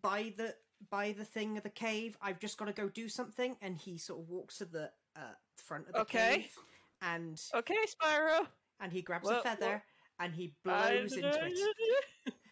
by 0.00 0.32
the 0.36 0.54
by 0.90 1.12
the 1.12 1.24
thing 1.24 1.56
of 1.56 1.62
the 1.62 1.70
cave. 1.70 2.16
I've 2.20 2.38
just 2.38 2.58
got 2.58 2.66
to 2.66 2.72
go 2.72 2.88
do 2.88 3.08
something. 3.08 3.56
And 3.62 3.76
he 3.78 3.96
sort 3.98 4.20
of 4.20 4.28
walks 4.28 4.58
to 4.58 4.64
the 4.66 4.90
uh, 5.16 5.20
front 5.56 5.86
of 5.88 5.94
the 5.94 6.04
cave. 6.04 6.20
Okay. 6.20 6.42
cave, 6.42 6.58
and 7.04 7.40
Okay, 7.54 7.76
Spyro. 7.86 8.46
and 8.80 8.92
he 8.92 9.02
grabs 9.02 9.26
Well, 9.28 9.40
a 9.40 9.42
feather 9.42 9.66
well, 9.66 9.82
and 10.20 10.34
he 10.34 10.54
I- 10.66 10.98
blows 10.98 11.12
into 11.12 11.28
it. 11.46 12.34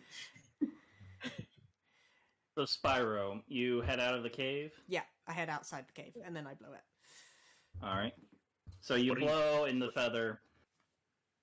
So 2.54 2.64
Spyro, 2.64 3.40
you 3.46 3.80
head 3.80 3.98
out 3.98 4.14
of 4.14 4.22
the 4.22 4.28
cave. 4.28 4.72
Yeah, 4.86 5.04
I 5.26 5.32
head 5.32 5.48
outside 5.48 5.86
the 5.88 5.94
cave 6.02 6.12
and 6.22 6.36
then 6.36 6.46
I 6.46 6.52
blow 6.52 6.72
it. 6.74 6.82
All 7.82 7.96
right. 7.96 8.12
So 8.82 8.94
you 8.94 9.12
What 9.12 9.18
do 9.20 9.24
you- 9.24 9.30
blow 9.30 9.64
in 9.64 9.78
the 9.78 9.90
feather, 9.92 10.42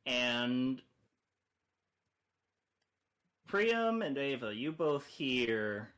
and 0.05 0.79
Priam 3.47 4.03
and 4.03 4.19
Ava, 4.19 4.53
you 4.53 4.71
both 4.71 5.05
hear 5.07 5.95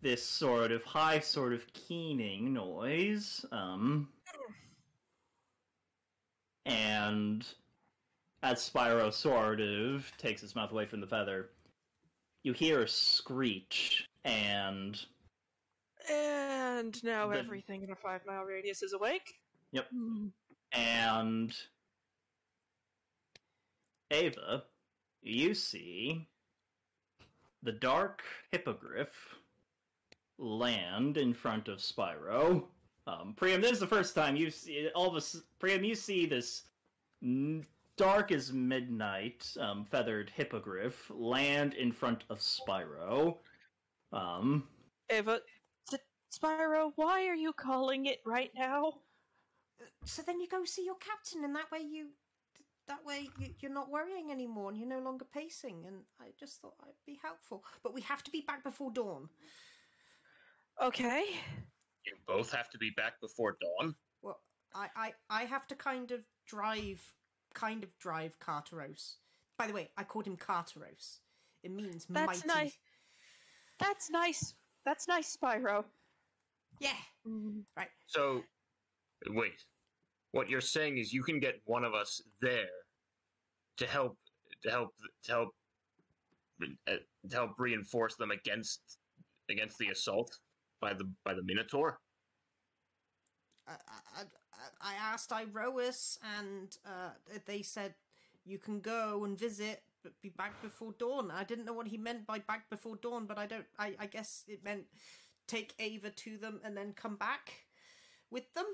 this 0.00 0.24
sort 0.26 0.72
of 0.72 0.82
high, 0.82 1.20
sort 1.20 1.52
of 1.52 1.64
keening 1.72 2.52
noise. 2.52 3.46
Um, 3.52 4.08
and 6.66 7.46
as 8.42 8.68
Spyro 8.68 9.12
sort 9.12 9.60
of 9.60 10.10
takes 10.18 10.40
his 10.40 10.54
mouth 10.54 10.70
away 10.72 10.86
from 10.86 11.00
the 11.00 11.06
feather, 11.06 11.50
you 12.42 12.52
hear 12.52 12.82
a 12.82 12.88
screech, 12.88 14.08
and 14.24 15.04
And 16.10 17.02
now 17.02 17.30
The- 17.30 17.38
everything 17.38 17.82
in 17.82 17.90
a 17.90 17.96
five 17.96 18.26
mile 18.26 18.42
radius 18.44 18.82
is 18.82 18.92
awake. 18.92 19.40
Yep. 19.72 19.88
Hmm. 19.88 20.28
And 20.72 21.56
Ava, 24.10 24.64
you 25.22 25.54
see 25.54 26.28
the 27.62 27.72
dark 27.72 28.22
hippogriff 28.50 29.36
land 30.36 31.16
in 31.16 31.32
front 31.32 31.68
of 31.68 31.78
Spyro. 31.78 32.68
Um, 33.06 33.34
Priam, 33.36 33.60
this 33.60 33.72
is 33.72 33.80
the 33.80 33.86
first 33.86 34.14
time 34.14 34.36
you 34.36 34.50
see 34.50 34.88
all 34.94 35.08
of 35.08 35.14
us. 35.14 35.42
Priam, 35.58 35.84
you 35.84 35.94
see 35.94 36.26
this 36.26 36.64
n- 37.22 37.64
dark 37.96 38.32
as 38.32 38.52
midnight 38.52 39.54
um, 39.60 39.84
feathered 39.84 40.30
hippogriff 40.30 41.10
land 41.14 41.74
in 41.74 41.92
front 41.92 42.24
of 42.30 42.38
Spyro. 42.38 43.36
Um, 44.12 44.68
Ava, 45.10 45.40
S- 45.92 45.98
Spyro, 46.32 46.92
why 46.96 47.26
are 47.26 47.34
you 47.34 47.52
calling 47.52 48.06
it 48.06 48.20
right 48.24 48.50
now? 48.56 48.94
So 50.04 50.22
then 50.22 50.40
you 50.40 50.48
go 50.48 50.64
see 50.64 50.84
your 50.84 50.96
captain, 50.96 51.44
and 51.44 51.54
that 51.54 51.70
way 51.70 51.80
you, 51.80 52.08
that 52.88 53.04
way 53.04 53.28
you, 53.38 53.48
you're 53.60 53.72
not 53.72 53.90
worrying 53.90 54.30
anymore, 54.30 54.70
and 54.70 54.78
you're 54.78 54.88
no 54.88 55.00
longer 55.00 55.26
pacing. 55.30 55.84
And 55.86 55.96
I 56.20 56.28
just 56.40 56.62
thought 56.62 56.74
I'd 56.82 56.94
be 57.04 57.18
helpful, 57.22 57.64
but 57.82 57.92
we 57.92 58.00
have 58.02 58.22
to 58.24 58.30
be 58.30 58.44
back 58.46 58.64
before 58.64 58.90
dawn. 58.90 59.28
Okay. 60.82 61.24
You 62.06 62.14
both 62.26 62.52
have 62.52 62.70
to 62.70 62.78
be 62.78 62.90
back 62.96 63.20
before 63.20 63.56
dawn. 63.60 63.94
Well, 64.22 64.40
I, 64.74 64.88
I, 64.96 65.12
I 65.30 65.44
have 65.44 65.66
to 65.68 65.74
kind 65.74 66.10
of 66.10 66.20
drive, 66.46 67.02
kind 67.54 67.82
of 67.82 67.96
drive 67.98 68.38
Carteros. 68.40 69.16
By 69.58 69.66
the 69.66 69.72
way, 69.72 69.88
I 69.96 70.04
called 70.04 70.26
him 70.26 70.36
Carteros. 70.36 71.20
It 71.62 71.72
means 71.72 72.06
That's 72.10 72.44
mighty. 72.44 72.60
nice. 72.60 72.78
That's 73.78 74.10
nice. 74.10 74.54
That's 74.84 75.08
nice, 75.08 75.36
Spyro. 75.36 75.84
Yeah. 76.80 76.90
Right. 77.76 77.88
So, 78.06 78.42
wait. 79.28 79.64
What 80.32 80.50
you're 80.50 80.60
saying 80.60 80.98
is 80.98 81.12
you 81.12 81.22
can 81.22 81.38
get 81.38 81.60
one 81.64 81.84
of 81.84 81.94
us 81.94 82.20
there 82.40 82.66
to 83.76 83.86
help 83.86 84.18
to 84.64 84.70
help 84.70 84.90
to 85.24 85.32
help 85.32 85.48
uh, 86.88 86.96
to 87.28 87.34
help 87.36 87.52
reinforce 87.58 88.16
them 88.16 88.32
against 88.32 88.98
against 89.48 89.78
the 89.78 89.88
assault 89.88 90.38
by 90.84 90.92
the 90.92 91.06
by 91.24 91.32
the 91.32 91.42
Minotaur. 91.42 91.98
I, 93.66 93.72
I, 93.72 94.20
I- 94.20 94.24
I 94.80 94.94
asked 94.94 95.30
Iroas, 95.30 96.16
and 96.38 96.74
uh, 96.86 97.10
they 97.44 97.60
said 97.62 97.94
you 98.46 98.58
can 98.58 98.80
go 98.80 99.24
and 99.24 99.38
visit, 99.38 99.82
but 100.02 100.12
be 100.22 100.30
back 100.30 100.60
before 100.62 100.94
dawn. 100.98 101.30
I 101.30 101.44
didn't 101.44 101.64
know 101.66 101.72
what 101.74 101.88
he 101.88 101.98
meant 101.98 102.26
by 102.26 102.38
back 102.38 102.70
before 102.70 102.96
dawn, 102.96 103.26
but 103.26 103.36
I 103.36 103.46
don't. 103.46 103.66
I, 103.78 103.94
I 103.98 104.06
guess 104.06 104.44
it 104.48 104.64
meant 104.64 104.84
take 105.48 105.74
Ava 105.78 106.10
to 106.10 106.38
them 106.38 106.60
and 106.64 106.76
then 106.76 106.92
come 106.94 107.16
back 107.16 107.52
with 108.30 108.52
them. 108.54 108.66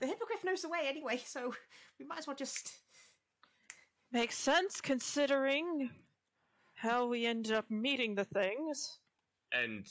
The 0.00 0.06
hippogriff 0.06 0.44
knows 0.44 0.62
the 0.62 0.68
way 0.68 0.80
anyway, 0.86 1.22
so 1.24 1.54
we 1.98 2.04
might 2.06 2.18
as 2.18 2.26
well 2.26 2.36
just. 2.36 2.72
Makes 4.12 4.36
sense 4.36 4.80
considering 4.80 5.90
how 6.84 7.06
we 7.06 7.26
ended 7.26 7.52
up 7.52 7.70
meeting 7.70 8.14
the 8.14 8.24
things. 8.26 8.98
And 9.52 9.86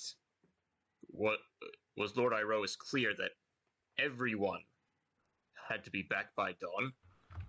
what 1.08 1.40
was 1.98 2.16
Lord 2.16 2.34
Iroas 2.34 2.78
clear 2.78 3.12
that 3.18 3.32
everyone 4.00 4.62
had 5.70 5.84
to 5.86 5.92
be 5.92 6.04
back 6.04 6.28
by 6.36 6.52
dawn. 6.62 6.94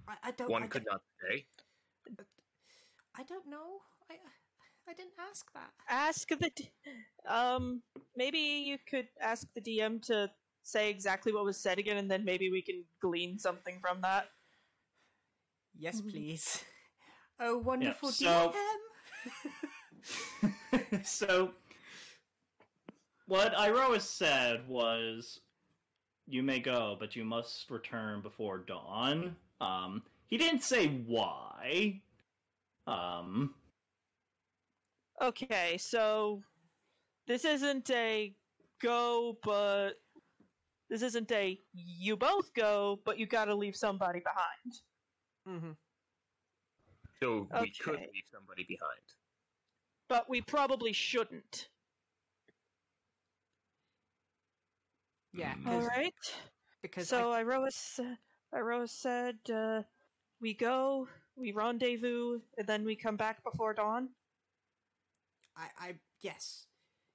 I, 0.08 0.14
I 0.24 0.30
don't. 0.32 0.50
One 0.50 0.64
I 0.64 0.66
could 0.66 0.84
don't, 0.84 0.94
not 0.94 1.02
stay. 1.18 1.46
I 3.16 3.22
don't 3.24 3.46
know. 3.48 3.80
I 4.10 4.14
I 4.88 4.94
didn't 4.94 5.12
ask 5.18 5.46
that. 5.54 5.70
Ask 5.88 6.28
the 6.28 6.50
D- 6.54 6.70
um 7.28 7.82
maybe 8.16 8.38
you 8.38 8.78
could 8.88 9.08
ask 9.20 9.46
the 9.54 9.60
DM 9.60 10.02
to 10.06 10.30
say 10.62 10.90
exactly 10.90 11.32
what 11.32 11.44
was 11.44 11.58
said 11.58 11.78
again 11.78 11.96
and 11.96 12.10
then 12.10 12.24
maybe 12.24 12.50
we 12.50 12.62
can 12.62 12.84
glean 13.00 13.38
something 13.38 13.78
from 13.80 14.00
that. 14.02 14.28
Yes, 15.78 16.00
please. 16.00 16.64
Oh, 17.40 17.58
wonderful 17.58 18.10
so- 18.10 18.52
DM. 18.54 18.93
So 21.02 21.50
what 23.26 23.54
Iroas 23.54 24.02
said 24.02 24.66
was 24.68 25.40
you 26.26 26.42
may 26.42 26.58
go, 26.58 26.96
but 26.98 27.14
you 27.14 27.24
must 27.24 27.70
return 27.70 28.20
before 28.20 28.58
dawn. 28.58 29.36
Um 29.60 30.02
he 30.26 30.38
didn't 30.38 30.62
say 30.62 30.88
why. 31.06 32.00
Um 32.86 33.54
Okay, 35.22 35.78
so 35.78 36.42
this 37.26 37.44
isn't 37.44 37.88
a 37.90 38.34
go 38.82 39.38
but 39.42 39.92
this 40.90 41.02
isn't 41.02 41.30
a 41.32 41.58
you 41.72 42.16
both 42.16 42.52
go 42.54 43.00
but 43.04 43.18
you 43.18 43.26
got 43.26 43.46
to 43.46 43.54
leave 43.54 43.76
somebody 43.76 44.20
behind. 44.20 44.74
Mm-hmm. 45.48 45.72
So 47.24 47.48
we 47.62 47.70
could 47.70 48.00
leave 48.00 48.24
somebody 48.32 48.64
behind. 48.64 49.00
But 50.08 50.28
we 50.28 50.42
probably 50.42 50.92
shouldn't. 50.92 51.68
Yeah. 55.32 55.54
Mm. 55.54 55.66
All 55.66 55.78
'cause- 55.80 55.88
right. 55.88 56.14
Because 56.82 57.08
so 57.08 57.32
Iroas, 57.32 57.98
Iroas 58.52 58.90
said, 58.90 59.38
uh, 59.50 59.82
"We 60.40 60.52
go, 60.52 61.08
we 61.34 61.52
rendezvous, 61.52 62.42
and 62.58 62.66
then 62.66 62.84
we 62.84 62.94
come 62.94 63.16
back 63.16 63.42
before 63.42 63.72
dawn." 63.72 64.14
I, 65.56 65.70
I, 65.78 65.88
I, 65.88 66.00
yes, 66.20 66.66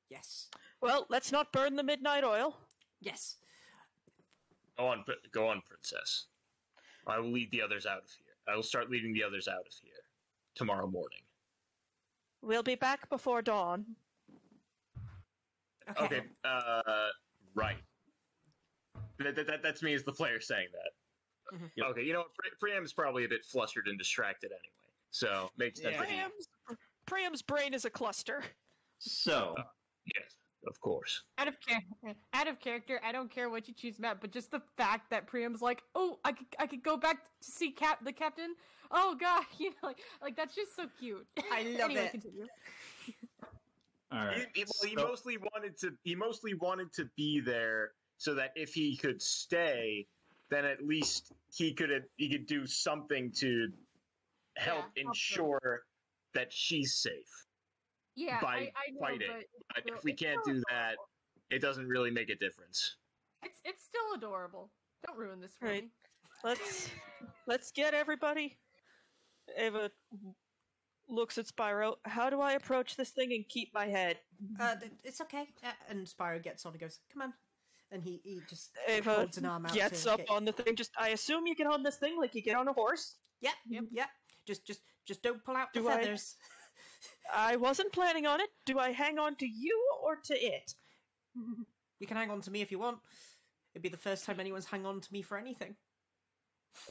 yes, 0.10 0.50
Well, 0.82 1.06
let's 1.10 1.32
not 1.32 1.52
burn 1.52 1.76
the 1.76 1.84
midnight 1.84 2.24
oil. 2.24 2.58
yes. 3.00 3.38
Go 4.78 4.88
on, 4.88 5.06
go 5.32 5.48
on, 5.50 5.62
princess. 5.62 6.28
I 7.06 7.20
will 7.20 7.32
lead 7.32 7.52
the 7.52 7.62
others 7.62 7.86
out 7.86 8.04
of 8.04 8.10
here. 8.12 8.26
I 8.48 8.56
will 8.56 8.64
start 8.64 8.90
leading 8.90 9.14
the 9.14 9.24
others 9.24 9.48
out 9.48 9.68
of 9.68 9.74
here 9.84 9.89
tomorrow 10.56 10.88
morning. 10.88 11.20
We'll 12.42 12.64
be 12.64 12.76
back 12.76 13.10
before 13.10 13.42
dawn. 13.42 13.86
Okay. 15.92 16.06
Okay. 16.06 16.22
Uh, 16.44 16.82
right. 17.56 17.78
That, 19.20 19.36
that, 19.36 19.48
that- 19.48 19.64
that's 19.64 19.82
me 19.84 19.94
as 19.94 20.04
the 20.04 20.12
player 20.14 20.40
saying 20.40 20.68
that. 20.74 20.92
Mhm. 21.58 21.90
Okay, 21.92 22.04
you 22.04 22.14
know 22.14 22.20
what? 22.20 22.34
Pri- 22.36 22.52
Priam's 22.60 22.94
probably 22.94 23.26
a 23.26 23.28
bit 23.28 23.44
flustered 23.44 23.88
and 23.88 23.98
distracted 23.98 24.52
anyway, 24.52 24.94
so 25.10 25.50
makes 25.58 25.82
sense. 25.82 25.96
Yeah. 25.96 26.00
that 26.02 26.08
Priam's, 26.08 26.48
Priam's 27.08 27.42
brain 27.42 27.74
is 27.74 27.86
a 27.86 27.90
cluster. 27.90 28.44
so 29.00 29.56
yes, 30.16 30.36
of 30.68 30.80
course. 30.82 31.24
Out 31.38 31.48
of 31.48 31.56
char- 31.62 32.14
out 32.34 32.48
of 32.48 32.60
character, 32.60 33.00
I 33.04 33.12
don't 33.12 33.32
care 33.32 33.50
what 33.50 33.68
you 33.68 33.74
choose, 33.74 34.00
Matt. 34.00 34.20
But 34.22 34.32
just 34.32 34.52
the 34.52 34.62
fact 34.78 35.10
that 35.12 35.26
Priam's 35.28 35.62
like, 35.62 35.84
oh, 35.96 36.20
I 36.26 36.32
could, 36.34 36.48
I 36.60 36.68
could 36.68 36.84
go 36.84 36.98
back 36.98 37.24
to 37.24 37.30
see 37.42 37.72
Cap, 37.72 38.04
the 38.04 38.12
captain. 38.14 38.56
Oh 38.92 39.16
God, 39.20 39.44
you 39.58 39.70
know, 39.70 39.76
like, 39.90 40.00
like 40.22 40.36
that's 40.36 40.56
just 40.56 40.76
so 40.76 40.86
cute. 41.00 41.26
I 41.52 41.64
love 41.80 41.82
anyway, 41.92 42.06
it. 42.06 42.12
Continue. 42.12 42.48
all 44.12 44.26
right. 44.26 44.48
He, 44.54 44.62
he- 44.62 44.66
well, 44.66 44.90
he 44.90 44.96
So- 44.98 45.08
mostly 45.08 45.38
wanted 45.38 45.78
to. 45.80 45.92
He 46.04 46.16
mostly 46.16 46.54
wanted 46.56 46.92
to 46.94 47.06
be 47.16 47.40
there 47.40 47.92
so 48.18 48.34
that 48.36 48.52
if 48.56 48.74
he 48.74 48.98
could 48.98 49.22
stay, 49.22 50.06
then 50.50 50.66
at 50.66 50.86
least 50.86 51.32
he 51.54 51.74
could 51.74 52.04
he 52.18 52.30
could 52.30 52.46
do 52.48 52.66
something 52.66 53.32
to 53.38 53.68
help 54.58 54.86
Yeah, 54.96 55.04
help 55.04 55.14
ensure 55.16 55.84
that 56.34 56.52
she's 56.52 56.96
safe. 56.96 57.46
Yeah, 58.20 58.42
By 58.42 58.48
I, 58.48 58.60
I 58.60 58.92
know, 58.92 59.00
fighting. 59.00 59.28
but 59.74 59.84
But 59.86 59.94
if 59.98 60.04
we 60.04 60.14
can't 60.14 60.44
do 60.44 60.62
that, 60.70 60.96
it 61.50 61.60
doesn't 61.62 61.88
really 61.88 62.12
make 62.12 62.30
a 62.30 62.36
difference. 62.36 62.96
it's 63.44 63.60
it's 63.64 63.84
still 63.86 64.14
adorable. 64.16 64.72
Don't 65.08 65.18
ruin 65.18 65.40
this 65.40 65.56
for 65.58 65.68
Right. 65.68 65.84
me. 65.84 65.90
Let's 66.44 66.90
let's 67.48 67.72
get 67.72 67.94
everybody. 67.94 68.58
Ava 69.58 69.90
looks 71.08 71.38
at 71.38 71.46
Spyro. 71.48 71.96
How 72.06 72.30
do 72.30 72.42
I 72.42 72.54
approach 72.54 72.96
this 72.98 73.10
thing 73.12 73.32
and 73.34 73.48
keep 73.48 73.74
my 73.74 73.88
head? 73.88 74.20
Uh, 74.60 74.76
it's 75.04 75.22
okay. 75.22 75.48
Uh, 75.64 75.72
and 75.90 76.06
Spyro 76.06 76.42
gets 76.44 76.66
on 76.66 76.74
and 76.74 76.82
goes, 76.82 77.00
"Come 77.14 77.22
on," 77.24 77.34
and 77.92 78.04
he 78.04 78.20
he 78.24 78.42
just 78.50 78.72
Ava 78.88 79.14
holds 79.16 79.38
an 79.38 79.46
arm 79.46 79.66
out. 79.66 79.74
gets 79.74 80.06
up 80.06 80.20
get- 80.20 80.30
on 80.30 80.44
the 80.46 80.52
thing. 80.52 80.76
Just 80.76 80.92
I 80.98 81.10
assume 81.10 81.48
you 81.48 81.56
get 81.56 81.68
on 81.68 81.84
this 81.84 81.98
thing 81.98 82.18
like 82.18 82.36
you 82.36 82.42
get 82.42 82.56
on 82.58 82.68
a 82.68 82.74
horse. 82.74 83.16
Yep, 83.42 83.54
yep, 83.70 83.84
yep. 83.92 84.10
Just 84.46 84.66
just 84.68 84.82
just 85.06 85.22
don't 85.24 85.44
pull 85.46 85.56
out 85.56 85.70
the 85.74 85.80
Do 85.82 85.88
I- 85.90 85.96
feathers. 86.02 86.36
I 86.42 86.46
wasn't 87.60 87.92
planning 87.94 88.26
on 88.26 88.42
it. 88.42 88.50
Do 88.66 88.80
I 88.80 88.92
hang 88.92 89.20
on 89.20 89.36
to 89.38 89.46
you 89.46 89.78
or 90.04 90.18
to 90.26 90.34
it? 90.34 90.74
You 92.00 92.08
can 92.08 92.18
hang 92.18 92.32
on 92.32 92.42
to 92.42 92.52
me 92.52 92.62
if 92.62 92.72
you 92.72 92.80
want. 92.80 92.98
It'd 93.74 93.84
be 93.84 93.90
the 93.90 93.98
first 93.98 94.26
time 94.26 94.40
anyone's 94.40 94.66
hung 94.66 94.86
on 94.86 95.02
to 95.02 95.14
me 95.14 95.22
for 95.22 95.38
anything. 95.38 95.76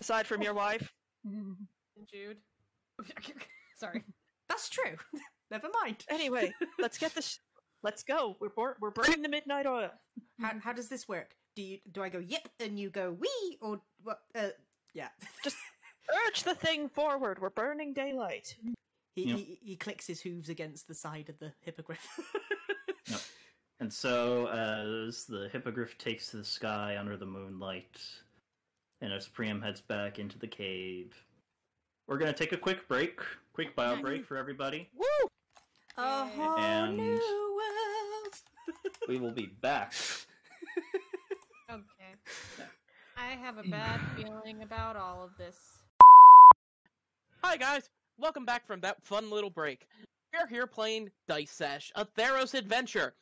Aside 0.01 0.27
from 0.27 0.43
your 0.43 0.55
wife. 0.55 0.93
Jude. 2.11 2.39
Sorry. 3.77 4.05
That's 4.49 4.69
true. 4.69 4.97
Never 5.51 5.69
mind. 5.83 6.05
Anyway, 6.09 6.53
let's 6.79 6.99
get 6.99 7.15
this. 7.15 7.39
Let's 7.83 8.03
go. 8.03 8.37
We're 8.41 8.49
bur- 8.49 8.77
we're 8.81 8.91
burning 8.91 9.23
the 9.23 9.29
midnight 9.29 9.67
oil. 9.67 9.91
How 10.41 10.53
how 10.61 10.73
does 10.73 10.89
this 10.89 11.09
work? 11.09 11.35
Do 11.55 11.63
you 11.63 11.79
do 11.93 12.03
I 12.03 12.09
go 12.09 12.19
yip 12.19 12.49
and 12.61 12.79
you 12.79 12.91
go 12.91 13.17
wee 13.19 13.59
or 13.61 13.81
what? 14.03 14.19
Uh, 14.35 14.49
yeah. 14.95 15.09
Just 15.45 15.57
urge 16.27 16.43
the 16.43 16.55
thing 16.55 16.89
forward. 16.89 17.41
We're 17.41 17.51
burning 17.51 17.93
daylight. 17.93 18.55
He, 19.19 19.25
Yep. 19.31 19.39
he 19.39 19.59
he 19.65 19.77
clicks 19.77 20.07
his 20.07 20.21
hooves 20.21 20.49
against 20.49 20.87
the 20.87 20.95
side 20.95 21.29
of 21.29 21.39
the 21.39 21.53
hippogriff. 21.63 22.07
And 23.81 23.93
so, 23.93 24.49
as 24.49 25.25
the 25.25 25.49
hippogriff 25.53 25.97
takes 25.99 26.33
to 26.33 26.39
the 26.39 26.45
sky 26.45 26.97
under 26.99 27.17
the 27.17 27.25
moonlight, 27.27 27.97
and 29.01 29.13
as 29.13 29.29
Priam 29.29 29.63
heads 29.63 29.81
back 29.81 30.19
into 30.19 30.37
the 30.37 30.49
cave, 30.49 31.15
we're 32.09 32.19
gonna 32.19 32.33
take 32.33 32.53
a 32.53 32.57
quick 32.57 32.89
break, 32.89 33.21
quick 33.53 33.77
bio 33.77 34.01
break 34.03 34.27
for 34.27 34.37
everybody. 34.37 34.89
Woo! 34.97 35.31
A 35.97 36.27
whole 36.27 36.59
And- 36.59 36.97
new 36.97 37.57
world. 37.57 38.35
We 39.09 39.19
will 39.21 39.31
be 39.33 39.47
back. 39.47 39.95
Okay. 41.71 42.15
I 43.17 43.27
have 43.37 43.59
a 43.59 43.63
bad 43.63 44.01
feeling 44.17 44.63
about 44.63 44.97
all 44.97 45.23
of 45.23 45.37
this. 45.37 45.83
Hi 47.45 47.57
guys, 47.59 47.91
welcome 48.19 48.45
back 48.45 48.67
from 48.67 48.81
that 48.81 49.01
fun 49.05 49.31
little 49.31 49.51
break. 49.51 49.87
We're 50.33 50.49
here 50.49 50.67
playing 50.67 51.11
Dice 51.29 51.53
Sesh, 51.53 51.93
a 51.95 52.05
Theros 52.05 52.55
adventure, 52.55 53.15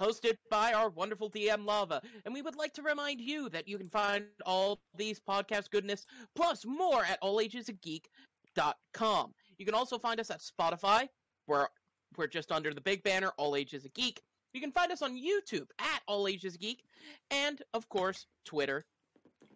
hosted 0.00 0.38
by 0.50 0.72
our 0.72 0.88
wonderful 0.88 1.30
DM 1.30 1.66
Lava, 1.66 2.00
and 2.24 2.32
we 2.32 2.40
would 2.40 2.56
like 2.56 2.72
to 2.74 2.82
remind 2.82 3.20
you 3.20 3.50
that 3.50 3.68
you 3.68 3.76
can 3.76 3.90
find 3.90 4.24
all 4.46 4.80
these 4.96 5.20
podcast 5.20 5.70
goodness 5.70 6.06
plus 6.34 6.64
more 6.64 7.04
at 7.04 7.20
allagesofgeek.com. 7.22 9.34
You 9.58 9.66
can 9.66 9.74
also 9.74 9.98
find 9.98 10.18
us 10.18 10.30
at 10.30 10.40
Spotify, 10.40 11.06
where 11.46 11.68
we're 12.16 12.26
just 12.26 12.50
under 12.50 12.72
the 12.72 12.80
big 12.80 13.02
banner 13.02 13.32
All 13.36 13.54
Ages 13.54 13.84
of 13.84 13.92
Geek. 13.92 14.22
You 14.54 14.60
can 14.60 14.72
find 14.72 14.90
us 14.90 15.02
on 15.02 15.20
YouTube 15.20 15.68
at 15.78 16.00
All 16.08 16.26
Ages 16.26 16.56
Geek, 16.56 16.82
and 17.30 17.60
of 17.74 17.90
course 17.90 18.24
Twitter, 18.46 18.86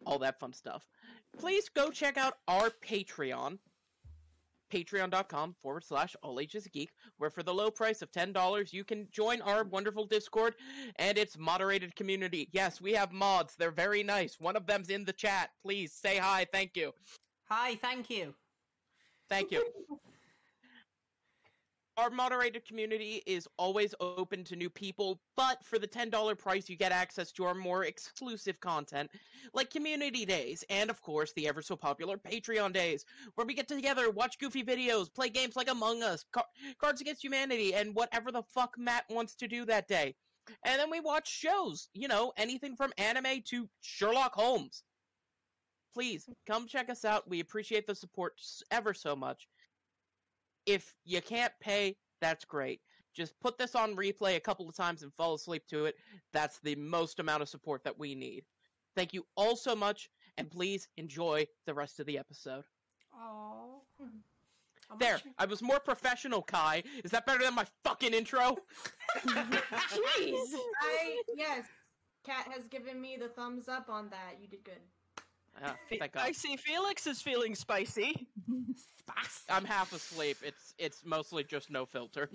all 0.04 0.18
that 0.18 0.38
fun 0.38 0.52
stuff. 0.52 0.86
Please 1.38 1.70
go 1.70 1.90
check 1.90 2.18
out 2.18 2.34
our 2.48 2.70
Patreon 2.86 3.58
patreon.com 4.68 5.54
forward 5.62 5.84
slash 5.84 6.16
all 6.22 6.40
ages 6.40 6.66
geek 6.72 6.90
where 7.18 7.30
for 7.30 7.42
the 7.42 7.52
low 7.52 7.70
price 7.70 8.02
of 8.02 8.10
$10 8.12 8.72
you 8.72 8.84
can 8.84 9.08
join 9.10 9.40
our 9.42 9.64
wonderful 9.64 10.06
discord 10.06 10.54
and 10.96 11.18
its 11.18 11.38
moderated 11.38 11.94
community. 11.96 12.48
Yes 12.52 12.80
we 12.80 12.92
have 12.92 13.12
mods. 13.12 13.54
They're 13.56 13.70
very 13.70 14.02
nice. 14.02 14.36
One 14.38 14.56
of 14.56 14.66
them's 14.66 14.90
in 14.90 15.04
the 15.04 15.12
chat. 15.12 15.50
Please 15.62 15.92
say 15.92 16.16
hi. 16.18 16.46
Thank 16.52 16.76
you. 16.76 16.92
Hi, 17.48 17.76
thank 17.76 18.10
you. 18.10 18.34
thank 19.28 19.50
you 19.50 19.64
our 21.98 22.10
moderated 22.10 22.64
community 22.64 23.22
is 23.26 23.48
always 23.58 23.92
open 24.00 24.44
to 24.44 24.54
new 24.54 24.70
people 24.70 25.20
but 25.36 25.62
for 25.64 25.78
the 25.78 25.88
$10 25.88 26.38
price 26.38 26.68
you 26.68 26.76
get 26.76 26.92
access 26.92 27.32
to 27.32 27.44
our 27.44 27.54
more 27.54 27.84
exclusive 27.84 28.60
content 28.60 29.10
like 29.52 29.68
community 29.68 30.24
days 30.24 30.64
and 30.70 30.90
of 30.90 31.02
course 31.02 31.32
the 31.34 31.48
ever 31.48 31.60
so 31.60 31.74
popular 31.74 32.16
patreon 32.16 32.72
days 32.72 33.04
where 33.34 33.46
we 33.46 33.52
get 33.52 33.66
together 33.66 34.10
watch 34.10 34.38
goofy 34.38 34.62
videos 34.62 35.12
play 35.12 35.28
games 35.28 35.56
like 35.56 35.68
among 35.68 36.04
us 36.04 36.24
Car- 36.32 36.44
cards 36.80 37.00
against 37.00 37.22
humanity 37.22 37.74
and 37.74 37.94
whatever 37.96 38.30
the 38.30 38.42
fuck 38.42 38.76
matt 38.78 39.04
wants 39.10 39.34
to 39.34 39.48
do 39.48 39.64
that 39.64 39.88
day. 39.88 40.14
And 40.64 40.80
then 40.80 40.90
we 40.90 41.00
watch 41.00 41.28
shows 41.28 41.88
you 41.92 42.08
know 42.08 42.32
anything 42.36 42.76
from 42.76 42.92
anime 42.96 43.42
to 43.46 43.68
sherlock 43.80 44.34
holmes. 44.34 44.82
Please 45.94 46.28
come 46.46 46.66
check 46.66 46.90
us 46.90 47.04
out. 47.04 47.28
We 47.28 47.40
appreciate 47.40 47.86
the 47.86 47.94
support 47.94 48.40
ever 48.70 48.94
so 48.94 49.16
much 49.16 49.48
if 50.68 50.94
you 51.04 51.20
can't 51.20 51.52
pay 51.60 51.96
that's 52.20 52.44
great 52.44 52.80
just 53.14 53.38
put 53.40 53.58
this 53.58 53.74
on 53.74 53.96
replay 53.96 54.36
a 54.36 54.40
couple 54.40 54.68
of 54.68 54.76
times 54.76 55.02
and 55.02 55.12
fall 55.14 55.34
asleep 55.34 55.62
to 55.68 55.86
it 55.86 55.96
that's 56.32 56.60
the 56.60 56.74
most 56.76 57.18
amount 57.18 57.42
of 57.42 57.48
support 57.48 57.82
that 57.84 57.98
we 57.98 58.14
need 58.14 58.44
Thank 58.98 59.14
you 59.14 59.24
all 59.36 59.54
so 59.54 59.76
much, 59.76 60.10
and 60.38 60.50
please 60.50 60.88
enjoy 60.96 61.46
the 61.66 61.72
rest 61.72 62.00
of 62.00 62.06
the 62.06 62.18
episode. 62.18 62.64
Oh. 63.14 63.82
There, 64.98 65.20
I 65.38 65.44
was 65.44 65.62
more 65.62 65.78
professional, 65.78 66.42
Kai. 66.42 66.82
Is 67.04 67.12
that 67.12 67.24
better 67.24 67.44
than 67.44 67.54
my 67.54 67.64
fucking 67.84 68.12
intro? 68.12 68.56
Jeez. 69.24 70.54
I 70.82 71.22
yes, 71.36 71.66
Kat 72.24 72.48
has 72.50 72.66
given 72.66 73.00
me 73.00 73.16
the 73.16 73.28
thumbs 73.28 73.68
up 73.68 73.88
on 73.88 74.10
that. 74.10 74.38
You 74.42 74.48
did 74.48 74.64
good. 74.64 74.80
Yeah, 75.60 75.74
Fe- 75.88 75.98
thank 75.98 76.16
I 76.16 76.32
see 76.32 76.56
Felix 76.56 77.06
is 77.06 77.22
feeling 77.22 77.54
spicy. 77.54 78.26
I'm 79.48 79.64
half 79.64 79.92
asleep. 79.92 80.36
It's 80.42 80.74
it's 80.78 81.04
mostly 81.04 81.44
just 81.44 81.70
no 81.70 81.86
filter. 81.86 82.28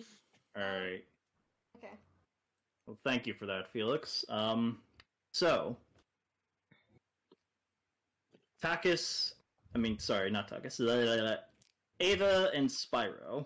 All 0.56 0.64
right. 0.64 1.03
Okay. 1.77 1.94
Well, 2.88 2.98
thank 3.03 3.27
you 3.27 3.34
for 3.34 3.45
that, 3.45 3.72
Felix. 3.72 4.26
Um, 4.30 4.80
so 5.31 5.77
Takis, 8.64 9.34
I 9.76 9.77
mean, 9.77 9.99
sorry, 9.99 10.31
not 10.31 10.49
Takis. 10.49 11.38
Ava 11.99 12.49
and 12.53 12.69
Spyro. 12.69 13.45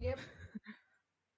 Yep. 0.00 0.18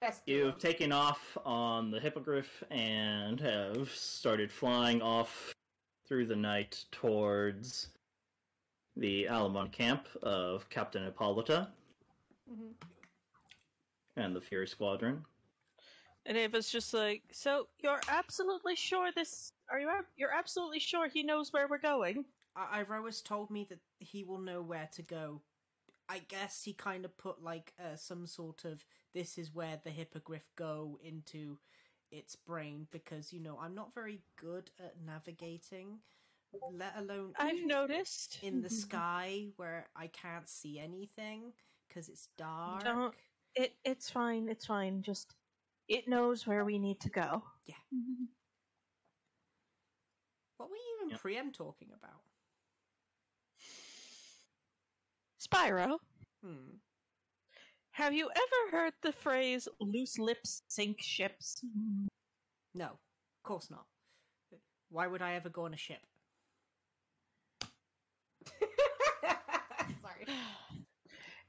Best. 0.00 0.22
You've 0.26 0.58
taken 0.58 0.92
off 0.92 1.38
on 1.44 1.90
the 1.90 1.98
Hippogriff 1.98 2.62
and 2.70 3.40
have 3.40 3.90
started 3.90 4.52
flying 4.52 5.00
off 5.00 5.54
through 6.06 6.26
the 6.26 6.36
night 6.36 6.84
towards 6.92 7.88
the 8.96 9.24
Alamon 9.28 9.70
camp 9.70 10.08
of 10.22 10.68
Captain 10.70 11.04
Hippolyta 11.04 11.68
Mhm. 12.50 12.74
and 14.16 14.34
the 14.34 14.40
Fury 14.40 14.66
Squadron. 14.66 15.24
And 16.24 16.36
Ava's 16.36 16.70
just 16.70 16.92
like, 16.92 17.22
so 17.32 17.68
you're 17.78 18.00
absolutely 18.08 18.74
sure 18.74 19.12
this? 19.12 19.52
Are 19.70 19.78
you? 19.78 19.88
ab- 19.88 20.06
You're 20.16 20.32
absolutely 20.32 20.80
sure 20.80 21.08
he 21.08 21.22
knows 21.22 21.52
where 21.52 21.68
we're 21.68 21.78
going? 21.78 22.24
I- 22.56 22.82
Iroas 22.82 23.22
told 23.22 23.50
me 23.50 23.64
that 23.64 23.80
he 24.00 24.24
will 24.24 24.38
know 24.38 24.62
where 24.62 24.88
to 24.92 25.02
go. 25.02 25.42
I 26.08 26.20
guess 26.20 26.62
he 26.64 26.72
kind 26.72 27.04
of 27.04 27.16
put 27.18 27.42
like 27.42 27.74
uh, 27.78 27.96
some 27.96 28.26
sort 28.26 28.64
of 28.64 28.84
this 29.12 29.38
is 29.38 29.52
where 29.54 29.76
the 29.82 29.90
hippogriff 29.90 30.48
go 30.56 30.98
into 31.02 31.58
its 32.10 32.36
brain 32.36 32.86
because 32.92 33.32
you 33.32 33.40
know 33.40 33.58
I'm 33.60 33.74
not 33.74 33.92
very 33.94 34.22
good 34.36 34.70
at 34.78 35.00
navigating, 35.04 36.00
let 36.72 36.94
alone 36.98 37.32
I've 37.38 37.64
noticed. 37.64 38.38
in 38.42 38.60
the 38.62 38.70
sky 38.84 39.46
where 39.56 39.86
I 39.96 40.08
can't 40.08 40.48
see 40.48 40.78
anything 40.78 41.52
because 41.88 42.08
it's 42.08 42.28
dark. 42.38 42.84
Don't. 42.84 43.14
It. 43.54 43.74
It's 43.84 44.10
fine. 44.10 44.48
It's 44.48 44.66
fine. 44.66 45.02
Just. 45.02 45.34
It 45.88 46.08
knows 46.08 46.46
where 46.46 46.64
we 46.64 46.78
need 46.78 47.00
to 47.00 47.10
go. 47.10 47.42
Yeah. 47.66 47.74
What 50.58 50.70
were 50.70 50.76
you 50.76 50.98
and 51.02 51.10
Yep. 51.10 51.20
Priam 51.20 51.52
talking 51.52 51.88
about? 51.94 52.22
Spyro, 55.38 55.98
Hmm. 56.42 56.76
have 57.90 58.14
you 58.14 58.30
ever 58.30 58.70
heard 58.76 58.94
the 59.02 59.12
phrase 59.12 59.68
"loose 59.80 60.18
lips 60.18 60.62
sink 60.68 61.00
ships"? 61.02 61.62
No, 62.74 62.86
of 62.86 63.42
course 63.42 63.70
not. 63.70 63.86
Why 64.88 65.06
would 65.06 65.20
I 65.22 65.34
ever 65.34 65.48
go 65.50 65.66
on 65.66 65.74
a 65.74 65.76
ship? 65.76 66.00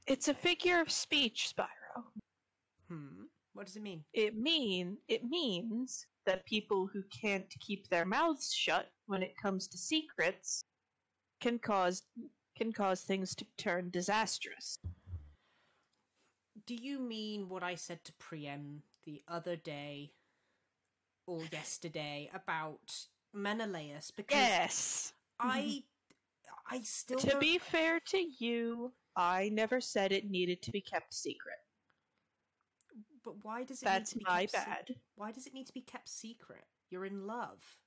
It's 0.06 0.28
a 0.28 0.34
figure 0.34 0.80
of 0.80 0.90
speech, 0.90 1.52
Spyro. 1.54 2.02
Hmm. 2.88 3.24
What 3.52 3.66
does 3.66 3.76
it 3.76 3.82
mean? 3.82 4.04
It 4.12 4.36
mean 4.36 4.96
it 5.08 5.24
means 5.24 6.06
that 6.24 6.46
people 6.46 6.88
who 6.92 7.02
can't 7.10 7.52
keep 7.60 7.88
their 7.88 8.04
mouths 8.04 8.52
shut 8.54 8.90
when 9.06 9.22
it 9.22 9.34
comes 9.42 9.66
to 9.68 9.78
secrets 9.78 10.62
can 11.40 11.58
cause 11.58 12.02
can 12.56 12.72
cause 12.72 13.02
things 13.02 13.34
to 13.34 13.46
turn 13.56 13.90
disastrous. 13.90 14.78
Do 16.66 16.74
you 16.74 16.98
mean 17.00 17.48
what 17.48 17.62
I 17.62 17.74
said 17.74 18.02
to 18.04 18.12
Priam 18.14 18.82
the 19.04 19.22
other 19.28 19.56
day 19.56 20.12
or 21.26 21.42
yesterday 21.52 22.30
about 22.34 22.94
Menelaus? 23.32 24.10
Because 24.10 24.36
Yes. 24.36 25.12
I, 25.40 25.82
I 26.70 26.80
still 26.82 27.18
To 27.18 27.26
don't- 27.30 27.40
be 27.40 27.58
fair 27.58 27.98
to 28.00 28.18
you, 28.18 28.92
I 29.16 29.48
never 29.50 29.80
said 29.80 30.12
it 30.12 30.28
needed 30.30 30.62
to 30.62 30.70
be 30.70 30.80
kept 30.80 31.14
secret. 31.14 31.58
But 33.24 33.42
why 33.44 33.64
does 33.64 33.82
it? 33.82 33.86
That's 33.86 34.14
need 34.14 34.20
to 34.20 34.24
be 34.26 34.30
my 34.32 34.40
kept 34.46 34.52
se- 34.52 34.64
bad. 34.64 35.00
why 35.16 35.32
does 35.32 35.46
it 35.46 35.54
need 35.54 35.66
to 35.66 35.72
be 35.72 35.80
kept 35.82 36.08
secret? 36.08 36.64
You're 36.90 37.04
in 37.06 37.26
love. 37.26 37.78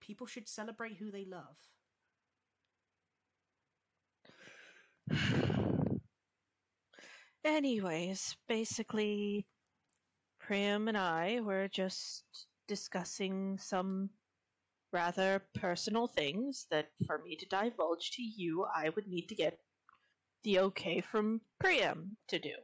People 0.00 0.26
should 0.26 0.48
celebrate 0.48 0.96
who 0.96 1.10
they 1.10 1.24
love. 1.24 1.56
Anyways, 7.44 8.36
basically, 8.48 9.46
Prim 10.40 10.88
and 10.88 10.96
I 10.98 11.40
were 11.40 11.68
just 11.68 12.24
discussing 12.66 13.58
some 13.58 14.10
rather 14.92 15.42
personal 15.54 16.06
things 16.06 16.66
that 16.70 16.88
for 17.06 17.18
me 17.18 17.36
to 17.36 17.46
divulge 17.46 18.10
to 18.12 18.22
you, 18.22 18.64
I 18.74 18.90
would 18.90 19.06
need 19.06 19.28
to 19.28 19.34
get 19.34 19.58
the 20.44 20.58
okay 20.60 21.00
from 21.00 21.40
Priam 21.58 22.16
to 22.28 22.38
do. 22.38 22.54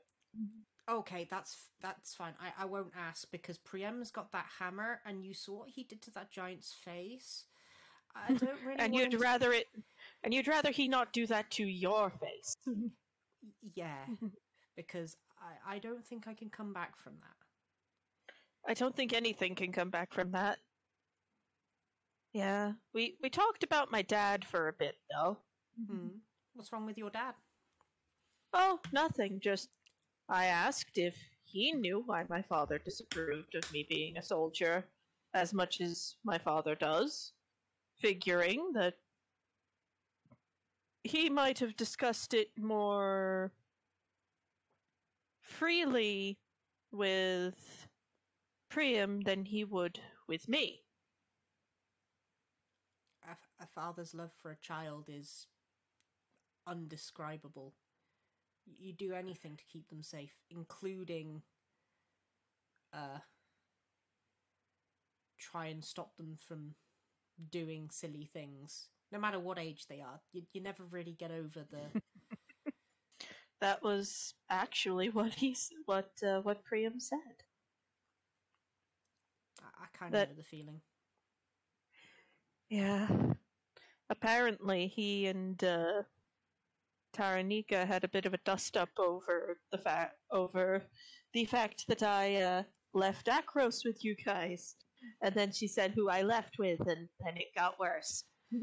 Okay, 0.88 1.26
that's 1.30 1.70
that's 1.80 2.14
fine. 2.14 2.34
I, 2.40 2.62
I 2.62 2.64
won't 2.66 2.92
ask 2.96 3.30
because 3.30 3.58
Priam's 3.58 4.10
got 4.10 4.32
that 4.32 4.46
hammer, 4.58 5.00
and 5.06 5.24
you 5.24 5.32
saw 5.34 5.60
what 5.60 5.70
he 5.70 5.84
did 5.84 6.02
to 6.02 6.10
that 6.12 6.30
giant's 6.30 6.74
face. 6.74 7.46
I 8.14 8.32
don't 8.34 8.60
really. 8.64 8.78
and 8.78 8.94
you'd 8.94 9.12
to- 9.12 9.18
rather 9.18 9.52
it 9.52 9.66
and 10.22 10.32
you'd 10.32 10.48
rather 10.48 10.70
he 10.70 10.88
not 10.88 11.12
do 11.12 11.26
that 11.26 11.50
to 11.52 11.66
your 11.66 12.10
face. 12.10 12.56
yeah, 13.74 14.04
because 14.76 15.16
I 15.66 15.76
I 15.76 15.78
don't 15.78 16.04
think 16.04 16.28
I 16.28 16.34
can 16.34 16.50
come 16.50 16.72
back 16.72 16.96
from 16.96 17.14
that. 17.14 18.70
I 18.70 18.74
don't 18.74 18.96
think 18.96 19.12
anything 19.12 19.54
can 19.54 19.72
come 19.72 19.90
back 19.90 20.12
from 20.12 20.30
that. 20.32 20.58
Yeah, 22.34 22.72
we 22.92 23.16
we 23.22 23.30
talked 23.30 23.62
about 23.62 23.92
my 23.92 24.02
dad 24.02 24.44
for 24.44 24.66
a 24.66 24.72
bit 24.72 24.96
though. 25.10 25.38
Hmm. 25.88 26.08
What's 26.52 26.72
wrong 26.72 26.84
with 26.84 26.98
your 26.98 27.10
dad? 27.10 27.34
Oh, 28.52 28.80
nothing. 28.92 29.38
Just 29.40 29.68
I 30.28 30.46
asked 30.46 30.98
if 30.98 31.16
he 31.44 31.72
knew 31.72 32.02
why 32.04 32.24
my 32.28 32.42
father 32.42 32.78
disapproved 32.78 33.54
of 33.54 33.72
me 33.72 33.86
being 33.88 34.18
a 34.18 34.22
soldier 34.22 34.84
as 35.32 35.54
much 35.54 35.80
as 35.80 36.16
my 36.24 36.38
father 36.38 36.74
does, 36.74 37.32
figuring 38.00 38.72
that 38.74 38.94
he 41.04 41.30
might 41.30 41.60
have 41.60 41.76
discussed 41.76 42.34
it 42.34 42.48
more 42.58 43.52
freely 45.40 46.38
with 46.90 47.88
Priam 48.70 49.20
than 49.20 49.44
he 49.44 49.64
would 49.64 50.00
with 50.26 50.48
me. 50.48 50.83
A, 53.64 53.66
father's 53.66 54.14
love 54.14 54.32
for 54.42 54.50
a 54.50 54.56
child 54.56 55.08
is 55.08 55.48
undescribable. 56.66 57.74
You 58.78 58.92
do 58.92 59.12
anything 59.14 59.56
to 59.56 59.64
keep 59.64 59.88
them 59.88 60.02
safe, 60.02 60.34
including 60.50 61.42
uh 62.92 63.20
try 65.38 65.66
and 65.66 65.84
stop 65.84 66.16
them 66.16 66.36
from 66.38 66.74
doing 67.50 67.90
silly 67.90 68.24
things. 68.32 68.88
No 69.12 69.18
matter 69.18 69.40
what 69.40 69.58
age 69.58 69.86
they 69.88 70.00
are, 70.00 70.20
you, 70.32 70.42
you 70.52 70.60
never 70.62 70.84
really 70.84 71.12
get 71.12 71.30
over 71.32 71.64
the 71.70 71.92
That 73.60 73.82
was 73.82 74.34
actually 74.50 75.10
what 75.10 75.34
he 75.34 75.56
what 75.86 76.22
uh, 76.22 76.40
what 76.42 76.64
Priam 76.64 77.00
said. 77.00 77.44
I, 79.62 79.84
I 79.84 79.86
kind 79.98 80.16
of 80.16 80.22
know 80.22 80.34
the 80.34 80.42
feeling. 80.44 80.82
Yeah. 82.68 83.08
Apparently, 84.10 84.86
he 84.86 85.26
and 85.26 85.62
uh, 85.64 86.02
Taranika 87.14 87.86
had 87.86 88.04
a 88.04 88.08
bit 88.08 88.26
of 88.26 88.34
a 88.34 88.38
dust 88.44 88.76
up 88.76 88.90
over 88.98 89.58
the 89.72 89.78
fact 89.78 90.16
over 90.30 90.82
the 91.32 91.44
fact 91.44 91.84
that 91.88 92.02
I 92.02 92.36
uh, 92.42 92.62
left 92.92 93.26
Akros 93.26 93.84
with 93.84 94.04
you 94.04 94.14
guys, 94.14 94.76
and 95.22 95.34
then 95.34 95.52
she 95.52 95.66
said 95.66 95.92
who 95.92 96.08
I 96.08 96.22
left 96.22 96.58
with, 96.58 96.80
and 96.80 97.08
then 97.20 97.36
it 97.36 97.54
got 97.56 97.78
worse. 97.78 98.24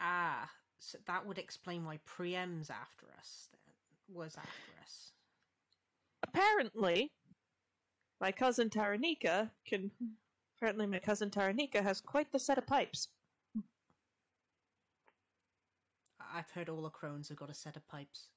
Ah, 0.00 0.50
so 0.78 0.98
that 1.06 1.24
would 1.24 1.38
explain 1.38 1.82
why 1.82 1.98
Priam's 2.04 2.68
after 2.68 3.06
us. 3.18 3.48
Then 3.52 4.14
was 4.14 4.36
after 4.36 4.72
us. 4.82 5.12
Apparently, 6.22 7.10
my 8.20 8.30
cousin 8.32 8.68
Taranika 8.68 9.50
can. 9.66 9.90
Apparently, 10.56 10.86
my 10.86 10.98
cousin 10.98 11.30
Taranika 11.30 11.82
has 11.82 12.02
quite 12.02 12.30
the 12.32 12.38
set 12.38 12.58
of 12.58 12.66
pipes. 12.66 13.08
I- 16.20 16.27
I've 16.38 16.50
heard 16.50 16.68
all 16.68 16.82
the 16.82 16.90
crones 16.90 17.28
have 17.28 17.36
got 17.36 17.50
a 17.50 17.54
set 17.54 17.76
of 17.76 17.86
pipes. 17.88 18.28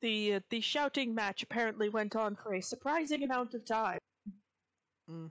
The 0.00 0.34
uh, 0.34 0.40
the 0.50 0.60
shouting 0.60 1.14
match 1.14 1.44
apparently 1.44 1.88
went 1.88 2.16
on 2.16 2.34
for 2.34 2.54
a 2.54 2.60
surprising 2.60 3.22
amount 3.22 3.54
of 3.54 3.64
time. 3.64 4.00
Mm. 5.08 5.30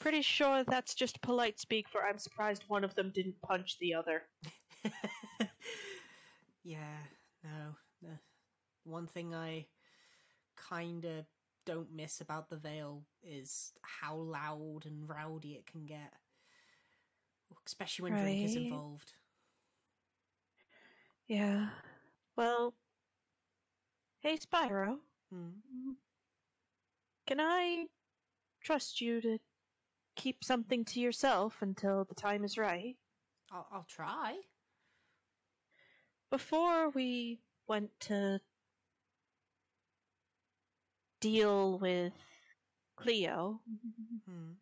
Pretty 0.00 0.22
sure 0.22 0.64
that's 0.64 0.94
just 0.94 1.20
polite 1.20 1.60
speak 1.60 1.90
for 1.90 2.06
I'm 2.06 2.18
surprised 2.18 2.64
one 2.68 2.84
of 2.84 2.94
them 2.94 3.12
didn't 3.14 3.40
punch 3.42 3.76
the 3.80 3.92
other. 3.92 4.22
yeah, 6.64 6.96
no, 7.44 7.74
no. 8.02 8.14
One 8.84 9.06
thing 9.06 9.34
I 9.34 9.66
kind 10.56 11.04
of 11.04 11.26
don't 11.66 11.94
miss 11.94 12.22
about 12.22 12.48
the 12.48 12.56
Vale 12.56 13.02
is 13.22 13.72
how 13.82 14.16
loud 14.16 14.86
and 14.86 15.06
rowdy 15.06 15.52
it 15.52 15.66
can 15.66 15.84
get, 15.84 16.14
especially 17.66 18.04
when 18.10 18.12
drink 18.20 18.44
is 18.44 18.56
involved. 18.56 19.12
Yeah. 21.28 21.68
Well, 22.36 22.74
hey 24.20 24.36
Spyro, 24.38 24.98
Hmm. 25.30 25.50
can 27.26 27.40
I 27.40 27.86
trust 28.62 29.00
you 29.00 29.20
to 29.20 29.38
keep 30.14 30.44
something 30.44 30.84
to 30.86 31.00
yourself 31.00 31.62
until 31.62 32.04
the 32.04 32.14
time 32.14 32.44
is 32.44 32.56
right? 32.56 32.96
I'll, 33.50 33.66
I'll 33.72 33.86
try. 33.88 34.36
Before 36.30 36.90
we 36.90 37.40
went 37.68 37.90
to 38.00 38.40
deal 41.20 41.78
with 41.78 42.12
Cleo, 42.96 43.60
Hmm. 44.26 44.52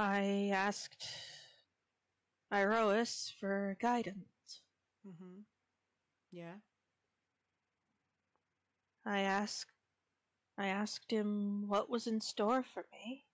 I 0.00 0.48
asked 0.54 1.06
Iroas 2.50 3.30
for 3.38 3.76
guidance. 3.78 4.62
Mm-hmm. 5.06 5.42
Yeah. 6.32 6.54
I 9.04 9.20
asked 9.20 9.70
I 10.56 10.68
asked 10.68 11.10
him 11.10 11.68
what 11.68 11.90
was 11.90 12.06
in 12.06 12.20
store 12.22 12.62
for 12.62 12.86
me, 12.92 13.26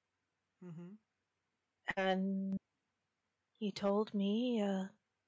Mm-hmm. 0.65 0.95
and 1.97 2.59
he 3.59 3.71
told 3.71 4.15
me 4.15 4.63
uh, 4.63 4.87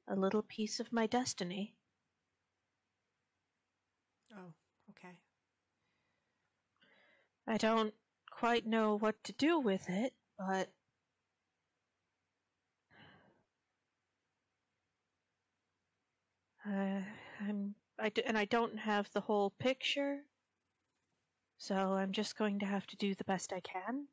a 0.08 0.16
little 0.16 0.42
piece 0.42 0.80
of 0.80 0.92
my 0.92 1.06
destiny. 1.06 1.74
Oh, 4.32 4.54
okay. 4.90 5.18
I 7.48 7.56
don't 7.56 7.94
quite 8.30 8.66
know 8.66 8.96
what 8.96 9.24
to 9.24 9.32
do 9.32 9.58
with 9.58 9.88
it, 9.90 10.14
but 10.38 10.70
uh, 16.68 17.02
I'm 17.40 17.74
I 17.98 18.10
d- 18.10 18.22
and 18.26 18.38
I 18.38 18.44
don't 18.44 18.78
have 18.78 19.10
the 19.12 19.22
whole 19.22 19.50
picture, 19.50 20.24
so 21.58 21.94
I'm 21.94 22.12
just 22.12 22.38
going 22.38 22.58
to 22.60 22.66
have 22.66 22.86
to 22.86 22.96
do 22.96 23.14
the 23.14 23.24
best 23.24 23.52
I 23.52 23.60
can. 23.60 24.08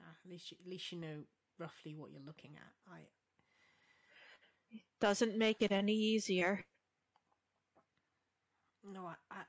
Ah, 0.00 0.16
at 0.24 0.30
least 0.30 0.50
you, 0.52 0.58
at 0.60 0.68
least 0.70 0.92
you 0.92 0.98
know 0.98 1.24
roughly 1.58 1.94
what 1.94 2.10
you're 2.12 2.22
looking 2.26 2.56
at. 2.56 2.72
I 2.92 3.00
it 4.70 4.82
Doesn't 5.00 5.38
make 5.38 5.62
it 5.62 5.72
any 5.72 5.94
easier. 5.94 6.64
no, 8.84 9.06
I 9.06 9.16
I 9.30 9.44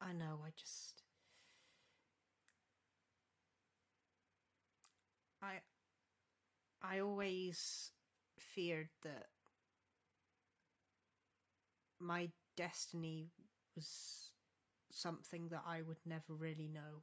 I, 0.00 0.08
I 0.10 0.12
know. 0.12 0.40
I 0.46 0.50
just 0.56 1.02
I 5.42 5.60
I 6.82 7.00
always 7.00 7.92
feared 8.38 8.90
that 9.02 9.28
my 12.04 12.30
destiny 12.56 13.30
was 13.74 14.30
something 14.90 15.48
that 15.48 15.64
I 15.66 15.82
would 15.82 15.98
never 16.06 16.34
really 16.34 16.68
know. 16.68 17.02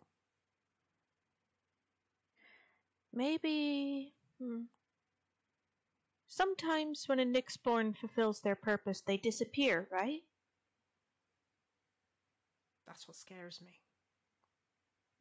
Maybe. 3.14 4.14
Hmm. 4.40 4.64
Sometimes 6.28 7.08
when 7.08 7.20
a 7.20 7.26
Nyxborn 7.26 7.96
fulfills 7.96 8.42
their 8.42 8.56
purpose, 8.56 9.02
they 9.02 9.18
disappear, 9.18 9.88
right? 9.92 10.24
That's 12.86 13.08
what 13.08 13.18
scares 13.18 13.60
me. 13.62 13.82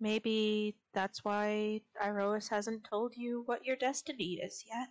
Maybe 0.01 0.77
that's 0.93 1.25
why 1.25 1.83
Iroas 2.03 2.49
hasn't 2.49 2.83
told 2.85 3.17
you 3.17 3.43
what 3.43 3.65
your 3.65 3.77
destiny 3.77 4.41
is 4.43 4.65
yet. 4.67 4.89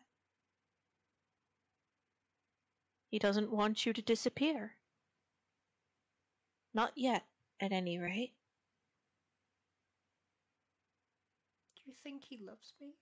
He 3.11 3.19
doesn't 3.19 3.51
want 3.51 3.85
you 3.85 3.93
to 3.93 4.01
disappear. 4.01 4.78
Not 6.73 6.91
yet, 6.95 7.25
at 7.59 7.71
any 7.71 7.97
rate. 7.97 8.33
Do 11.75 11.81
you 11.85 11.93
think 12.03 12.23
he 12.23 12.37
loves 12.37 12.73
me? 12.79 12.93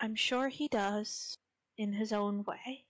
I'm 0.00 0.14
sure 0.14 0.48
he 0.48 0.66
does, 0.66 1.36
in 1.76 1.92
his 1.92 2.12
own 2.12 2.42
way. 2.44 2.84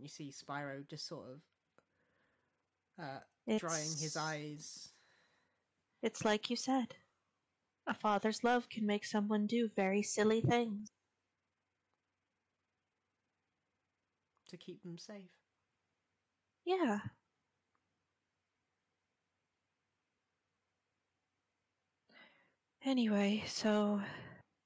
You 0.00 0.08
see 0.08 0.32
Spyro 0.32 0.88
just 0.88 1.06
sort 1.06 1.26
of 1.28 3.04
uh, 3.04 3.20
It's, 3.46 3.60
drying 3.60 3.90
his 4.00 4.16
eyes. 4.16 4.88
It's 6.02 6.24
like 6.24 6.48
you 6.48 6.56
said. 6.56 6.94
A 7.88 7.94
father's 7.94 8.44
love 8.44 8.68
can 8.68 8.86
make 8.86 9.04
someone 9.04 9.46
do 9.46 9.70
very 9.74 10.02
silly 10.02 10.40
things. 10.40 10.90
to 14.48 14.56
keep 14.56 14.82
them 14.82 14.98
safe. 14.98 15.30
Yeah. 16.64 16.98
Anyway, 22.84 23.44
so 23.46 24.00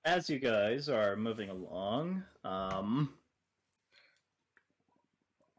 As 0.05 0.28
you 0.28 0.39
guys 0.39 0.89
are 0.89 1.16
moving 1.16 1.49
along, 1.49 2.23
um, 2.44 3.15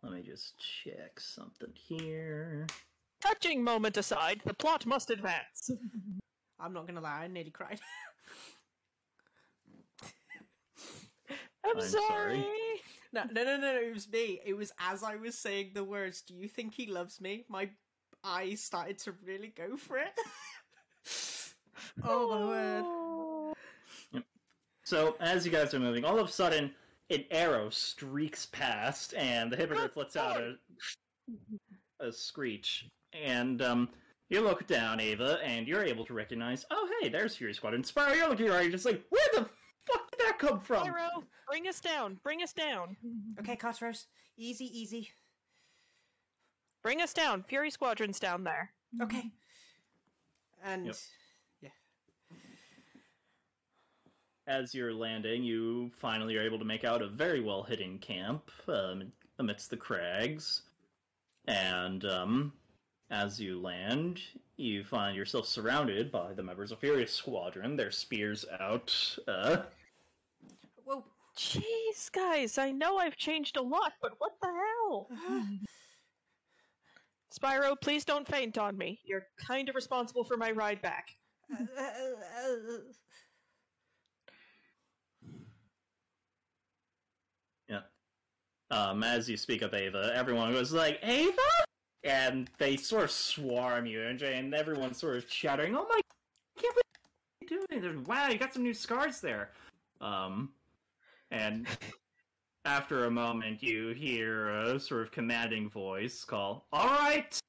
let 0.02 0.14
me 0.14 0.22
just 0.22 0.54
check 0.60 1.20
something 1.20 1.72
here. 1.74 2.68
Touching 3.22 3.64
moment 3.64 3.98
aside, 3.98 4.42
the 4.46 4.54
plot 4.54 4.86
must 4.86 5.10
advance. 5.10 5.72
I'm 6.64 6.74
not 6.74 6.88
gonna 6.88 7.02
lie, 7.02 7.24
I 7.24 7.28
nearly 7.28 7.52
cried. 7.52 7.80
I'm, 11.66 11.78
I'm 11.78 11.82
sorry. 11.82 12.42
sorry. 12.42 12.46
no, 13.14 13.24
no, 13.32 13.44
no, 13.44 13.58
no, 13.58 13.80
it 13.80 13.94
was 13.94 14.10
me. 14.10 14.40
It 14.46 14.56
was 14.56 14.72
as 14.80 15.04
I 15.04 15.16
was 15.16 15.38
saying 15.38 15.72
the 15.74 15.84
words, 15.84 16.22
do 16.22 16.34
you 16.34 16.48
think 16.48 16.74
he 16.74 16.88
loves 16.88 17.20
me? 17.22 17.46
My 17.50 17.70
eyes 18.24 18.62
started 18.62 18.98
to 19.00 19.14
really 19.26 19.54
go 19.56 19.76
for 19.78 19.98
it. 19.98 20.14
oh 22.04 22.30
my 22.30 22.46
word. 22.46 24.24
So 24.86 25.16
as 25.20 25.46
you 25.46 25.52
guys 25.52 25.74
are 25.74 25.80
moving, 25.80 26.06
all 26.06 26.20
of 26.20 26.28
a 26.28 26.32
sudden 26.32 26.72
an 27.10 27.24
arrow 27.32 27.70
streaks 27.70 28.46
past, 28.48 29.14
and 29.16 29.52
the 29.52 29.58
hippogriff 29.58 29.98
lets 29.98 30.16
out 30.16 30.40
a 30.40 30.56
a 32.00 32.12
screech. 32.12 32.86
And 33.14 33.62
um, 33.62 33.90
you 34.34 34.42
look 34.42 34.66
down, 34.68 35.00
Ava, 35.00 35.40
and 35.44 35.68
you're 35.68 35.84
able 35.84 36.06
to 36.06 36.14
recognize. 36.14 36.66
Oh, 36.72 36.90
hey, 37.02 37.10
there's 37.10 37.36
Fury 37.36 37.54
Squadron. 37.54 37.84
Spyro, 37.84 38.16
you're 38.16 38.28
looking 38.30 38.50
around, 38.50 38.64
you're 38.64 38.72
just 38.72 38.86
like, 38.86 39.04
where 39.10 39.28
the 39.34 39.42
fuck 39.86 40.12
did 40.12 40.20
that 40.20 40.40
come 40.40 40.60
from? 40.60 40.84
Pyro, 40.84 41.24
bring 41.50 41.68
us 41.68 41.80
down. 41.80 42.20
Bring 42.24 42.42
us 42.44 42.52
down. 42.54 42.98
Okay, 43.40 43.56
Carteros, 43.56 44.06
easy, 44.38 44.66
easy. 44.66 45.10
Bring 46.82 47.02
us 47.02 47.14
down. 47.14 47.44
Fury 47.44 47.70
Squadron's 47.72 48.20
down 48.20 48.44
there. 48.44 48.72
Okay. 49.02 49.24
And 50.64 50.86
Yep. 50.88 50.96
yeah, 51.62 51.70
As 54.48 54.74
you're 54.76 54.94
landing, 54.94 55.44
you 55.44 55.92
finally 56.00 56.36
are 56.38 56.42
able 56.44 56.60
to 56.60 56.66
make 56.66 56.84
out 56.84 57.02
a 57.02 57.08
very 57.08 57.40
well 57.42 57.64
hidden 57.64 58.00
camp 58.00 58.50
um, 58.68 59.12
amidst 59.40 59.70
the 59.70 59.78
crags. 59.78 60.64
And 61.48 62.04
um, 62.06 62.54
as 63.14 63.40
you 63.40 63.62
land, 63.62 64.20
you 64.58 64.84
find 64.84 65.16
yourself 65.16 65.46
surrounded 65.48 66.12
by 66.12 66.34
the 66.34 66.42
members 66.42 66.72
of 66.72 66.80
Furious 66.80 67.14
Squadron, 67.14 67.76
their 67.76 67.92
spears 67.92 68.44
out. 68.60 68.92
Uh, 69.28 69.58
whoa. 70.84 71.06
Jeez, 71.38 72.12
guys, 72.12 72.58
I 72.58 72.72
know 72.72 72.98
I've 72.98 73.16
changed 73.16 73.58
a 73.58 73.62
lot, 73.62 73.94
but 74.02 74.14
what 74.18 74.32
the 74.42 74.48
hell? 74.48 75.08
Spyro, 77.40 77.80
please 77.80 78.04
don't 78.04 78.28
faint 78.28 78.58
on 78.58 78.76
me. 78.78 79.00
You're 79.04 79.28
kind 79.38 79.70
of 79.70 79.76
responsible 79.76 80.24
for 80.24 80.38
my 80.38 80.50
ride 80.52 80.82
back. 80.82 81.10
yeah. 87.70 87.82
Um, 88.72 89.04
as 89.04 89.30
you 89.30 89.38
speak 89.38 89.62
up 89.64 89.74
Ava, 89.74 90.12
everyone 90.16 90.52
goes 90.52 90.72
like, 90.72 91.00
Ava? 91.04 91.42
And 92.04 92.50
they 92.58 92.76
sort 92.76 93.06
of 93.06 93.12
swarm 93.12 93.86
you, 93.86 94.02
and, 94.02 94.22
and 94.22 94.54
everyone's 94.54 94.98
sort 94.98 95.16
of 95.16 95.30
chattering, 95.30 95.76
oh 95.76 95.86
my, 95.88 96.00
I 96.58 96.62
can't 96.62 96.76
believe 96.76 97.50
you're 97.50 97.82
doing 97.82 97.98
this. 97.98 98.08
Wow, 98.08 98.28
you 98.28 98.38
got 98.38 98.54
some 98.54 98.64
new 98.64 98.74
scars 98.74 99.22
there. 99.22 99.52
Um, 100.02 100.50
and 101.32 101.66
after 102.66 103.06
a 103.06 103.12
moment, 103.12 103.64
you 103.64 103.90
hear 103.90 104.50
a 104.50 104.80
sort 104.80 105.02
of 105.02 105.12
commanding 105.12 105.70
voice 105.70 106.26
call, 106.26 106.68
All 106.74 106.88
right! 106.88 107.40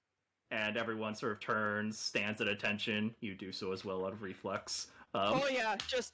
And 0.51 0.77
everyone 0.77 1.17
sort 1.17 1.33
of 1.33 1.41
turns, 1.41 1.99
stands 1.99 2.41
at 2.41 2.47
attention. 2.47 3.13
You 3.21 3.35
do 3.35 3.51
so 3.51 3.73
as 3.73 3.85
well 3.85 4.07
out 4.07 4.13
of 4.13 4.23
reflex. 4.23 4.87
Um, 5.15 5.41
oh 5.43 5.49
yeah, 5.51 5.75
just 5.89 6.13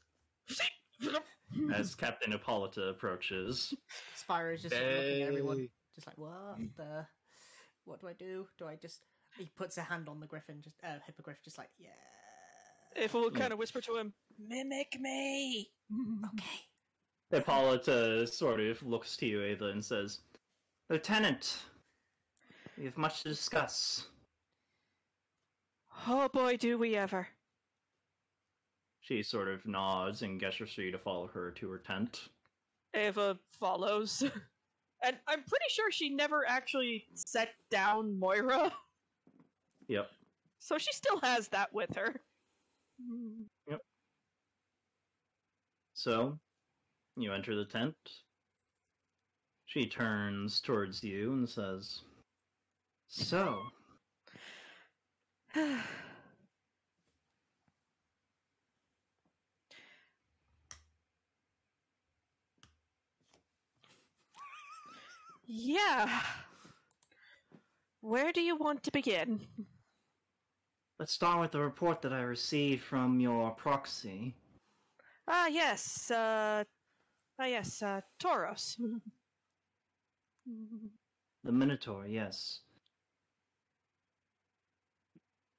as 1.74 1.94
Captain 1.94 2.32
Hippolyta 2.32 2.88
approaches. 2.88 3.74
Spyro's 4.16 4.62
just 4.62 4.74
sort 4.74 4.86
of 4.86 4.96
looking 4.96 5.22
at 5.22 5.28
everyone, 5.28 5.68
just 5.94 6.06
like, 6.06 6.16
what 6.16 6.56
the? 6.76 7.06
What 7.84 8.00
do 8.00 8.08
I 8.08 8.12
do? 8.12 8.46
Do 8.58 8.66
I 8.66 8.76
just? 8.76 9.00
He 9.38 9.50
puts 9.56 9.78
a 9.78 9.82
hand 9.82 10.08
on 10.08 10.20
the 10.20 10.26
griffin, 10.26 10.60
just 10.62 10.76
uh, 10.84 10.98
hippogriff, 11.06 11.38
just 11.44 11.56
like, 11.56 11.70
yeah. 11.78 11.90
if 12.96 13.14
we'll 13.14 13.30
kind 13.30 13.52
of 13.52 13.56
mm. 13.56 13.60
whisper 13.60 13.80
to 13.80 13.96
him, 13.96 14.12
"Mimic 14.38 14.98
me." 15.00 15.70
Mm. 15.92 16.24
Okay. 16.34 16.60
Hippolyta 17.30 18.22
uh, 18.22 18.26
sort 18.26 18.60
of 18.60 18.82
looks 18.82 19.16
to 19.18 19.26
you, 19.26 19.42
Ava, 19.42 19.66
and 19.66 19.84
says, 19.84 20.20
Lieutenant, 20.88 21.58
we 22.76 22.84
have 22.84 22.96
much 22.98 23.22
to 23.22 23.28
discuss. 23.28 24.06
Oh 26.08 26.28
boy, 26.28 26.56
do 26.56 26.76
we 26.76 26.96
ever. 26.96 27.28
She 29.00 29.22
sort 29.22 29.48
of 29.48 29.64
nods 29.66 30.22
and 30.22 30.40
gestures 30.40 30.74
for 30.74 30.82
you 30.82 30.90
to 30.90 30.98
follow 30.98 31.28
her 31.28 31.52
to 31.52 31.70
her 31.70 31.78
tent. 31.78 32.28
Ava 32.94 33.38
follows. 33.58 34.24
and 35.02 35.16
I'm 35.26 35.42
pretty 35.42 35.66
sure 35.68 35.90
she 35.90 36.08
never 36.10 36.48
actually 36.48 37.06
set 37.14 37.50
down 37.70 38.18
Moira, 38.18 38.72
Yep. 39.88 40.10
so 40.58 40.78
she 40.78 40.92
still 40.92 41.18
has 41.20 41.48
that 41.48 41.72
with 41.72 41.94
her. 41.96 42.20
Yep. 43.68 43.80
So, 45.94 46.38
you 47.16 47.32
enter 47.32 47.54
the 47.54 47.64
tent. 47.64 47.96
She 49.66 49.86
turns 49.86 50.60
towards 50.60 51.02
you 51.04 51.32
and 51.32 51.48
says, 51.48 52.02
So, 53.08 53.62
yeah. 65.50 66.22
Where 68.00 68.32
do 68.32 68.40
you 68.40 68.56
want 68.56 68.82
to 68.84 68.90
begin? 68.90 69.40
let's 71.00 71.12
start 71.12 71.40
with 71.40 71.50
the 71.50 71.60
report 71.60 72.02
that 72.02 72.12
I 72.12 72.20
received 72.20 72.84
from 72.84 73.18
your 73.18 73.50
proxy. 73.52 74.34
Ah, 75.26 75.46
yes. 75.46 76.10
Uh, 76.10 76.62
ah, 77.40 77.44
yes. 77.46 77.82
Uh, 77.82 78.02
Tauros. 78.22 78.76
The 81.42 81.52
Minotaur, 81.52 82.06
yes. 82.06 82.60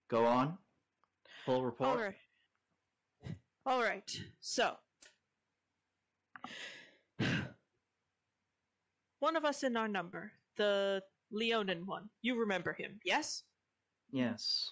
Go 0.10 0.26
on. 0.26 0.58
Full 1.46 1.66
report. 1.66 1.90
All 1.90 1.98
right. 1.98 2.16
All 3.66 3.82
right. 3.82 4.20
So, 4.42 4.76
one 9.22 9.38
of 9.38 9.46
us 9.46 9.64
in 9.64 9.78
our 9.78 9.88
number, 9.88 10.32
the 10.58 11.02
Leonin 11.32 11.86
one. 11.86 12.10
You 12.22 12.40
remember 12.40 12.74
him, 12.74 13.00
yes? 13.06 13.44
Yes. 14.12 14.70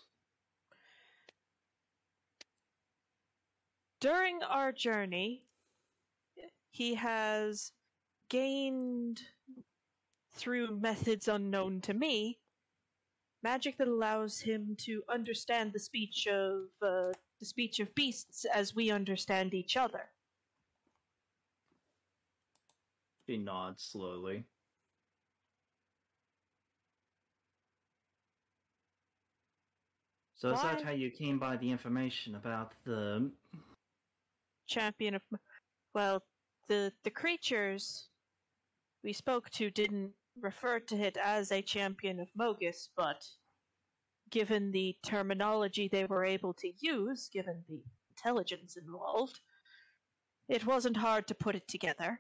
During 4.02 4.42
our 4.44 4.72
journey, 4.72 5.44
he 6.72 6.96
has 6.96 7.72
gained, 8.30 9.22
through 10.34 10.80
methods 10.80 11.28
unknown 11.28 11.82
to 11.82 11.94
me, 11.94 12.40
magic 13.44 13.78
that 13.78 13.88
allows 13.88 14.40
him 14.40 14.76
to 14.80 15.04
understand 15.10 15.74
the 15.74 15.80
speech 15.80 16.28
of 16.28 16.64
uh, 16.82 17.12
the 17.40 17.46
speech 17.46 17.80
of 17.80 17.94
beasts 17.94 18.46
as 18.46 18.76
we 18.76 18.90
understand 18.90 19.54
each 19.54 19.78
other. 19.78 20.10
She 23.30 23.38
nods 23.38 23.84
slowly. 23.84 24.44
So 30.34 30.52
is 30.52 30.62
that 30.64 30.82
how 30.82 30.90
you 30.90 31.12
came 31.12 31.38
by 31.38 31.56
the 31.58 31.70
information 31.70 32.34
about 32.34 32.74
the 32.86 33.30
Champion 34.68 35.14
of, 35.14 35.22
well, 35.94 36.24
the 36.70 36.92
the 37.04 37.12
creatures 37.12 38.10
we 39.04 39.14
spoke 39.14 39.52
to 39.52 39.70
didn't 39.70 40.14
refer 40.42 40.80
to 40.80 40.96
it 40.96 41.16
as 41.16 41.52
a 41.52 41.62
champion 41.62 42.20
of 42.20 42.30
Mogis, 42.34 42.90
but 42.98 43.28
given 44.32 44.72
the 44.72 44.98
terminology 45.04 45.88
they 45.88 46.06
were 46.06 46.26
able 46.26 46.56
to 46.56 46.72
use, 46.80 47.30
given 47.32 47.64
the 47.70 47.84
intelligence 48.10 48.76
involved, 48.76 49.40
it 50.48 50.66
wasn't 50.66 50.98
hard 50.98 51.28
to 51.28 51.36
put 51.36 51.54
it 51.54 51.68
together. 51.68 52.20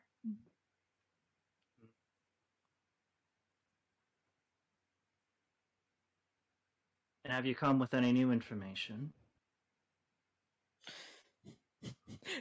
And 7.29 7.35
have 7.35 7.45
you 7.45 7.53
come 7.53 7.77
with 7.77 7.93
any 7.93 8.11
new 8.11 8.31
information? 8.31 9.13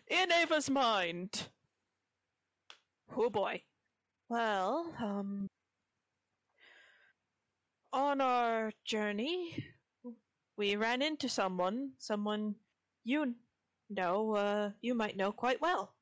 In 0.09 0.33
Ava's 0.33 0.71
mind. 0.71 1.43
Oh 3.15 3.29
boy. 3.29 3.63
Well, 4.31 4.91
um. 4.99 5.47
On 7.93 8.23
our 8.23 8.73
journey, 8.87 9.63
we 10.57 10.77
ran 10.77 11.03
into 11.03 11.29
someone, 11.29 11.91
someone 11.99 12.55
you 13.05 13.35
know, 13.91 14.35
uh, 14.37 14.71
you 14.81 14.95
might 14.95 15.19
know 15.19 15.33
quite 15.33 15.61
well. 15.61 15.93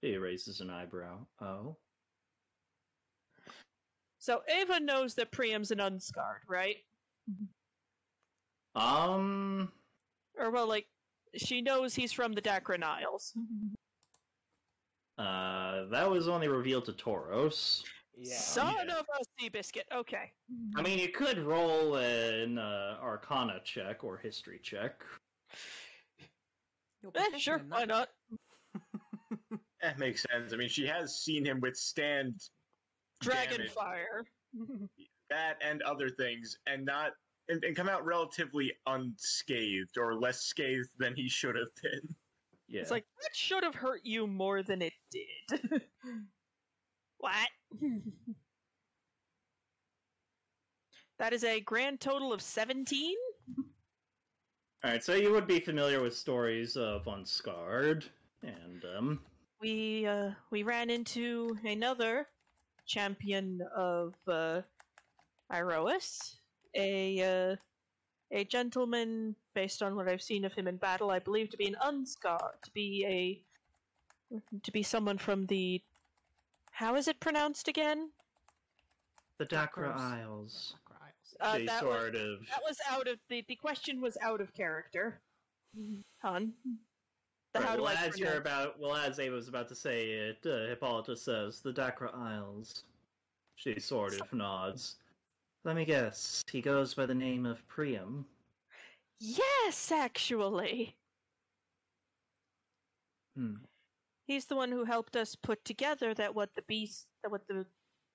He 0.00 0.16
raises 0.16 0.62
an 0.62 0.70
eyebrow. 0.70 1.26
Oh. 1.42 1.76
So 4.20 4.42
Ava 4.48 4.78
knows 4.78 5.14
that 5.14 5.32
Priam's 5.32 5.70
an 5.70 5.80
unscarred, 5.80 6.42
right? 6.46 6.76
Um, 8.74 9.72
Or 10.38 10.50
well, 10.50 10.68
like 10.68 10.86
she 11.36 11.62
knows 11.62 11.94
he's 11.94 12.12
from 12.12 12.32
the 12.34 12.42
Dakran 12.42 12.82
Isles. 12.84 13.32
uh, 15.18 15.86
that 15.86 16.08
was 16.08 16.28
only 16.28 16.48
revealed 16.48 16.84
to 16.84 16.92
Toros. 16.92 17.82
Yeah. 18.16 18.36
Son 18.36 18.90
of 18.90 19.06
a 19.18 19.24
sea 19.38 19.48
biscuit. 19.48 19.86
Okay. 19.90 20.30
I 20.76 20.82
mean, 20.82 20.98
you 20.98 21.08
could 21.08 21.38
roll 21.38 21.96
an 21.96 22.58
uh, 22.58 22.98
Arcana 23.00 23.60
check 23.64 24.04
or 24.04 24.18
History 24.18 24.60
check. 24.62 25.02
Eh, 27.16 27.38
sure, 27.38 27.62
why 27.70 27.84
not? 27.86 28.10
That 29.82 29.98
makes 29.98 30.26
sense. 30.30 30.52
I 30.52 30.56
mean, 30.56 30.68
she 30.68 30.86
has 30.86 31.22
seen 31.22 31.42
him 31.46 31.58
withstand 31.58 32.34
Dragon 33.20 33.66
fire. 33.74 34.24
that 35.30 35.56
and 35.62 35.82
other 35.82 36.08
things, 36.08 36.56
and 36.66 36.84
not 36.84 37.12
and, 37.48 37.64
and 37.64 37.76
come 37.76 37.88
out 37.88 38.04
relatively 38.04 38.72
unscathed 38.86 39.98
or 39.98 40.14
less 40.14 40.40
scathed 40.42 40.90
than 40.98 41.14
he 41.14 41.28
should 41.28 41.56
have 41.56 41.74
been. 41.82 42.14
Yeah. 42.68 42.82
It's 42.82 42.90
like 42.90 43.04
that 43.22 43.34
should 43.34 43.64
have 43.64 43.74
hurt 43.74 44.00
you 44.04 44.26
more 44.26 44.62
than 44.62 44.82
it 44.82 44.92
did. 45.10 45.60
what? 47.18 47.48
that 51.18 51.32
is 51.32 51.44
a 51.44 51.60
grand 51.60 52.00
total 52.00 52.32
of 52.32 52.40
seventeen. 52.40 53.16
All 54.82 54.90
right, 54.92 55.04
so 55.04 55.14
you 55.14 55.30
would 55.32 55.46
be 55.46 55.60
familiar 55.60 56.00
with 56.00 56.16
stories 56.16 56.74
of 56.74 57.06
Unscarred, 57.06 58.06
and 58.42 58.82
um, 58.96 59.20
We 59.60 60.06
uh, 60.06 60.30
we 60.50 60.62
ran 60.62 60.88
into 60.88 61.54
another 61.64 62.28
champion 62.94 63.62
of 63.74 64.14
uh, 64.26 64.60
Iroas, 65.52 66.34
a 66.74 67.52
uh, 67.52 67.56
a 68.32 68.44
gentleman 68.44 69.34
based 69.54 69.82
on 69.82 69.94
what 69.94 70.08
I've 70.08 70.22
seen 70.22 70.44
of 70.44 70.52
him 70.52 70.66
in 70.68 70.76
battle. 70.76 71.10
I 71.10 71.20
believe 71.20 71.50
to 71.50 71.56
be 71.56 71.68
an 71.68 71.76
unscarred, 71.82 72.58
to 72.64 72.70
be 72.72 73.04
a 73.06 74.40
to 74.62 74.72
be 74.72 74.82
someone 74.82 75.18
from 75.18 75.46
the 75.46 75.80
how 76.72 76.96
is 76.96 77.08
it 77.08 77.18
pronounced 77.20 77.68
again? 77.68 78.10
the 79.38 79.46
Dakra 79.46 79.96
Isles. 79.96 80.74
Dakra 80.76 80.96
Isles. 81.06 81.36
Uh, 81.40 81.56
She 81.58 81.66
that 81.66 81.84
was- 81.84 82.14
of. 82.14 82.46
That 82.48 82.62
was 82.68 82.76
out 82.90 83.06
of 83.08 83.18
the 83.28 83.44
the 83.48 83.56
question 83.56 84.00
was 84.00 84.16
out 84.20 84.40
of 84.40 84.52
character. 84.52 85.20
Hun. 86.22 86.52
Right, 87.54 87.64
how 87.64 87.76
do 87.76 87.82
well, 87.82 87.96
I 87.96 88.06
as 88.06 88.18
you're 88.18 88.36
about, 88.36 88.78
well, 88.78 88.94
as 88.94 89.18
Ava 89.18 89.34
was 89.34 89.48
about 89.48 89.68
to 89.68 89.74
say 89.74 90.10
it, 90.10 90.38
uh, 90.46 90.68
Hippolyta 90.68 91.16
says 91.16 91.60
the 91.60 91.72
Dakra 91.72 92.14
Isles. 92.14 92.84
She 93.56 93.78
sort 93.80 94.20
of 94.20 94.32
nods. 94.32 94.96
Let 95.64 95.76
me 95.76 95.84
guess. 95.84 96.42
He 96.50 96.60
goes 96.60 96.94
by 96.94 97.06
the 97.06 97.14
name 97.14 97.44
of 97.44 97.66
Priam. 97.66 98.24
Yes, 99.18 99.92
actually. 99.92 100.96
Hmm. 103.36 103.56
He's 104.26 104.46
the 104.46 104.56
one 104.56 104.70
who 104.70 104.84
helped 104.84 105.16
us 105.16 105.34
put 105.34 105.64
together 105.64 106.14
that 106.14 106.34
what 106.34 106.54
the 106.54 106.62
beast, 106.62 107.06
that 107.22 107.30
what 107.30 107.46
the 107.48 107.66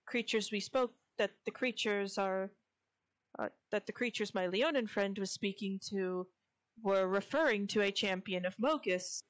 creatures 0.06 0.52
we 0.52 0.62
spoke, 0.62 0.94
that 1.18 1.32
the 1.46 1.52
creatures 1.52 2.18
are, 2.18 2.50
uh, 3.38 3.50
that 3.72 3.86
the 3.86 3.92
creatures 3.92 4.34
my 4.34 4.48
Leonin 4.48 4.88
friend 4.88 5.18
was 5.20 5.32
speaking 5.32 5.80
to 5.90 6.26
were 6.82 7.08
referring 7.08 7.68
to 7.68 7.82
a 7.82 7.92
champion 7.92 8.46
of 8.46 8.56
Mogis 8.58 9.22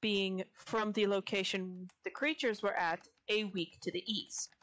being 0.00 0.44
from 0.54 0.92
the 0.92 1.06
location 1.06 1.88
the 2.04 2.10
creatures 2.10 2.62
were 2.62 2.74
at 2.74 3.00
a 3.28 3.44
week 3.44 3.78
to 3.82 3.90
the 3.92 4.02
east. 4.06 4.54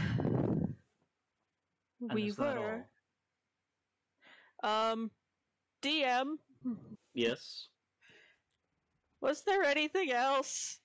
And 2.00 2.14
we 2.14 2.32
were. 2.32 2.84
Um, 4.64 5.10
DM, 5.82 6.38
Yes. 7.14 7.68
was 9.20 9.42
there 9.44 9.62
anything 9.62 10.10
else? 10.10 10.80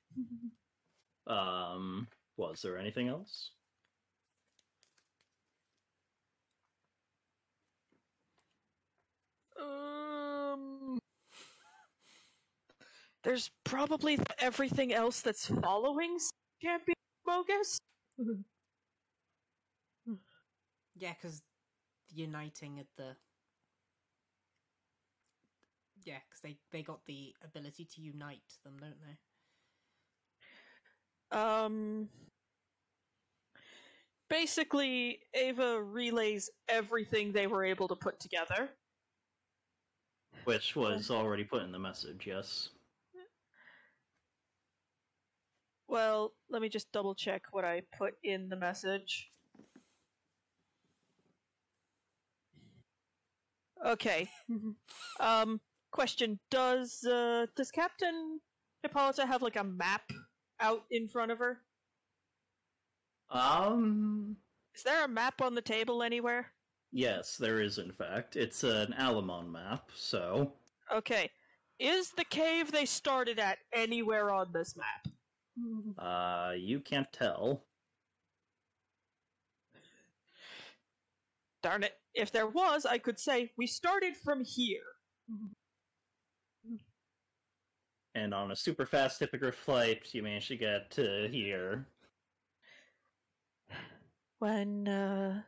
Um. 1.26 2.08
Was 2.38 2.62
there 2.62 2.78
anything 2.78 3.08
else? 3.08 3.52
Um, 9.62 11.00
there's 13.24 13.50
probably 13.64 14.20
everything 14.40 14.94
else 14.94 15.22
that's 15.22 15.48
following 15.48 16.18
Champion 16.62 16.96
Bogus. 17.26 17.80
Yeah, 20.96 21.14
because 21.22 21.42
uniting 22.10 22.80
at 22.80 22.88
the. 22.98 23.16
Yeah, 26.04 26.20
because 26.30 26.42
they, 26.42 26.58
they 26.72 26.84
got 26.84 27.06
the 27.06 27.36
ability 27.44 27.86
to 27.96 28.02
unite 28.02 28.42
them, 28.64 28.78
don't 28.80 28.96
they? 29.02 29.18
Um, 31.38 32.10
basically, 34.30 35.20
Ava 35.34 35.82
relays 35.82 36.50
everything 36.70 37.32
they 37.34 37.48
were 37.48 37.64
able 37.66 37.88
to 37.90 37.96
put 37.96 38.20
together. 38.20 38.70
Which 40.46 40.76
was 40.76 41.12
already 41.12 41.44
put 41.44 41.64
in 41.64 41.72
the 41.72 41.80
message, 41.80 42.26
yes. 42.26 42.70
Well, 45.88 46.34
let 46.50 46.62
me 46.62 46.70
just 46.70 46.92
double 46.92 47.16
check 47.16 47.44
what 47.52 47.64
I 47.64 47.82
put 47.98 48.16
in 48.24 48.50
the 48.50 48.56
message. 48.58 49.30
Okay. 53.86 54.30
um 55.20 55.62
question 55.92 56.40
does 56.52 57.04
uh 57.06 57.46
does 57.56 57.72
Captain 57.72 58.40
Hippolyta 58.84 59.26
have 59.26 59.42
like 59.42 59.56
a 59.56 59.64
map 59.64 60.12
out 60.60 60.84
in 60.92 61.08
front 61.08 61.32
of 61.32 61.40
her? 61.40 61.60
Um. 63.30 64.38
Is 64.76 64.84
there 64.84 65.04
a 65.06 65.08
map 65.08 65.42
on 65.42 65.56
the 65.56 65.62
table 65.62 66.04
anywhere? 66.04 66.52
Yes, 66.92 67.38
there 67.38 67.62
is, 67.62 67.78
in 67.78 67.92
fact. 67.92 68.36
It's 68.36 68.64
an 68.64 68.94
Alamon 68.98 69.52
map, 69.52 69.90
so. 69.94 70.54
Okay. 70.94 71.30
Is 71.80 72.12
the 72.12 72.26
cave 72.26 72.72
they 72.72 72.86
started 72.86 73.40
at 73.40 73.60
anywhere 73.74 74.32
on 74.32 74.52
this 74.54 74.76
map? 74.76 75.14
Uh, 76.00 76.54
you 76.54 76.80
can't 76.80 77.12
tell. 77.12 77.64
Darn 81.62 81.84
it. 81.84 81.94
If 82.14 82.32
there 82.32 82.48
was, 82.48 82.86
I 82.86 82.98
could 82.98 83.20
say 83.20 83.52
we 83.58 83.68
started 83.68 84.16
from 84.16 84.44
here. 84.44 84.80
And 88.16 88.34
on 88.34 88.52
a 88.52 88.56
super 88.56 88.86
fast 88.86 89.20
hippogriff 89.20 89.56
flight, 89.56 90.08
you 90.14 90.24
manage 90.24 90.48
to 90.48 90.58
get 90.58 90.90
to 90.92 91.28
here. 91.30 91.88
when 94.40 94.88
uh 94.88 95.42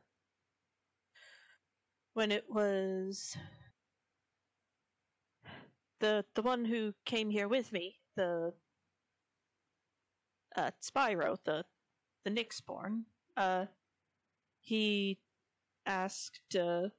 when 2.20 2.34
it 2.34 2.44
was 2.50 3.38
the 6.02 6.26
the 6.36 6.42
one 6.42 6.66
who 6.66 6.94
came 7.06 7.30
here 7.30 7.48
with 7.48 7.72
me 7.72 7.98
the 8.18 8.52
uh 10.58 10.70
Spyro 10.82 11.38
the 11.46 11.64
the 12.26 12.30
Nyxborn 12.30 13.04
uh 13.38 13.68
he 14.60 15.18
asked 15.86 16.58
uh 16.58 16.90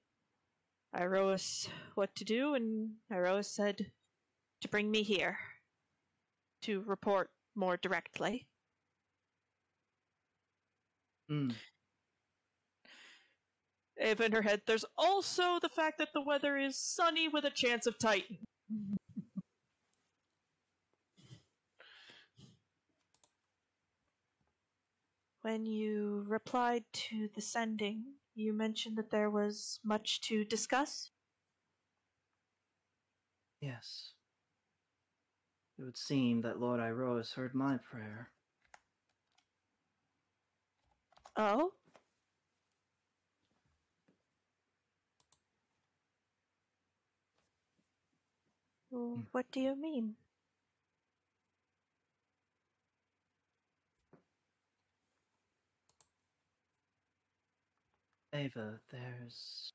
Iroas 0.97 1.69
what 1.97 2.15
to 2.15 2.25
do 2.25 2.55
and 2.55 2.93
Iroas 3.13 3.45
said 3.45 3.93
to 4.63 4.69
bring 4.69 4.91
me 4.91 5.03
here 5.03 5.37
to 6.63 6.81
report 6.87 7.29
more 7.55 7.77
directly 7.77 8.47
Hmm. 11.29 11.51
Ava 14.01 14.25
in 14.25 14.33
her 14.33 14.43
head. 14.43 14.63
There's 14.67 14.85
also 14.97 15.59
the 15.61 15.69
fact 15.69 15.99
that 15.99 16.09
the 16.15 16.23
weather 16.23 16.57
is 16.57 16.79
sunny 16.79 17.29
with 17.29 17.45
a 17.45 17.51
chance 17.51 17.87
of 17.87 17.99
Titan. 17.99 18.39
When 25.43 25.65
you 25.65 26.25
replied 26.29 26.85
to 26.93 27.29
the 27.35 27.41
sending, 27.41 28.05
you 28.35 28.53
mentioned 28.53 28.97
that 28.99 29.11
there 29.11 29.31
was 29.31 29.81
much 29.83 30.21
to 30.23 30.45
discuss. 30.45 31.11
Yes. 33.61 34.13
It 35.79 35.83
would 35.83 35.97
seem 35.97 36.43
that 36.43 36.61
Lord 36.61 36.81
Iroas 36.81 37.35
heard 37.35 37.55
my 37.55 37.79
prayer. 37.79 38.31
Oh? 41.37 41.73
Hmm. 48.93 49.21
What 49.33 49.47
do 49.53 49.61
you 49.61 49.77
mean? 49.77 50.17
Ava, 58.33 58.81
there's. 58.91 59.73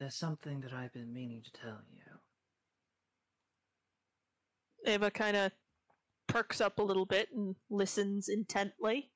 There's 0.00 0.16
something 0.16 0.60
that 0.62 0.72
I've 0.72 0.92
been 0.92 1.12
meaning 1.12 1.42
to 1.44 1.52
tell 1.52 1.78
you. 1.94 2.02
Ava 4.92 5.10
kind 5.12 5.36
of 5.36 5.52
perks 6.26 6.60
up 6.60 6.78
a 6.80 6.82
little 6.82 7.06
bit 7.06 7.28
and 7.32 7.54
listens 7.70 8.28
intently. 8.28 9.11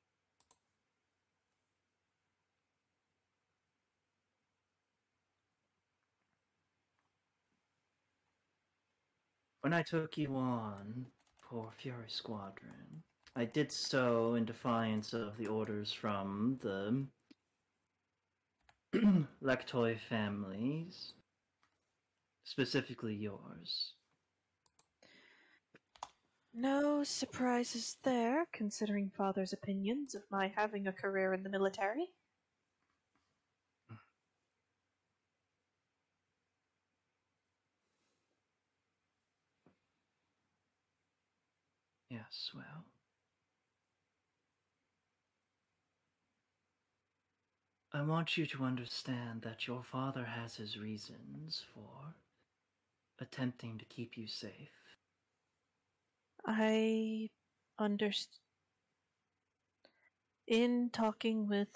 When 9.67 9.73
I 9.73 9.83
took 9.83 10.17
you 10.17 10.33
on 10.37 11.07
for 11.41 11.73
Fury 11.77 12.07
Squadron, 12.07 13.03
I 13.35 13.43
did 13.43 13.69
so 13.69 14.35
in 14.35 14.45
defiance 14.45 15.11
of 15.11 15.35
the 15.35 15.47
orders 15.47 15.91
from 15.91 16.57
the 16.61 17.05
Lectoy 19.43 19.99
families, 19.99 21.15
specifically 22.45 23.13
yours. 23.13 23.91
No 26.53 27.03
surprises 27.03 27.97
there, 28.03 28.45
considering 28.53 29.11
father's 29.17 29.51
opinions 29.51 30.15
of 30.15 30.23
my 30.31 30.47
having 30.55 30.87
a 30.87 30.93
career 30.93 31.33
in 31.33 31.43
the 31.43 31.49
military. 31.49 32.07
Yes, 42.27 42.51
well. 42.53 42.83
I 47.93 48.01
want 48.01 48.37
you 48.37 48.45
to 48.47 48.65
understand 48.65 49.43
that 49.43 49.65
your 49.65 49.81
father 49.81 50.25
has 50.25 50.57
his 50.57 50.77
reasons 50.77 51.63
for 51.73 52.15
attempting 53.19 53.77
to 53.77 53.85
keep 53.85 54.17
you 54.17 54.27
safe. 54.27 54.73
I 56.45 57.29
understand. 57.79 58.41
In 60.47 60.89
talking 60.91 61.47
with 61.47 61.69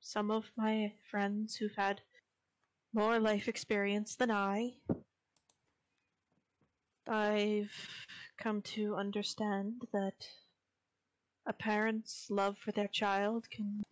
some 0.00 0.30
of 0.30 0.50
my 0.56 0.92
friends 1.10 1.56
who've 1.56 1.74
had 1.76 2.02
more 2.92 3.18
life 3.18 3.48
experience 3.48 4.16
than 4.16 4.30
I, 4.30 4.74
I've 7.08 8.06
come 8.36 8.60
to 8.62 8.94
understand 8.96 9.82
that 9.92 10.28
a 11.46 11.52
parent's 11.52 12.30
love 12.30 12.58
for 12.58 12.72
their 12.72 12.88
child 12.88 13.48
can 13.50 13.82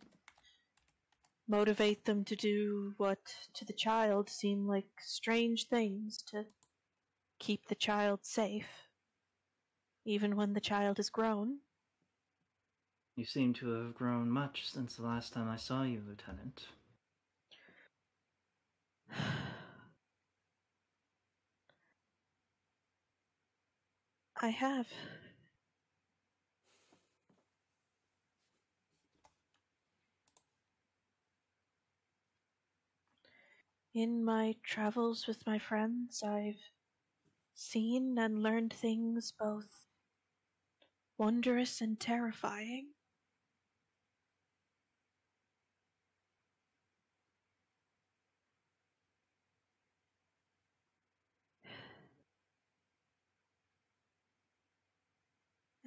motivate 1.49 2.05
them 2.05 2.25
to 2.25 2.37
do 2.37 2.93
what 2.99 3.19
to 3.55 3.65
the 3.65 3.73
child 3.73 4.29
seem 4.29 4.67
like 4.67 4.89
strange 5.01 5.69
things 5.69 6.19
to 6.31 6.45
keep 7.39 7.67
the 7.67 7.75
child 7.75 8.21
safe, 8.23 8.69
even 10.05 10.37
when 10.37 10.53
the 10.53 10.61
child 10.61 10.99
is 10.99 11.09
grown. 11.09 11.59
You 13.15 13.25
seem 13.25 13.55
to 13.55 13.71
have 13.71 13.95
grown 13.95 14.31
much 14.31 14.71
since 14.71 14.97
the 14.97 15.05
last 15.05 15.33
time 15.33 15.49
I 15.49 15.57
saw 15.57 15.85
you, 15.85 16.03
Lieutenant. 16.07 16.67
I 24.41 24.49
have. 24.49 24.87
In 33.95 34.25
my 34.25 34.55
travels 34.63 35.27
with 35.27 35.45
my 35.45 35.59
friends, 35.59 36.23
I've 36.23 36.71
seen 37.55 38.19
and 38.19 38.43
learned 38.43 38.73
things 38.73 39.33
both 39.33 39.87
wondrous 41.19 41.83
and 41.83 42.01
terrifying. 42.01 42.96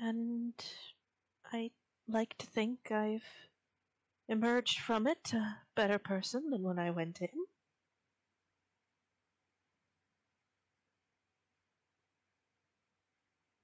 And 0.02 0.54
I 1.52 1.72
like 2.08 2.38
to 2.38 2.46
think 2.46 2.92
I've 2.92 3.26
emerged 4.30 4.80
from 4.80 5.08
it 5.08 5.34
a 5.34 5.58
better 5.76 6.00
person 6.00 6.50
than 6.52 6.64
when 6.64 6.80
I 6.80 6.92
went 6.92 7.20
in. 7.22 7.28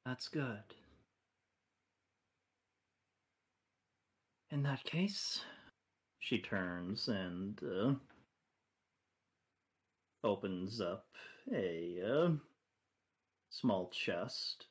That's 0.06 0.28
good. 0.28 0.64
In 4.52 4.62
that 4.64 4.84
case, 4.84 5.41
she 6.20 6.40
turns 6.40 7.07
and 7.07 7.60
uh, 7.64 7.94
opens 10.24 10.82
up 10.82 11.07
a 11.52 11.99
uh, 12.06 12.30
small 13.49 13.90
chest 13.90 14.68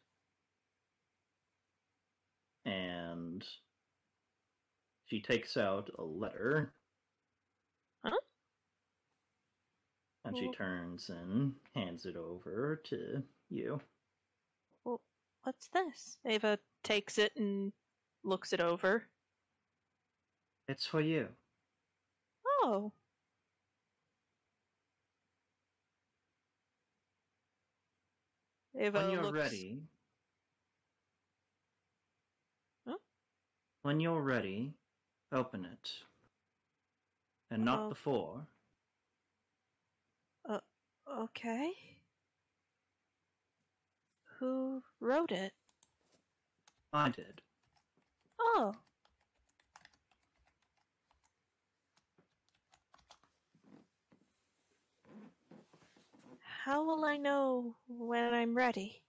and 2.65 3.45
she 5.07 5.21
takes 5.21 5.57
out 5.57 5.91
a 5.99 6.03
letter. 6.03 6.73
Huh? 8.05 8.17
And 10.25 10.37
she 10.37 10.51
turns 10.53 11.11
and 11.11 11.53
hands 11.75 12.07
it 12.07 12.17
over 12.17 12.81
to 12.85 13.23
you. 13.51 13.81
Well, 14.85 15.01
what's 15.43 15.69
this? 15.69 16.19
Ava 16.27 16.59
takes 16.83 17.19
it 17.19 17.33
and 17.37 17.73
looks 18.23 18.53
it 18.53 18.61
over. 18.61 19.05
It's 20.67 20.87
for 20.87 21.01
you. 21.01 21.29
Oh. 22.47 22.93
Ava 28.77 29.01
when 29.01 29.11
you're 29.11 29.23
looks... 29.23 29.39
ready. 29.39 29.83
When 33.85 34.01
you're 34.01 34.23
ready, 34.23 34.73
open 35.31 35.67
it. 35.67 35.93
And 37.51 37.67
not 37.67 37.81
Oh. 37.81 37.89
before. 37.91 38.47
Uh, 40.47 40.61
okay. 41.07 41.71
Who 44.39 44.83
wrote 45.01 45.33
it? 45.33 45.53
I 46.95 47.11
did. 47.11 47.43
Oh. 48.41 48.75
How 56.41 56.83
will 56.83 57.05
I 57.05 57.19
know 57.19 57.77
when 57.87 58.33
I'm 58.33 58.57
ready? 58.57 59.04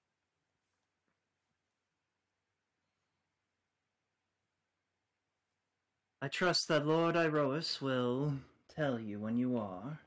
I 6.25 6.27
trust 6.27 6.69
that 6.69 6.87
Lord 6.87 7.13
Iroas 7.13 7.79
will 7.83 8.33
tell 8.75 8.99
you 8.99 9.19
when 9.19 9.37
you 9.37 9.57
are. 9.57 9.99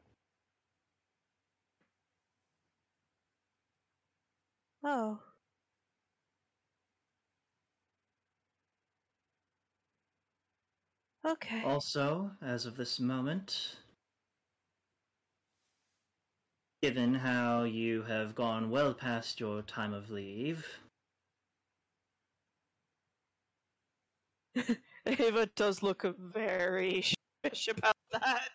Oh. 4.83 5.21
Okay. 11.25 11.63
Also, 11.63 12.33
as 12.43 12.67
of 12.67 12.77
this 12.77 12.99
moment, 12.99 13.77
given 16.83 17.15
how 17.15 17.63
you 17.63 18.03
have 18.03 18.35
gone 18.35 18.71
well 18.71 18.93
past 18.93 19.39
your 19.39 19.63
time 19.63 19.93
of 19.93 20.11
leave, 20.11 20.67
Ava 25.09 25.47
does 25.57 25.83
look 25.83 26.05
very 26.19 27.01
sheepish 27.01 27.69
about 27.69 27.97
that. 28.13 28.51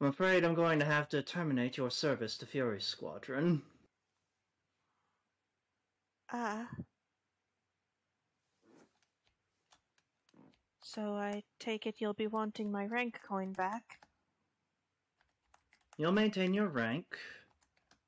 I'm 0.00 0.06
afraid 0.06 0.44
I'm 0.44 0.54
going 0.54 0.78
to 0.78 0.84
have 0.84 1.08
to 1.10 1.22
terminate 1.22 1.76
your 1.76 1.90
service 1.90 2.38
to 2.38 2.46
Fury 2.46 2.80
Squadron. 2.80 3.62
Ah. 6.32 6.68
So 10.82 11.14
I 11.14 11.42
take 11.58 11.86
it 11.86 11.96
you'll 11.98 12.14
be 12.14 12.28
wanting 12.28 12.70
my 12.70 12.86
rank 12.86 13.20
coin 13.28 13.52
back. 13.52 13.98
You'll 15.98 16.12
maintain 16.12 16.54
your 16.54 16.68
rank. 16.68 17.04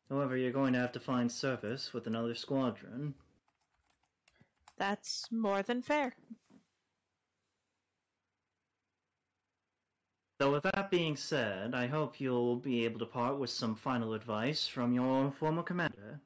However, 0.09 0.37
you're 0.37 0.53
going 0.53 0.73
to 0.73 0.79
have 0.79 0.93
to 0.93 1.01
find 1.01 1.31
service 1.31 1.93
with 1.93 2.07
another 2.07 2.35
squadron. 2.35 3.15
That's 4.79 5.31
more 5.31 5.63
than 5.63 5.83
fair. 5.83 6.15
So, 10.41 10.51
with 10.51 10.65
that 10.65 10.91
being 10.91 11.15
said, 11.15 11.73
I 11.75 11.87
hope 11.87 12.21
you'll 12.21 12.57
be 12.57 12.85
able 12.85 12.99
to 12.99 13.07
part 13.07 13.39
with 13.39 13.51
some 13.51 13.77
final 13.77 14.13
advice 14.13 14.67
from 14.67 14.93
your 14.93 15.31
former 15.31 15.63
commander. 15.63 16.21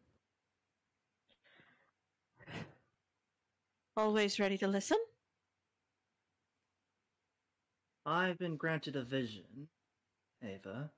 Always 3.96 4.40
ready 4.40 4.56
to 4.58 4.68
listen. 4.68 4.98
I've 8.06 8.38
been 8.38 8.56
granted 8.56 8.96
a 8.96 9.02
vision, 9.02 9.68
Ava. 10.42 10.90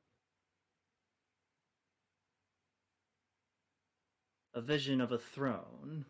A 4.55 4.61
vision 4.61 5.01
of 5.01 5.11
a 5.11 5.19
throne. 5.19 6.05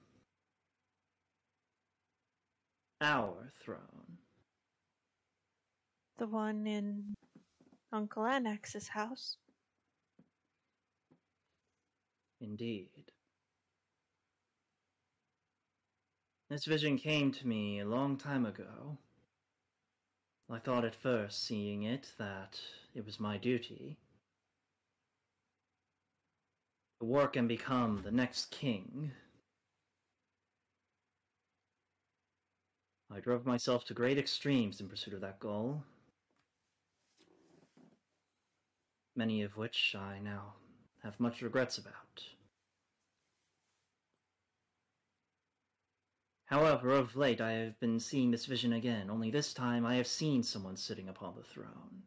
Our 3.01 3.49
throne. 3.65 4.19
The 6.19 6.27
one 6.27 6.67
in 6.67 7.15
Uncle 7.93 8.25
Anax's 8.25 8.89
house. 8.89 9.37
Indeed. 12.41 13.13
This 16.51 16.65
vision 16.65 16.99
came 16.99 17.31
to 17.33 17.47
me 17.47 17.79
a 17.79 17.87
long 17.87 18.17
time 18.17 18.47
ago. 18.47 18.99
I 20.51 20.59
thought 20.59 20.85
at 20.85 20.95
first, 20.95 21.45
seeing 21.45 21.83
it, 21.83 22.13
that 22.19 22.59
it 22.95 23.05
was 23.05 23.21
my 23.21 23.37
duty. 23.37 23.99
To 27.01 27.07
work 27.07 27.37
and 27.37 27.47
become 27.47 28.01
the 28.03 28.11
next 28.11 28.51
king. 28.51 29.13
I 33.11 33.21
drove 33.21 33.47
myself 33.47 33.85
to 33.87 33.95
great 33.95 34.19
extremes 34.19 34.81
in 34.81 34.89
pursuit 34.89 35.15
of 35.15 35.21
that 35.23 35.41
goal. 35.41 35.83
Many 39.17 39.43
of 39.43 39.57
which 39.57 39.95
I 39.99 40.19
now 40.19 40.55
have 41.03 41.19
much 41.19 41.43
regrets 41.43 41.79
about. 41.79 42.23
However, 46.47 46.93
of 46.93 47.17
late 47.17 47.41
I 47.41 47.53
have 47.53 47.79
been 47.81 48.01
seeing 48.01 48.31
this 48.31 48.47
vision 48.47 48.73
again, 48.73 49.11
only 49.11 49.31
this 49.31 49.53
time 49.53 49.85
I 49.85 49.97
have 49.97 50.07
seen 50.07 50.43
someone 50.43 50.77
sitting 50.77 51.09
upon 51.09 51.35
the 51.37 51.43
throne. 51.43 52.05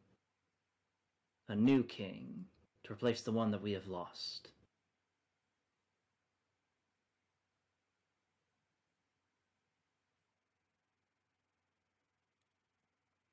A 1.47 1.55
new 1.55 1.83
king, 1.83 2.45
to 2.83 2.93
replace 2.93 3.21
the 3.21 3.31
one 3.31 3.51
that 3.51 3.61
we 3.61 3.73
have 3.73 3.87
lost. 3.87 4.49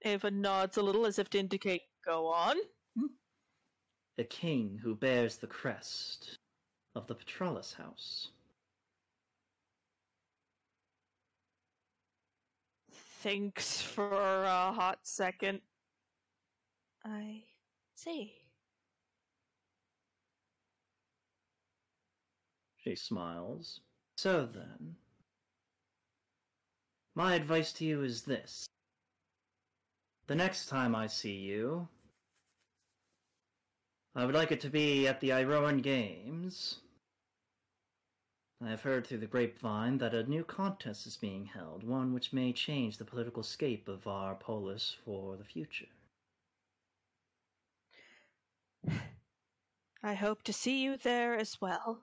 Ava 0.09 0.31
nods 0.31 0.79
a 0.79 0.83
little 0.83 1.05
as 1.05 1.19
if 1.19 1.29
to 1.31 1.39
indicate, 1.39 1.83
go 2.05 2.27
on. 2.27 2.57
A 4.17 4.25
king 4.25 4.81
who 4.83 4.95
bears 4.95 5.37
the 5.37 5.47
crest 5.47 6.39
of 6.95 7.07
the 7.07 7.15
Petralis 7.15 7.75
house. 7.75 8.31
Thinks 13.21 13.83
for 13.83 14.45
a 14.45 14.73
hot 14.73 15.01
second. 15.03 15.61
I 17.05 17.43
see. 17.95 18.33
She 22.79 22.95
smiles. 22.95 23.81
So 24.17 24.47
then, 24.47 24.97
my 27.15 27.35
advice 27.35 27.73
to 27.75 27.85
you 27.85 28.03
is 28.03 28.23
this. 28.23 28.67
The 30.29 30.35
next 30.35 30.67
time 30.67 30.95
I 30.95 31.07
see 31.07 31.37
you, 31.37 31.89
I 34.15 34.27
would 34.27 34.35
like 34.35 34.53
it 34.53 34.61
to 34.61 34.69
be 34.69 35.09
at 35.09 35.21
the 35.21 35.31
Iroan 35.31 35.83
Games. 35.83 36.81
I 38.63 38.69
have 38.69 38.83
heard 38.83 39.07
through 39.07 39.19
the 39.19 39.27
grapevine 39.27 39.97
that 39.99 40.13
a 40.13 40.25
new 40.25 40.45
contest 40.45 41.07
is 41.07 41.17
being 41.17 41.47
held, 41.47 41.83
one 41.83 42.13
which 42.13 42.35
may 42.35 42.53
change 42.53 42.99
the 42.99 43.07
political 43.07 43.43
scape 43.43 43.89
of 43.89 44.07
our 44.07 44.35
polis 44.35 44.99
for 45.03 45.39
the 45.39 45.45
future. 45.45 45.89
I 50.03 50.13
hope 50.13 50.43
to 50.43 50.53
see 50.53 50.83
you 50.83 50.99
there 50.99 51.39
as 51.39 51.59
well. 51.59 52.03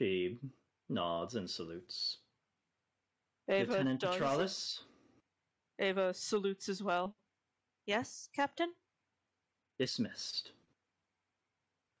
She 0.00 0.40
nods 0.88 1.36
and 1.36 1.48
salutes. 1.48 2.18
Ava 3.48 3.72
Lieutenant 3.72 4.00
does. 4.00 4.16
Petralis, 4.16 4.80
Ava 5.78 6.14
salutes 6.14 6.68
as 6.68 6.82
well. 6.82 7.14
Yes, 7.86 8.28
Captain? 8.34 8.72
dismissed. 9.78 10.52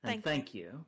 And 0.04 0.22
Thank 0.22 0.24
you. 0.24 0.30
thank 0.30 0.54
you. 0.54 0.84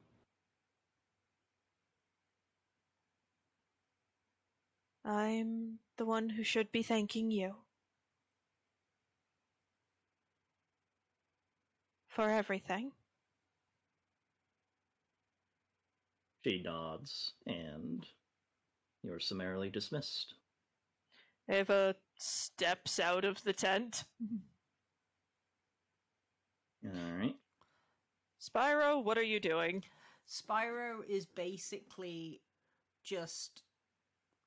I'm 5.05 5.78
the 5.97 6.06
one 6.06 6.28
who 6.28 6.43
should 6.44 6.70
be 6.72 6.82
thanking 6.82 7.31
you. 7.31 7.56
For 12.09 12.31
everything. 12.31 12.93
She 16.44 16.62
nods, 16.62 17.32
and 17.47 18.06
you're 19.02 19.18
summarily 19.18 19.68
dismissed. 19.68 20.35
Ava 21.49 21.95
steps 22.19 22.99
out 22.99 23.25
of 23.25 23.43
the 23.45 23.53
tent. 23.53 24.05
Alright. 26.87 27.37
Spyro, 28.41 29.03
what 29.03 29.19
are 29.19 29.23
you 29.23 29.41
doing? 29.41 29.83
Spyro 30.29 31.01
is 31.09 31.27
basically 31.27 32.41
just 33.03 33.62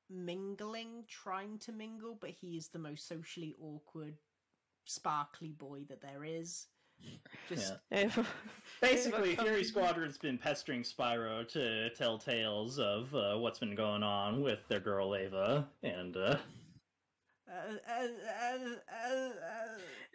mingling, 0.10 1.03
trying 1.07 1.57
to 1.60 1.72
mingle, 1.72 2.18
but 2.19 2.30
he 2.30 2.57
is 2.57 2.68
the 2.69 2.80
most 2.80 3.07
socially 3.07 3.56
awkward, 3.61 4.15
sparkly 4.86 5.52
boy 5.52 5.82
that 5.90 6.02
there 6.02 6.24
is. 6.24 6.68
Just 7.48 7.76
Ava, 7.91 8.26
Basically, 8.82 9.36
Fury 9.36 9.52
comes- 9.57 9.68
Squadron's 9.68 10.18
been 10.18 10.38
pestering 10.38 10.82
Spyro 10.82 11.48
to 11.49 11.91
tell 11.91 12.18
tales 12.18 12.80
of 12.80 13.14
uh, 13.14 13.36
what's 13.38 13.60
been 13.60 13.76
going 13.76 14.02
on 14.02 14.41
with 14.41 14.60
their 14.68 14.80
girl 14.80 15.15
Ava, 15.15 15.68
and 15.84 16.18
uh, 16.18 16.19
uh, 16.19 16.24
uh, 16.24 16.32
uh, 16.32 16.34
uh, 16.34 16.34
uh, 16.34 16.38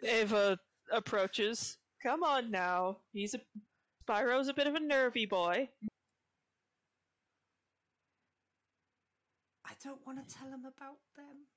Ava 0.03 0.59
approaches. 0.91 1.77
Come 2.01 2.23
on 2.23 2.51
now. 2.51 2.97
He's 3.11 3.33
a 3.33 3.41
Spyro's 4.07 4.49
a 4.49 4.53
bit 4.53 4.67
of 4.67 4.75
a 4.75 4.79
nervy 4.79 5.25
boy. 5.25 5.69
I 9.65 9.71
don't 9.83 10.05
want 10.05 10.27
to 10.27 10.35
tell 10.35 10.49
him 10.49 10.65
about 10.65 10.99
them. 11.15 11.47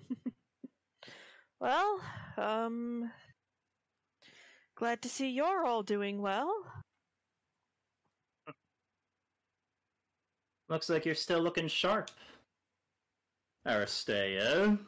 Well, 1.60 2.00
um 2.36 3.10
glad 4.74 5.00
to 5.02 5.08
see 5.08 5.30
you're 5.30 5.64
all 5.64 5.82
doing 5.82 6.20
well. 6.20 6.52
Looks 10.68 10.88
like 10.88 11.04
you're 11.04 11.14
still 11.14 11.40
looking 11.40 11.68
sharp. 11.68 12.10
Aristea 13.66 14.78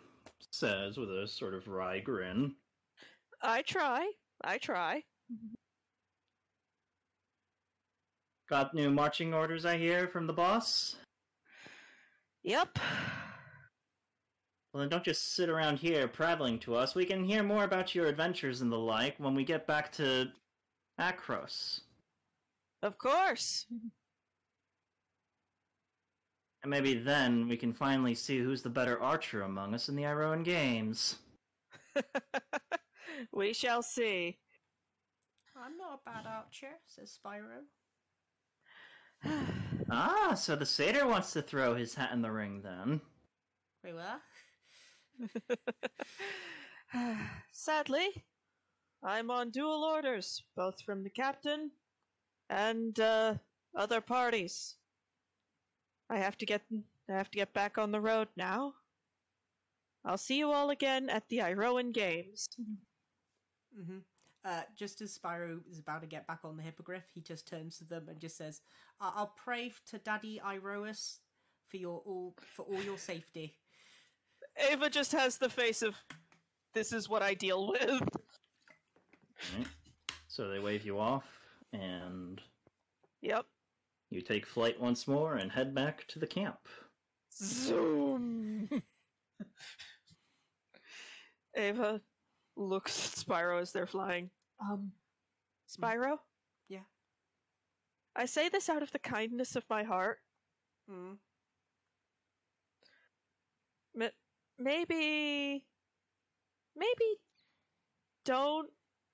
says 0.51 0.97
with 0.97 1.11
a 1.11 1.27
sort 1.27 1.55
of 1.55 1.67
wry 1.69 2.01
grin. 2.01 2.55
I 3.43 3.63
try. 3.63 4.11
I 4.45 4.59
try. 4.59 5.03
Got 8.49 8.75
new 8.75 8.91
marching 8.91 9.35
orders, 9.35 9.65
I 9.65 9.77
hear, 9.77 10.09
from 10.09 10.27
the 10.27 10.33
boss? 10.33 10.97
Yep. 12.45 12.79
Well, 14.73 14.83
then 14.83 14.89
don't 14.89 15.05
just 15.05 15.35
sit 15.35 15.49
around 15.49 15.79
here 15.79 16.07
prattling 16.07 16.59
to 16.61 16.77
us. 16.77 16.95
We 16.95 17.07
can 17.07 17.25
hear 17.25 17.43
more 17.43 17.65
about 17.65 17.95
your 17.95 18.07
adventures 18.07 18.61
and 18.61 18.71
the 18.71 18.79
like 18.79 19.17
when 19.19 19.35
we 19.35 19.43
get 19.43 19.67
back 19.67 19.91
to 19.93 20.29
Akros. 21.01 21.81
Of 22.83 22.99
course. 22.99 23.67
And 26.67 26.71
maybe 26.73 26.95
then 26.95 27.47
we 27.47 27.57
can 27.57 27.73
finally 27.73 28.17
see 28.17 28.41
who's 28.41 28.61
the 28.61 28.69
better 28.69 29.01
archer 29.01 29.43
among 29.43 29.73
us 29.73 29.89
in 29.89 29.95
the 29.95 30.03
Iroan 30.03 30.43
Games. 30.43 31.15
we 33.33 33.53
shall 33.53 33.85
see. 33.85 34.37
I'm 35.57 35.79
not 35.79 36.01
a 36.01 36.11
bad 36.11 36.27
archer, 36.27 36.73
says 36.87 37.17
Spyro. 37.25 37.63
Ah, 39.93 40.35
so 40.35 40.57
the 40.57 40.67
satyr 40.67 41.07
wants 41.07 41.33
to 41.35 41.41
throw 41.41 41.77
his 41.77 41.95
hat 41.95 42.11
in 42.13 42.21
the 42.21 42.33
ring 42.33 42.61
then. 42.61 43.01
We 43.85 43.93
what? 43.93 44.21
Sadly, 47.53 48.09
I'm 49.05 49.31
on 49.31 49.51
dual 49.51 49.85
orders, 49.85 50.43
both 50.57 50.83
from 50.83 51.05
the 51.05 51.11
captain 51.11 51.71
and, 52.51 52.99
uh, 52.99 53.35
other 53.77 54.01
parties. 54.01 54.75
I 56.09 56.19
have 56.19 56.37
to 56.39 56.47
get 56.47 56.63
I 57.09 57.13
have 57.13 57.31
to 57.31 57.39
get 57.39 57.53
back 57.53 57.79
on 57.79 57.91
the 57.93 58.01
road 58.01 58.29
now. 58.37 58.75
I'll 60.05 60.19
see 60.19 60.39
you 60.39 60.53
all 60.53 60.71
again 60.71 61.11
at 61.11 61.29
the 61.29 61.39
Iroan 61.39 61.93
Games. 61.93 62.47
hmm 63.75 63.99
Uh, 64.45 64.63
just 64.77 65.01
as 65.01 65.19
Spyro 65.19 65.61
is 65.69 65.81
about 65.81 66.01
to 66.03 66.07
get 66.07 66.25
back 66.29 66.41
on 66.45 66.57
the 66.57 66.63
hippogriff, 66.63 67.03
he 67.13 67.21
just 67.21 67.49
turns 67.49 67.79
to 67.79 67.85
them 67.85 68.09
and 68.09 68.21
just 68.21 68.37
says, 68.37 68.61
"I- 69.01 69.13
"I'll 69.17 69.35
pray 69.45 69.73
to 69.87 69.99
Daddy 69.99 70.39
Iroas 70.39 71.19
for 71.69 71.79
your 71.79 72.01
all 72.07 72.35
for 72.55 72.65
all 72.65 72.81
your 72.83 72.99
safety." 72.99 73.59
Ava 74.57 74.89
just 74.89 75.11
has 75.13 75.37
the 75.39 75.51
face 75.51 75.83
of 75.83 75.97
this 76.75 76.93
is 76.93 77.09
what 77.09 77.23
I 77.23 77.35
deal 77.35 77.67
with. 77.69 78.03
Alright. 79.53 79.69
So 80.29 80.49
they 80.49 80.61
wave 80.61 80.85
you 80.85 80.99
off, 81.01 81.27
and 81.73 82.41
Yep. 83.23 83.47
You 84.11 84.21
take 84.23 84.47
flight 84.47 84.81
once 84.81 85.09
more 85.09 85.37
and 85.37 85.51
head 85.51 85.75
back 85.75 86.07
to 86.09 86.19
the 86.19 86.27
camp. 86.27 86.59
Zoom. 87.33 88.69
Ava 91.57 92.01
looks 92.57 93.09
at 93.09 93.27
Spyro 93.27 93.61
as 93.61 93.73
they're 93.73 93.87
flying. 93.87 94.31
Um, 94.61 94.93
Spyro? 95.69 96.19
Yeah. 96.69 96.85
I 98.15 98.27
say 98.27 98.49
this 98.49 98.69
out 98.69 98.83
of 98.83 98.93
the 98.93 98.99
kindness 98.99 99.57
of 99.57 99.65
my 99.69 99.83
heart. 99.83 100.19
Mm. 100.91 101.17
M- 104.01 104.11
maybe. 104.59 105.65
Maybe 106.77 107.19
don't 108.27 108.69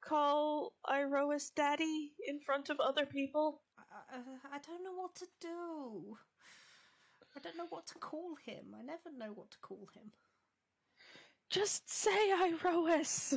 call 0.04 0.72
Iroas 0.88 1.50
daddy 1.54 2.12
in 2.26 2.40
front 2.40 2.70
of 2.70 2.80
other 2.80 3.06
people. 3.06 3.62
I, 3.92 4.16
I, 4.16 4.56
I 4.56 4.58
don't 4.66 4.84
know 4.84 4.94
what 4.94 5.14
to 5.16 5.26
do. 5.40 6.16
I 7.36 7.40
don't 7.40 7.56
know 7.56 7.66
what 7.70 7.86
to 7.88 7.94
call 7.98 8.36
him. 8.44 8.74
I 8.78 8.82
never 8.82 9.10
know 9.16 9.32
what 9.34 9.50
to 9.52 9.58
call 9.58 9.88
him. 9.94 10.12
Just 11.50 11.90
say 11.90 12.30
Iroas! 12.32 13.32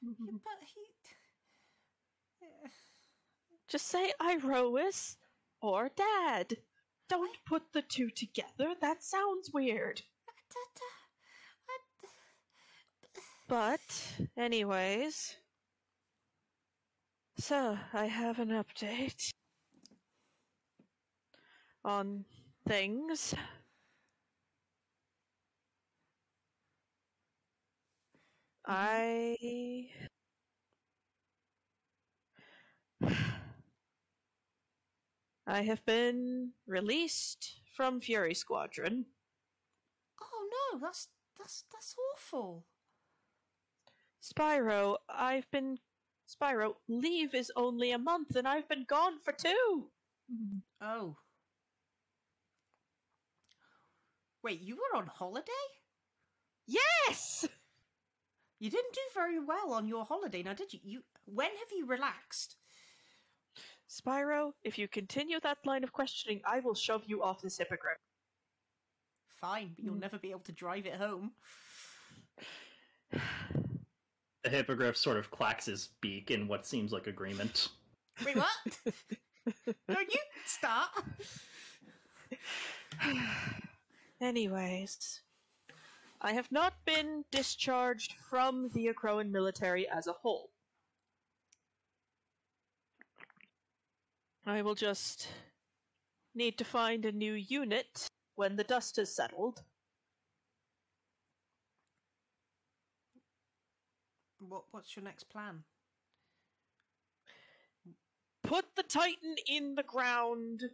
Yeah, 0.00 0.12
but 0.44 0.60
he. 0.74 0.80
Yeah. 2.40 2.70
Just 3.68 3.88
say 3.88 4.12
Iroas 4.20 5.16
or 5.60 5.90
dad. 5.96 6.56
Don't 7.08 7.36
put 7.46 7.72
the 7.72 7.82
two 7.82 8.10
together. 8.10 8.74
That 8.80 9.02
sounds 9.02 9.50
weird. 9.52 10.02
But, 13.48 13.80
anyways. 14.36 15.36
So, 17.38 17.78
I 17.94 18.04
have 18.04 18.38
an 18.38 18.50
update 18.50 19.32
on 21.84 22.24
things. 22.66 23.34
I. 28.66 29.88
I 35.46 35.62
have 35.62 35.82
been 35.86 36.52
released 36.66 37.60
from 37.74 38.00
Fury 38.02 38.34
Squadron. 38.34 39.06
Oh 40.20 40.48
no, 40.72 40.78
that's 40.80 41.08
that's 41.38 41.64
that's 41.72 41.94
awful. 42.14 42.66
Spyro, 44.22 44.98
I've 45.08 45.50
been. 45.50 45.78
Spyro, 46.28 46.74
leave 46.88 47.34
is 47.34 47.50
only 47.56 47.90
a 47.92 47.98
month 47.98 48.36
and 48.36 48.46
I've 48.46 48.68
been 48.68 48.84
gone 48.84 49.18
for 49.18 49.32
two! 49.32 49.90
Mm. 50.30 50.60
Oh. 50.82 51.16
Wait, 54.48 54.62
you 54.62 54.76
were 54.76 54.96
on 54.96 55.06
holiday? 55.06 55.52
Yes! 56.66 57.44
You 58.58 58.70
didn't 58.70 58.94
do 58.94 59.00
very 59.12 59.38
well 59.38 59.74
on 59.74 59.86
your 59.86 60.06
holiday, 60.06 60.42
now 60.42 60.54
did 60.54 60.72
you? 60.72 60.80
You 60.82 61.02
when 61.26 61.50
have 61.50 61.68
you 61.70 61.84
relaxed? 61.84 62.56
Spyro, 63.90 64.52
if 64.64 64.78
you 64.78 64.88
continue 64.88 65.38
that 65.42 65.58
line 65.66 65.84
of 65.84 65.92
questioning, 65.92 66.40
I 66.46 66.60
will 66.60 66.74
shove 66.74 67.02
you 67.06 67.22
off 67.22 67.42
this 67.42 67.58
hippogriff. 67.58 67.98
Fine, 69.38 69.72
but 69.76 69.84
you'll 69.84 69.92
hmm. 69.92 70.00
never 70.00 70.18
be 70.18 70.30
able 70.30 70.40
to 70.40 70.52
drive 70.52 70.86
it 70.86 70.94
home. 70.94 71.32
The 73.12 74.48
hippogriff 74.48 74.96
sort 74.96 75.18
of 75.18 75.30
clacks 75.30 75.66
his 75.66 75.90
beak 76.00 76.30
in 76.30 76.48
what 76.48 76.64
seems 76.64 76.90
like 76.90 77.06
agreement. 77.06 77.68
Wait, 78.24 78.34
what? 78.34 78.78
no, 79.66 79.96
you 80.00 80.20
start. 80.46 80.88
Anyways, 84.20 85.20
I 86.20 86.32
have 86.32 86.50
not 86.50 86.74
been 86.84 87.24
discharged 87.30 88.14
from 88.28 88.68
the 88.70 88.88
Akroan 88.88 89.30
military 89.30 89.88
as 89.88 90.08
a 90.08 90.12
whole. 90.12 90.50
I 94.44 94.62
will 94.62 94.74
just 94.74 95.28
need 96.34 96.58
to 96.58 96.64
find 96.64 97.04
a 97.04 97.12
new 97.12 97.34
unit 97.34 98.08
when 98.34 98.56
the 98.56 98.64
dust 98.64 98.96
has 98.96 99.14
settled. 99.14 99.62
What 104.40 104.64
what's 104.72 104.96
your 104.96 105.04
next 105.04 105.24
plan? 105.24 105.62
Put 108.42 108.64
the 108.74 108.82
Titan 108.82 109.36
in 109.46 109.74
the 109.74 109.82
ground, 109.82 110.64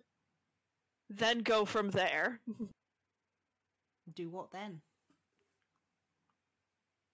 then 1.11 1.41
go 1.41 1.65
from 1.67 1.91
there. 1.91 2.41
Do 4.11 4.31
what 4.31 4.51
then? 4.51 4.83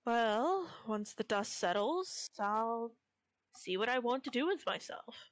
Well, 0.04 0.68
once 0.86 1.14
the 1.14 1.24
dust 1.24 1.52
settles, 1.54 2.30
I'll 2.38 2.92
see 3.56 3.78
what 3.78 3.88
I 3.88 3.98
want 3.98 4.24
to 4.24 4.30
do 4.30 4.46
with 4.46 4.66
myself. 4.66 5.30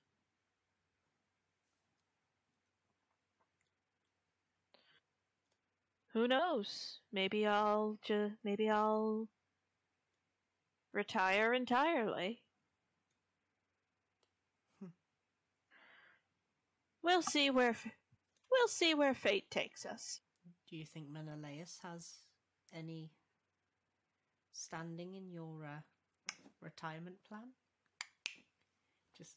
Who 6.12 6.28
knows? 6.28 7.01
Maybe 7.12 7.47
I'll 7.47 7.98
just 8.02 8.35
maybe 8.44 8.68
I'll 8.68 9.28
retire 10.93 11.55
entirely. 11.55 12.43
Hmm. 14.80 14.86
We'll 17.02 17.22
see 17.22 17.48
where 17.51 17.70
f- 17.70 17.86
we'll 18.51 18.68
see 18.68 18.94
where 18.94 19.14
fate 19.14 19.51
takes 19.51 19.86
us. 19.86 20.20
Do 20.69 20.77
you 20.77 20.85
think 20.85 21.09
Menelaus 21.09 21.78
has 21.82 22.12
any 22.77 23.11
standing 24.53 25.15
in 25.15 25.31
your 25.31 25.65
uh, 25.65 25.81
retirement 26.61 27.16
plan? 27.27 27.53
Just 29.16 29.36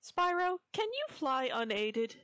Spyro, 0.00 0.58
can 0.72 0.86
you 0.86 1.14
fly 1.14 1.50
unaided? 1.52 2.14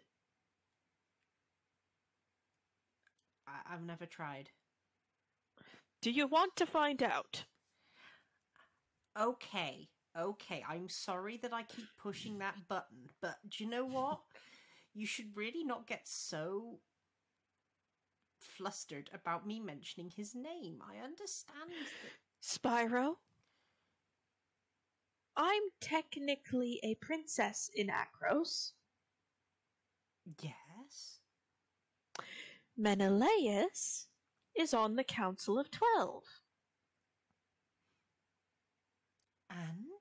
I, 3.48 3.74
I've 3.74 3.82
never 3.82 4.06
tried. 4.06 4.50
Do 6.00 6.12
you 6.12 6.28
want 6.28 6.54
to 6.56 6.66
find 6.66 7.02
out? 7.02 7.44
Okay, 9.20 9.88
okay. 10.16 10.62
I'm 10.68 10.88
sorry 10.88 11.36
that 11.38 11.52
I 11.52 11.64
keep 11.64 11.86
pushing 12.00 12.38
that 12.38 12.68
button, 12.68 13.10
but 13.20 13.38
do 13.48 13.64
you 13.64 13.70
know 13.70 13.84
what? 13.84 14.20
You 14.94 15.06
should 15.06 15.36
really 15.36 15.64
not 15.64 15.88
get 15.88 16.06
so 16.06 16.78
flustered 18.38 19.10
about 19.12 19.46
me 19.46 19.58
mentioning 19.58 20.10
his 20.14 20.34
name. 20.34 20.80
I 20.82 21.04
understand 21.04 21.70
that. 21.70 22.10
Spyro? 22.42 23.16
I'm 25.36 25.62
technically 25.80 26.78
a 26.84 26.94
princess 26.96 27.68
in 27.74 27.88
Akros. 27.88 28.72
Yes. 30.40 31.18
Menelaus 32.76 34.06
is 34.56 34.72
on 34.72 34.94
the 34.94 35.04
Council 35.04 35.58
of 35.58 35.70
Twelve. 35.72 36.22
And? 39.50 39.93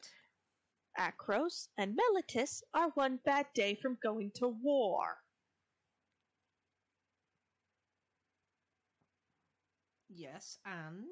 Akros 0.98 1.68
and 1.78 1.98
Meletis 1.98 2.62
are 2.74 2.90
one 2.90 3.20
bad 3.26 3.48
day 3.54 3.76
from 3.76 3.98
going 4.02 4.32
to 4.36 4.48
war. 4.48 5.18
Yes, 10.10 10.58
and? 10.66 11.06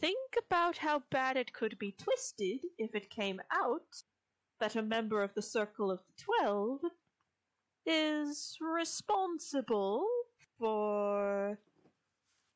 Think 0.00 0.36
about 0.36 0.78
how 0.78 1.04
bad 1.10 1.36
it 1.36 1.52
could 1.52 1.78
be 1.78 1.92
twisted 1.92 2.60
if 2.78 2.94
it 2.94 3.10
came 3.10 3.40
out 3.52 4.02
that 4.58 4.74
a 4.74 4.82
member 4.82 5.22
of 5.22 5.34
the 5.34 5.42
Circle 5.42 5.90
of 5.90 6.00
the 6.06 6.22
Twelve 6.22 6.80
is 7.84 8.56
responsible 8.60 10.06
for 10.58 11.58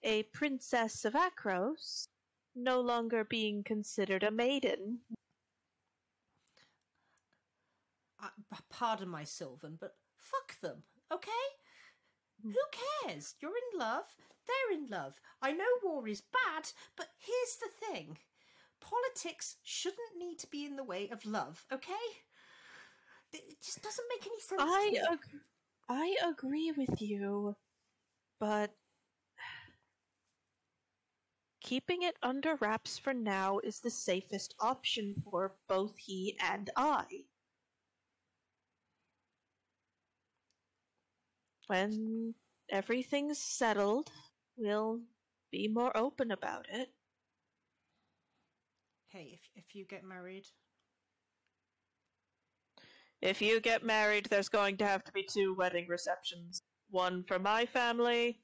a 0.03 0.25
princess 0.25 1.05
of 1.05 1.13
Akros 1.13 2.09
no 2.63 2.81
longer 2.81 3.25
being 3.25 3.63
considered 3.65 4.23
a 4.23 4.31
maiden. 4.31 5.01
uh, 8.23 8.29
pardon 8.69 9.09
my 9.09 9.25
Sylvan, 9.25 9.77
but 9.81 9.97
fuck 10.17 10.61
them, 10.61 10.83
okay? 11.13 11.31
Who 12.43 12.55
cares? 13.05 13.35
You're 13.41 13.51
in 13.73 13.79
love. 13.79 14.17
They're 14.47 14.79
in 14.79 14.89
love. 14.89 15.21
I 15.43 15.53
know 15.53 15.65
war 15.83 16.07
is 16.09 16.23
bad, 16.23 16.71
but 16.97 17.09
here's 17.19 17.57
the 17.57 17.87
thing 17.87 18.19
politics 18.81 19.57
shouldn't 19.63 20.17
need 20.19 20.39
to 20.39 20.47
be 20.47 20.65
in 20.65 20.77
the 20.77 20.85
way 20.85 21.09
of 21.11 21.27
love, 21.27 21.67
okay? 21.73 21.93
It 23.33 23.61
just 23.63 23.83
doesn't 23.83 24.07
make 24.09 24.27
any 24.27 24.41
sense. 24.41 24.63
I 24.65 24.91
to 24.95 25.13
ag- 25.13 25.41
I 25.89 26.17
agree 26.29 26.73
with 26.77 27.01
you, 27.01 27.57
but 28.39 28.75
keeping 31.71 32.03
it 32.03 32.17
under 32.21 32.57
wraps 32.57 32.99
for 32.99 33.15
now 33.15 33.61
is 33.61 33.79
the 33.79 33.91
safest 33.91 34.57
option 34.59 35.15
for 35.23 35.53
both 35.69 35.97
he 35.97 36.37
and 36.43 36.69
I. 36.75 37.05
When 41.69 42.35
everything's 42.71 43.39
settled, 43.39 44.11
we'll 44.57 45.03
be 45.53 45.69
more 45.69 45.97
open 45.97 46.33
about 46.33 46.67
it. 46.69 46.89
Hey, 49.13 49.39
if 49.39 49.49
if 49.55 49.77
you 49.77 49.85
get 49.85 50.03
married, 50.03 50.47
If 53.23 53.41
you 53.41 53.61
get 53.61 53.85
married, 53.85 54.27
there's 54.27 54.49
going 54.49 54.77
to 54.79 54.87
have 54.87 55.05
to 55.05 55.13
be 55.13 55.23
two 55.23 55.55
wedding 55.55 55.87
receptions. 55.89 56.63
One 56.91 57.23
for 57.23 57.39
my 57.39 57.65
family 57.67 58.41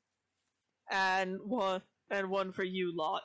and 0.91 1.41
one 1.43 1.83
and 2.11 2.31
one 2.31 2.53
for 2.53 2.65
you 2.65 2.97
lot. 2.97 3.23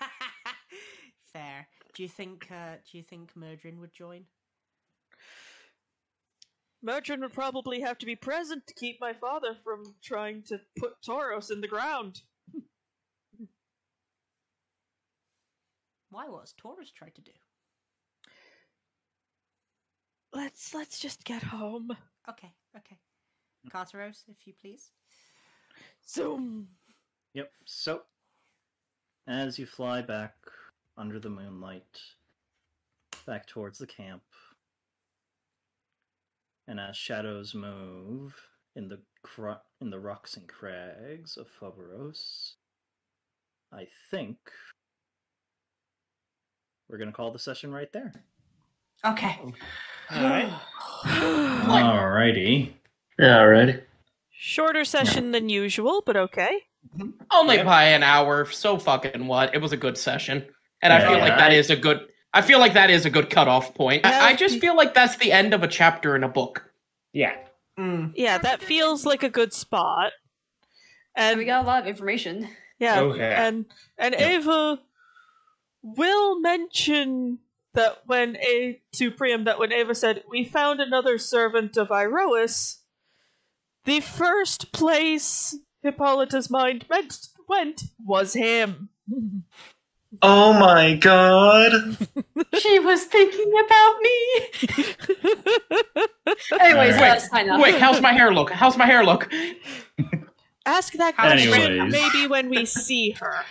fair. 1.32 1.68
Do 1.94 2.02
you 2.02 2.08
think? 2.08 2.48
Uh, 2.50 2.76
do 2.90 2.98
you 2.98 3.02
think 3.02 3.34
Murdrin 3.34 3.78
would 3.80 3.94
join? 3.94 4.24
Murtrin 6.84 7.20
would 7.20 7.32
probably 7.32 7.80
have 7.80 7.98
to 7.98 8.06
be 8.06 8.16
present 8.16 8.66
to 8.66 8.74
keep 8.74 9.00
my 9.00 9.12
father 9.12 9.56
from 9.64 9.82
trying 10.04 10.42
to 10.44 10.60
put 10.78 10.92
Tauros 11.06 11.50
in 11.50 11.60
the 11.60 11.68
ground. 11.68 12.20
Why? 16.10 16.28
What's 16.28 16.52
Taurus 16.52 16.90
tried 16.90 17.14
to 17.16 17.22
do? 17.22 17.32
Let's 20.32 20.74
let's 20.74 20.98
just 21.00 21.24
get 21.24 21.42
home. 21.42 21.90
Okay, 22.28 22.52
okay. 22.76 22.98
Carteros, 23.70 24.22
if 24.28 24.46
you 24.46 24.52
please. 24.60 24.92
Zoom. 26.08 26.68
Yep. 27.36 27.52
So, 27.66 28.00
as 29.28 29.58
you 29.58 29.66
fly 29.66 30.00
back 30.00 30.32
under 30.96 31.20
the 31.20 31.28
moonlight, 31.28 32.00
back 33.26 33.46
towards 33.46 33.76
the 33.76 33.86
camp, 33.86 34.22
and 36.66 36.80
as 36.80 36.96
shadows 36.96 37.54
move 37.54 38.34
in 38.74 38.88
the 38.88 39.00
cro- 39.22 39.60
in 39.82 39.90
the 39.90 40.00
rocks 40.00 40.38
and 40.38 40.48
crags 40.48 41.36
of 41.36 41.46
Phobos, 41.60 42.54
I 43.70 43.86
think 44.10 44.38
we're 46.88 46.96
gonna 46.96 47.12
call 47.12 47.32
the 47.32 47.38
session 47.38 47.70
right 47.70 47.92
there. 47.92 48.14
Okay. 49.04 49.38
All 49.42 50.22
right. 50.22 50.58
Alrighty. 51.04 52.72
Yeah, 53.18 53.40
alrighty. 53.40 53.82
Shorter 54.30 54.86
session 54.86 55.32
than 55.32 55.50
usual, 55.50 56.02
but 56.06 56.16
okay. 56.16 56.62
Only 57.32 57.62
by 57.62 57.84
an 57.84 58.02
hour. 58.02 58.50
So 58.50 58.78
fucking 58.78 59.26
what? 59.26 59.54
It 59.54 59.60
was 59.60 59.72
a 59.72 59.76
good 59.76 59.96
session, 59.98 60.46
and 60.82 60.92
I 60.92 61.00
Yeah. 61.00 61.08
feel 61.08 61.18
like 61.18 61.36
that 61.36 61.52
Yeah. 61.52 61.58
is 61.58 61.70
a 61.70 61.76
good. 61.76 62.06
I 62.32 62.42
feel 62.42 62.58
like 62.58 62.74
that 62.74 62.90
is 62.90 63.06
a 63.06 63.10
good 63.10 63.30
cutoff 63.30 63.74
point. 63.74 64.04
No, 64.04 64.10
I, 64.10 64.28
I 64.28 64.36
just 64.36 64.58
feel 64.60 64.76
like 64.76 64.92
that's 64.94 65.16
the 65.16 65.32
end 65.32 65.54
of 65.54 65.62
a 65.62 65.68
chapter 65.68 66.14
in 66.14 66.22
a 66.24 66.28
book. 66.28 66.70
Yeah. 67.12 67.34
Mm. 67.78 68.12
Yeah, 68.14 68.36
that 68.38 68.62
feels 68.62 69.06
like 69.06 69.22
a 69.22 69.30
good 69.30 69.52
spot. 69.54 70.12
And 71.14 71.38
we 71.38 71.46
got 71.46 71.64
a 71.64 71.66
lot 71.66 71.82
of 71.82 71.88
information. 71.88 72.48
Yeah, 72.78 73.00
Okay. 73.00 73.32
and 73.34 73.64
and 73.96 74.14
Ava 74.14 74.78
will 75.82 76.40
mention 76.40 77.38
that 77.72 78.02
when 78.06 78.36
a 78.36 78.80
to 78.96 79.10
Priam 79.10 79.44
that 79.44 79.58
when 79.58 79.72
Ava 79.72 79.94
said 79.94 80.24
we 80.28 80.44
found 80.44 80.80
another 80.80 81.16
servant 81.16 81.76
of 81.78 81.88
Iroas, 81.88 82.78
the 83.84 84.00
first 84.00 84.72
place 84.72 85.56
Hippolyta's 85.86 86.50
mind 86.50 86.84
meant 86.90 87.28
went 87.48 87.82
was 88.04 88.32
him. 88.34 88.88
Oh 90.22 90.52
my 90.52 90.94
god. 90.94 91.72
she 92.58 92.78
was 92.80 93.04
thinking 93.04 93.52
about 93.64 93.96
me. 94.02 94.40
Anyways, 96.60 96.94
Wait, 96.94 97.00
let's 97.00 97.28
sign 97.28 97.50
off. 97.50 97.60
wait, 97.60 97.76
how's 97.76 98.00
my 98.00 98.12
hair 98.12 98.32
look? 98.32 98.50
How's 98.50 98.76
my 98.76 98.86
hair 98.86 99.04
look? 99.04 99.30
Ask 100.64 100.94
that 100.94 101.16
question 101.18 101.52
Anyways. 101.52 101.92
maybe 101.92 102.26
when 102.26 102.48
we 102.48 102.64
see 102.66 103.10
her. 103.12 103.44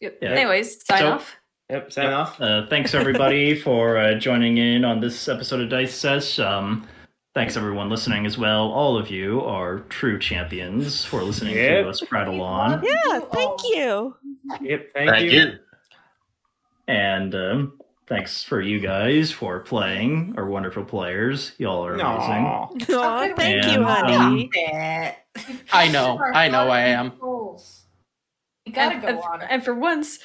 Yep. 0.00 0.18
Yeah. 0.22 0.28
Anyways, 0.30 0.84
sign 0.86 0.98
So- 0.98 1.12
off. 1.12 1.36
Yep. 1.70 1.92
Sign 1.92 2.12
off. 2.12 2.40
Uh, 2.40 2.66
thanks 2.68 2.94
everybody 2.94 3.58
for 3.58 3.96
uh, 3.98 4.14
joining 4.14 4.56
in 4.58 4.84
on 4.84 5.00
this 5.00 5.26
episode 5.28 5.60
of 5.62 5.68
Dice 5.68 5.92
Sesh. 5.94 6.38
Um, 6.38 6.86
thanks 7.36 7.54
everyone 7.54 7.90
listening 7.90 8.24
as 8.24 8.38
well. 8.38 8.72
All 8.72 8.96
of 8.96 9.10
you 9.10 9.42
are 9.42 9.80
true 9.90 10.18
champions 10.18 11.04
for 11.04 11.22
listening 11.22 11.54
Yep. 11.54 11.84
to 11.84 11.90
us 11.90 12.00
prattle 12.00 12.40
on. 12.40 12.82
Yeah, 12.82 13.20
thank 13.30 13.60
you. 13.64 14.16
Yep. 14.62 14.90
Thank, 14.94 15.10
Thank 15.10 15.30
you. 15.32 15.58
And 16.88 17.34
um, 17.34 17.78
thanks 18.06 18.42
for 18.42 18.62
you 18.62 18.80
guys 18.80 19.30
for 19.30 19.60
playing, 19.60 20.32
Our 20.38 20.46
wonderful 20.46 20.82
players. 20.82 21.52
Y'all 21.58 21.84
are 21.84 21.92
amazing. 21.92 22.46
Aw. 22.46 22.68
Aw, 22.94 23.34
thank 23.36 23.64
you, 23.66 23.82
honey. 23.84 24.50
um, 24.72 25.12
I 25.74 25.88
know, 25.88 26.18
I 26.18 26.48
know, 26.48 26.70
I 26.70 26.80
am. 26.80 27.12
You 28.64 28.72
gotta 28.72 28.94
and, 28.94 29.02
go 29.02 29.08
and, 29.08 29.18
on. 29.18 29.42
and 29.42 29.62
for 29.62 29.74
once, 29.74 30.20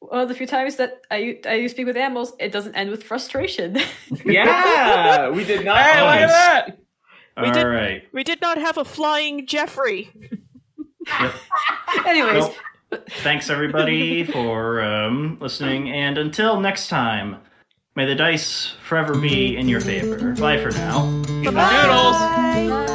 one 0.00 0.20
of 0.20 0.28
the 0.28 0.34
few 0.34 0.46
times 0.46 0.76
that 0.76 1.02
I 1.10 1.16
use 1.54 1.70
speak 1.72 1.86
with 1.86 1.96
animals, 1.96 2.32
it 2.38 2.52
doesn't 2.52 2.74
end 2.74 2.90
with 2.90 3.02
frustration. 3.02 3.76
Yeah. 4.24 5.30
We 5.30 5.44
did 5.44 5.64
not. 5.64 5.78
Hey, 5.78 6.00
look 6.00 6.20
at 6.20 6.28
that! 6.28 6.78
We 7.38 7.46
All 7.48 7.52
did- 7.52 7.64
right. 7.64 8.02
We 8.12 8.24
did 8.24 8.40
not 8.40 8.58
have 8.58 8.78
a 8.78 8.84
flying 8.84 9.46
Jeffrey. 9.46 10.10
Anyways, 12.06 12.44
Well, 12.44 12.54
thanks 13.22 13.50
everybody 13.50 14.24
for 14.24 14.82
um, 14.82 15.38
listening, 15.40 15.90
and 15.90 16.18
until 16.18 16.60
next 16.60 16.88
time, 16.88 17.36
may 17.94 18.06
the 18.06 18.14
dice 18.14 18.74
forever 18.82 19.14
be 19.18 19.56
in 19.56 19.68
your 19.68 19.80
favor. 19.80 20.32
Bye 20.34 20.58
for 20.62 20.70
now. 20.70 21.22
Doodles! 21.42 22.16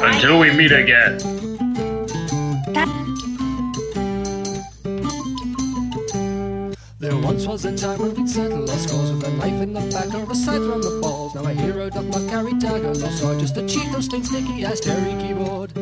Until 0.04 0.38
we 0.38 0.50
meet 0.52 0.72
again. 0.72 1.18
There 7.02 7.16
once 7.16 7.48
was 7.48 7.64
a 7.64 7.76
time 7.76 7.98
when 7.98 8.14
we'd 8.14 8.28
settle 8.28 8.70
our 8.70 8.78
scores 8.78 9.10
with 9.10 9.26
a 9.26 9.30
knife 9.32 9.60
in 9.60 9.72
the 9.72 9.80
back 9.90 10.14
or 10.14 10.30
a 10.30 10.34
scythe 10.36 10.70
on 10.70 10.80
the 10.80 11.00
balls. 11.02 11.34
Now 11.34 11.44
a 11.44 11.52
hero 11.52 11.90
doth 11.90 12.04
not 12.04 12.30
carry 12.30 12.52
dagger 12.60 12.94
nor 12.94 13.10
sword, 13.10 13.40
just 13.40 13.56
a 13.56 13.66
cheat 13.66 13.92
of 13.92 14.04
stained 14.04 14.24
sticky 14.24 14.64
as 14.64 14.78
Terry 14.78 15.20
keyboard. 15.20 15.76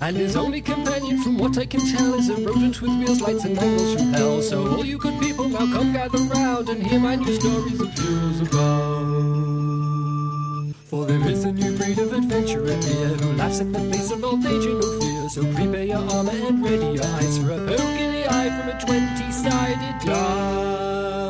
And 0.00 0.16
his 0.16 0.36
only 0.36 0.60
companion, 0.60 1.20
from 1.20 1.36
what 1.36 1.58
I 1.58 1.66
can 1.66 1.80
tell, 1.80 2.14
is 2.14 2.28
a 2.28 2.36
rodent 2.36 2.80
with 2.80 2.92
wheels, 2.92 3.20
lights, 3.20 3.44
and 3.44 3.58
angles 3.58 3.94
from 3.94 4.12
hell. 4.12 4.40
So 4.40 4.76
all 4.76 4.84
you 4.84 4.98
good 4.98 5.20
people 5.20 5.48
now 5.48 5.66
come 5.66 5.92
gather 5.92 6.18
round 6.18 6.68
and 6.68 6.80
hear 6.86 7.00
my 7.00 7.16
new 7.16 7.34
stories 7.40 7.80
of 7.80 7.92
heroes 7.98 8.40
abound. 8.42 9.57
For 10.88 11.04
there 11.04 11.28
is 11.28 11.44
a 11.44 11.52
new 11.52 11.76
breed 11.76 11.98
of 11.98 12.14
adventurer 12.14 12.72
here 12.72 13.08
who 13.08 13.34
laughs 13.34 13.60
in 13.60 13.72
the 13.72 13.80
face 13.92 14.10
of 14.10 14.24
old 14.24 14.46
age 14.46 14.64
and 14.64 14.80
no 14.80 14.98
fear. 14.98 15.28
So 15.28 15.42
prepare 15.54 15.84
your 15.84 15.98
armor 15.98 16.32
and 16.32 16.64
ready 16.64 16.92
your 16.96 17.04
eyes 17.04 17.36
for 17.36 17.50
a 17.50 17.58
poke 17.58 17.78
in 17.78 18.12
the 18.12 18.26
eye 18.32 18.48
from 18.58 18.68
a 18.70 18.80
twenty-sided 18.80 20.06
die. 20.06 21.28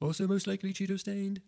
Also 0.00 0.28
most 0.28 0.46
likely 0.46 0.72
Cheeto 0.72 0.96
stained. 1.00 1.40